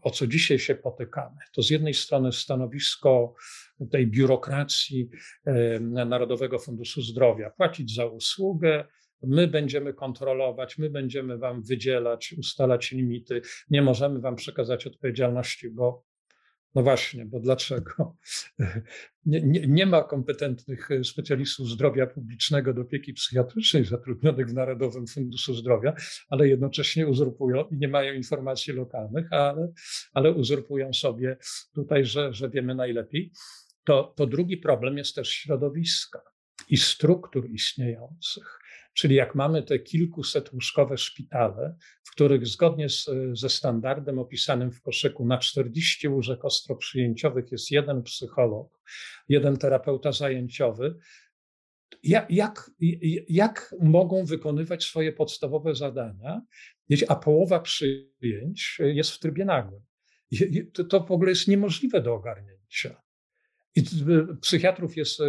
o 0.02 0.12
co 0.12 0.28
dzisiaj 0.28 0.60
się 0.60 0.76
potykamy, 0.76 1.38
to 1.54 1.62
z 1.62 1.70
jednej 1.70 1.94
strony 1.94 2.32
stanowisko 2.32 3.34
tej 3.92 4.08
biurokracji 4.08 5.10
Narodowego 6.06 6.60
Funduszu 6.60 7.02
Zdrowia, 7.02 7.50
płacić 7.50 7.96
za 7.96 8.06
usługę, 8.06 8.86
my 9.24 9.48
będziemy 9.48 9.94
kontrolować, 9.94 10.78
my 10.78 10.90
będziemy 10.90 11.38
wam 11.38 11.64
wydzielać, 11.64 12.36
ustalać 12.38 12.92
limity, 12.92 13.42
nie 13.70 13.82
możemy 13.82 14.20
wam 14.20 14.36
przekazać 14.36 14.88
odpowiedzialności, 14.88 15.70
bo 15.70 16.04
no 16.76 16.84
właśnie, 16.84 17.26
bo 17.26 17.40
dlaczego? 17.40 18.18
Nie, 19.26 19.42
nie, 19.42 19.68
nie, 19.68 19.86
ma 19.86 20.04
kompetentnych 20.04 20.90
specjalistów 21.04 21.70
zdrowia 21.70 22.08
publicznego 22.08 22.74
do 22.74 22.82
opieki 22.82 23.14
psychiatrycznej 23.14 23.86
zatrudnionych 23.86 24.48
w 24.48 24.54
Narodowym 24.54 25.08
Funduszu 25.08 25.54
Zdrowia, 25.54 25.94
ale 26.30 26.48
jednocześnie 26.48 27.08
uzurpują 27.08 27.68
i 27.72 27.78
nie 27.78 27.88
mają 27.88 28.14
informacji 28.14 28.74
lokalnych, 28.74 29.34
ale, 29.34 29.72
ale 30.14 30.32
uzurpują 30.32 30.94
sobie 30.94 31.38
tutaj, 31.74 32.06
że, 32.06 32.34
że 32.34 32.50
wiemy 32.50 32.76
najlepiej. 32.76 33.32
To, 33.84 34.14
to 34.16 34.26
drugi 34.28 34.58
problem 34.58 34.98
jest 34.98 35.16
też 35.16 35.30
środowiska 35.30 36.22
i 36.70 36.78
struktur 36.78 37.50
istniejących. 37.50 38.60
Czyli 38.96 39.16
jak 39.16 39.36
mamy 39.36 39.64
te 39.64 39.80
kilkuset 39.80 40.54
łóżkowe 40.54 40.98
szpitale, 40.98 41.76
w 42.04 42.12
których 42.12 42.48
zgodnie 42.48 42.90
z, 42.90 43.10
ze 43.34 43.50
standardem 43.50 44.20
opisanym 44.20 44.72
w 44.72 44.82
koszyku 44.82 45.26
na 45.26 45.38
40 45.38 46.08
łóżek 46.08 46.46
ostroprzyjęciowych 46.46 47.52
jest 47.52 47.72
jeden 47.72 48.04
psycholog, 48.04 48.82
jeden 49.30 49.58
terapeuta 49.58 50.12
zajęciowy, 50.12 50.96
jak, 52.04 52.32
jak, 52.32 52.72
jak 53.30 53.76
mogą 53.82 54.26
wykonywać 54.26 54.84
swoje 54.84 55.12
podstawowe 55.12 55.76
zadania, 55.76 56.42
a 57.08 57.16
połowa 57.16 57.60
przyjęć 57.60 58.78
jest 58.80 59.12
w 59.12 59.20
trybie 59.20 59.46
nagłym? 59.46 59.82
To, 60.90 61.06
w 61.06 61.12
ogóle 61.12 61.30
jest 61.30 61.48
niemożliwe 61.48 62.02
do 62.02 62.14
ogarnięcia. 62.14 63.02
I 63.76 63.84
psychiatrów 64.42 64.98
jest 64.98 65.20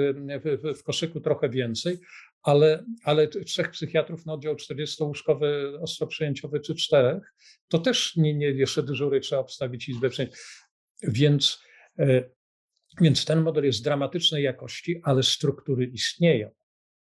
w 0.79 0.83
koszyku 0.83 1.21
trochę 1.21 1.49
więcej, 1.49 1.99
ale, 2.47 2.85
ale 3.05 3.29
trzech 3.29 3.71
psychiatrów 3.71 4.27
na 4.27 4.33
oddział 4.33 4.55
40-łóżkowy, 4.55 5.79
ostroprzyjęciowy 5.81 6.61
czy 6.61 6.75
czterech, 6.75 7.35
to 7.69 7.79
też 7.79 8.17
nie, 8.17 8.35
nie 8.35 8.47
jeszcze 8.47 8.83
dyżury 8.83 9.21
trzeba 9.21 9.41
obstawić 9.41 9.89
izbę 9.89 10.11
przyjęć. 10.11 10.35
Więc, 11.03 11.59
e, 11.99 12.31
więc 13.01 13.25
ten 13.25 13.41
model 13.41 13.65
jest 13.65 13.85
dramatycznej 13.85 14.45
jakości, 14.45 15.01
ale 15.05 15.23
struktury 15.23 15.85
istnieją. 15.85 16.51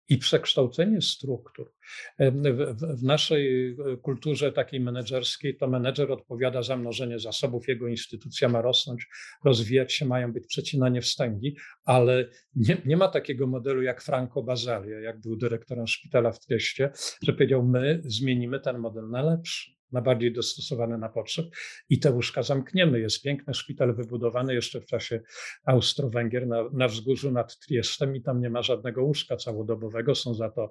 I 0.10 0.18
przekształcenie 0.18 1.02
struktur. 1.02 1.74
W, 2.20 2.76
w, 3.00 3.04
naszej 3.04 3.76
kulturze 4.02 4.52
takiej 4.52 4.80
menedżerskiej 4.80 5.58
to 5.58 5.68
menedżer 5.68 6.12
odpowiada 6.12 6.64
za 6.64 6.78
mnożenie 6.78 7.20
zasobów, 7.20 7.68
jego 7.68 7.88
instytucja 7.88 8.50
ma 8.50 8.62
rosnąć, 8.62 9.08
rozwijać 9.44 9.94
się, 9.94 10.06
mają 10.06 10.34
być 10.34 10.48
przecinanie 10.48 11.02
wstęgi, 11.02 11.56
ale 11.84 12.30
nie, 12.56 12.78
nie 12.86 12.98
ma 12.98 13.08
takiego 13.08 13.48
modelu 13.48 13.82
jak 13.82 14.02
Franco 14.02 14.44
Basalia, 14.44 15.00
jak 15.00 15.22
był 15.22 15.36
dyrektorem 15.36 15.88
szpitala 15.88 16.32
w 16.32 16.40
Trieście, 16.40 16.92
że 17.24 17.34
powiedział, 17.34 17.64
my 17.64 18.02
zmienimy 18.04 18.60
ten 18.60 18.78
model 18.78 19.10
na 19.10 19.22
lepszy 19.22 19.75
na 19.96 20.02
bardziej 20.02 20.34
dostosowane 20.34 20.98
na 20.98 21.10
potrzeb 21.10 21.46
i 21.90 22.00
te 22.00 22.12
łóżka 22.12 22.44
zamkniemy. 22.44 23.00
Jest 23.00 23.24
piękny 23.24 23.54
szpital 23.54 23.96
wybudowany 23.96 24.54
jeszcze 24.54 24.82
w 24.82 24.86
czasie 24.86 25.22
Austro-Węgier 25.66 26.48
na, 26.48 26.70
na 26.74 26.88
wzgórzu 26.88 27.32
nad 27.32 27.60
Triestem 27.60 28.16
i 28.16 28.22
tam 28.22 28.42
nie 28.42 28.50
ma 28.50 28.62
żadnego 28.62 29.04
łóżka 29.04 29.38
całodobowego. 29.38 30.16
Są 30.16 30.34
za 30.34 30.50
to 30.50 30.70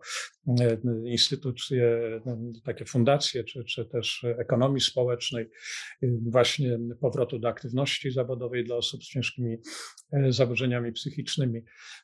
e, 0.61 0.79
instytucje, 1.05 2.01
no, 2.27 2.37
takie 2.65 2.85
fundacje, 2.85 3.45
czy, 3.45 3.65
czy 3.65 3.85
też 3.85 4.25
ekonomii 4.39 4.81
społecznej, 4.81 5.45
e, 6.03 6.07
właśnie 6.27 6.79
powrotu 7.01 7.39
do 7.39 7.49
aktywności 7.49 8.11
zawodowej 8.11 8.65
dla 8.65 8.77
osób 8.77 9.05
z 9.05 9.07
ciężkimi 9.07 9.57
e, 10.13 10.33
zaburzeniami 10.33 10.93
psychicznymi. 10.93 11.63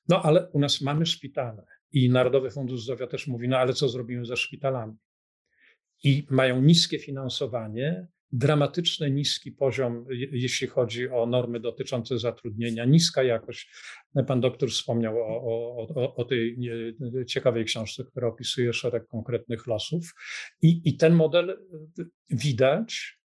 No 0.08 0.22
ale 0.22 0.48
u 0.52 0.60
nas 0.60 0.80
mamy 0.80 1.06
szpitale. 1.06 1.64
I 1.92 2.10
Narodowy 2.10 2.50
Fundusz 2.50 2.82
Zdrowia 2.82 3.06
też 3.06 3.26
mówi, 3.26 3.48
no 3.48 3.58
ale 3.58 3.72
co 3.72 3.88
zrobimy 3.88 4.26
ze 4.26 4.36
szpitalami? 4.36 4.96
I 6.04 6.26
mają 6.30 6.62
niskie 6.62 6.98
finansowanie, 6.98 8.06
dramatyczny 8.32 9.10
niski 9.10 9.52
poziom, 9.52 10.06
jeśli 10.32 10.66
chodzi 10.66 11.08
o 11.08 11.26
normy 11.26 11.60
dotyczące 11.60 12.18
zatrudnienia, 12.18 12.84
niska 12.84 13.22
jakość. 13.22 13.70
Pan 14.26 14.40
doktor 14.40 14.70
wspomniał 14.70 15.18
o, 15.18 15.86
o, 15.94 16.14
o, 16.14 16.24
tej 16.24 16.56
ciekawej 17.26 17.64
książce, 17.64 18.04
która 18.04 18.28
opisuje 18.28 18.72
szereg 18.72 19.06
konkretnych 19.06 19.66
losów. 19.66 20.14
I, 20.62 20.80
I 20.84 20.96
ten 20.96 21.14
model 21.14 21.58
widać, 22.30 23.18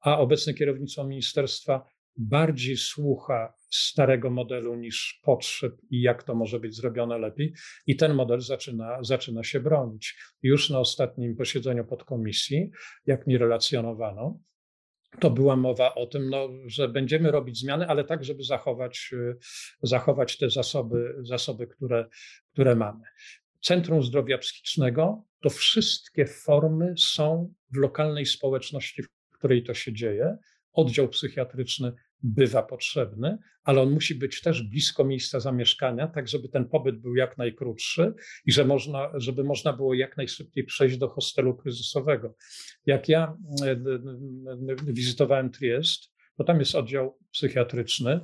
a 0.00 0.18
obecne 0.18 0.54
kierownictwo 0.54 1.04
ministerstwa 1.04 1.91
bardziej 2.16 2.76
słucha 2.76 3.54
starego 3.70 4.30
modelu 4.30 4.74
niż 4.74 5.20
potrzeb 5.22 5.72
i 5.90 6.00
jak 6.00 6.22
to 6.22 6.34
może 6.34 6.60
być 6.60 6.76
zrobione 6.76 7.18
lepiej. 7.18 7.54
I 7.86 7.96
ten 7.96 8.14
model 8.14 8.40
zaczyna, 8.40 8.98
zaczyna 9.02 9.44
się 9.44 9.60
bronić. 9.60 10.16
Już 10.42 10.70
na 10.70 10.78
ostatnim 10.78 11.36
posiedzeniu 11.36 11.84
podkomisji, 11.84 12.70
jak 13.06 13.26
mi 13.26 13.38
relacjonowano, 13.38 14.40
to 15.20 15.30
była 15.30 15.56
mowa 15.56 15.94
o 15.94 16.06
tym, 16.06 16.30
no, 16.30 16.48
że 16.66 16.88
będziemy 16.88 17.30
robić 17.30 17.58
zmiany, 17.58 17.86
ale 17.88 18.04
tak, 18.04 18.24
żeby 18.24 18.42
zachować, 18.42 19.10
zachować 19.82 20.38
te 20.38 20.50
zasoby, 20.50 21.14
zasoby 21.22 21.66
które, 21.66 22.08
które 22.52 22.76
mamy. 22.76 23.04
Centrum 23.60 24.02
Zdrowia 24.02 24.38
Psychicznego 24.38 25.24
to 25.40 25.50
wszystkie 25.50 26.26
formy 26.26 26.94
są 26.98 27.54
w 27.72 27.76
lokalnej 27.76 28.26
społeczności, 28.26 29.02
w 29.02 29.38
której 29.38 29.62
to 29.62 29.74
się 29.74 29.92
dzieje 29.92 30.38
oddział 30.72 31.08
psychiatryczny 31.08 31.92
bywa 32.22 32.62
potrzebny, 32.62 33.38
ale 33.64 33.82
on 33.82 33.90
musi 33.90 34.14
być 34.14 34.40
też 34.40 34.62
blisko 34.62 35.04
miejsca 35.04 35.40
zamieszkania, 35.40 36.06
tak 36.06 36.28
żeby 36.28 36.48
ten 36.48 36.68
pobyt 36.68 37.00
był 37.00 37.14
jak 37.14 37.38
najkrótszy 37.38 38.14
i 38.46 38.52
że 38.52 38.64
można, 38.64 39.10
żeby 39.14 39.44
można 39.44 39.72
było 39.72 39.94
jak 39.94 40.16
najszybciej 40.16 40.64
przejść 40.64 40.96
do 40.96 41.08
hostelu 41.08 41.56
kryzysowego. 41.56 42.34
Jak 42.86 43.08
ja 43.08 43.36
e, 43.62 43.66
e, 43.66 43.72
e, 43.72 43.78
wizytowałem 44.92 45.50
Triest, 45.50 46.12
bo 46.38 46.44
tam 46.44 46.58
jest 46.58 46.74
oddział 46.74 47.18
psychiatryczny, 47.32 48.20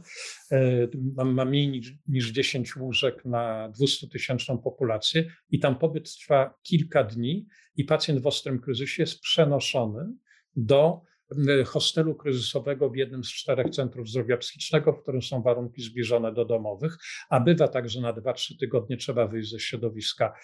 ma 1.25 1.45
mniej 1.45 1.69
niż, 1.69 1.93
niż 2.09 2.31
10 2.31 2.77
łóżek 2.77 3.25
na 3.25 3.73
200-tysięczną 3.81 4.59
populację 4.59 5.31
i 5.51 5.59
tam 5.59 5.79
pobyt 5.79 6.13
trwa 6.13 6.55
kilka 6.63 7.05
dni 7.05 7.47
i 7.77 7.85
pacjent 7.85 8.21
w 8.21 8.27
ostrym 8.27 8.61
kryzysie 8.61 9.03
jest 9.03 9.21
przenoszony 9.21 10.07
do 10.57 11.01
hostelu 11.67 12.15
kryzysowego 12.15 12.91
w 12.91 12.97
jednym 12.97 13.25
z 13.25 13.29
czterech 13.29 13.71
centrów 13.71 14.09
zdrowia 14.09 14.37
psychicznego, 14.37 14.93
w 14.93 15.03
którym 15.03 15.23
są 15.23 15.43
warunki 15.43 15.83
zbliżone 15.83 16.33
do 16.35 16.45
domowych, 16.45 16.99
a 17.31 17.41
bywa 17.41 17.69
tak, 17.69 17.89
że 17.89 18.01
na 18.01 18.13
2-3 18.13 18.59
tygodnie 18.61 18.97
trzeba 18.97 19.27
wyjść 19.27 19.51
ze 19.51 19.61
środowiska 19.61 20.35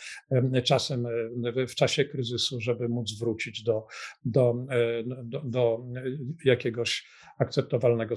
czasem 0.64 1.06
w 1.68 1.74
czasie 1.74 2.04
kryzysu, 2.04 2.60
żeby 2.60 2.88
móc 2.88 3.18
wrócić 3.18 3.62
do, 3.62 3.86
do, 4.24 4.54
do, 5.24 5.40
do 5.44 5.78
jakiegoś 6.44 7.06
akceptowalnego 7.38 8.14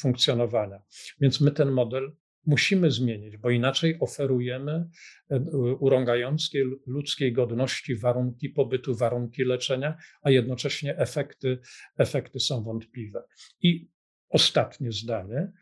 funkcjonowania. 0.00 0.82
Więc 1.20 1.40
my 1.40 1.50
ten 1.50 1.70
model 1.70 2.12
musimy 2.46 2.90
zmienić, 2.90 3.36
bo 3.36 3.50
inaczej 3.50 3.96
oferujemy 4.00 4.88
e, 5.30 5.40
urągającej 5.80 6.64
ludzkiej 6.86 7.32
godności 7.32 7.96
warunki 7.96 8.50
pobytu, 8.50 8.94
warunki 8.94 9.44
leczenia, 9.44 9.96
a 10.22 10.30
jednocześnie 10.30 10.96
efekty, 10.98 11.58
efekty 11.98 12.40
są 12.40 12.62
wątpliwe. 12.62 13.22
I 13.62 13.90
ostatnie 14.28 14.92
zdanie. 14.92 15.52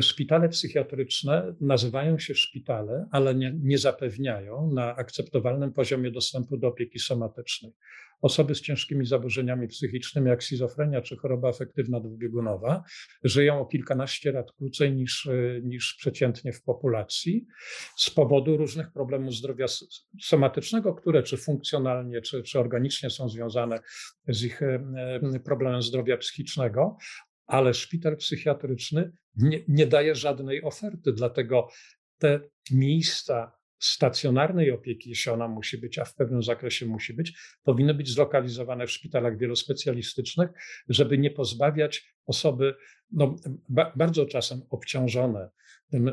Szpitale 0.00 0.48
psychiatryczne 0.48 1.54
nazywają 1.60 2.18
się 2.18 2.34
szpitale, 2.34 3.08
ale 3.10 3.34
nie, 3.34 3.52
nie 3.62 3.78
zapewniają 3.78 4.70
na 4.74 4.96
akceptowalnym 4.96 5.72
poziomie 5.72 6.10
dostępu 6.10 6.56
do 6.56 6.68
opieki 6.68 6.98
somatycznej. 6.98 7.72
Osoby 8.20 8.54
z 8.54 8.60
ciężkimi 8.60 9.06
zaburzeniami 9.06 9.68
psychicznymi, 9.68 10.28
jak 10.28 10.44
schizofrenia 10.44 11.02
czy 11.02 11.16
choroba 11.16 11.48
afektywna 11.48 12.00
dwubiegunowa, 12.00 12.82
żyją 13.24 13.60
o 13.60 13.66
kilkanaście 13.66 14.32
lat 14.32 14.52
krócej 14.52 14.92
niż, 14.92 15.28
niż 15.62 15.94
przeciętnie 15.98 16.52
w 16.52 16.62
populacji 16.62 17.46
z 17.96 18.10
powodu 18.10 18.56
różnych 18.56 18.92
problemów 18.92 19.34
zdrowia 19.34 19.66
somatycznego, 20.22 20.94
które 20.94 21.22
czy 21.22 21.36
funkcjonalnie, 21.36 22.20
czy, 22.20 22.42
czy 22.42 22.58
organicznie 22.58 23.10
są 23.10 23.28
związane 23.28 23.78
z 24.28 24.42
ich 24.42 24.60
problemem 25.44 25.82
zdrowia 25.82 26.16
psychicznego, 26.16 26.96
ale 27.46 27.74
szpital 27.74 28.16
psychiatryczny 28.16 29.12
nie, 29.36 29.60
nie 29.68 29.86
daje 29.86 30.14
żadnej 30.14 30.62
oferty, 30.62 31.12
dlatego 31.12 31.68
te 32.18 32.40
miejsca 32.70 33.52
stacjonarnej 33.78 34.70
opieki, 34.70 35.10
jeśli 35.10 35.32
ona 35.32 35.48
musi 35.48 35.78
być, 35.78 35.98
a 35.98 36.04
w 36.04 36.14
pewnym 36.14 36.42
zakresie 36.42 36.86
musi 36.86 37.14
być, 37.14 37.38
powinny 37.62 37.94
być 37.94 38.10
zlokalizowane 38.10 38.86
w 38.86 38.90
szpitalach 38.90 39.38
wielospecjalistycznych, 39.38 40.50
żeby 40.88 41.18
nie 41.18 41.30
pozbawiać 41.30 42.14
osoby 42.26 42.74
no, 43.12 43.36
ba, 43.68 43.92
bardzo 43.96 44.26
czasem 44.26 44.62
obciążone 44.70 45.50
tym 45.90 46.10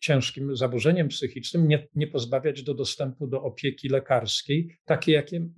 ciężkim 0.00 0.56
zaburzeniem 0.56 1.08
psychicznym, 1.08 1.68
nie, 1.68 1.88
nie 1.94 2.06
pozbawiać 2.06 2.62
do 2.62 2.74
dostępu 2.74 3.26
do 3.26 3.42
opieki 3.42 3.88
lekarskiej, 3.88 4.78
takiej, 4.84 5.14
jakie, 5.14 5.48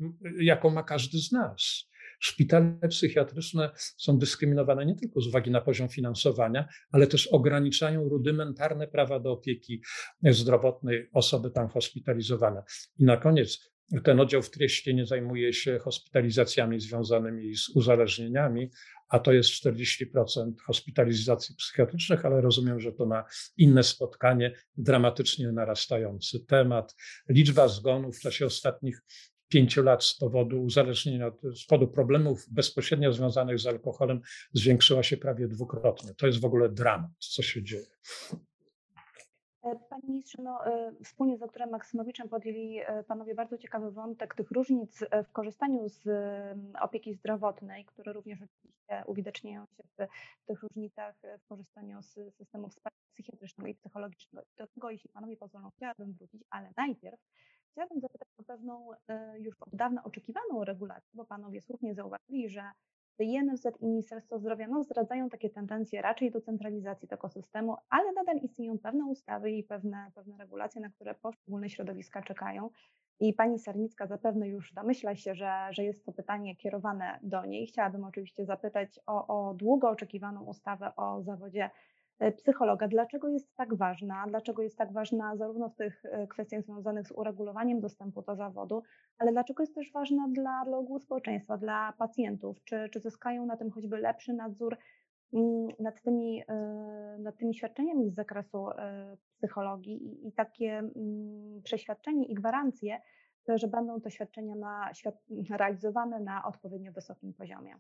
jaką 0.41 0.71
ma 0.71 0.83
każdy 0.83 1.19
z 1.19 1.33
nas. 1.33 1.89
Szpitale 2.19 2.89
psychiatryczne 2.89 3.71
są 3.77 4.19
dyskryminowane 4.19 4.87
nie 4.87 4.95
tylko 4.95 5.21
z 5.21 5.27
uwagi 5.27 5.51
na 5.51 5.61
poziom 5.61 5.89
finansowania, 5.89 6.69
ale 6.93 7.07
też 7.07 7.27
ograniczają 7.27 8.09
rudymentarne 8.09 8.89
prawa 8.89 9.21
do 9.21 9.33
opieki 9.33 9.83
zdrowotnej 10.23 11.09
osoby 11.13 11.51
tam 11.51 11.69
hospitalizowane. 11.69 12.63
I 12.99 13.05
na 13.05 13.17
koniec 13.17 13.71
ten 14.05 14.21
oddział 14.21 14.43
w 14.43 14.51
Trieście 14.51 14.95
nie 14.95 15.07
zajmuje 15.07 15.53
się 15.53 15.79
hospitalizacjami 15.79 16.81
związanymi 16.81 17.57
z 17.57 17.69
uzależnieniami, 17.69 18.71
a 19.09 19.19
to 19.19 19.33
jest 19.33 19.51
40% 19.51 20.53
hospitalizacji 20.67 21.55
psychiatrycznych, 21.57 22.25
ale 22.25 22.41
rozumiem, 22.41 22.81
że 22.81 22.93
to 22.93 23.07
na 23.07 23.25
inne 23.57 23.83
spotkanie 23.83 24.55
dramatycznie 24.77 25.53
narastający 25.53 26.41
temat. 26.41 26.95
Liczba 27.29 27.69
zgonów 27.69 28.19
w 28.19 28.21
czasie 28.21 28.47
ostatnich 28.47 29.03
pięciu 29.49 29.83
lat 29.83 30.05
z 30.05 30.15
powodu 30.19 30.63
uzależnienia, 30.63 31.31
z 31.55 31.67
powodu 31.67 31.93
problemów 31.93 32.47
bezpośrednio 32.51 33.13
związanych 33.13 33.59
z 33.59 33.67
alkoholem 33.67 34.21
zwiększyła 34.53 35.03
się 35.03 35.17
prawie 35.17 35.49
dwukrotnie. 35.49 36.15
To 36.15 36.27
jest 36.27 36.41
w 36.41 36.45
ogóle 36.45 36.69
dramat, 36.69 37.11
co 37.19 37.43
się 37.43 37.63
dzieje. 37.63 37.87
E, 39.63 39.77
panie 39.91 40.03
ministrze, 40.09 40.43
no, 40.43 40.67
e, 40.67 40.93
wspólnie 41.05 41.37
z 41.37 41.41
doktorem 41.41 41.71
Maksymowiczem 41.71 42.29
podjęli 42.29 42.79
e, 42.79 43.05
panowie 43.05 43.35
bardzo 43.35 43.59
ciekawy 43.59 43.91
wątek 43.91 44.35
tych 44.35 44.51
różnic 44.51 45.05
w 45.29 45.33
korzystaniu 45.33 45.89
z 45.89 46.09
opieki 46.81 47.15
zdrowotnej, 47.15 47.85
które 47.85 48.13
również 48.13 48.39
oczywiście 48.43 49.05
uwidaczniają 49.07 49.67
się 49.77 49.83
w 49.83 50.09
tych 50.47 50.63
różnicach 50.63 51.15
w 51.45 51.47
korzystaniu 51.47 52.03
z 52.03 52.35
systemu 52.37 52.69
wsparcia 52.69 52.99
psychiatrycznego 53.15 53.69
i 53.69 53.75
psychologicznego. 53.75 54.47
Do 54.59 54.67
tego, 54.67 54.91
jeśli 54.91 55.11
panowie 55.11 55.37
pozwolą, 55.37 55.71
chciałabym 55.77 56.13
wrócić, 56.13 56.45
ale 56.51 56.73
najpierw 56.77 57.21
Chciałabym 57.73 58.01
zapytać 58.01 58.29
o 58.39 58.43
pewną 58.43 58.91
e, 59.09 59.41
już 59.41 59.63
od 59.63 59.75
dawna 59.77 60.05
oczekiwaną 60.05 60.65
regulację, 60.65 61.11
bo 61.15 61.25
panowie 61.25 61.61
słusznie 61.61 61.95
zauważyli, 61.95 62.49
że 62.49 62.63
INFZ 63.19 63.67
i 63.81 63.87
Ministerstwo 63.87 64.39
Zdrowia 64.39 64.69
no, 64.69 64.85
zdradzają 64.85 65.29
takie 65.29 65.51
tendencje 65.51 66.03
raczej 66.03 66.31
do 66.31 66.41
centralizacji 66.41 67.09
tego 67.09 67.29
systemu, 67.29 67.77
ale 67.91 68.13
nadal 68.13 68.37
istnieją 68.37 68.79
pewne 68.79 69.05
ustawy 69.05 69.51
i 69.51 69.65
pewne, 69.65 70.11
pewne 70.15 70.37
regulacje, 70.37 70.81
na 70.81 70.91
które 70.91 71.15
poszczególne 71.15 71.71
środowiska 71.71 72.23
czekają. 72.23 72.71
I 73.21 73.35
pani 73.35 73.59
Sarnicka 73.59 74.07
zapewne 74.07 74.49
już 74.49 74.73
domyśla 74.73 75.17
się, 75.17 75.35
że, 75.35 75.69
że 75.71 75.85
jest 75.85 76.05
to 76.05 76.13
pytanie 76.13 76.57
kierowane 76.57 77.19
do 77.23 77.47
niej. 77.47 77.67
Chciałabym 77.67 78.05
oczywiście 78.05 78.45
zapytać 78.45 79.01
o, 79.07 79.27
o 79.27 79.55
długo 79.55 79.91
oczekiwaną 79.91 80.45
ustawę 80.45 80.97
o 80.97 81.23
zawodzie 81.23 81.71
psychologa. 82.37 82.89
Dlaczego 82.89 83.29
jest 83.29 83.57
tak 83.57 83.75
ważna? 83.75 84.25
Dlaczego 84.29 84.63
jest 84.63 84.79
tak 84.79 84.93
ważna 84.93 85.37
zarówno 85.37 85.69
w 85.69 85.75
tych 85.75 86.03
kwestiach 86.29 86.63
związanych 86.63 87.09
z 87.09 87.13
uregulowaniem 87.13 87.81
dostępu 87.81 88.23
do 88.23 88.37
zawodu, 88.37 88.83
ale 89.19 89.33
dlaczego 89.33 89.63
jest 89.63 89.75
też 89.75 89.93
ważna 89.93 90.29
dla, 90.29 90.65
dla 90.65 90.77
ogółu 90.77 90.99
społeczeństwa, 90.99 91.57
dla 91.57 91.93
pacjentów? 91.99 92.65
Czy, 92.65 92.89
czy 92.93 93.01
zyskają 93.01 93.47
na 93.47 93.57
tym 93.57 93.71
choćby 93.71 93.99
lepszy 93.99 94.33
nadzór 94.33 94.77
mm, 95.33 95.69
nad 95.81 96.03
tymi, 96.03 96.43
nad 97.19 97.37
tymi 97.37 97.55
świadczeniami 97.55 98.11
z 98.11 98.15
zakresu 98.15 98.67
psychologii 99.37 100.07
i, 100.07 100.29
i 100.29 100.33
takie 100.33 100.79
mm, 100.79 101.63
przeświadczenie 101.63 102.27
i 102.27 102.35
gwarancje, 102.35 103.01
że 103.55 103.69
będą 103.69 104.01
te 104.01 104.11
świadczenia 104.11 104.55
na, 104.55 104.91
realizowane 105.51 106.21
na 106.21 106.45
odpowiednio 106.45 106.93
wysokim 106.93 107.35
poziomie. 107.35 107.77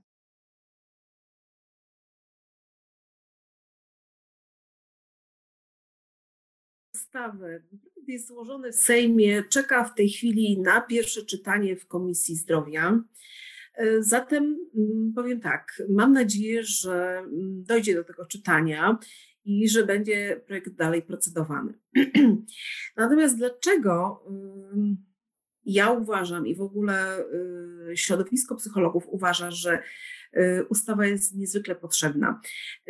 Ustawy 7.19 7.63
jest 8.07 8.29
złożony 8.29 8.73
w 8.73 8.77
Sejmie, 8.77 9.45
czeka 9.51 9.85
w 9.85 9.95
tej 9.95 10.09
chwili 10.09 10.61
na 10.61 10.81
pierwsze 10.81 11.23
czytanie 11.23 11.77
w 11.77 11.87
Komisji 11.87 12.37
Zdrowia. 12.37 13.03
E, 13.75 14.03
zatem 14.03 14.59
mm, 14.77 15.13
powiem 15.15 15.41
tak, 15.41 15.83
mam 15.89 16.13
nadzieję, 16.13 16.65
że 16.65 17.19
mm, 17.19 17.65
dojdzie 17.65 17.95
do 17.95 18.05
tego 18.05 18.27
czytania 18.27 18.99
i 19.45 19.69
że 19.69 19.87
będzie 19.87 20.41
projekt 20.47 20.69
dalej 20.69 21.03
procedowany. 21.03 21.75
Natomiast 22.97 23.37
dlaczego 23.37 24.25
ja 25.65 25.91
uważam 25.91 26.47
i 26.47 26.55
w 26.55 26.63
ogóle 26.63 27.25
y, 27.91 27.97
środowisko 27.97 28.57
psychologów 28.57 29.05
uważa, 29.09 29.51
że 29.51 29.83
ustawa 30.69 31.07
jest 31.07 31.37
niezwykle 31.37 31.75
potrzebna. 31.75 32.41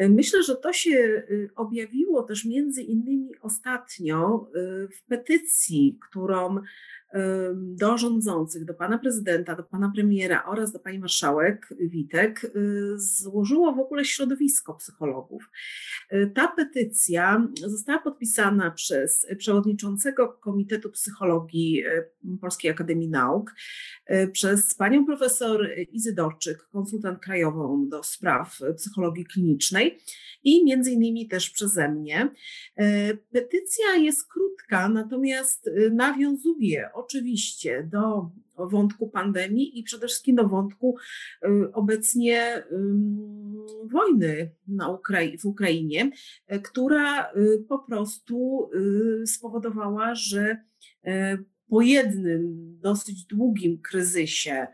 Y, 0.00 0.08
myślę, 0.08 0.42
że 0.42 0.56
to 0.56 0.72
się 0.72 1.22
objawiło 1.56 2.22
też 2.22 2.44
między 2.44 2.82
innymi 2.82 3.30
ostatnio 3.40 4.50
w 4.96 5.02
petycji, 5.08 5.98
którą 6.08 6.60
do 7.54 7.98
rządzących, 7.98 8.64
do 8.64 8.74
pana 8.74 8.98
prezydenta, 8.98 9.56
do 9.56 9.62
pana 9.62 9.92
premiera 9.94 10.44
oraz 10.46 10.72
do 10.72 10.78
pani 10.78 10.98
marszałek 10.98 11.68
Witek 11.80 12.44
y, 12.44 12.98
złożyło 12.98 13.72
w 13.72 13.78
ogóle 13.78 14.04
środowisko 14.04 14.74
psychologów. 14.74 15.50
Y, 16.12 16.32
ta 16.34 16.48
petycja 16.48 17.48
została 17.66 17.98
podpisana 17.98 18.70
przez 18.70 19.26
przewodniczącego 19.38 20.28
Komitetu 20.28 20.90
Psychologii 20.90 21.84
y, 21.86 22.38
Polskiej 22.40 22.70
Akademii 22.70 23.08
Nauk, 23.08 23.54
przez 24.32 24.74
panią 24.74 25.06
profesor 25.06 25.68
Izydorczyk, 25.92 26.68
konsultant 26.72 27.18
krajową 27.18 27.88
do 27.88 28.02
spraw 28.02 28.58
psychologii 28.76 29.24
klinicznej 29.24 29.98
i 30.44 30.64
między 30.64 30.90
innymi 30.90 31.28
też 31.28 31.50
przeze 31.50 31.88
mnie. 31.88 32.34
Petycja 33.32 33.94
jest 33.96 34.28
krótka, 34.32 34.88
natomiast 34.88 35.70
nawiązuje 35.92 36.90
oczywiście 36.98 37.88
do 37.92 38.30
wątku 38.66 39.08
pandemii 39.08 39.78
i 39.78 39.82
przede 39.82 40.06
wszystkim 40.06 40.36
do 40.36 40.48
wątku 40.48 40.96
y, 41.44 41.72
obecnie 41.72 42.64
wojny 43.84 44.50
na 44.68 44.88
Ukrai 44.88 45.38
w 45.38 45.44
Ukrainie, 45.44 46.10
y, 46.52 46.60
która 46.60 47.32
y, 47.32 47.64
po 47.68 47.78
prostu 47.78 48.70
spowodowała, 49.26 50.14
że 50.14 50.56
po 51.68 51.80
jednym 51.82 52.54
dosyć 52.80 53.24
długim 53.24 53.78
kryzysie, 53.82 54.66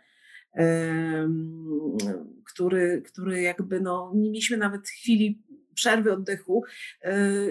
który, 2.45 3.03
który 3.03 3.43
jakby 3.43 3.81
no, 3.81 4.13
nie 4.15 4.31
mieliśmy 4.31 4.57
nawet 4.57 4.89
chwili 4.89 5.43
przerwy 5.75 6.13
oddechu, 6.13 6.65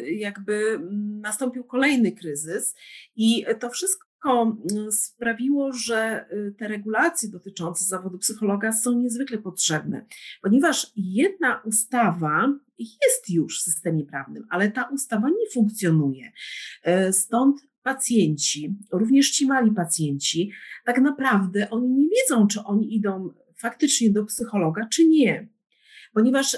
jakby 0.06 0.80
nastąpił 1.22 1.64
kolejny 1.64 2.12
kryzys 2.12 2.76
i 3.16 3.46
to 3.60 3.70
wszystko 3.70 4.03
Mm, 4.26 4.92
sprawiło, 4.92 5.74
że 5.74 6.26
y, 6.32 6.56
te 6.58 6.68
regulacje 6.68 7.30
dotyczące 7.30 7.86
zawodu 7.86 8.18
psychologa 8.18 8.72
są 8.72 9.00
niezwykle 9.00 9.38
potrzebne, 9.38 10.06
ponieważ 10.42 10.92
jedna 10.96 11.62
ustawa 11.66 12.54
jest 12.80 13.30
już 13.30 13.60
w 13.60 13.64
systemie 13.64 14.06
prawnym, 14.06 14.48
ale 14.50 14.72
ta 14.72 14.84
ustawa 14.84 15.30
nie 15.30 15.50
funkcjonuje. 15.54 16.32
E, 16.84 17.14
stąd 17.14 17.62
pacjenci, 17.84 18.76
również 18.92 19.32
ci 19.32 19.48
mali 19.48 19.72
pacjenci, 19.72 20.52
tak 20.86 21.02
naprawdę 21.02 21.70
oni 21.70 21.90
nie 21.90 22.08
wiedzą, 22.10 22.48
czy 22.48 22.64
oni 22.64 22.96
idą 22.96 23.30
faktycznie 23.56 24.12
do 24.12 24.26
psychologa, 24.26 24.88
czy 24.92 25.08
nie. 25.08 25.48
Ponieważ 26.14 26.58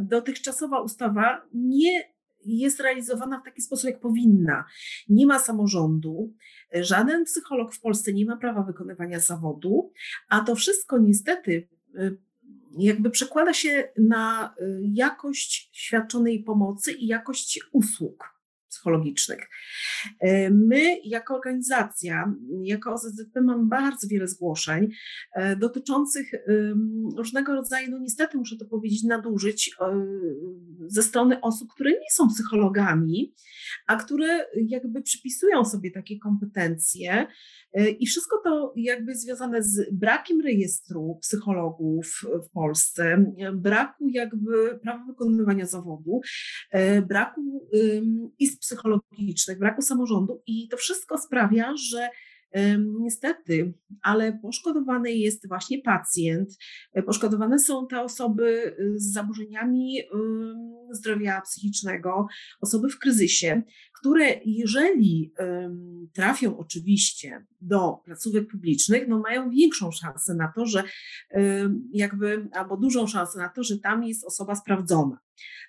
dotychczasowa 0.00 0.80
ustawa 0.80 1.42
nie 1.54 2.13
jest 2.46 2.80
realizowana 2.80 3.40
w 3.40 3.44
taki 3.44 3.62
sposób, 3.62 3.90
jak 3.90 4.00
powinna. 4.00 4.64
Nie 5.08 5.26
ma 5.26 5.38
samorządu, 5.38 6.34
żaden 6.72 7.24
psycholog 7.24 7.74
w 7.74 7.80
Polsce 7.80 8.12
nie 8.12 8.26
ma 8.26 8.36
prawa 8.36 8.62
wykonywania 8.62 9.20
zawodu, 9.20 9.92
a 10.28 10.40
to 10.40 10.54
wszystko 10.54 10.98
niestety 10.98 11.68
y, 11.94 12.18
jakby 12.78 13.10
przekłada 13.10 13.52
się 13.52 13.88
na 13.98 14.54
y, 14.60 14.80
jakość 14.82 15.70
świadczonej 15.72 16.42
pomocy 16.42 16.92
i 16.92 17.06
jakość 17.06 17.60
usług 17.72 18.33
psychologicznych. 18.84 19.48
E, 20.20 20.50
my, 20.50 20.98
jako 21.04 21.34
organizacja, 21.34 22.34
jako 22.62 22.92
OZZP, 22.92 23.40
mamy 23.42 23.66
bardzo 23.66 24.08
wiele 24.08 24.28
zgłoszeń 24.28 24.90
e, 25.34 25.56
dotyczących 25.56 26.30
różnego 27.16 27.54
rodzaju, 27.54 27.90
no 27.90 27.98
niestety 27.98 28.38
muszę 28.38 28.56
to 28.56 28.64
powiedzieć, 28.64 29.02
nadużyć 29.02 29.70
e, 29.80 30.06
ze 30.86 31.02
strony 31.02 31.40
osób, 31.40 31.68
które 31.74 31.90
nie 31.90 32.10
są 32.12 32.28
psychologami, 32.28 33.34
a 33.86 33.96
które 33.96 34.46
jakby 34.68 35.02
przypisują 35.02 35.64
sobie 35.64 35.90
takie 35.90 36.18
kompetencje. 36.18 37.26
I 37.98 38.06
wszystko 38.06 38.40
to 38.44 38.72
jakby 38.76 39.14
związane 39.14 39.62
z 39.62 39.90
brakiem 39.92 40.40
rejestru 40.40 41.18
psychologów 41.22 42.20
w 42.46 42.50
Polsce, 42.50 43.32
braku 43.54 44.08
jakby 44.08 44.78
prawa 44.82 45.04
wykonywania 45.06 45.66
zawodu, 45.66 46.20
braku 47.08 47.68
izb 48.38 48.60
psychologicznych, 48.60 49.58
braku 49.58 49.82
samorządu 49.82 50.42
i 50.46 50.68
to 50.68 50.76
wszystko 50.76 51.18
sprawia, 51.18 51.72
że 51.90 52.08
Niestety, 53.00 53.74
ale 54.02 54.38
poszkodowany 54.42 55.12
jest 55.12 55.48
właśnie 55.48 55.82
pacjent, 55.82 56.58
e, 56.92 57.02
poszkodowane 57.02 57.58
są 57.58 57.86
te 57.86 58.00
osoby 58.00 58.76
y, 58.80 58.98
z 58.98 59.12
zaburzeniami 59.12 60.02
zdrowia 60.90 61.40
psychicznego, 61.40 62.26
osoby 62.60 62.88
w 62.88 62.98
kryzysie, 62.98 63.62
które 63.92 64.40
jeżeli 64.44 65.32
trafią 66.12 66.58
oczywiście 66.58 67.46
do 67.66 68.00
placówek 68.04 68.48
publicznych, 68.50 69.08
no 69.08 69.18
mają 69.18 69.50
większą 69.50 69.90
szansę 69.90 70.34
na 70.34 70.52
to, 70.56 70.66
że 70.66 70.82
jakby, 71.92 72.48
albo 72.52 72.76
dużą 72.76 73.06
szansę 73.06 73.38
na 73.38 73.48
to, 73.48 73.64
że 73.64 73.78
tam 73.78 74.04
jest 74.04 74.24
osoba 74.24 74.54
sprawdzona. 74.54 75.18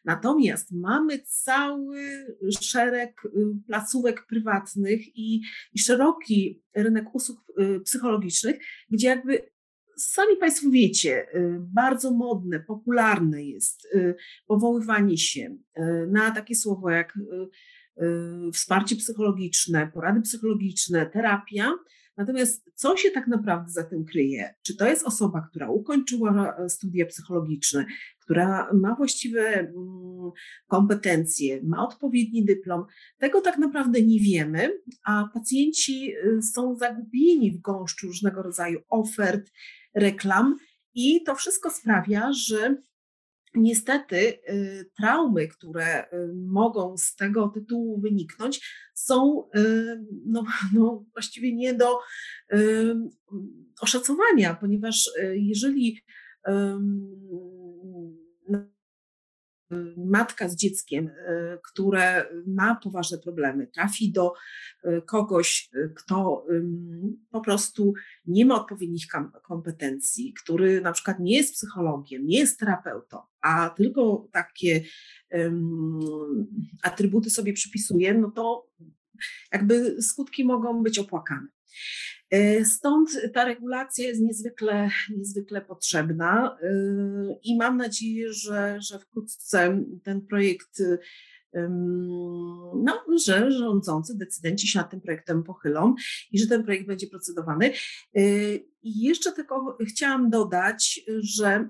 Natomiast 0.06 0.72
mamy 0.72 1.20
cały 1.20 2.26
szereg 2.62 3.26
y, 3.26 3.30
placówek 3.68 4.28
prywatnych 4.28 5.18
i, 5.18 5.42
i 5.74 5.80
szeroki 5.80 6.64
rynek 6.76 7.16
usług 7.16 7.40
y, 7.60 7.80
psychologicznych, 7.80 8.56
gdzie 8.90 9.08
jakby 9.08 9.50
sami 9.98 10.38
Państwo 10.38 10.70
wiecie, 10.70 11.28
y, 11.36 11.58
bardzo 11.60 12.12
modne, 12.12 12.60
popularne 12.60 13.44
jest 13.44 13.88
powoływanie 14.48 15.18
się 15.18 15.58
na 16.08 16.32
takie 16.32 16.56
słowo 16.56 16.90
jak 16.90 17.20
wsparcie 18.54 18.96
psychologiczne, 18.96 19.92
porady 19.94 20.22
psychologiczne, 20.22 21.06
terapia. 21.06 21.74
Natomiast 22.18 22.72
co 22.76 22.98
się 22.98 23.12
tak 23.12 23.28
naprawdę 23.28 23.72
za 23.72 23.84
tym 23.84 24.06
kryje? 24.06 24.54
Czy 24.62 24.76
to 24.76 24.88
jest 24.88 25.08
osoba, 25.08 25.48
która 25.50 25.70
ukończyła 25.70 26.56
studia 26.70 27.06
psychologiczne, 27.06 27.86
która 28.20 28.74
ma 28.74 28.96
właściwe 28.96 29.42
mm, 29.42 30.32
kompetencje, 30.68 31.62
ma 31.64 31.88
odpowiedni 31.88 32.46
dyplom. 32.46 32.86
Tego 33.18 33.42
tak 33.42 33.58
naprawdę 33.58 34.02
nie 34.02 34.20
wiemy, 34.20 34.82
a 35.04 35.30
pacjenci 35.34 36.14
y, 36.16 36.42
są 36.42 36.76
zagubieni 36.76 37.52
w 37.52 37.62
gąszczu 37.62 38.08
różnego 38.08 38.42
rodzaju 38.42 38.80
ofert, 38.90 39.52
reklam 39.96 40.58
i 40.94 41.24
to 41.24 41.36
wszystko 41.36 41.70
sprawia, 41.70 42.34
że 42.34 42.78
Niestety 43.56 44.40
y, 44.50 44.90
traumy, 44.98 45.48
które 45.48 46.04
y, 46.04 46.08
mogą 46.48 46.98
z 46.98 47.16
tego 47.16 47.48
tytułu 47.48 48.02
wyniknąć, 48.02 48.86
są 48.94 49.50
no, 50.26 50.44
no 50.74 51.06
właściwie 51.14 51.56
nie 51.56 51.74
do 51.74 52.00
oszacowania, 53.82 54.54
ponieważ 54.54 55.12
jeżeli 55.34 56.02
matka 59.98 60.50
z 60.50 60.56
dzieckiem, 60.56 61.10
które 61.72 62.26
ma 62.48 62.76
poważne 62.76 63.18
problemy, 63.18 63.68
trafi 63.68 64.12
do 64.12 64.34
kogoś, 65.06 65.70
kto 65.96 66.46
po 67.32 67.42
prostu 67.42 67.94
nie 68.26 68.46
ma 68.46 68.56
odpowiednich 68.56 69.06
kompetencji, 69.44 70.34
który 70.44 70.82
na 70.82 70.92
przykład 70.92 71.20
nie 71.20 71.38
jest 71.38 71.54
psychologiem, 71.54 72.26
nie 72.28 72.40
jest 72.40 72.60
terapeutą, 72.60 73.18
a 73.42 73.70
tylko 73.70 74.30
takie 74.32 74.84
atrybuty 76.84 77.30
sobie 77.30 77.54
przypisuje, 77.54 78.14
no 78.14 78.32
to 78.32 78.68
jakby 79.52 80.02
skutki 80.02 80.46
mogą 80.46 80.84
być 80.84 81.00
opłakane. 81.00 81.48
E, 82.30 82.66
stąd 82.66 83.10
ta 83.34 83.46
regulacja 83.46 84.08
jest 84.08 84.22
niezwykle, 84.22 84.90
niezwykle 85.18 85.62
potrzebna 85.62 86.58
e, 86.62 86.70
i 87.44 87.58
mam 87.58 87.78
nadzieję, 87.78 88.34
że, 88.34 88.78
że 88.82 89.00
wkrótce 89.00 89.86
ten 90.04 90.22
projekt, 90.22 90.84
no, 92.74 93.04
że 93.26 93.52
rządzący, 93.52 94.18
decydenci 94.18 94.68
się 94.68 94.80
nad 94.80 94.92
tym 94.92 95.02
projektem 95.02 95.44
pochylą 95.44 95.96
i 96.32 96.40
że 96.40 96.48
ten 96.48 96.64
projekt 96.64 96.88
będzie 96.88 97.08
procedowany. 97.08 97.72
E, 98.16 98.22
I 98.84 99.02
jeszcze 99.02 99.32
tylko 99.32 99.78
chciałam 99.88 100.30
dodać, 100.30 101.02
że 101.20 101.70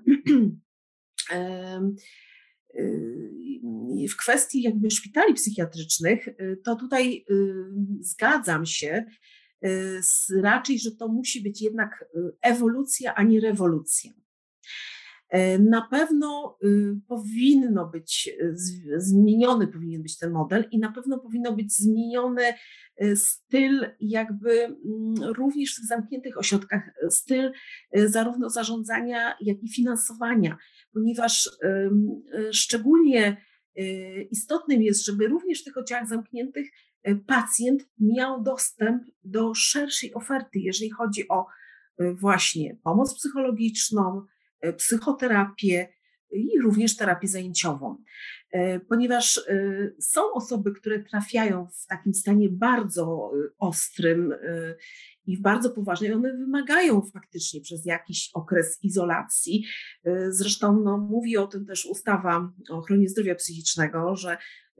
w 4.10 4.16
kwestii 4.16 4.62
jakby 4.62 4.90
szpitali 4.90 5.34
psychiatrycznych, 5.34 6.28
to 6.64 6.76
tutaj 6.76 7.24
zgadzam 8.00 8.66
się, 8.66 9.04
raczej, 10.42 10.78
że 10.78 10.90
to 10.90 11.08
musi 11.08 11.42
być 11.42 11.62
jednak 11.62 12.04
y, 12.16 12.36
ewolucja, 12.42 13.14
a 13.14 13.22
nie 13.22 13.40
rewolucja. 13.40 14.10
E, 15.28 15.58
na 15.58 15.88
pewno 15.90 16.58
y, 16.64 17.00
powinno 17.08 17.86
być 17.86 18.30
zmieniony 18.96 19.68
powinien 19.68 20.02
być 20.02 20.18
ten 20.18 20.32
model 20.32 20.64
i 20.70 20.78
na 20.78 20.92
pewno 20.92 21.18
powinno 21.18 21.52
być 21.52 21.72
zmieniony 21.76 22.42
styl 23.14 23.86
jakby 24.00 24.64
mm, 24.64 25.14
również 25.22 25.72
w 25.72 25.76
tych 25.76 25.86
zamkniętych 25.86 26.38
ośrodkach, 26.38 26.90
styl 27.10 27.52
zarówno 27.94 28.50
zarządzania, 28.50 29.36
jak 29.40 29.62
i 29.62 29.68
finansowania, 29.68 30.56
ponieważ 30.92 31.50
szczególnie 32.52 33.36
istotnym 34.30 34.82
jest, 34.82 35.04
żeby 35.04 35.28
również 35.28 35.60
w 35.60 35.64
tych 35.64 35.76
oddziałach 35.76 36.08
zamkniętych 36.08 36.70
pacjent 37.14 37.88
miał 38.00 38.42
dostęp 38.42 39.02
do 39.24 39.54
szerszej 39.54 40.14
oferty, 40.14 40.58
jeżeli 40.58 40.90
chodzi 40.90 41.28
o 41.28 41.46
e, 41.98 42.12
właśnie 42.12 42.76
pomoc 42.82 43.14
psychologiczną, 43.14 44.24
e, 44.60 44.72
psychoterapię 44.72 45.88
i 46.32 46.60
również 46.60 46.96
terapię 46.96 47.28
zajęciową. 47.28 47.96
Ponieważ 48.88 49.40
są 50.00 50.32
osoby, 50.32 50.72
które 50.72 51.04
trafiają 51.04 51.66
w 51.66 51.86
takim 51.86 52.14
stanie 52.14 52.48
bardzo 52.48 53.32
ostrym 53.58 54.34
i 55.26 55.40
bardzo 55.40 55.70
poważnym, 55.70 56.12
one 56.12 56.32
wymagają 56.32 57.02
faktycznie 57.12 57.60
przez 57.60 57.86
jakiś 57.86 58.30
okres 58.34 58.78
izolacji. 58.82 59.64
Zresztą 60.28 60.80
no, 60.80 60.98
mówi 60.98 61.36
o 61.36 61.46
tym 61.46 61.66
też 61.66 61.86
ustawa 61.86 62.52
o 62.70 62.78
ochronie 62.78 63.08
zdrowia 63.08 63.34
psychicznego, 63.34 64.16
że 64.16 64.38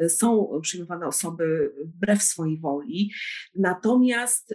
są 0.09 0.49
przyjmowane 0.63 1.07
osoby 1.07 1.73
wbrew 1.85 2.23
swojej 2.23 2.61
woli. 2.61 3.11
Natomiast 3.55 4.55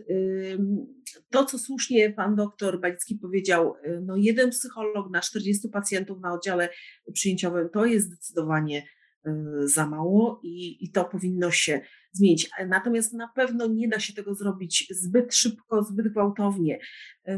to, 1.30 1.45
co 1.45 1.59
słusznie 1.59 2.13
pan 2.13 2.35
doktor 2.35 2.80
Balicki 2.80 3.15
powiedział, 3.15 3.73
no 4.01 4.15
jeden 4.15 4.49
psycholog 4.49 5.11
na 5.11 5.22
40 5.22 5.69
pacjentów 5.69 6.19
na 6.22 6.34
oddziale 6.34 6.69
przyjęciowym 7.13 7.69
to 7.69 7.85
jest 7.85 8.07
zdecydowanie 8.07 8.84
y, 9.27 9.31
za 9.68 9.88
mało 9.88 10.39
i, 10.43 10.85
i 10.85 10.91
to 10.91 11.05
powinno 11.05 11.51
się 11.51 11.81
zmienić. 12.11 12.49
Natomiast 12.68 13.13
na 13.13 13.27
pewno 13.27 13.68
nie 13.68 13.88
da 13.88 13.99
się 13.99 14.13
tego 14.13 14.35
zrobić 14.35 14.88
zbyt 14.89 15.35
szybko, 15.35 15.84
zbyt 15.84 16.07
gwałtownie. 16.07 16.80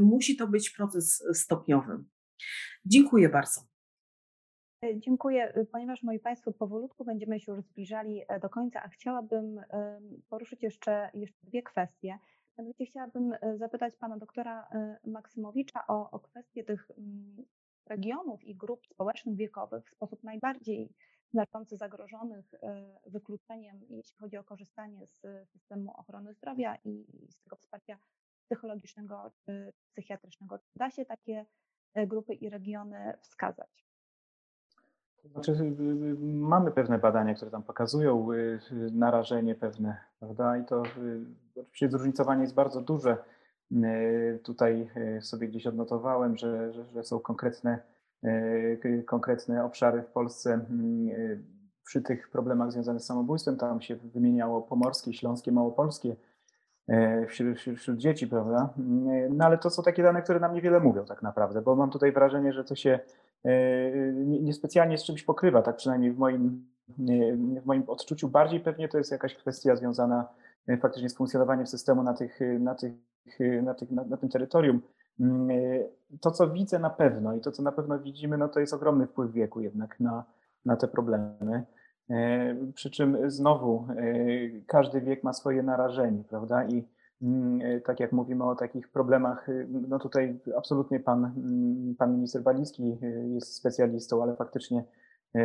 Musi 0.01 0.35
to 0.35 0.47
być 0.47 0.69
proces 0.69 1.23
stopniowy. 1.34 2.03
Dziękuję 2.85 3.30
bardzo. 3.30 3.72
E, 4.84 4.99
dziękuję. 4.99 5.53
E, 5.53 5.65
ponieważ 5.65 6.03
moi 6.03 6.19
Państwo 6.19 6.51
powolutku 6.51 7.05
będziemy 7.05 7.39
się 7.39 7.51
już 7.51 7.61
zbliżali 7.61 8.22
e, 8.27 8.39
do 8.39 8.49
końca, 8.49 8.84
a 8.84 8.88
chciałabym 8.88 9.61
poruszyć 10.30 10.64
jeszcze, 10.64 11.10
jeszcze 11.14 11.45
dwie 11.47 11.64
kwestie. 11.64 12.19
Mianowicie 12.57 12.85
chciałabym 12.85 13.34
zapytać 13.55 13.95
Pana 13.95 14.18
doktora 14.18 14.68
Maksymowicza 15.05 15.88
o, 15.88 16.11
o 16.11 16.19
kwestię 16.19 16.64
tych 16.64 16.91
regionów 17.85 18.43
i 18.43 18.55
grup 18.55 18.88
społecznych 18.88 19.35
wiekowych 19.35 19.85
w 19.85 19.91
sposób 19.91 20.23
najbardziej 20.23 20.89
znaczący 21.31 21.77
zagrożonych 21.77 22.45
wykluczeniem, 23.05 23.81
jeśli 23.89 24.18
chodzi 24.18 24.38
o 24.38 24.43
korzystanie 24.43 25.07
z 25.07 25.22
systemu 25.49 25.91
ochrony 25.91 26.34
zdrowia 26.34 26.77
i 26.85 27.05
z 27.30 27.41
tego 27.41 27.55
wsparcia 27.55 27.97
psychologicznego 28.45 29.31
czy 29.45 29.73
psychiatrycznego. 29.91 30.60
Da 30.76 30.91
się 30.91 31.05
takie 31.05 31.45
grupy 31.95 32.34
i 32.34 32.49
regiony 32.49 33.14
wskazać? 33.22 33.82
Znaczy, 35.31 35.51
y, 35.51 35.55
y, 35.55 36.17
mamy 36.23 36.71
pewne 36.71 36.99
badania, 36.99 37.33
które 37.35 37.51
tam 37.51 37.63
pokazują 37.63 38.31
y, 38.31 38.59
narażenie 38.91 39.55
pewne, 39.55 39.97
prawda? 40.19 40.57
I 40.57 40.65
to 40.65 40.83
oczywiście 41.55 41.89
zróżnicowanie 41.89 42.41
jest 42.41 42.53
bardzo 42.53 42.81
duże. 42.81 43.17
Tutaj 44.43 44.89
sobie 45.21 45.47
gdzieś 45.47 45.67
odnotowałem, 45.67 46.37
że, 46.37 46.73
że, 46.73 47.03
są 47.03 47.19
konkretne, 47.19 47.79
konkretne 49.05 49.65
obszary 49.65 50.01
w 50.01 50.07
Polsce 50.11 50.53
mm, 50.53 51.43
przy 51.85 52.01
tych 52.01 52.29
problemach 52.29 52.71
związanych 52.71 53.01
z 53.01 53.05
samobójstwem. 53.05 53.57
Tam 53.57 53.81
się 53.81 53.95
wymieniało 53.95 54.61
pomorskie, 54.61 55.13
śląskie, 55.13 55.51
małopolskie 55.51 56.15
wśród, 57.27 57.57
wśród 57.77 57.97
dzieci, 57.97 58.27
prawda? 58.27 58.73
No 59.29 59.45
ale 59.45 59.57
to 59.57 59.69
są 59.69 59.83
takie 59.83 60.03
dane, 60.03 60.21
które 60.21 60.39
nam 60.39 60.53
niewiele 60.53 60.79
mówią 60.79 61.05
tak 61.05 61.21
naprawdę, 61.21 61.61
bo 61.61 61.75
mam 61.75 61.89
tutaj 61.89 62.11
wrażenie, 62.11 62.53
że 62.53 62.63
to 62.63 62.75
się 62.75 62.99
niespecjalnie 64.25 64.97
z 64.97 65.03
czymś 65.03 65.23
pokrywa, 65.23 65.61
tak 65.61 65.75
przynajmniej 65.75 66.11
w 66.11 66.17
moim, 66.17 66.65
w 67.61 67.65
moim 67.65 67.83
odczuciu. 67.87 68.29
Bardziej 68.29 68.59
pewnie 68.59 68.87
to 68.87 68.97
jest 68.97 69.11
jakaś 69.11 69.35
kwestia 69.35 69.75
związana 69.75 70.27
e, 70.67 70.77
faktycznie 70.77 71.09
z 71.09 71.15
funkcjonowaniem 71.15 71.67
systemu 71.67 72.03
na, 72.03 72.13
tych, 72.13 72.39
na, 72.59 72.75
tych, 72.75 72.93
na, 73.63 73.73
tych, 73.73 73.91
na, 73.91 74.03
na 74.03 74.17
tym 74.17 74.29
terytorium. 74.29 74.81
E, 75.21 75.23
to, 76.21 76.31
co 76.31 76.49
widzę 76.49 76.79
na 76.79 76.89
pewno 76.89 77.35
i 77.35 77.41
to, 77.41 77.51
co 77.51 77.63
na 77.63 77.71
pewno 77.71 77.99
widzimy, 77.99 78.37
no 78.37 78.49
to 78.49 78.59
jest 78.59 78.73
ogromny 78.73 79.07
wpływ 79.07 79.31
wieku 79.31 79.61
jednak 79.61 79.99
na, 79.99 80.23
na 80.65 80.75
te 80.75 80.87
problemy. 80.87 81.65
E, 82.09 82.55
przy 82.73 82.91
czym 82.91 83.31
znowu 83.31 83.87
każdy 84.67 85.01
wiek 85.01 85.23
ma 85.23 85.33
swoje 85.33 85.63
narażenie, 85.63 86.23
prawda? 86.29 86.63
I 86.63 86.77
e, 86.77 86.83
tak 87.85 87.99
jak 87.99 88.11
mówimy 88.11 88.43
o 88.43 88.55
takich 88.55 88.87
problemach, 88.87 89.49
y, 89.49 89.67
no 89.87 89.99
tutaj 89.99 90.39
absolutnie 90.57 90.99
pan, 90.99 91.25
mm, 91.25 91.95
pan 91.95 92.15
minister 92.15 92.41
Balicki 92.41 92.97
y, 93.03 93.29
jest 93.29 93.55
specjalistą, 93.55 94.23
ale 94.23 94.35
faktycznie 94.35 94.83
e, 95.35 95.39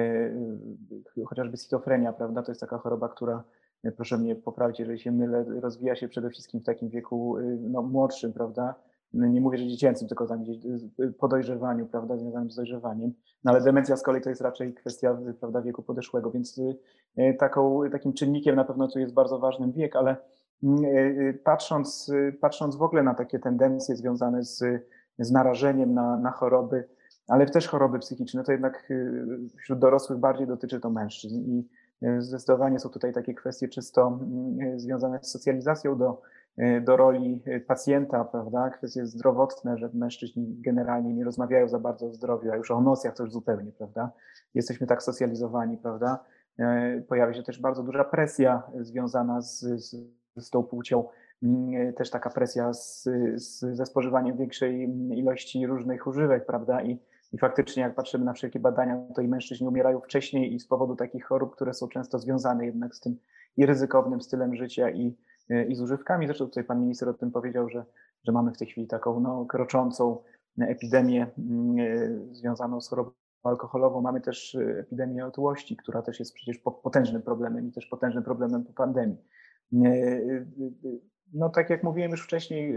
y, 1.19 1.25
chociażby 1.27 1.57
schizofrenia, 1.57 2.13
prawda, 2.13 2.43
to 2.43 2.51
jest 2.51 2.61
taka 2.61 2.79
choroba, 2.79 3.09
która, 3.09 3.45
e, 3.85 3.93
proszę 3.93 4.19
mnie 4.19 4.37
poprawić, 4.37 4.79
jeżeli 4.79 4.99
się 4.99 5.13
mylę, 5.13 5.45
rozwija 5.61 5.97
się 5.97 6.09
przede 6.09 6.31
wszystkim 6.31 6.61
w 6.61 6.65
takim 6.65 6.89
wieku 6.89 7.37
no, 7.61 7.83
młodszym, 7.83 8.33
prawda, 8.33 8.75
no, 9.13 9.27
nie 9.27 9.41
mówię, 9.41 9.59
że 9.59 9.67
dziecięcym, 9.67 10.09
tylko 10.09 10.27
tam 10.27 10.43
gdzieś 10.43 10.59
po 11.19 11.29
dojrzewaniu, 11.29 11.87
prawda, 11.87 12.17
związanym 12.17 12.51
z 12.51 12.57
dojrzewaniem, 12.57 13.13
no 13.45 13.53
ale 13.53 13.61
demencja 13.61 13.97
z 13.97 14.03
kolei 14.03 14.23
to 14.23 14.29
jest 14.29 14.41
raczej 14.41 14.75
kwestia, 14.75 15.19
prawda, 15.41 15.63
wieku 15.63 15.83
podeszłego, 15.83 16.31
więc 16.31 16.61
taką, 17.39 17.81
takim 17.93 18.13
czynnikiem 18.13 18.57
na 18.57 18.65
pewno 18.65 18.89
tu 18.89 18.99
jest 18.99 19.15
bardzo 19.15 19.39
ważny 19.39 19.73
wiek, 19.73 19.97
ale 19.97 20.17
Mm, 20.17 20.17
e, 20.17 20.31
e, 20.31 20.38
patrząc, 21.45 22.13
e, 22.15 22.33
patrząc 22.33 22.77
w 22.77 22.83
ogóle 22.83 23.03
na 23.03 23.15
takie 23.15 23.39
tendencje 23.39 23.97
związane 23.97 24.45
z, 24.45 24.65
z 25.19 25.31
narażeniem 25.31 25.95
na, 25.95 26.17
na 26.17 26.31
choroby, 26.31 26.89
ale 27.29 27.47
też 27.47 27.69
choroby 27.69 27.99
psychiczne, 27.99 28.45
to 28.45 28.53
jednak 28.53 28.89
wśród 29.59 29.79
dorosłych 29.79 30.19
bardziej 30.19 30.47
dotyczy 30.47 30.81
to 30.81 30.91
mężczyzn 30.91 31.37
i 31.37 31.69
zdecydowanie 32.19 32.79
są 32.79 32.89
tutaj 32.89 33.13
takie 33.13 33.35
kwestie 33.35 33.69
czysto 33.69 34.21
mm, 34.23 34.81
związane 34.81 35.19
z 35.23 35.31
socjalizacją 35.31 35.99
do, 35.99 36.23
do 36.83 36.97
roli 36.97 37.43
pacjenta, 37.67 38.25
prawda? 38.25 38.71
Kwestie 38.71 39.07
zdrowotne, 39.07 39.79
że 39.79 39.91
mężczyźni 39.95 40.57
generalnie 40.61 41.15
nie 41.15 41.25
rozmawiają 41.25 41.69
za 41.69 41.79
bardzo 41.79 42.07
o 42.07 42.13
zdrowiu, 42.13 42.53
a 42.53 42.57
już 42.57 42.71
o 42.71 42.79
emocjach 42.79 43.15
to 43.15 43.23
już 43.23 43.33
zupełnie, 43.33 43.73
prawda? 43.73 44.11
Jesteśmy 44.55 44.87
tak 44.87 45.03
socjalizowani, 45.03 45.77
prawda? 45.77 46.25
Pojawia 47.09 47.35
się 47.35 47.43
też 47.43 47.61
bardzo 47.61 47.83
duża 47.83 48.05
presja 48.05 48.63
związana 48.81 49.41
z, 49.41 49.61
z 49.61 50.18
z 50.39 50.51
tą 50.51 50.63
płcią, 50.63 51.05
mm, 51.43 51.93
też 51.93 52.11
taka 52.11 52.31
presja 52.31 52.73
z, 52.75 53.09
z, 53.37 53.61
ze 53.77 53.87
spożywaniem 53.87 54.37
większej 54.37 54.91
ilości 55.15 55.67
różnych 55.67 56.07
używek, 56.07 56.47
prawda? 56.47 56.83
I, 56.83 56.99
I 57.33 57.39
faktycznie, 57.39 57.83
jak 57.83 57.95
patrzymy 57.95 58.25
na 58.25 58.33
wszelkie 58.33 58.61
badania, 58.61 59.03
to 59.15 59.23
i 59.23 59.29
mężczyźni 59.29 59.69
umierają 59.69 60.01
wcześniej 60.01 60.55
i 60.55 60.61
z 60.61 60.67
powodu 60.67 60.97
takich 60.97 61.25
chorób, 61.25 61.55
które 61.55 61.75
są 61.75 61.89
często 61.89 62.19
związane 62.19 62.67
jednak 62.67 62.95
z 62.95 63.01
tym 63.01 63.17
i 63.57 63.67
ryzykownym 63.67 64.21
stylem 64.21 64.57
życia, 64.57 64.91
i, 64.91 65.17
i 65.69 65.75
z 65.75 65.81
używkami. 65.81 66.27
Zresztą 66.27 66.45
tutaj 66.45 66.65
pan 66.65 66.81
minister 66.81 67.09
o 67.09 67.15
tym 67.15 67.31
powiedział, 67.31 67.69
że, 67.69 67.85
że 68.25 68.33
mamy 68.33 68.53
w 68.53 68.59
tej 68.59 68.69
chwili 68.69 68.87
taką 68.87 69.21
no, 69.21 69.47
kroczącą 69.47 70.19
epidemię 70.61 71.27
mm, 71.39 72.35
związaną 72.35 72.81
z 72.81 72.89
chorobami 72.89 73.17
alkoholową, 73.43 74.01
mamy 74.01 74.21
też 74.21 74.59
epidemię 74.79 75.27
otyłości, 75.27 75.77
która 75.77 76.03
też 76.03 76.19
jest 76.19 76.35
przecież 76.35 76.59
potężnym 76.83 77.23
problemem 77.23 77.69
i 77.69 77.73
też 77.73 77.87
potężnym 77.87 78.25
problemem 78.25 78.65
po 78.65 78.73
pandemii. 78.73 79.19
No 81.33 81.49
tak 81.49 81.71
jak 81.71 81.83
mówiłem 81.83 82.11
już 82.11 82.25
wcześniej, 82.25 82.75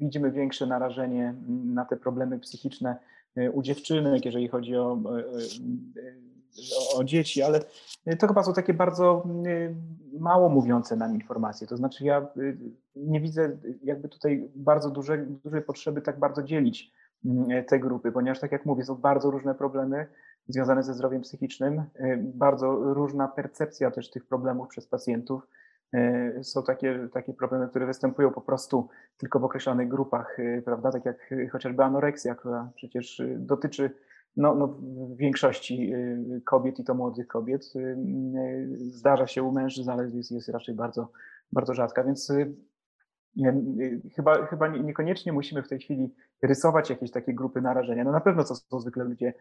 widzimy 0.00 0.30
większe 0.30 0.66
narażenie 0.66 1.34
na 1.48 1.84
te 1.84 1.96
problemy 1.96 2.38
psychiczne 2.38 2.96
u 3.52 3.62
dziewczynek, 3.62 4.24
jeżeli 4.24 4.48
chodzi 4.48 4.76
o, 4.76 4.98
o, 6.96 7.04
dzieci, 7.04 7.42
ale 7.42 7.60
to 8.18 8.28
chyba 8.28 8.42
są 8.42 8.52
takie 8.52 8.74
bardzo 8.74 9.26
mało 10.20 10.48
mówiące 10.48 10.96
nam 10.96 11.14
informacje. 11.14 11.66
To 11.66 11.76
znaczy 11.76 12.04
ja 12.04 12.26
nie 12.96 13.20
widzę 13.20 13.58
jakby 13.82 14.08
tutaj 14.08 14.50
bardzo 14.54 14.90
duże, 14.90 15.26
dużej 15.44 15.62
potrzeby 15.62 16.02
tak 16.02 16.18
bardzo 16.18 16.42
dzielić 16.42 16.92
te 17.68 17.78
grupy, 17.78 18.12
ponieważ 18.12 18.40
tak 18.40 18.52
jak 18.52 18.66
mówię, 18.66 18.84
są 18.84 18.94
bardzo 18.94 19.30
różne 19.30 19.54
problemy 19.54 20.06
związane 20.48 20.82
ze 20.82 20.94
zdrowiem 20.94 21.22
psychicznym, 21.22 21.82
bardzo 22.18 22.72
różna 22.94 23.28
percepcja 23.28 23.90
też 23.90 24.10
tych 24.10 24.26
problemów 24.26 24.68
przez 24.68 24.86
pacjentów 24.86 25.42
E, 25.42 25.61
są 26.42 26.62
takie, 26.62 27.08
takie 27.12 27.34
problemy, 27.34 27.68
które 27.68 27.86
występują 27.86 28.30
po 28.30 28.40
prostu 28.40 28.88
tylko 29.16 29.40
w 29.40 29.44
określonych 29.44 29.88
grupach, 29.88 30.40
e, 30.40 30.62
prawda? 30.62 30.92
Tak 30.92 31.04
jak 31.04 31.34
chociażby 31.52 31.84
anoreksja, 31.84 32.34
która 32.34 32.70
przecież 32.74 33.20
e, 33.20 33.26
dotyczy 33.38 33.90
no, 34.36 34.54
no, 34.54 34.66
w 34.66 35.16
większości 35.16 35.92
kobiet 36.44 36.78
i 36.78 36.84
to 36.84 36.94
młodych 36.94 37.26
kobiet. 37.26 37.72
Zdarza 38.76 39.26
się 39.26 39.42
u 39.42 39.52
mężczyzn, 39.52 39.90
ale 39.90 40.10
jest, 40.10 40.30
jest 40.30 40.48
raczej 40.48 40.74
bardzo, 40.74 41.08
bardzo 41.52 41.74
rzadka, 41.74 42.04
więc 42.04 42.32
nie, 43.36 43.54
chyba, 44.16 44.46
chyba 44.46 44.68
niekoniecznie 44.68 45.32
musimy 45.32 45.62
w 45.62 45.68
tej 45.68 45.78
chwili 45.78 46.14
rysować 46.42 46.90
jakieś 46.90 47.10
takie 47.10 47.34
grupy 47.34 47.60
narażenia. 47.60 48.04
No 48.04 48.12
na 48.12 48.20
pewno 48.20 48.44
to 48.44 48.54
są 48.54 48.80
zwykle 48.80 49.04
ludzie 49.04 49.34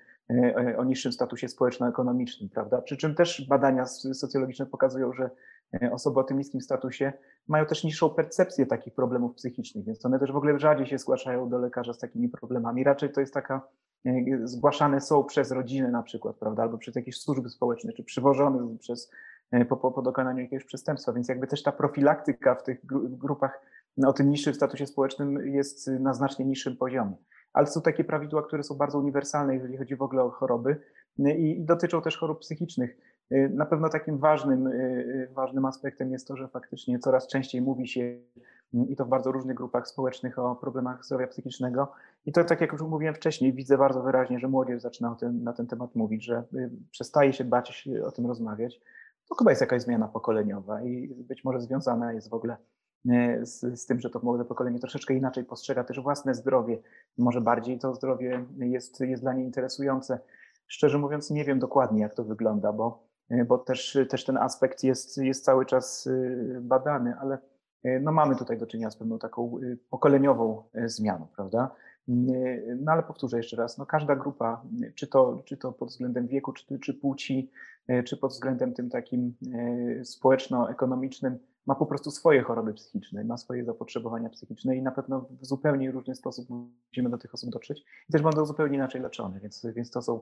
o 0.77 0.83
niższym 0.83 1.11
statusie 1.11 1.47
społeczno-ekonomicznym, 1.47 2.49
prawda? 2.49 2.81
Przy 2.81 2.97
czym 2.97 3.15
też 3.15 3.47
badania 3.47 3.85
socjologiczne 3.85 4.65
pokazują, 4.65 5.13
że 5.13 5.29
E, 5.29 5.60
osoby 5.91 6.19
o 6.19 6.23
tym 6.23 6.37
niskim 6.37 6.61
statusie 6.61 7.13
mają 7.47 7.65
też 7.65 7.83
niższą 7.83 8.09
percepcję 8.09 8.65
takich 8.65 8.93
problemów 8.93 9.35
psychicznych, 9.35 9.85
więc 9.85 10.05
one 10.05 10.19
też 10.19 10.31
w 10.31 10.35
ogóle 10.35 10.59
rzadziej 10.59 10.85
się 10.85 10.97
zgłaszają 10.97 11.49
do 11.49 11.57
lekarza 11.57 11.93
z 11.93 11.97
takimi 11.97 12.29
problemami. 12.29 12.83
Raczej 12.83 13.11
to 13.11 13.21
jest 13.21 13.33
taka, 13.33 13.67
e, 14.05 14.11
zgłaszane 14.43 15.01
są 15.01 15.23
przez 15.23 15.51
rodziny 15.51 15.91
na 15.91 16.03
przykład, 16.03 16.35
prawda, 16.35 16.63
albo 16.63 16.77
przez 16.77 16.95
jakieś 16.95 17.17
służby 17.17 17.49
społeczne, 17.49 17.93
czy 17.93 18.03
przywożone 18.03 18.77
przez, 18.77 19.11
e, 19.51 19.65
po, 19.65 19.77
po, 19.77 19.91
po 19.91 20.01
dokonaniu 20.01 20.41
jakiegoś 20.41 20.65
przestępstwa, 20.65 21.13
więc 21.13 21.27
jakby 21.27 21.47
też 21.47 21.63
ta 21.63 21.71
profilaktyka 21.71 22.55
w 22.55 22.63
tych 22.63 22.85
grupach 23.09 23.61
o 24.05 24.13
tym 24.13 24.29
niższym 24.29 24.53
statusie 24.53 24.87
społecznym 24.87 25.53
jest 25.53 25.87
na 25.87 26.13
znacznie 26.13 26.45
niższym 26.45 26.77
poziomie. 26.77 27.15
Ale 27.53 27.67
są 27.67 27.81
takie 27.81 28.03
prawidła, 28.03 28.43
które 28.43 28.63
są 28.63 28.75
bardzo 28.75 28.99
uniwersalne, 28.99 29.55
jeżeli 29.55 29.77
chodzi 29.77 29.95
w 29.95 30.01
ogóle 30.01 30.23
o 30.23 30.29
choroby 30.29 30.81
i 31.19 31.61
dotyczą 31.65 32.01
też 32.01 32.17
chorób 32.17 32.39
psychicznych. 32.39 32.97
Y, 33.31 33.49
na 33.53 33.65
pewno 33.65 33.89
takim 33.89 34.17
ważnym, 34.17 34.67
y, 34.67 34.71
y, 35.29 35.33
ważnym 35.33 35.65
aspektem 35.65 36.11
jest 36.11 36.27
to, 36.27 36.37
że 36.37 36.47
faktycznie 36.47 36.99
coraz 36.99 37.27
częściej 37.27 37.61
mówi 37.61 37.87
się 37.87 38.17
i 38.89 38.95
to 38.95 39.05
w 39.05 39.09
bardzo 39.09 39.31
różnych 39.31 39.57
grupach 39.57 39.87
społecznych 39.87 40.39
o 40.39 40.55
problemach 40.55 41.05
zdrowia 41.05 41.27
psychicznego. 41.27 41.91
I 42.25 42.31
to, 42.31 42.43
tak 42.43 42.61
jak 42.61 42.71
już 42.71 42.81
mówiłem 42.81 43.15
wcześniej, 43.15 43.53
widzę 43.53 43.77
bardzo 43.77 44.03
wyraźnie, 44.03 44.39
że 44.39 44.47
młodzież 44.47 44.81
zaczyna 44.81 45.15
tym, 45.15 45.43
na 45.43 45.53
ten 45.53 45.67
temat 45.67 45.95
mówić, 45.95 46.25
że 46.25 46.43
przestaje 46.91 47.33
się 47.33 47.43
bać 47.43 47.89
o 48.05 48.11
tym 48.11 48.25
rozmawiać. 48.25 48.81
To 49.29 49.35
chyba 49.35 49.51
jest 49.51 49.61
jakaś 49.61 49.81
zmiana 49.81 50.07
pokoleniowa 50.07 50.83
i 50.83 51.07
być 51.07 51.43
może 51.43 51.61
związana 51.61 52.13
jest 52.13 52.29
w 52.29 52.33
ogóle 52.33 52.57
z, 53.41 53.79
z, 53.81 53.85
tym, 53.85 53.99
że 53.99 54.09
to 54.09 54.19
młode 54.23 54.45
pokolenie 54.45 54.79
troszeczkę 54.79 55.13
inaczej 55.13 55.43
postrzega 55.43 55.83
też 55.83 55.99
własne 55.99 56.35
zdrowie. 56.35 56.79
Może 57.17 57.41
bardziej 57.41 57.79
to 57.79 57.95
zdrowie 57.95 58.45
jest, 58.57 58.99
jest 58.99 59.23
dla 59.23 59.33
niej 59.33 59.45
interesujące. 59.45 60.19
Szczerze 60.67 60.97
mówiąc, 60.97 61.31
nie 61.31 61.45
wiem 61.45 61.59
dokładnie, 61.59 62.01
jak 62.01 62.13
to 62.13 62.23
wygląda, 62.23 62.73
bo 62.73 63.10
bo 63.47 63.57
też, 63.57 63.97
też 64.09 64.25
ten 64.25 64.37
aspekt 64.37 64.83
jest, 64.83 65.17
jest 65.17 65.45
cały 65.45 65.65
czas 65.65 66.07
y, 66.07 66.59
badany, 66.61 67.15
ale 67.19 67.37
e, 67.83 67.99
no 67.99 68.11
mamy 68.11 68.35
tutaj 68.35 68.57
do 68.57 68.67
czynienia 68.67 68.91
z 68.91 68.95
pewną 68.95 69.19
taką 69.19 69.59
y, 69.63 69.77
pokoleniową 69.89 70.63
zmianą, 70.85 71.27
prawda? 71.35 71.75
No 72.81 72.91
ale 72.91 73.03
powtórzę 73.03 73.37
jeszcze 73.37 73.57
raz, 73.57 73.77
no 73.77 73.85
każda 73.85 74.15
grupa, 74.15 74.63
czy 74.95 75.07
to, 75.07 75.41
czy 75.45 75.57
to 75.57 75.71
pod 75.71 75.89
względem 75.89 76.27
wieku, 76.27 76.53
czy, 76.53 76.79
czy 76.79 76.93
płci, 76.93 77.51
czy 78.05 78.17
pod 78.17 78.31
względem 78.31 78.73
tym 78.73 78.89
takim 78.89 79.33
społeczno-ekonomicznym, 80.03 81.39
ma 81.65 81.75
po 81.75 81.85
prostu 81.85 82.11
swoje 82.11 82.41
choroby 82.41 82.73
psychiczne, 82.73 83.23
ma 83.23 83.37
swoje 83.37 83.65
zapotrzebowania 83.65 84.29
psychiczne 84.29 84.75
i 84.75 84.81
na 84.81 84.91
pewno 84.91 85.27
w 85.41 85.45
zupełnie 85.45 85.91
różny 85.91 86.15
sposób 86.15 86.47
musimy 86.49 87.09
do 87.09 87.17
tych 87.17 87.33
osób 87.33 87.49
dotrzeć 87.49 87.83
i 88.09 88.11
też 88.11 88.21
będą 88.21 88.45
zupełnie 88.45 88.75
inaczej 88.75 89.01
leczone, 89.01 89.39
więc, 89.39 89.65
więc 89.75 89.91
to 89.91 90.01
są 90.01 90.21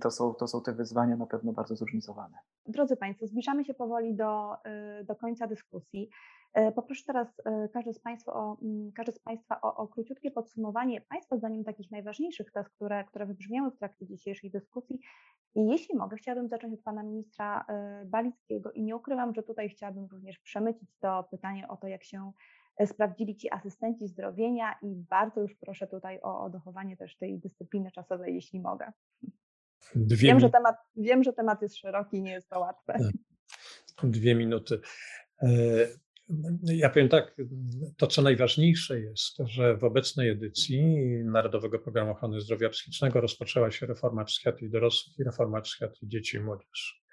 to 0.00 0.10
są, 0.10 0.34
to 0.34 0.46
są 0.46 0.62
te 0.62 0.72
wyzwania 0.72 1.16
na 1.16 1.26
pewno 1.26 1.52
bardzo 1.52 1.76
zróżnicowane. 1.76 2.38
Drodzy 2.66 2.96
Państwo, 2.96 3.26
zbliżamy 3.26 3.64
się 3.64 3.74
powoli 3.74 4.14
do, 4.14 4.54
y, 5.00 5.04
do 5.04 5.16
końca 5.16 5.46
dyskusji. 5.46 6.10
Y, 6.58 6.72
poproszę 6.72 7.02
teraz 7.06 7.28
y, 7.38 7.68
każdy 7.72 7.92
z 7.92 8.00
Państwa 8.00 8.32
o, 8.32 8.58
mm, 8.62 8.92
każdy 8.92 9.12
z 9.12 9.18
Państwa 9.18 9.60
o, 9.60 9.76
o 9.76 9.88
króciutkie 9.88 10.30
podsumowanie 10.30 11.00
Państwa 11.00 11.36
zdaniem 11.36 11.64
takich 11.64 11.90
najważniejszych 11.90 12.52
tez, 12.52 12.68
które, 12.68 13.04
które 13.04 13.26
wybrzmiały 13.26 13.70
w 13.70 13.76
trakcie 13.76 14.06
dzisiejszej 14.06 14.50
dyskusji. 14.50 15.00
I 15.54 15.66
jeśli 15.66 15.96
mogę, 15.96 16.16
chciałabym 16.16 16.48
zacząć 16.48 16.74
od 16.74 16.82
Pana 16.82 17.02
Ministra 17.02 17.66
Balickiego 18.06 18.72
i 18.72 18.82
nie 18.82 18.96
ukrywam, 18.96 19.34
że 19.34 19.42
tutaj 19.42 19.68
chciałabym 19.68 20.06
również 20.12 20.38
przemycić 20.38 20.90
to 21.00 21.24
pytanie 21.30 21.68
o 21.68 21.76
to, 21.76 21.88
jak 21.88 22.04
się 22.04 22.32
sprawdzili 22.86 23.36
ci 23.36 23.52
asystenci 23.52 24.08
zdrowienia 24.08 24.78
i 24.82 24.94
bardzo 25.10 25.40
już 25.40 25.54
proszę 25.54 25.86
tutaj 25.86 26.20
o, 26.22 26.40
o 26.40 26.50
dochowanie 26.50 26.96
też 26.96 27.16
tej 27.16 27.38
dyscypliny 27.38 27.90
czasowej, 27.90 28.34
jeśli 28.34 28.60
mogę. 28.60 28.92
Dwie 29.94 30.28
wiem, 30.28 30.40
że 30.40 30.50
temat, 30.50 30.76
wiem, 30.96 31.24
że 31.24 31.32
temat 31.32 31.62
jest 31.62 31.76
szeroki, 31.76 32.22
nie 32.22 32.32
jest 32.32 32.48
to 32.48 32.60
łatwe. 32.60 32.92
Tak. 33.96 34.10
Dwie 34.10 34.34
minuty. 34.34 34.80
E, 35.42 35.48
ja 36.62 36.90
powiem 36.90 37.08
tak, 37.08 37.36
to 37.96 38.06
co 38.06 38.22
najważniejsze 38.22 39.00
jest, 39.00 39.36
że 39.44 39.76
w 39.76 39.84
obecnej 39.84 40.28
edycji 40.28 40.84
Narodowego 41.24 41.78
Programu 41.78 42.12
Ochrony 42.12 42.40
Zdrowia 42.40 42.68
Psychicznego 42.68 43.20
rozpoczęła 43.20 43.70
się 43.70 43.86
reforma 43.86 44.24
psychiatrii 44.24 44.70
dorosłych 44.70 45.18
i 45.18 45.24
reforma 45.24 45.60
psychiatrii 45.60 46.08
dzieci 46.08 46.36
i 46.36 46.40
młodzieży. 46.40 47.03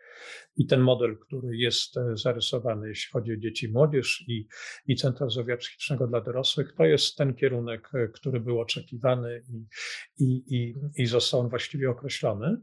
I 0.57 0.65
ten 0.65 0.81
model, 0.81 1.17
który 1.17 1.57
jest 1.57 1.97
e, 1.97 2.17
zarysowany, 2.17 2.87
jeśli 2.87 3.11
chodzi 3.11 3.33
o 3.33 3.37
dzieci 3.37 3.65
i 3.65 3.71
młodzież 3.71 4.23
i, 4.27 4.47
i 4.87 4.95
Centra 4.95 5.29
Zdrowia 5.29 5.57
Psychicznego 5.57 6.07
dla 6.07 6.21
dorosłych, 6.21 6.73
to 6.77 6.85
jest 6.85 7.15
ten 7.15 7.33
kierunek, 7.33 7.89
e, 7.93 8.07
który 8.07 8.39
był 8.39 8.59
oczekiwany 8.59 9.41
i, 9.49 9.65
i, 10.25 10.55
i, 10.55 10.75
i 11.01 11.05
został 11.05 11.39
on 11.39 11.49
właściwie 11.49 11.89
określony. 11.89 12.57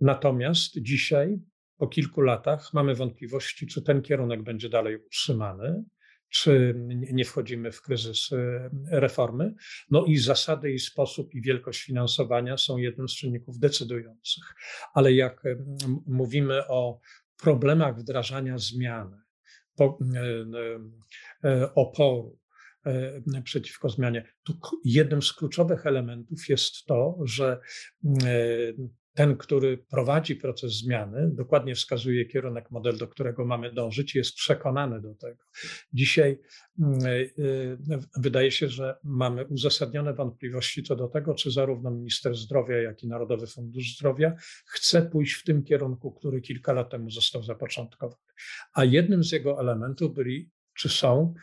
Natomiast 0.00 0.82
dzisiaj, 0.82 1.38
po 1.78 1.88
kilku 1.88 2.20
latach, 2.20 2.74
mamy 2.74 2.94
wątpliwości, 2.94 3.66
czy 3.66 3.82
ten 3.82 4.02
kierunek 4.02 4.42
będzie 4.42 4.68
dalej 4.68 4.96
utrzymany 4.96 5.84
czy 6.28 6.74
nie 7.12 7.24
wchodzimy 7.24 7.72
w 7.72 7.82
kryzys 7.82 8.32
e, 8.32 8.70
reformy. 8.90 9.54
No 9.90 10.04
i 10.04 10.18
zasady 10.18 10.72
i 10.72 10.78
sposób 10.78 11.34
i 11.34 11.42
wielkość 11.42 11.82
finansowania 11.82 12.56
są 12.56 12.76
jednym 12.76 13.08
z 13.08 13.16
czynników 13.16 13.58
decydujących. 13.58 14.44
Ale 14.94 15.12
jak 15.12 15.46
e, 15.46 15.56
mówimy 16.06 16.68
o 16.68 17.00
problemach 17.36 17.98
wdrażania 17.98 18.58
zmiany, 18.58 19.16
e, 21.44 21.74
oporu, 21.74 22.38
przeciwko 23.44 23.88
zmianie. 23.88 24.32
Tu 24.42 24.58
jednym 24.84 25.22
z 25.22 25.32
kluczowych 25.32 25.86
elementów 25.86 26.48
jest 26.48 26.84
to, 26.84 27.18
że 27.24 27.60
ten, 29.16 29.36
który 29.36 29.78
prowadzi 29.78 30.36
proces 30.36 30.72
zmiany, 30.72 31.30
dokładnie 31.32 31.74
wskazuje 31.74 32.24
kierunek, 32.24 32.70
model, 32.70 32.98
do 32.98 33.08
którego 33.08 33.44
mamy 33.44 33.72
dążyć, 33.72 34.14
jest 34.14 34.34
przekonany 34.34 35.00
do 35.00 35.14
tego. 35.14 35.44
Dzisiaj 35.92 36.38
mm, 36.78 37.06
y, 37.06 37.08
y, 37.38 37.78
wydaje 38.16 38.50
się, 38.50 38.68
że 38.68 38.96
mamy 39.04 39.44
uzasadnione 39.44 40.14
wątpliwości 40.14 40.82
co 40.82 40.96
do 40.96 41.08
tego, 41.08 41.34
czy 41.34 41.50
zarówno 41.50 41.90
minister 41.90 42.34
zdrowia, 42.34 42.76
jak 42.76 43.02
i 43.02 43.08
Narodowy 43.08 43.46
Fundusz 43.46 43.96
Zdrowia 43.96 44.34
chce 44.66 45.02
pójść 45.02 45.34
w 45.34 45.44
tym 45.44 45.62
kierunku, 45.62 46.12
który 46.12 46.40
kilka 46.40 46.72
lat 46.72 46.90
temu 46.90 47.10
został 47.10 47.42
zapoczątkowany. 47.42 48.22
A 48.72 48.84
jednym 48.84 49.24
z 49.24 49.32
jego 49.32 49.60
elementów 49.60 50.14
byli 50.14 50.50
czy 50.78 50.88
są 50.88 51.34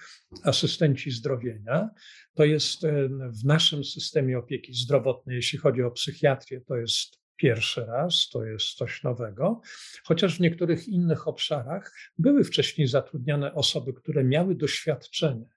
asystenci 0.44 1.12
zdrowienia. 1.12 1.90
To 2.34 2.46
jest 2.46 2.84
y, 2.84 3.10
w 3.42 3.46
naszym 3.46 3.84
systemie 3.84 4.38
opieki 4.38 4.74
zdrowotnej, 4.74 5.36
jeśli 5.36 5.60
chodzi 5.60 5.84
o 5.84 5.92
psychiatrię, 5.92 6.62
to 6.62 6.76
jest 6.76 7.23
pierwszy 7.38 7.86
raz, 7.86 8.30
to 8.30 8.46
jest 8.46 8.68
coś 8.68 9.04
nowego, 9.04 9.62
chociaż 10.04 10.38
w 10.38 10.40
niektórych 10.40 10.88
innych 10.88 11.28
obszarach 11.28 11.94
były 12.18 12.44
wcześniej 12.44 12.88
zatrudniane 12.88 13.54
osoby, 13.54 13.94
które 13.94 14.24
miały 14.24 14.56
doświadczenie 14.56 15.50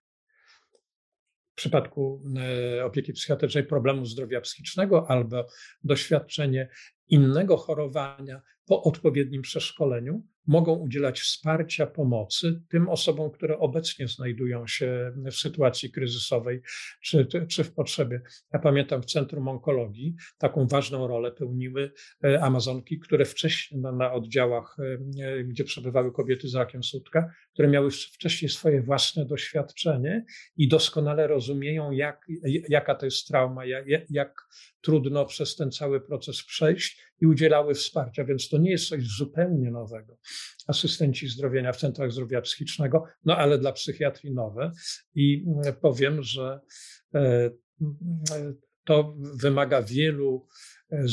w 1.53 1.57
przypadku 1.57 2.23
e, 2.79 2.85
opieki 2.85 3.13
psychiatrycznej 3.13 3.65
problemu 3.65 4.07
zdrowia 4.07 4.41
psychicznego 4.41 5.11
albo 5.11 5.47
doświadczenie 5.85 6.69
innego 7.09 7.57
chorowania 7.57 8.43
po 8.67 8.83
odpowiednim 8.83 9.43
przeszkoleniu, 9.43 10.27
mogą 10.47 10.75
udzielać 10.75 11.21
wsparcia, 11.21 11.87
pomocy 11.87 12.63
tym 12.69 12.89
osobom, 12.89 13.31
które 13.31 13.59
obecnie 13.59 14.09
znajdują 14.09 14.67
się 14.67 15.13
w 15.17 15.35
sytuacji 15.35 15.91
kryzysowej 15.91 16.63
czy, 17.03 17.27
czy 17.49 17.65
w 17.65 17.73
potrzebie. 17.73 18.21
Ja 18.53 18.59
pamiętam 18.59 19.03
w 19.03 19.07
Centrum 19.07 19.49
Onkologii 19.49 20.15
taką 20.39 20.67
ważną 20.67 21.07
rolę 21.07 21.33
pełniły 21.33 21.93
e, 22.25 22.43
Amazonki, 22.43 22.99
które 22.99 23.25
wcześniej 23.25 23.81
na, 23.81 23.93
na 23.93 24.13
oddziałach, 24.13 24.77
e, 25.19 25.45
gdzie 25.45 25.65
przebywały 25.65 26.13
kobiety 26.13 26.49
z 26.49 26.55
rakiem 26.55 26.83
sutka, 26.83 27.31
które 27.53 27.69
miały 27.69 27.91
wcześniej 27.91 28.49
swoje 28.49 28.83
własne 28.83 29.27
doświadczenie 29.27 30.25
i 30.57 30.69
doskonale 30.69 31.27
rozumieją, 31.27 31.91
jak, 31.91 32.27
jaka 32.69 32.95
to 32.95 33.07
jest 33.07 33.29
trauma, 33.29 33.65
jak, 33.65 33.85
jak 34.11 34.49
trudno 34.81 35.25
przez 35.25 35.57
ten 35.57 35.73
cały 35.73 36.01
proces 36.01 36.43
przejść 36.43 37.03
i 37.21 37.27
udzielały 37.27 37.75
wsparcia, 37.75 38.25
więc 38.25 38.49
to 38.49 38.59
nie 38.59 38.71
jest 38.71 38.89
coś 38.89 39.05
zupełnie 39.05 39.71
nowego. 39.71 40.19
Asystenci 40.67 41.29
zdrowienia 41.29 41.73
w 41.73 41.77
centrach 41.77 42.13
zdrowia 42.13 42.41
psychicznego, 42.41 43.05
no 43.25 43.37
ale 43.37 43.59
dla 43.59 43.73
psychiatrii 43.73 44.35
nowe. 44.35 44.71
I 45.15 45.45
mm, 45.47 45.75
powiem, 45.81 46.23
że 46.23 46.61
e, 47.15 47.51
to 48.85 49.15
wymaga 49.35 49.83
wielu 49.83 50.47
e, 50.93 51.07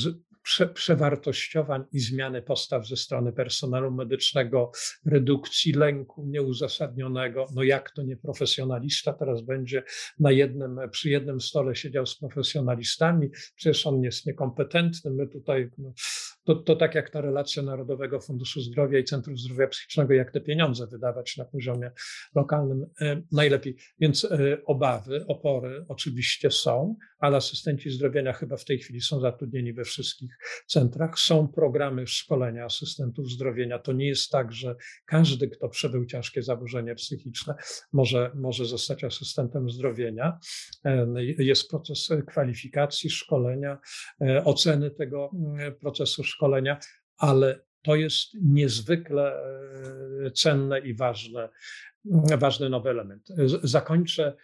prze, 0.43 0.67
przewartościowań 0.67 1.83
i 1.91 1.99
zmiany 1.99 2.41
postaw 2.41 2.87
ze 2.87 2.95
strony 2.95 3.33
personelu 3.33 3.91
medycznego, 3.91 4.71
redukcji 5.05 5.73
lęku 5.73 6.25
nieuzasadnionego. 6.25 7.47
No 7.55 7.63
jak 7.63 7.91
to 7.91 8.03
nie 8.03 8.17
profesjonalista 8.17 9.13
teraz 9.13 9.41
będzie 9.41 9.83
na 10.19 10.31
jednym, 10.31 10.79
przy 10.91 11.09
jednym 11.09 11.41
stole 11.41 11.75
siedział 11.75 12.05
z 12.05 12.19
profesjonalistami, 12.19 13.29
przecież 13.55 13.87
on 13.87 14.01
jest 14.01 14.25
niekompetentny. 14.25 15.11
My 15.11 15.27
tutaj, 15.27 15.69
no, 15.77 15.93
to, 16.43 16.55
to 16.55 16.75
tak 16.75 16.95
jak 16.95 17.09
ta 17.09 17.21
relacja 17.21 17.63
Narodowego 17.63 18.19
Funduszu 18.19 18.61
Zdrowia 18.61 18.99
i 18.99 19.03
Centrum 19.03 19.37
Zdrowia 19.37 19.67
Psychicznego, 19.67 20.13
jak 20.13 20.31
te 20.31 20.41
pieniądze 20.41 20.87
wydawać 20.87 21.37
na 21.37 21.45
poziomie 21.45 21.91
lokalnym 22.35 22.85
e, 23.01 23.21
najlepiej. 23.31 23.75
Więc 23.99 24.25
e, 24.25 24.57
obawy, 24.65 25.25
opory 25.27 25.85
oczywiście 25.87 26.51
są, 26.51 26.95
ale 27.19 27.37
asystenci 27.37 27.89
zdrowienia 27.89 28.33
chyba 28.33 28.57
w 28.57 28.65
tej 28.65 28.79
chwili 28.79 29.01
są 29.01 29.19
zatrudnieni 29.19 29.73
we 29.73 29.83
wszystkich 29.83 30.37
centrach. 30.67 31.19
Są 31.19 31.47
programy 31.47 32.07
szkolenia 32.07 32.65
asystentów 32.65 33.29
zdrowienia. 33.29 33.79
To 33.79 33.93
nie 33.93 34.07
jest 34.07 34.29
tak, 34.29 34.51
że 34.51 34.75
każdy, 35.05 35.47
kto 35.47 35.69
przebył 35.69 36.05
ciężkie 36.05 36.43
zaburzenie 36.43 36.95
psychiczne, 36.95 37.55
może, 37.93 38.31
może 38.35 38.65
zostać 38.65 39.03
asystentem 39.03 39.69
zdrowienia. 39.69 40.39
E, 40.85 41.07
jest 41.23 41.69
proces 41.69 42.09
kwalifikacji, 42.27 43.09
szkolenia, 43.09 43.77
oceny 44.45 44.91
tego 44.91 45.31
mm, 45.33 45.75
procesu 45.75 46.23
szkolenia, 46.33 46.79
ale 47.17 47.59
to 47.81 47.95
jest 47.95 48.33
niezwykle 48.41 49.33
e, 50.25 50.31
cenne 50.31 50.79
i 50.79 50.93
ważne, 50.93 51.49
ważny 52.37 52.69
nowy 52.69 52.89
element. 52.89 53.27
Zakończę 53.63 54.35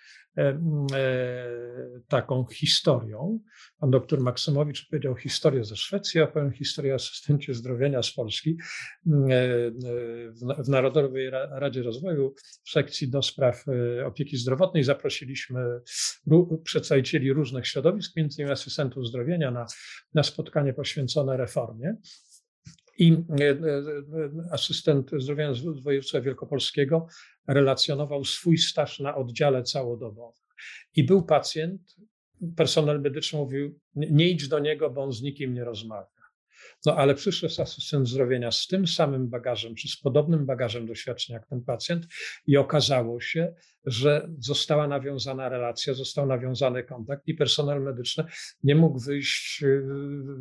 taką 2.08 2.46
historią. 2.46 3.40
Pan 3.80 3.92
doktor 3.92 4.22
Maksymowicz 4.22 4.88
powiedział 4.90 5.16
historię 5.16 5.64
ze 5.64 5.76
Szwecji, 5.76 6.22
a 6.22 6.28
powiem 6.28 6.52
historię 6.52 6.94
asystencie 6.94 7.54
zdrowienia 7.54 8.04
z 8.04 8.12
Polski. 8.12 8.58
E, 9.08 9.72
w 10.64 10.70
Narodowej 10.70 11.30
Radzie 11.32 11.84
Rozwoju 11.84 12.34
w 12.66 12.70
sekcji 12.70 13.10
do 13.10 13.22
spraw 13.22 13.66
opieki 14.06 14.38
zdrowotnej 14.38 14.84
zaprosiliśmy 14.84 15.82
przedstawicieli 16.64 17.34
różnych 17.34 17.68
środowisk, 17.68 18.16
między 18.16 18.42
innymi 18.42 18.54
asystentów 18.54 19.08
zdrowienia 19.08 19.52
na, 19.52 19.66
na 20.14 20.24
spotkanie 20.24 20.74
poświęcone 20.74 21.38
reformie. 21.38 21.96
I 23.00 23.18
asystent 24.52 25.12
zdrowia 25.18 25.54
z 25.54 25.62
województwa 25.62 26.22
wielkopolskiego 26.22 27.08
relacjonował 27.48 28.26
swój 28.26 28.58
staż 28.58 29.00
na 29.00 29.16
oddziale 29.16 29.64
całodobowym. 29.64 30.44
I 30.96 31.04
był 31.04 31.26
pacjent, 31.26 31.96
personel 32.56 33.02
medyczny 33.02 33.40
mówił, 33.40 33.80
nie 33.96 34.30
idź 34.30 34.48
do 34.48 34.60
niego, 34.60 34.90
bo 34.90 35.04
on 35.04 35.12
z 35.12 35.22
nikim 35.22 35.54
nie 35.54 35.64
rozmawia. 35.64 36.19
No 36.86 36.96
ale 36.96 37.16
przyszedł 37.16 37.62
asystent 37.62 38.08
zdrowienia 38.08 38.52
z 38.52 38.68
tym 38.68 38.88
samym 38.88 39.30
bagażem, 39.30 39.76
czy 39.76 39.88
z 39.88 39.98
podobnym 39.98 40.46
bagażem 40.46 40.88
doświadczenia 40.88 41.40
jak 41.40 41.50
ten 41.50 41.62
pacjent 41.62 42.08
i 42.48 42.58
okazało 42.58 43.22
się, 43.22 43.54
że 43.86 44.30
została 44.40 44.88
nawiązana 44.88 45.50
relacja, 45.50 45.94
został 45.94 46.26
nawiązany 46.26 46.84
kontakt 46.84 47.28
i 47.28 47.34
personel 47.34 47.82
medyczny 47.82 48.24
nie 48.64 48.76
mógł 48.76 49.00
wyjść 49.00 49.64
y, 49.64 49.84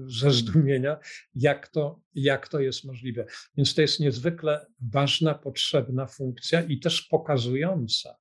ze 0.06 0.30
zdumienia, 0.30 0.98
jak 1.34 1.68
to, 1.68 2.00
jak 2.14 2.48
to 2.48 2.60
jest 2.60 2.84
możliwe. 2.84 3.26
Więc 3.56 3.74
to 3.74 3.80
jest 3.80 4.00
niezwykle 4.00 4.66
ważna, 4.92 5.34
potrzebna 5.34 6.06
funkcja 6.06 6.62
i 6.62 6.78
też 6.78 7.02
pokazująca, 7.02 8.16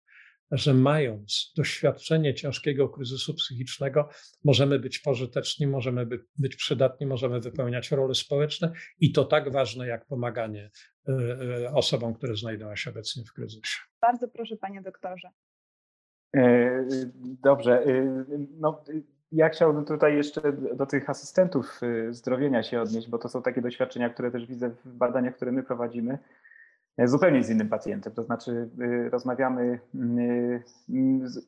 że 0.52 0.74
mając 0.74 1.54
doświadczenie 1.58 2.34
ciężkiego 2.34 2.90
kryzysu 2.90 3.34
psychicznego, 3.34 4.10
możemy 4.44 4.80
być 4.80 5.00
pożyteczni, 5.00 5.68
możemy 5.68 6.08
być 6.40 6.56
przydatni, 6.56 7.08
możemy 7.08 7.40
wypełniać 7.40 7.92
role 7.92 8.16
społeczne 8.16 8.72
i 9.00 9.12
to 9.12 9.26
tak 9.26 9.52
ważne 9.52 9.88
jak 9.88 10.06
pomaganie 10.06 10.70
e, 11.08 11.12
e, 11.66 11.74
osobom, 11.74 12.14
które 12.14 12.36
znajdują 12.36 12.76
się 12.76 12.90
obecnie 12.90 13.24
w 13.24 13.34
kryzysie. 13.34 13.78
Bardzo 14.02 14.28
proszę, 14.28 14.58
panie 14.58 14.82
doktorze. 14.82 15.30
E, 16.36 16.86
dobrze. 17.44 17.86
No, 18.60 18.84
ja 19.32 19.50
chciałbym 19.50 19.86
tutaj 19.86 20.16
jeszcze 20.16 20.54
do 20.54 20.86
tych 20.86 21.10
asystentów 21.10 21.82
zdrowienia 22.10 22.64
się 22.64 22.82
odnieść, 22.82 23.10
bo 23.10 23.18
to 23.18 23.30
są 23.30 23.42
takie 23.42 23.62
doświadczenia, 23.62 24.10
które 24.10 24.32
też 24.32 24.46
widzę 24.46 24.70
w 24.70 24.94
badaniach, 24.94 25.36
które 25.36 25.52
my 25.52 25.64
prowadzimy 25.64 26.18
zupełnie 27.06 27.44
z 27.44 27.50
innym 27.50 27.70
pacjentem. 27.70 28.14
To 28.14 28.24
znaczy, 28.24 28.70
y, 28.82 29.10
rozmawiamy 29.10 29.80
y, 29.96 30.64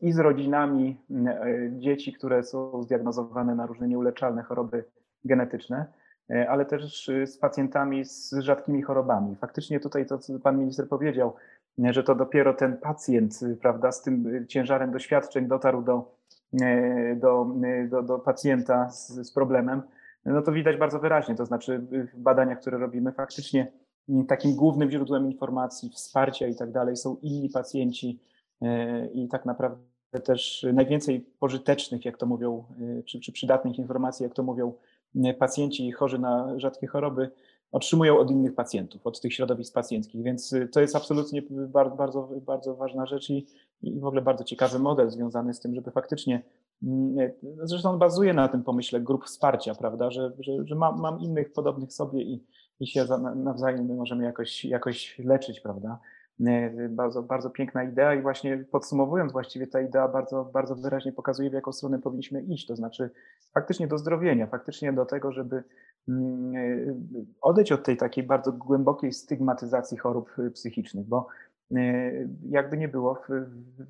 i 0.01 0.11
z 0.11 0.19
rodzinami 0.19 0.97
y, 1.11 1.71
dzieci, 1.77 2.13
które 2.13 2.43
są 2.43 2.83
zdiagnozowane 2.83 3.55
na 3.55 3.65
różne 3.65 3.87
nieuleczalne 3.87 4.43
choroby 4.43 4.83
genetyczne, 5.25 5.85
ale 6.49 6.65
też 6.65 7.11
z 7.25 7.37
pacjentami 7.37 8.05
z 8.05 8.33
rzadkimi 8.39 8.81
chorobami. 8.81 9.35
Faktycznie 9.35 9.79
tutaj 9.79 10.05
to, 10.05 10.17
co 10.17 10.39
pan 10.39 10.59
minister 10.59 10.87
powiedział, 10.87 11.35
że 11.77 12.03
to 12.03 12.15
dopiero 12.15 12.53
ten 12.53 12.77
pacjent, 12.77 13.39
prawda, 13.61 13.91
z 13.91 14.01
tym 14.01 14.45
ciężarem 14.47 14.91
doświadczeń 14.91 15.47
dotarł 15.47 15.81
do, 15.81 16.15
do, 17.15 17.47
do, 17.87 18.03
do 18.03 18.19
pacjenta 18.19 18.89
z, 18.89 19.07
z 19.07 19.31
problemem, 19.31 19.81
no 20.25 20.41
to 20.41 20.51
widać 20.51 20.77
bardzo 20.77 20.99
wyraźnie. 20.99 21.35
To 21.35 21.45
znaczy, 21.45 21.81
w 22.13 22.19
badaniach, 22.19 22.59
które 22.59 22.77
robimy, 22.77 23.11
faktycznie 23.11 23.71
takim 24.27 24.55
głównym 24.55 24.91
źródłem 24.91 25.25
informacji, 25.25 25.89
wsparcia 25.89 26.47
i 26.47 26.55
tak 26.55 26.71
dalej 26.71 26.97
są 26.97 27.17
inni 27.21 27.49
pacjenci 27.49 28.19
e, 28.61 29.07
i 29.07 29.27
tak 29.27 29.45
naprawdę 29.45 29.79
też 30.23 30.65
najwięcej 30.73 31.21
pożytecznych, 31.39 32.05
jak 32.05 32.17
to 32.17 32.25
mówią, 32.25 32.63
e, 32.99 33.03
czy, 33.03 33.19
czy 33.19 33.31
przydatnych 33.31 33.79
informacji, 33.79 34.23
jak 34.23 34.33
to 34.33 34.43
mówią 34.43 34.73
e, 35.15 35.33
pacjenci 35.33 35.91
chorzy 35.91 36.19
na 36.19 36.59
rzadkie 36.59 36.87
choroby, 36.87 37.31
otrzymują 37.71 38.19
od 38.19 38.31
innych 38.31 38.55
pacjentów, 38.55 39.07
od 39.07 39.21
tych 39.21 39.33
środowisk 39.33 39.73
pacjenckich, 39.73 40.23
więc 40.23 40.55
to 40.71 40.81
jest 40.81 40.95
absolutnie 40.95 41.41
bardzo, 41.49 41.95
bardzo, 41.95 42.29
bardzo 42.45 42.75
ważna 42.75 43.05
rzecz 43.05 43.29
i, 43.29 43.47
i 43.81 43.99
w 43.99 44.05
ogóle 44.05 44.21
bardzo 44.21 44.43
ciekawy 44.43 44.79
model 44.79 45.09
związany 45.09 45.53
z 45.53 45.59
tym, 45.59 45.75
żeby 45.75 45.91
faktycznie, 45.91 46.43
mm, 46.83 47.31
zresztą 47.63 47.97
bazuje 47.97 48.33
na 48.33 48.47
tym 48.47 48.63
pomyśle 48.63 49.01
grup 49.01 49.25
wsparcia, 49.25 49.75
prawda, 49.75 50.11
że, 50.11 50.31
że, 50.39 50.51
że 50.65 50.75
mam, 50.75 50.99
mam 50.99 51.19
innych 51.19 51.53
podobnych 51.53 51.93
sobie 51.93 52.21
i, 52.21 52.43
i 52.79 52.87
się 52.87 53.05
nawzajem 53.35 53.85
my 53.85 53.95
możemy 53.95 54.23
jakoś, 54.23 54.65
jakoś 54.65 55.19
leczyć, 55.19 55.59
prawda? 55.59 55.99
E, 56.47 56.89
bardzo, 56.89 57.23
bardzo 57.23 57.49
piękna 57.49 57.83
idea 57.83 58.13
i 58.13 58.21
właśnie 58.21 58.65
podsumowując 58.71 59.31
właściwie 59.31 59.67
ta 59.67 59.81
idea 59.81 60.07
bardzo, 60.07 60.45
bardzo 60.45 60.75
wyraźnie 60.75 61.11
pokazuje, 61.11 61.49
w 61.49 61.53
jaką 61.53 61.71
stronę 61.71 61.99
powinniśmy 61.99 62.41
iść, 62.41 62.67
to 62.67 62.75
znaczy 62.75 63.09
faktycznie 63.53 63.87
do 63.87 63.97
zdrowienia, 63.97 64.47
faktycznie 64.47 64.93
do 64.93 65.05
tego, 65.05 65.31
żeby 65.31 65.63
mm, 66.09 66.55
e, 66.55 66.95
odejść 67.41 67.71
od 67.71 67.83
tej 67.83 67.97
takiej 67.97 68.23
bardzo 68.23 68.51
głębokiej 68.51 69.13
stygmatyzacji 69.13 69.97
chorób 69.97 70.35
psychicznych, 70.53 71.07
bo 71.07 71.27
e, 71.75 72.11
jakby 72.49 72.77
nie 72.77 72.87
było, 72.87 73.15
w, 73.15 73.29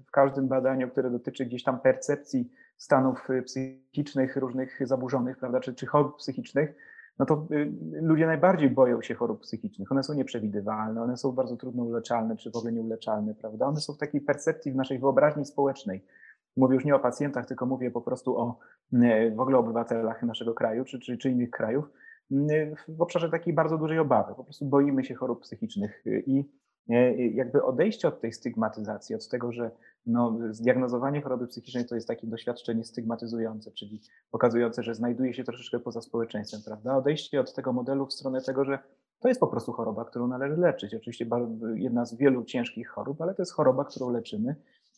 w 0.08 0.12
każdym 0.12 0.48
badaniu, 0.48 0.90
które 0.90 1.12
dotyczy 1.12 1.46
gdzieś 1.46 1.64
tam 1.64 1.80
percepcji 1.80 2.52
stanów 2.78 3.28
psychicznych 3.46 4.36
różnych 4.36 4.88
zaburzonych, 4.88 5.38
prawda, 5.38 5.60
czy, 5.60 5.76
czy 5.76 5.86
chorób 5.86 6.18
psychicznych, 6.18 6.76
no 7.20 7.26
to 7.26 7.48
y, 7.52 7.72
ludzie 8.02 8.28
najbardziej 8.28 8.70
boją 8.70 9.02
się 9.02 9.16
chorób 9.16 9.42
psychicznych. 9.42 9.92
One 9.92 10.04
są 10.04 10.14
nieprzewidywalne, 10.14 11.02
one 11.02 11.18
są 11.18 11.32
bardzo 11.32 11.58
trudno 11.58 11.84
uleczalne, 11.84 12.38
czy 12.38 12.52
w 12.52 12.56
ogóle 12.56 12.74
nieuleczalne, 12.74 13.36
prawda? 13.36 13.66
One 13.66 13.80
są 13.80 13.94
w 13.94 13.98
takiej 13.98 14.22
percepcji 14.22 14.72
w 14.72 14.76
naszej 14.76 15.00
wyobraźni 15.00 15.46
społecznej. 15.46 16.06
Mówię 16.58 16.76
już 16.76 16.86
nie 16.86 16.96
o 16.96 17.00
pacjentach, 17.00 17.46
tylko 17.46 17.66
mówię 17.66 17.92
po 17.92 18.02
prostu 18.02 18.38
o 18.38 18.60
y, 18.94 19.34
w 19.36 19.40
ogóle 19.40 19.58
obywatelach 19.58 20.24
naszego 20.24 20.54
kraju, 20.54 20.86
czy, 20.86 21.00
czy, 21.00 21.18
czy 21.18 21.30
innych 21.30 21.50
krajów, 21.50 21.86
y, 22.32 22.76
w 22.88 23.02
obszarze 23.02 23.30
takiej 23.30 23.54
bardzo 23.54 23.78
dużej 23.78 24.00
obawy. 24.00 24.36
Po 24.36 24.44
prostu 24.44 24.66
boimy 24.66 25.04
się 25.04 25.16
chorób 25.16 25.42
psychicznych 25.42 26.04
i 26.06 26.46
jakby 27.34 27.64
odejście 27.64 28.08
od 28.08 28.22
tej 28.22 28.34
stygmatyzacji, 28.34 29.16
od 29.16 29.28
tego, 29.28 29.52
że 29.52 29.72
no, 30.06 30.38
zdiagnozowanie 30.52 31.22
choroby 31.22 31.48
psychicznej 31.48 31.86
to 31.86 31.96
jest 31.96 32.08
takie 32.08 32.28
doświadczenie 32.28 32.86
stygmatyzujące, 32.86 33.72
czyli 33.72 34.02
pokazujące, 34.32 34.84
że 34.84 34.96
znajduje 34.96 35.34
się 35.34 35.44
troszeczkę 35.44 35.80
poza 35.80 36.02
społeczeństwem, 36.02 36.62
prawda? 36.66 36.98
Odejście 36.98 37.40
od 37.40 37.54
tego 37.54 37.74
modelu 37.74 38.06
w 38.06 38.14
stronę 38.14 38.42
tego, 38.42 38.66
że 38.66 38.80
To 39.20 39.28
jest 39.28 39.40
po 39.40 39.48
prostu 39.48 39.72
choroba, 39.72 40.06
którą 40.06 40.28
należy 40.28 40.58
leczyć. 40.58 40.96
Oczywiście 40.96 41.26
jedna 41.76 42.06
z 42.06 42.16
wielu 42.16 42.44
ciężkich 42.44 42.90
chorób, 42.90 43.22
ale 43.22 43.36
to 43.36 43.42
jest 43.42 43.54
choroba, 43.54 43.86
którą 43.86 44.10
leczymy. 44.10 44.56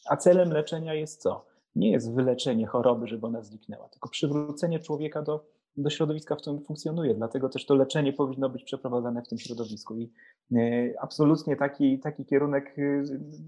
A 0.09 0.17
celem 0.17 0.51
leczenia 0.51 0.93
jest 0.93 1.21
co? 1.21 1.45
Nie 1.75 1.91
jest 1.91 2.13
wyleczenie 2.13 2.67
choroby, 2.67 3.07
żeby 3.07 3.27
ona 3.27 3.41
zniknęła, 3.41 3.89
tylko 3.89 4.09
przywrócenie 4.09 4.79
człowieka 4.79 5.21
do, 5.21 5.45
do 5.77 5.89
środowiska, 5.89 6.35
w 6.35 6.38
którym 6.38 6.61
funkcjonuje. 6.61 7.15
Dlatego 7.15 7.49
też 7.49 7.65
to 7.65 7.76
leczenie 7.76 8.14
powinno 8.14 8.49
być 8.49 8.64
przeprowadzane 8.64 9.22
w 9.22 9.27
tym 9.27 9.38
środowisku. 9.38 9.95
I 9.95 10.11
e, 10.56 10.93
absolutnie 11.02 11.56
taki, 11.56 11.99
taki 11.99 12.26
kierunek, 12.26 12.76
e, 12.77 13.03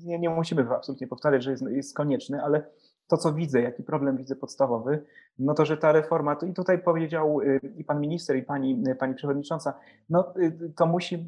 nie, 0.06 0.20
nie 0.20 0.30
musimy 0.30 0.70
absolutnie 0.70 1.08
powtarzać, 1.08 1.44
że 1.44 1.52
jest, 1.52 1.64
jest 1.70 1.96
konieczny, 1.96 2.44
ale 2.44 2.64
to, 3.08 3.18
co 3.18 3.34
widzę, 3.34 3.62
jaki 3.62 3.84
problem 3.84 4.18
widzę 4.18 4.36
podstawowy, 4.36 5.04
no 5.40 5.54
to, 5.54 5.66
że 5.66 5.78
ta 5.78 5.92
reforma, 5.92 6.36
to 6.36 6.46
i 6.46 6.54
tutaj 6.54 6.84
powiedział 6.84 7.42
y, 7.42 7.60
i 7.78 7.84
pan 7.84 8.02
minister, 8.02 8.36
i 8.36 8.44
pani, 8.44 8.84
pani 9.00 9.16
przewodnicząca, 9.16 9.74
no 10.10 10.34
to 10.76 10.86
musi, 10.86 11.28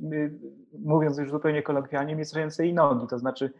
mówiąc 0.79 1.17
już 1.17 1.31
zupełnie 1.31 1.63
kolokwialnie, 1.63 2.15
mieć 2.15 2.33
ręce 2.33 2.67
i 2.67 2.73
nogi, 2.73 3.07
to 3.07 3.19
znaczy 3.19 3.53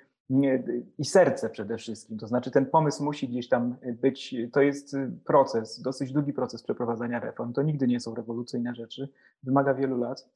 i 0.97 1.05
serce 1.05 1.49
przede 1.49 1.77
wszystkim. 1.77 2.17
To 2.17 2.27
znaczy 2.27 2.51
ten 2.51 2.65
pomysł 2.65 3.03
musi 3.03 3.27
gdzieś 3.27 3.49
tam 3.49 3.75
być, 4.01 4.35
to 4.51 4.61
jest 4.61 4.95
proces, 5.25 5.81
dosyć 5.81 6.13
długi 6.13 6.33
proces 6.33 6.63
przeprowadzania 6.63 7.19
reform. 7.19 7.53
To 7.53 7.61
nigdy 7.61 7.87
nie 7.87 7.99
są 7.99 8.15
rewolucyjne 8.15 8.75
rzeczy, 8.75 9.09
wymaga 9.43 9.73
wielu 9.73 9.97
lat 9.97 10.29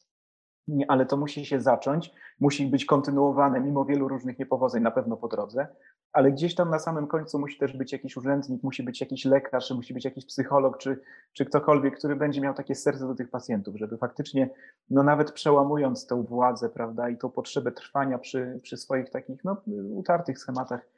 ale 0.88 1.06
to 1.06 1.18
musi 1.18 1.46
się 1.46 1.62
zacząć, 1.62 2.12
musi 2.40 2.68
być 2.68 2.86
kontynuowane 2.86 3.62
mimo 3.62 3.86
wielu 3.86 4.08
różnych 4.08 4.40
niepowodzeń 4.40 4.84
na 4.84 4.92
pewno 4.92 5.18
po 5.18 5.28
drodze, 5.28 5.68
ale 6.14 6.32
gdzieś 6.32 6.56
tam 6.56 6.70
na 6.70 6.80
samym 6.80 7.08
końcu 7.08 7.40
musi 7.40 7.58
też 7.58 7.78
być 7.78 7.92
jakiś 7.92 8.18
urzędnik, 8.18 8.64
musi 8.64 8.84
być 8.84 9.02
jakiś 9.02 9.26
lekarz, 9.26 9.72
musi 9.72 9.94
być 9.94 10.06
jakiś 10.06 10.26
psycholog, 10.26 10.78
czy, 10.78 11.00
czy 11.34 11.46
ktokolwiek, 11.46 11.98
który 11.98 12.16
będzie 12.16 12.42
miał 12.42 12.54
takie 12.54 12.76
serce 12.76 13.08
do 13.08 13.16
tych 13.16 13.30
pacjentów, 13.30 13.76
żeby 13.76 13.98
faktycznie, 13.98 14.50
no 14.90 15.04
nawet 15.04 15.32
przełamując 15.32 16.08
tę 16.08 16.24
władzę, 16.24 16.70
prawda, 16.70 17.10
i 17.10 17.18
tą 17.18 17.30
potrzebę 17.30 17.72
trwania 17.72 18.18
przy, 18.18 18.60
przy 18.64 18.78
swoich 18.78 19.10
takich, 19.10 19.44
no, 19.44 19.62
utartych 19.94 20.40
schematach, 20.40 20.90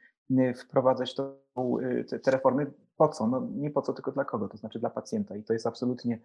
wprowadzać 0.56 1.14
to, 1.14 1.36
y, 1.82 2.04
te, 2.04 2.18
te 2.18 2.30
reformy. 2.30 2.66
Po 3.02 3.08
co? 3.08 3.26
No 3.26 3.48
nie 3.54 3.70
po 3.70 3.82
co, 3.82 3.92
tylko 3.92 4.12
dla 4.12 4.24
kogo, 4.24 4.48
to 4.48 4.56
znaczy 4.56 4.78
dla 4.78 4.90
pacjenta. 4.90 5.36
I 5.36 5.42
to 5.44 5.52
jest 5.52 5.66
absolutnie 5.66 6.18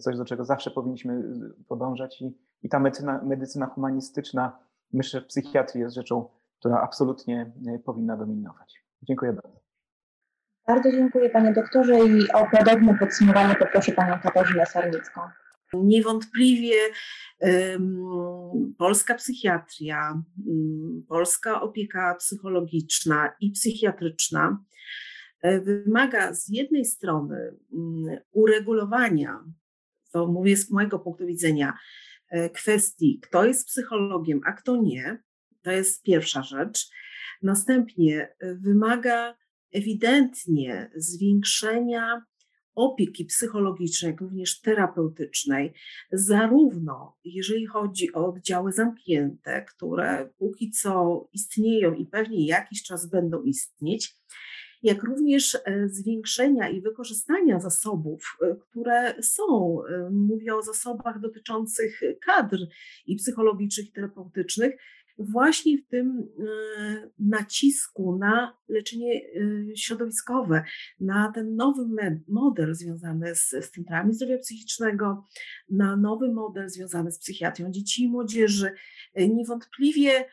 coś, 0.00 0.16
do 0.16 0.24
czego 0.24 0.44
zawsze 0.44 0.70
powinniśmy 0.70 1.22
podążać. 1.68 2.22
I, 2.22 2.38
i 2.62 2.68
ta 2.68 2.78
medycyna, 2.78 3.22
medycyna 3.24 3.66
humanistyczna, 3.66 4.58
myślę, 4.92 5.20
że 5.20 5.26
psychiatrii 5.26 5.80
jest 5.80 5.94
rzeczą, 5.94 6.28
która 6.58 6.80
absolutnie 6.80 7.52
y, 7.76 7.78
powinna 7.78 8.16
dominować. 8.16 8.84
Dziękuję 9.02 9.32
bardzo. 9.32 9.60
Bardzo 10.66 10.92
dziękuję 10.92 11.30
panie 11.30 11.52
doktorze 11.52 11.98
i 12.06 12.32
o 12.32 12.46
podobne 12.58 12.98
podsumowanie 12.98 13.54
poproszę 13.54 13.92
panią 13.92 14.18
Katarzynę 14.22 14.66
Sarnicką. 14.66 15.20
Niewątpliwie 15.74 16.76
polska 18.78 19.14
psychiatria, 19.14 20.22
polska 21.08 21.60
opieka 21.60 22.14
psychologiczna 22.14 23.32
i 23.40 23.50
psychiatryczna 23.50 24.58
wymaga 25.42 26.34
z 26.34 26.48
jednej 26.48 26.84
strony 26.84 27.56
uregulowania, 28.32 29.44
to 30.12 30.26
mówię 30.26 30.56
z 30.56 30.70
mojego 30.70 30.98
punktu 30.98 31.26
widzenia, 31.26 31.78
e, 32.30 32.50
kwestii, 32.50 33.20
kto 33.22 33.44
jest 33.44 33.66
psychologiem, 33.66 34.40
a 34.46 34.52
kto 34.52 34.76
nie. 34.76 35.22
To 35.62 35.70
jest 35.70 36.02
pierwsza 36.02 36.42
rzecz. 36.42 36.90
Następnie 37.42 38.28
e, 38.38 38.54
wymaga 38.54 39.34
ewidentnie 39.72 40.90
zwiększenia 40.94 42.22
opieki 42.74 43.24
psychologicznej, 43.24 44.10
jak 44.10 44.20
również 44.20 44.60
terapeutycznej, 44.60 45.72
zarówno 46.12 47.16
jeżeli 47.24 47.66
chodzi 47.66 48.12
o 48.12 48.26
oddziały 48.26 48.72
zamknięte, 48.72 49.64
które 49.64 50.30
póki 50.38 50.70
co 50.70 51.28
istnieją 51.32 51.94
i 51.94 52.06
pewnie 52.06 52.46
jakiś 52.46 52.82
czas 52.82 53.10
będą 53.10 53.42
istnieć, 53.42 54.14
jak 54.82 55.02
również 55.02 55.54
e, 55.54 55.88
zwiększenia 55.88 56.68
i 56.68 56.80
wykorzystania 56.80 57.60
zasobów, 57.60 58.38
e, 58.42 58.56
które 58.70 59.22
są. 59.22 59.78
E, 59.86 60.10
mówię 60.10 60.54
o 60.54 60.62
zasobach 60.62 61.20
dotyczących 61.20 62.00
kadr 62.26 62.58
i 63.06 63.16
psychologicznych, 63.16 63.88
i 63.88 63.92
terapeutycznych, 63.92 64.76
właśnie 65.18 65.78
w 65.78 65.88
tym 65.88 66.28
nacisku 67.18 68.18
na 68.18 68.56
leczenie 68.68 69.20
środowiskowe, 69.76 70.64
na 71.00 71.32
ten 71.34 71.56
nowy 71.56 71.82
model 72.28 72.74
związany 72.74 73.34
z, 73.34 73.48
z 73.48 73.70
centrami 73.70 74.14
zdrowia 74.14 74.38
psychicznego, 74.38 75.24
na 75.70 75.96
nowy 75.96 76.32
model 76.32 76.68
związany 76.68 77.12
z 77.12 77.18
psychiatrią 77.18 77.70
dzieci 77.70 78.02
i 78.02 78.08
młodzieży. 78.08 78.72
Niewątpliwie 79.16 80.24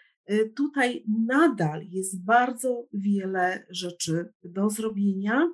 tutaj 0.55 1.03
nadal 1.27 1.85
jest 1.89 2.23
bardzo 2.25 2.87
wiele 2.93 3.65
rzeczy 3.69 4.33
do 4.43 4.69
zrobienia 4.69 5.53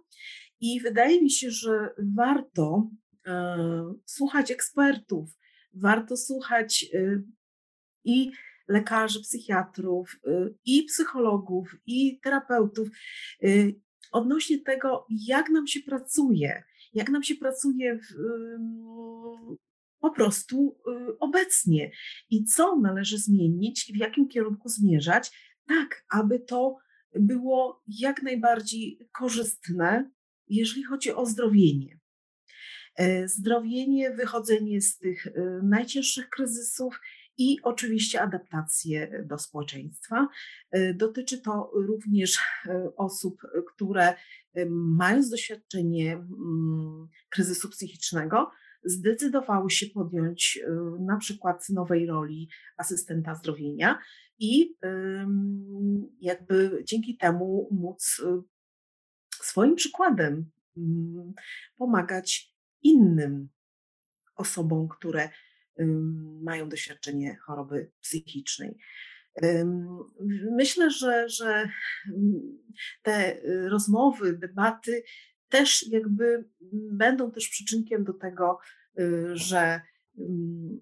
i 0.60 0.82
wydaje 0.82 1.22
mi 1.22 1.32
się, 1.32 1.52
że 1.52 1.90
warto 2.16 2.90
słuchać 4.06 4.52
ekspertów, 4.52 5.30
warto 5.74 6.18
słuchać 6.18 6.86
i 8.04 8.32
lekarzy, 8.70 9.22
psychiatrów 9.22 10.20
y, 10.28 10.54
i 10.66 10.84
psychologów, 10.84 11.76
i 11.86 12.20
terapeutów 12.20 12.90
y, 13.44 13.76
odnośnie 14.12 14.60
tego, 14.60 15.06
jak 15.10 15.50
nam 15.50 15.68
się 15.68 15.80
pracuje, 15.80 16.64
jak 16.94 17.10
nam 17.10 17.24
się 17.24 17.36
pracuje 17.36 18.00
w, 18.00 18.16
po 20.00 20.12
prostu 20.12 20.78
y, 21.10 21.20
obecnie 21.20 21.92
i 22.30 22.46
co 22.46 22.76
należy 22.76 23.18
zmienić 23.18 23.90
i 23.90 23.94
w 23.94 23.98
jakim 23.98 24.28
kierunku 24.28 24.70
zmierzać, 24.70 25.32
tak 25.68 26.06
aby 26.10 26.40
to 26.40 26.78
było 27.14 27.84
jak 27.88 28.24
najbardziej 28.24 29.10
korzystne, 29.12 30.12
jeżeli 30.48 30.84
chodzi 30.84 31.12
o 31.14 31.26
zdrowienie. 31.26 32.00
E, 32.96 33.28
zdrowienie, 33.28 34.12
wychodzenie 34.12 34.82
z 34.82 34.98
tych 34.98 35.28
najcięższych 35.64 36.30
kryzysów 36.30 37.00
i 37.38 37.58
oczywiście 37.64 38.22
adaptację 38.22 39.24
do 39.26 39.38
społeczeństwa. 39.38 40.28
E, 40.72 40.94
dotyczy 40.94 41.42
to 41.42 41.72
również 41.74 42.38
e, 42.66 42.96
osób, 42.96 43.42
które 43.74 44.14
mając 44.70 45.30
doświadczenie 45.30 46.14
mm, 46.14 47.08
kryzysu 47.30 47.70
psychicznego, 47.70 48.52
zdecydowały 48.84 49.70
się 49.70 49.86
podjąć 49.86 50.60
na 51.00 51.18
przykład 51.18 51.70
nowej 51.70 52.06
roli 52.06 52.50
asystenta 52.78 53.36
zdrowienia 53.36 54.00
i 54.40 54.76
jakby 56.20 56.84
dzięki 56.86 57.18
temu 57.18 57.70
móc 57.72 58.22
swoim 59.32 59.76
przykładem 59.76 60.52
pomagać 61.78 62.56
innym 62.84 63.50
osobom, 64.36 64.88
które 64.88 65.30
mają 66.42 66.70
doświadczenie 66.70 67.36
choroby 67.36 67.92
psychicznej. 68.02 68.78
Myślę, 70.58 70.92
że, 70.92 71.30
że 71.30 71.70
te 73.02 73.44
y, 73.44 73.70
rozmowy, 73.70 74.38
debaty 74.38 75.04
też 75.50 75.88
jakby 75.88 76.50
będą 76.92 77.32
też 77.32 77.50
przyczynkiem 77.50 78.04
do 78.04 78.14
tego, 78.14 78.60
y, 79.00 79.30
że 79.34 79.82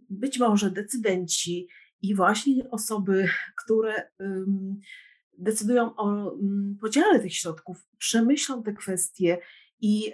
być 0.10 0.40
może 0.40 0.72
decydenci 0.72 1.68
i 2.02 2.16
właśnie 2.16 2.70
osoby, 2.70 3.28
które 3.64 4.12
decydują 5.38 5.96
o 5.96 6.38
podziale 6.82 7.20
tych 7.20 7.34
środków, 7.34 7.88
przemyślą 7.98 8.64
te 8.64 8.74
kwestie 8.74 9.38
i 9.82 10.14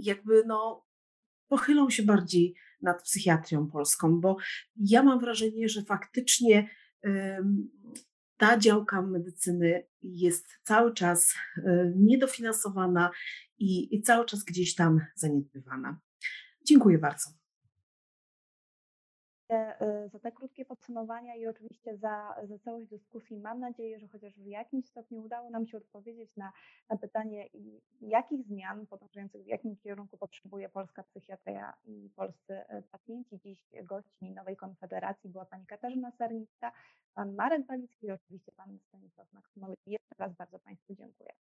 jakby 0.00 0.42
no, 0.46 0.86
pochylą 1.48 1.90
się 1.90 2.02
bardziej 2.02 2.54
nad 2.82 3.02
psychiatrią 3.02 3.66
polską, 3.66 4.20
bo 4.20 4.36
ja 4.76 5.02
mam 5.02 5.20
wrażenie, 5.20 5.68
że 5.68 5.82
faktycznie 5.82 6.70
ta 8.36 8.58
działka 8.58 9.02
medycyny 9.02 9.86
jest 10.14 10.46
cały 10.62 10.94
czas 10.94 11.34
niedofinansowana 11.96 13.10
i, 13.58 14.02
cały 14.02 14.26
czas 14.26 14.44
gdzieś 14.44 14.74
tam 14.74 15.00
zaniedbywana. 15.14 16.00
Dziękuję 16.64 16.98
bardzo. 16.98 17.30
E, 19.48 20.08
za 20.08 20.18
te 20.18 20.32
krótkie 20.32 20.64
podsumowania 20.64 21.34
i 21.34 21.46
oczywiście 21.46 21.96
za, 21.96 22.36
za 22.44 22.58
całość 22.58 22.88
dyskusji. 22.88 23.38
Mam 23.38 23.60
nadzieję, 23.60 23.98
że 23.98 24.08
chociaż 24.08 24.34
w 24.38 24.46
jakimś 24.46 24.86
stopniu 24.86 25.22
udało 25.22 25.50
nam 25.50 25.66
się 25.66 25.78
odpowiedzieć 25.78 26.36
na, 26.36 26.52
na 26.90 26.96
pytanie, 26.96 27.48
jakich 28.00 28.46
zmian 28.46 28.86
podążających 28.86 29.42
w 29.42 29.46
jakim 29.46 29.76
kierunku 29.76 30.18
potrzebuje 30.18 30.68
polska 30.68 31.02
psychiatria 31.02 31.72
i 31.84 32.10
polscy 32.16 32.54
e, 32.54 32.82
pacjenci. 32.82 33.38
Dziś 33.38 33.58
gośćmi 33.84 34.32
Nowej 34.32 34.56
Konfederacji 34.56 35.30
była 35.30 35.44
pani 35.44 35.66
Katarzyna 35.66 36.10
Sarnicka, 36.10 36.72
pan 37.14 37.34
Marek 37.34 37.66
Balicki 37.66 38.06
i 38.06 38.10
oczywiście 38.10 38.52
pan 38.52 38.78
Stanisław 38.88 39.32
Maksymowicz. 39.32 39.80
Jeszcze 39.86 40.14
raz 40.18 40.34
bardzo 40.34 40.58
Państwu 40.58 40.94
dziękuję. 40.94 41.32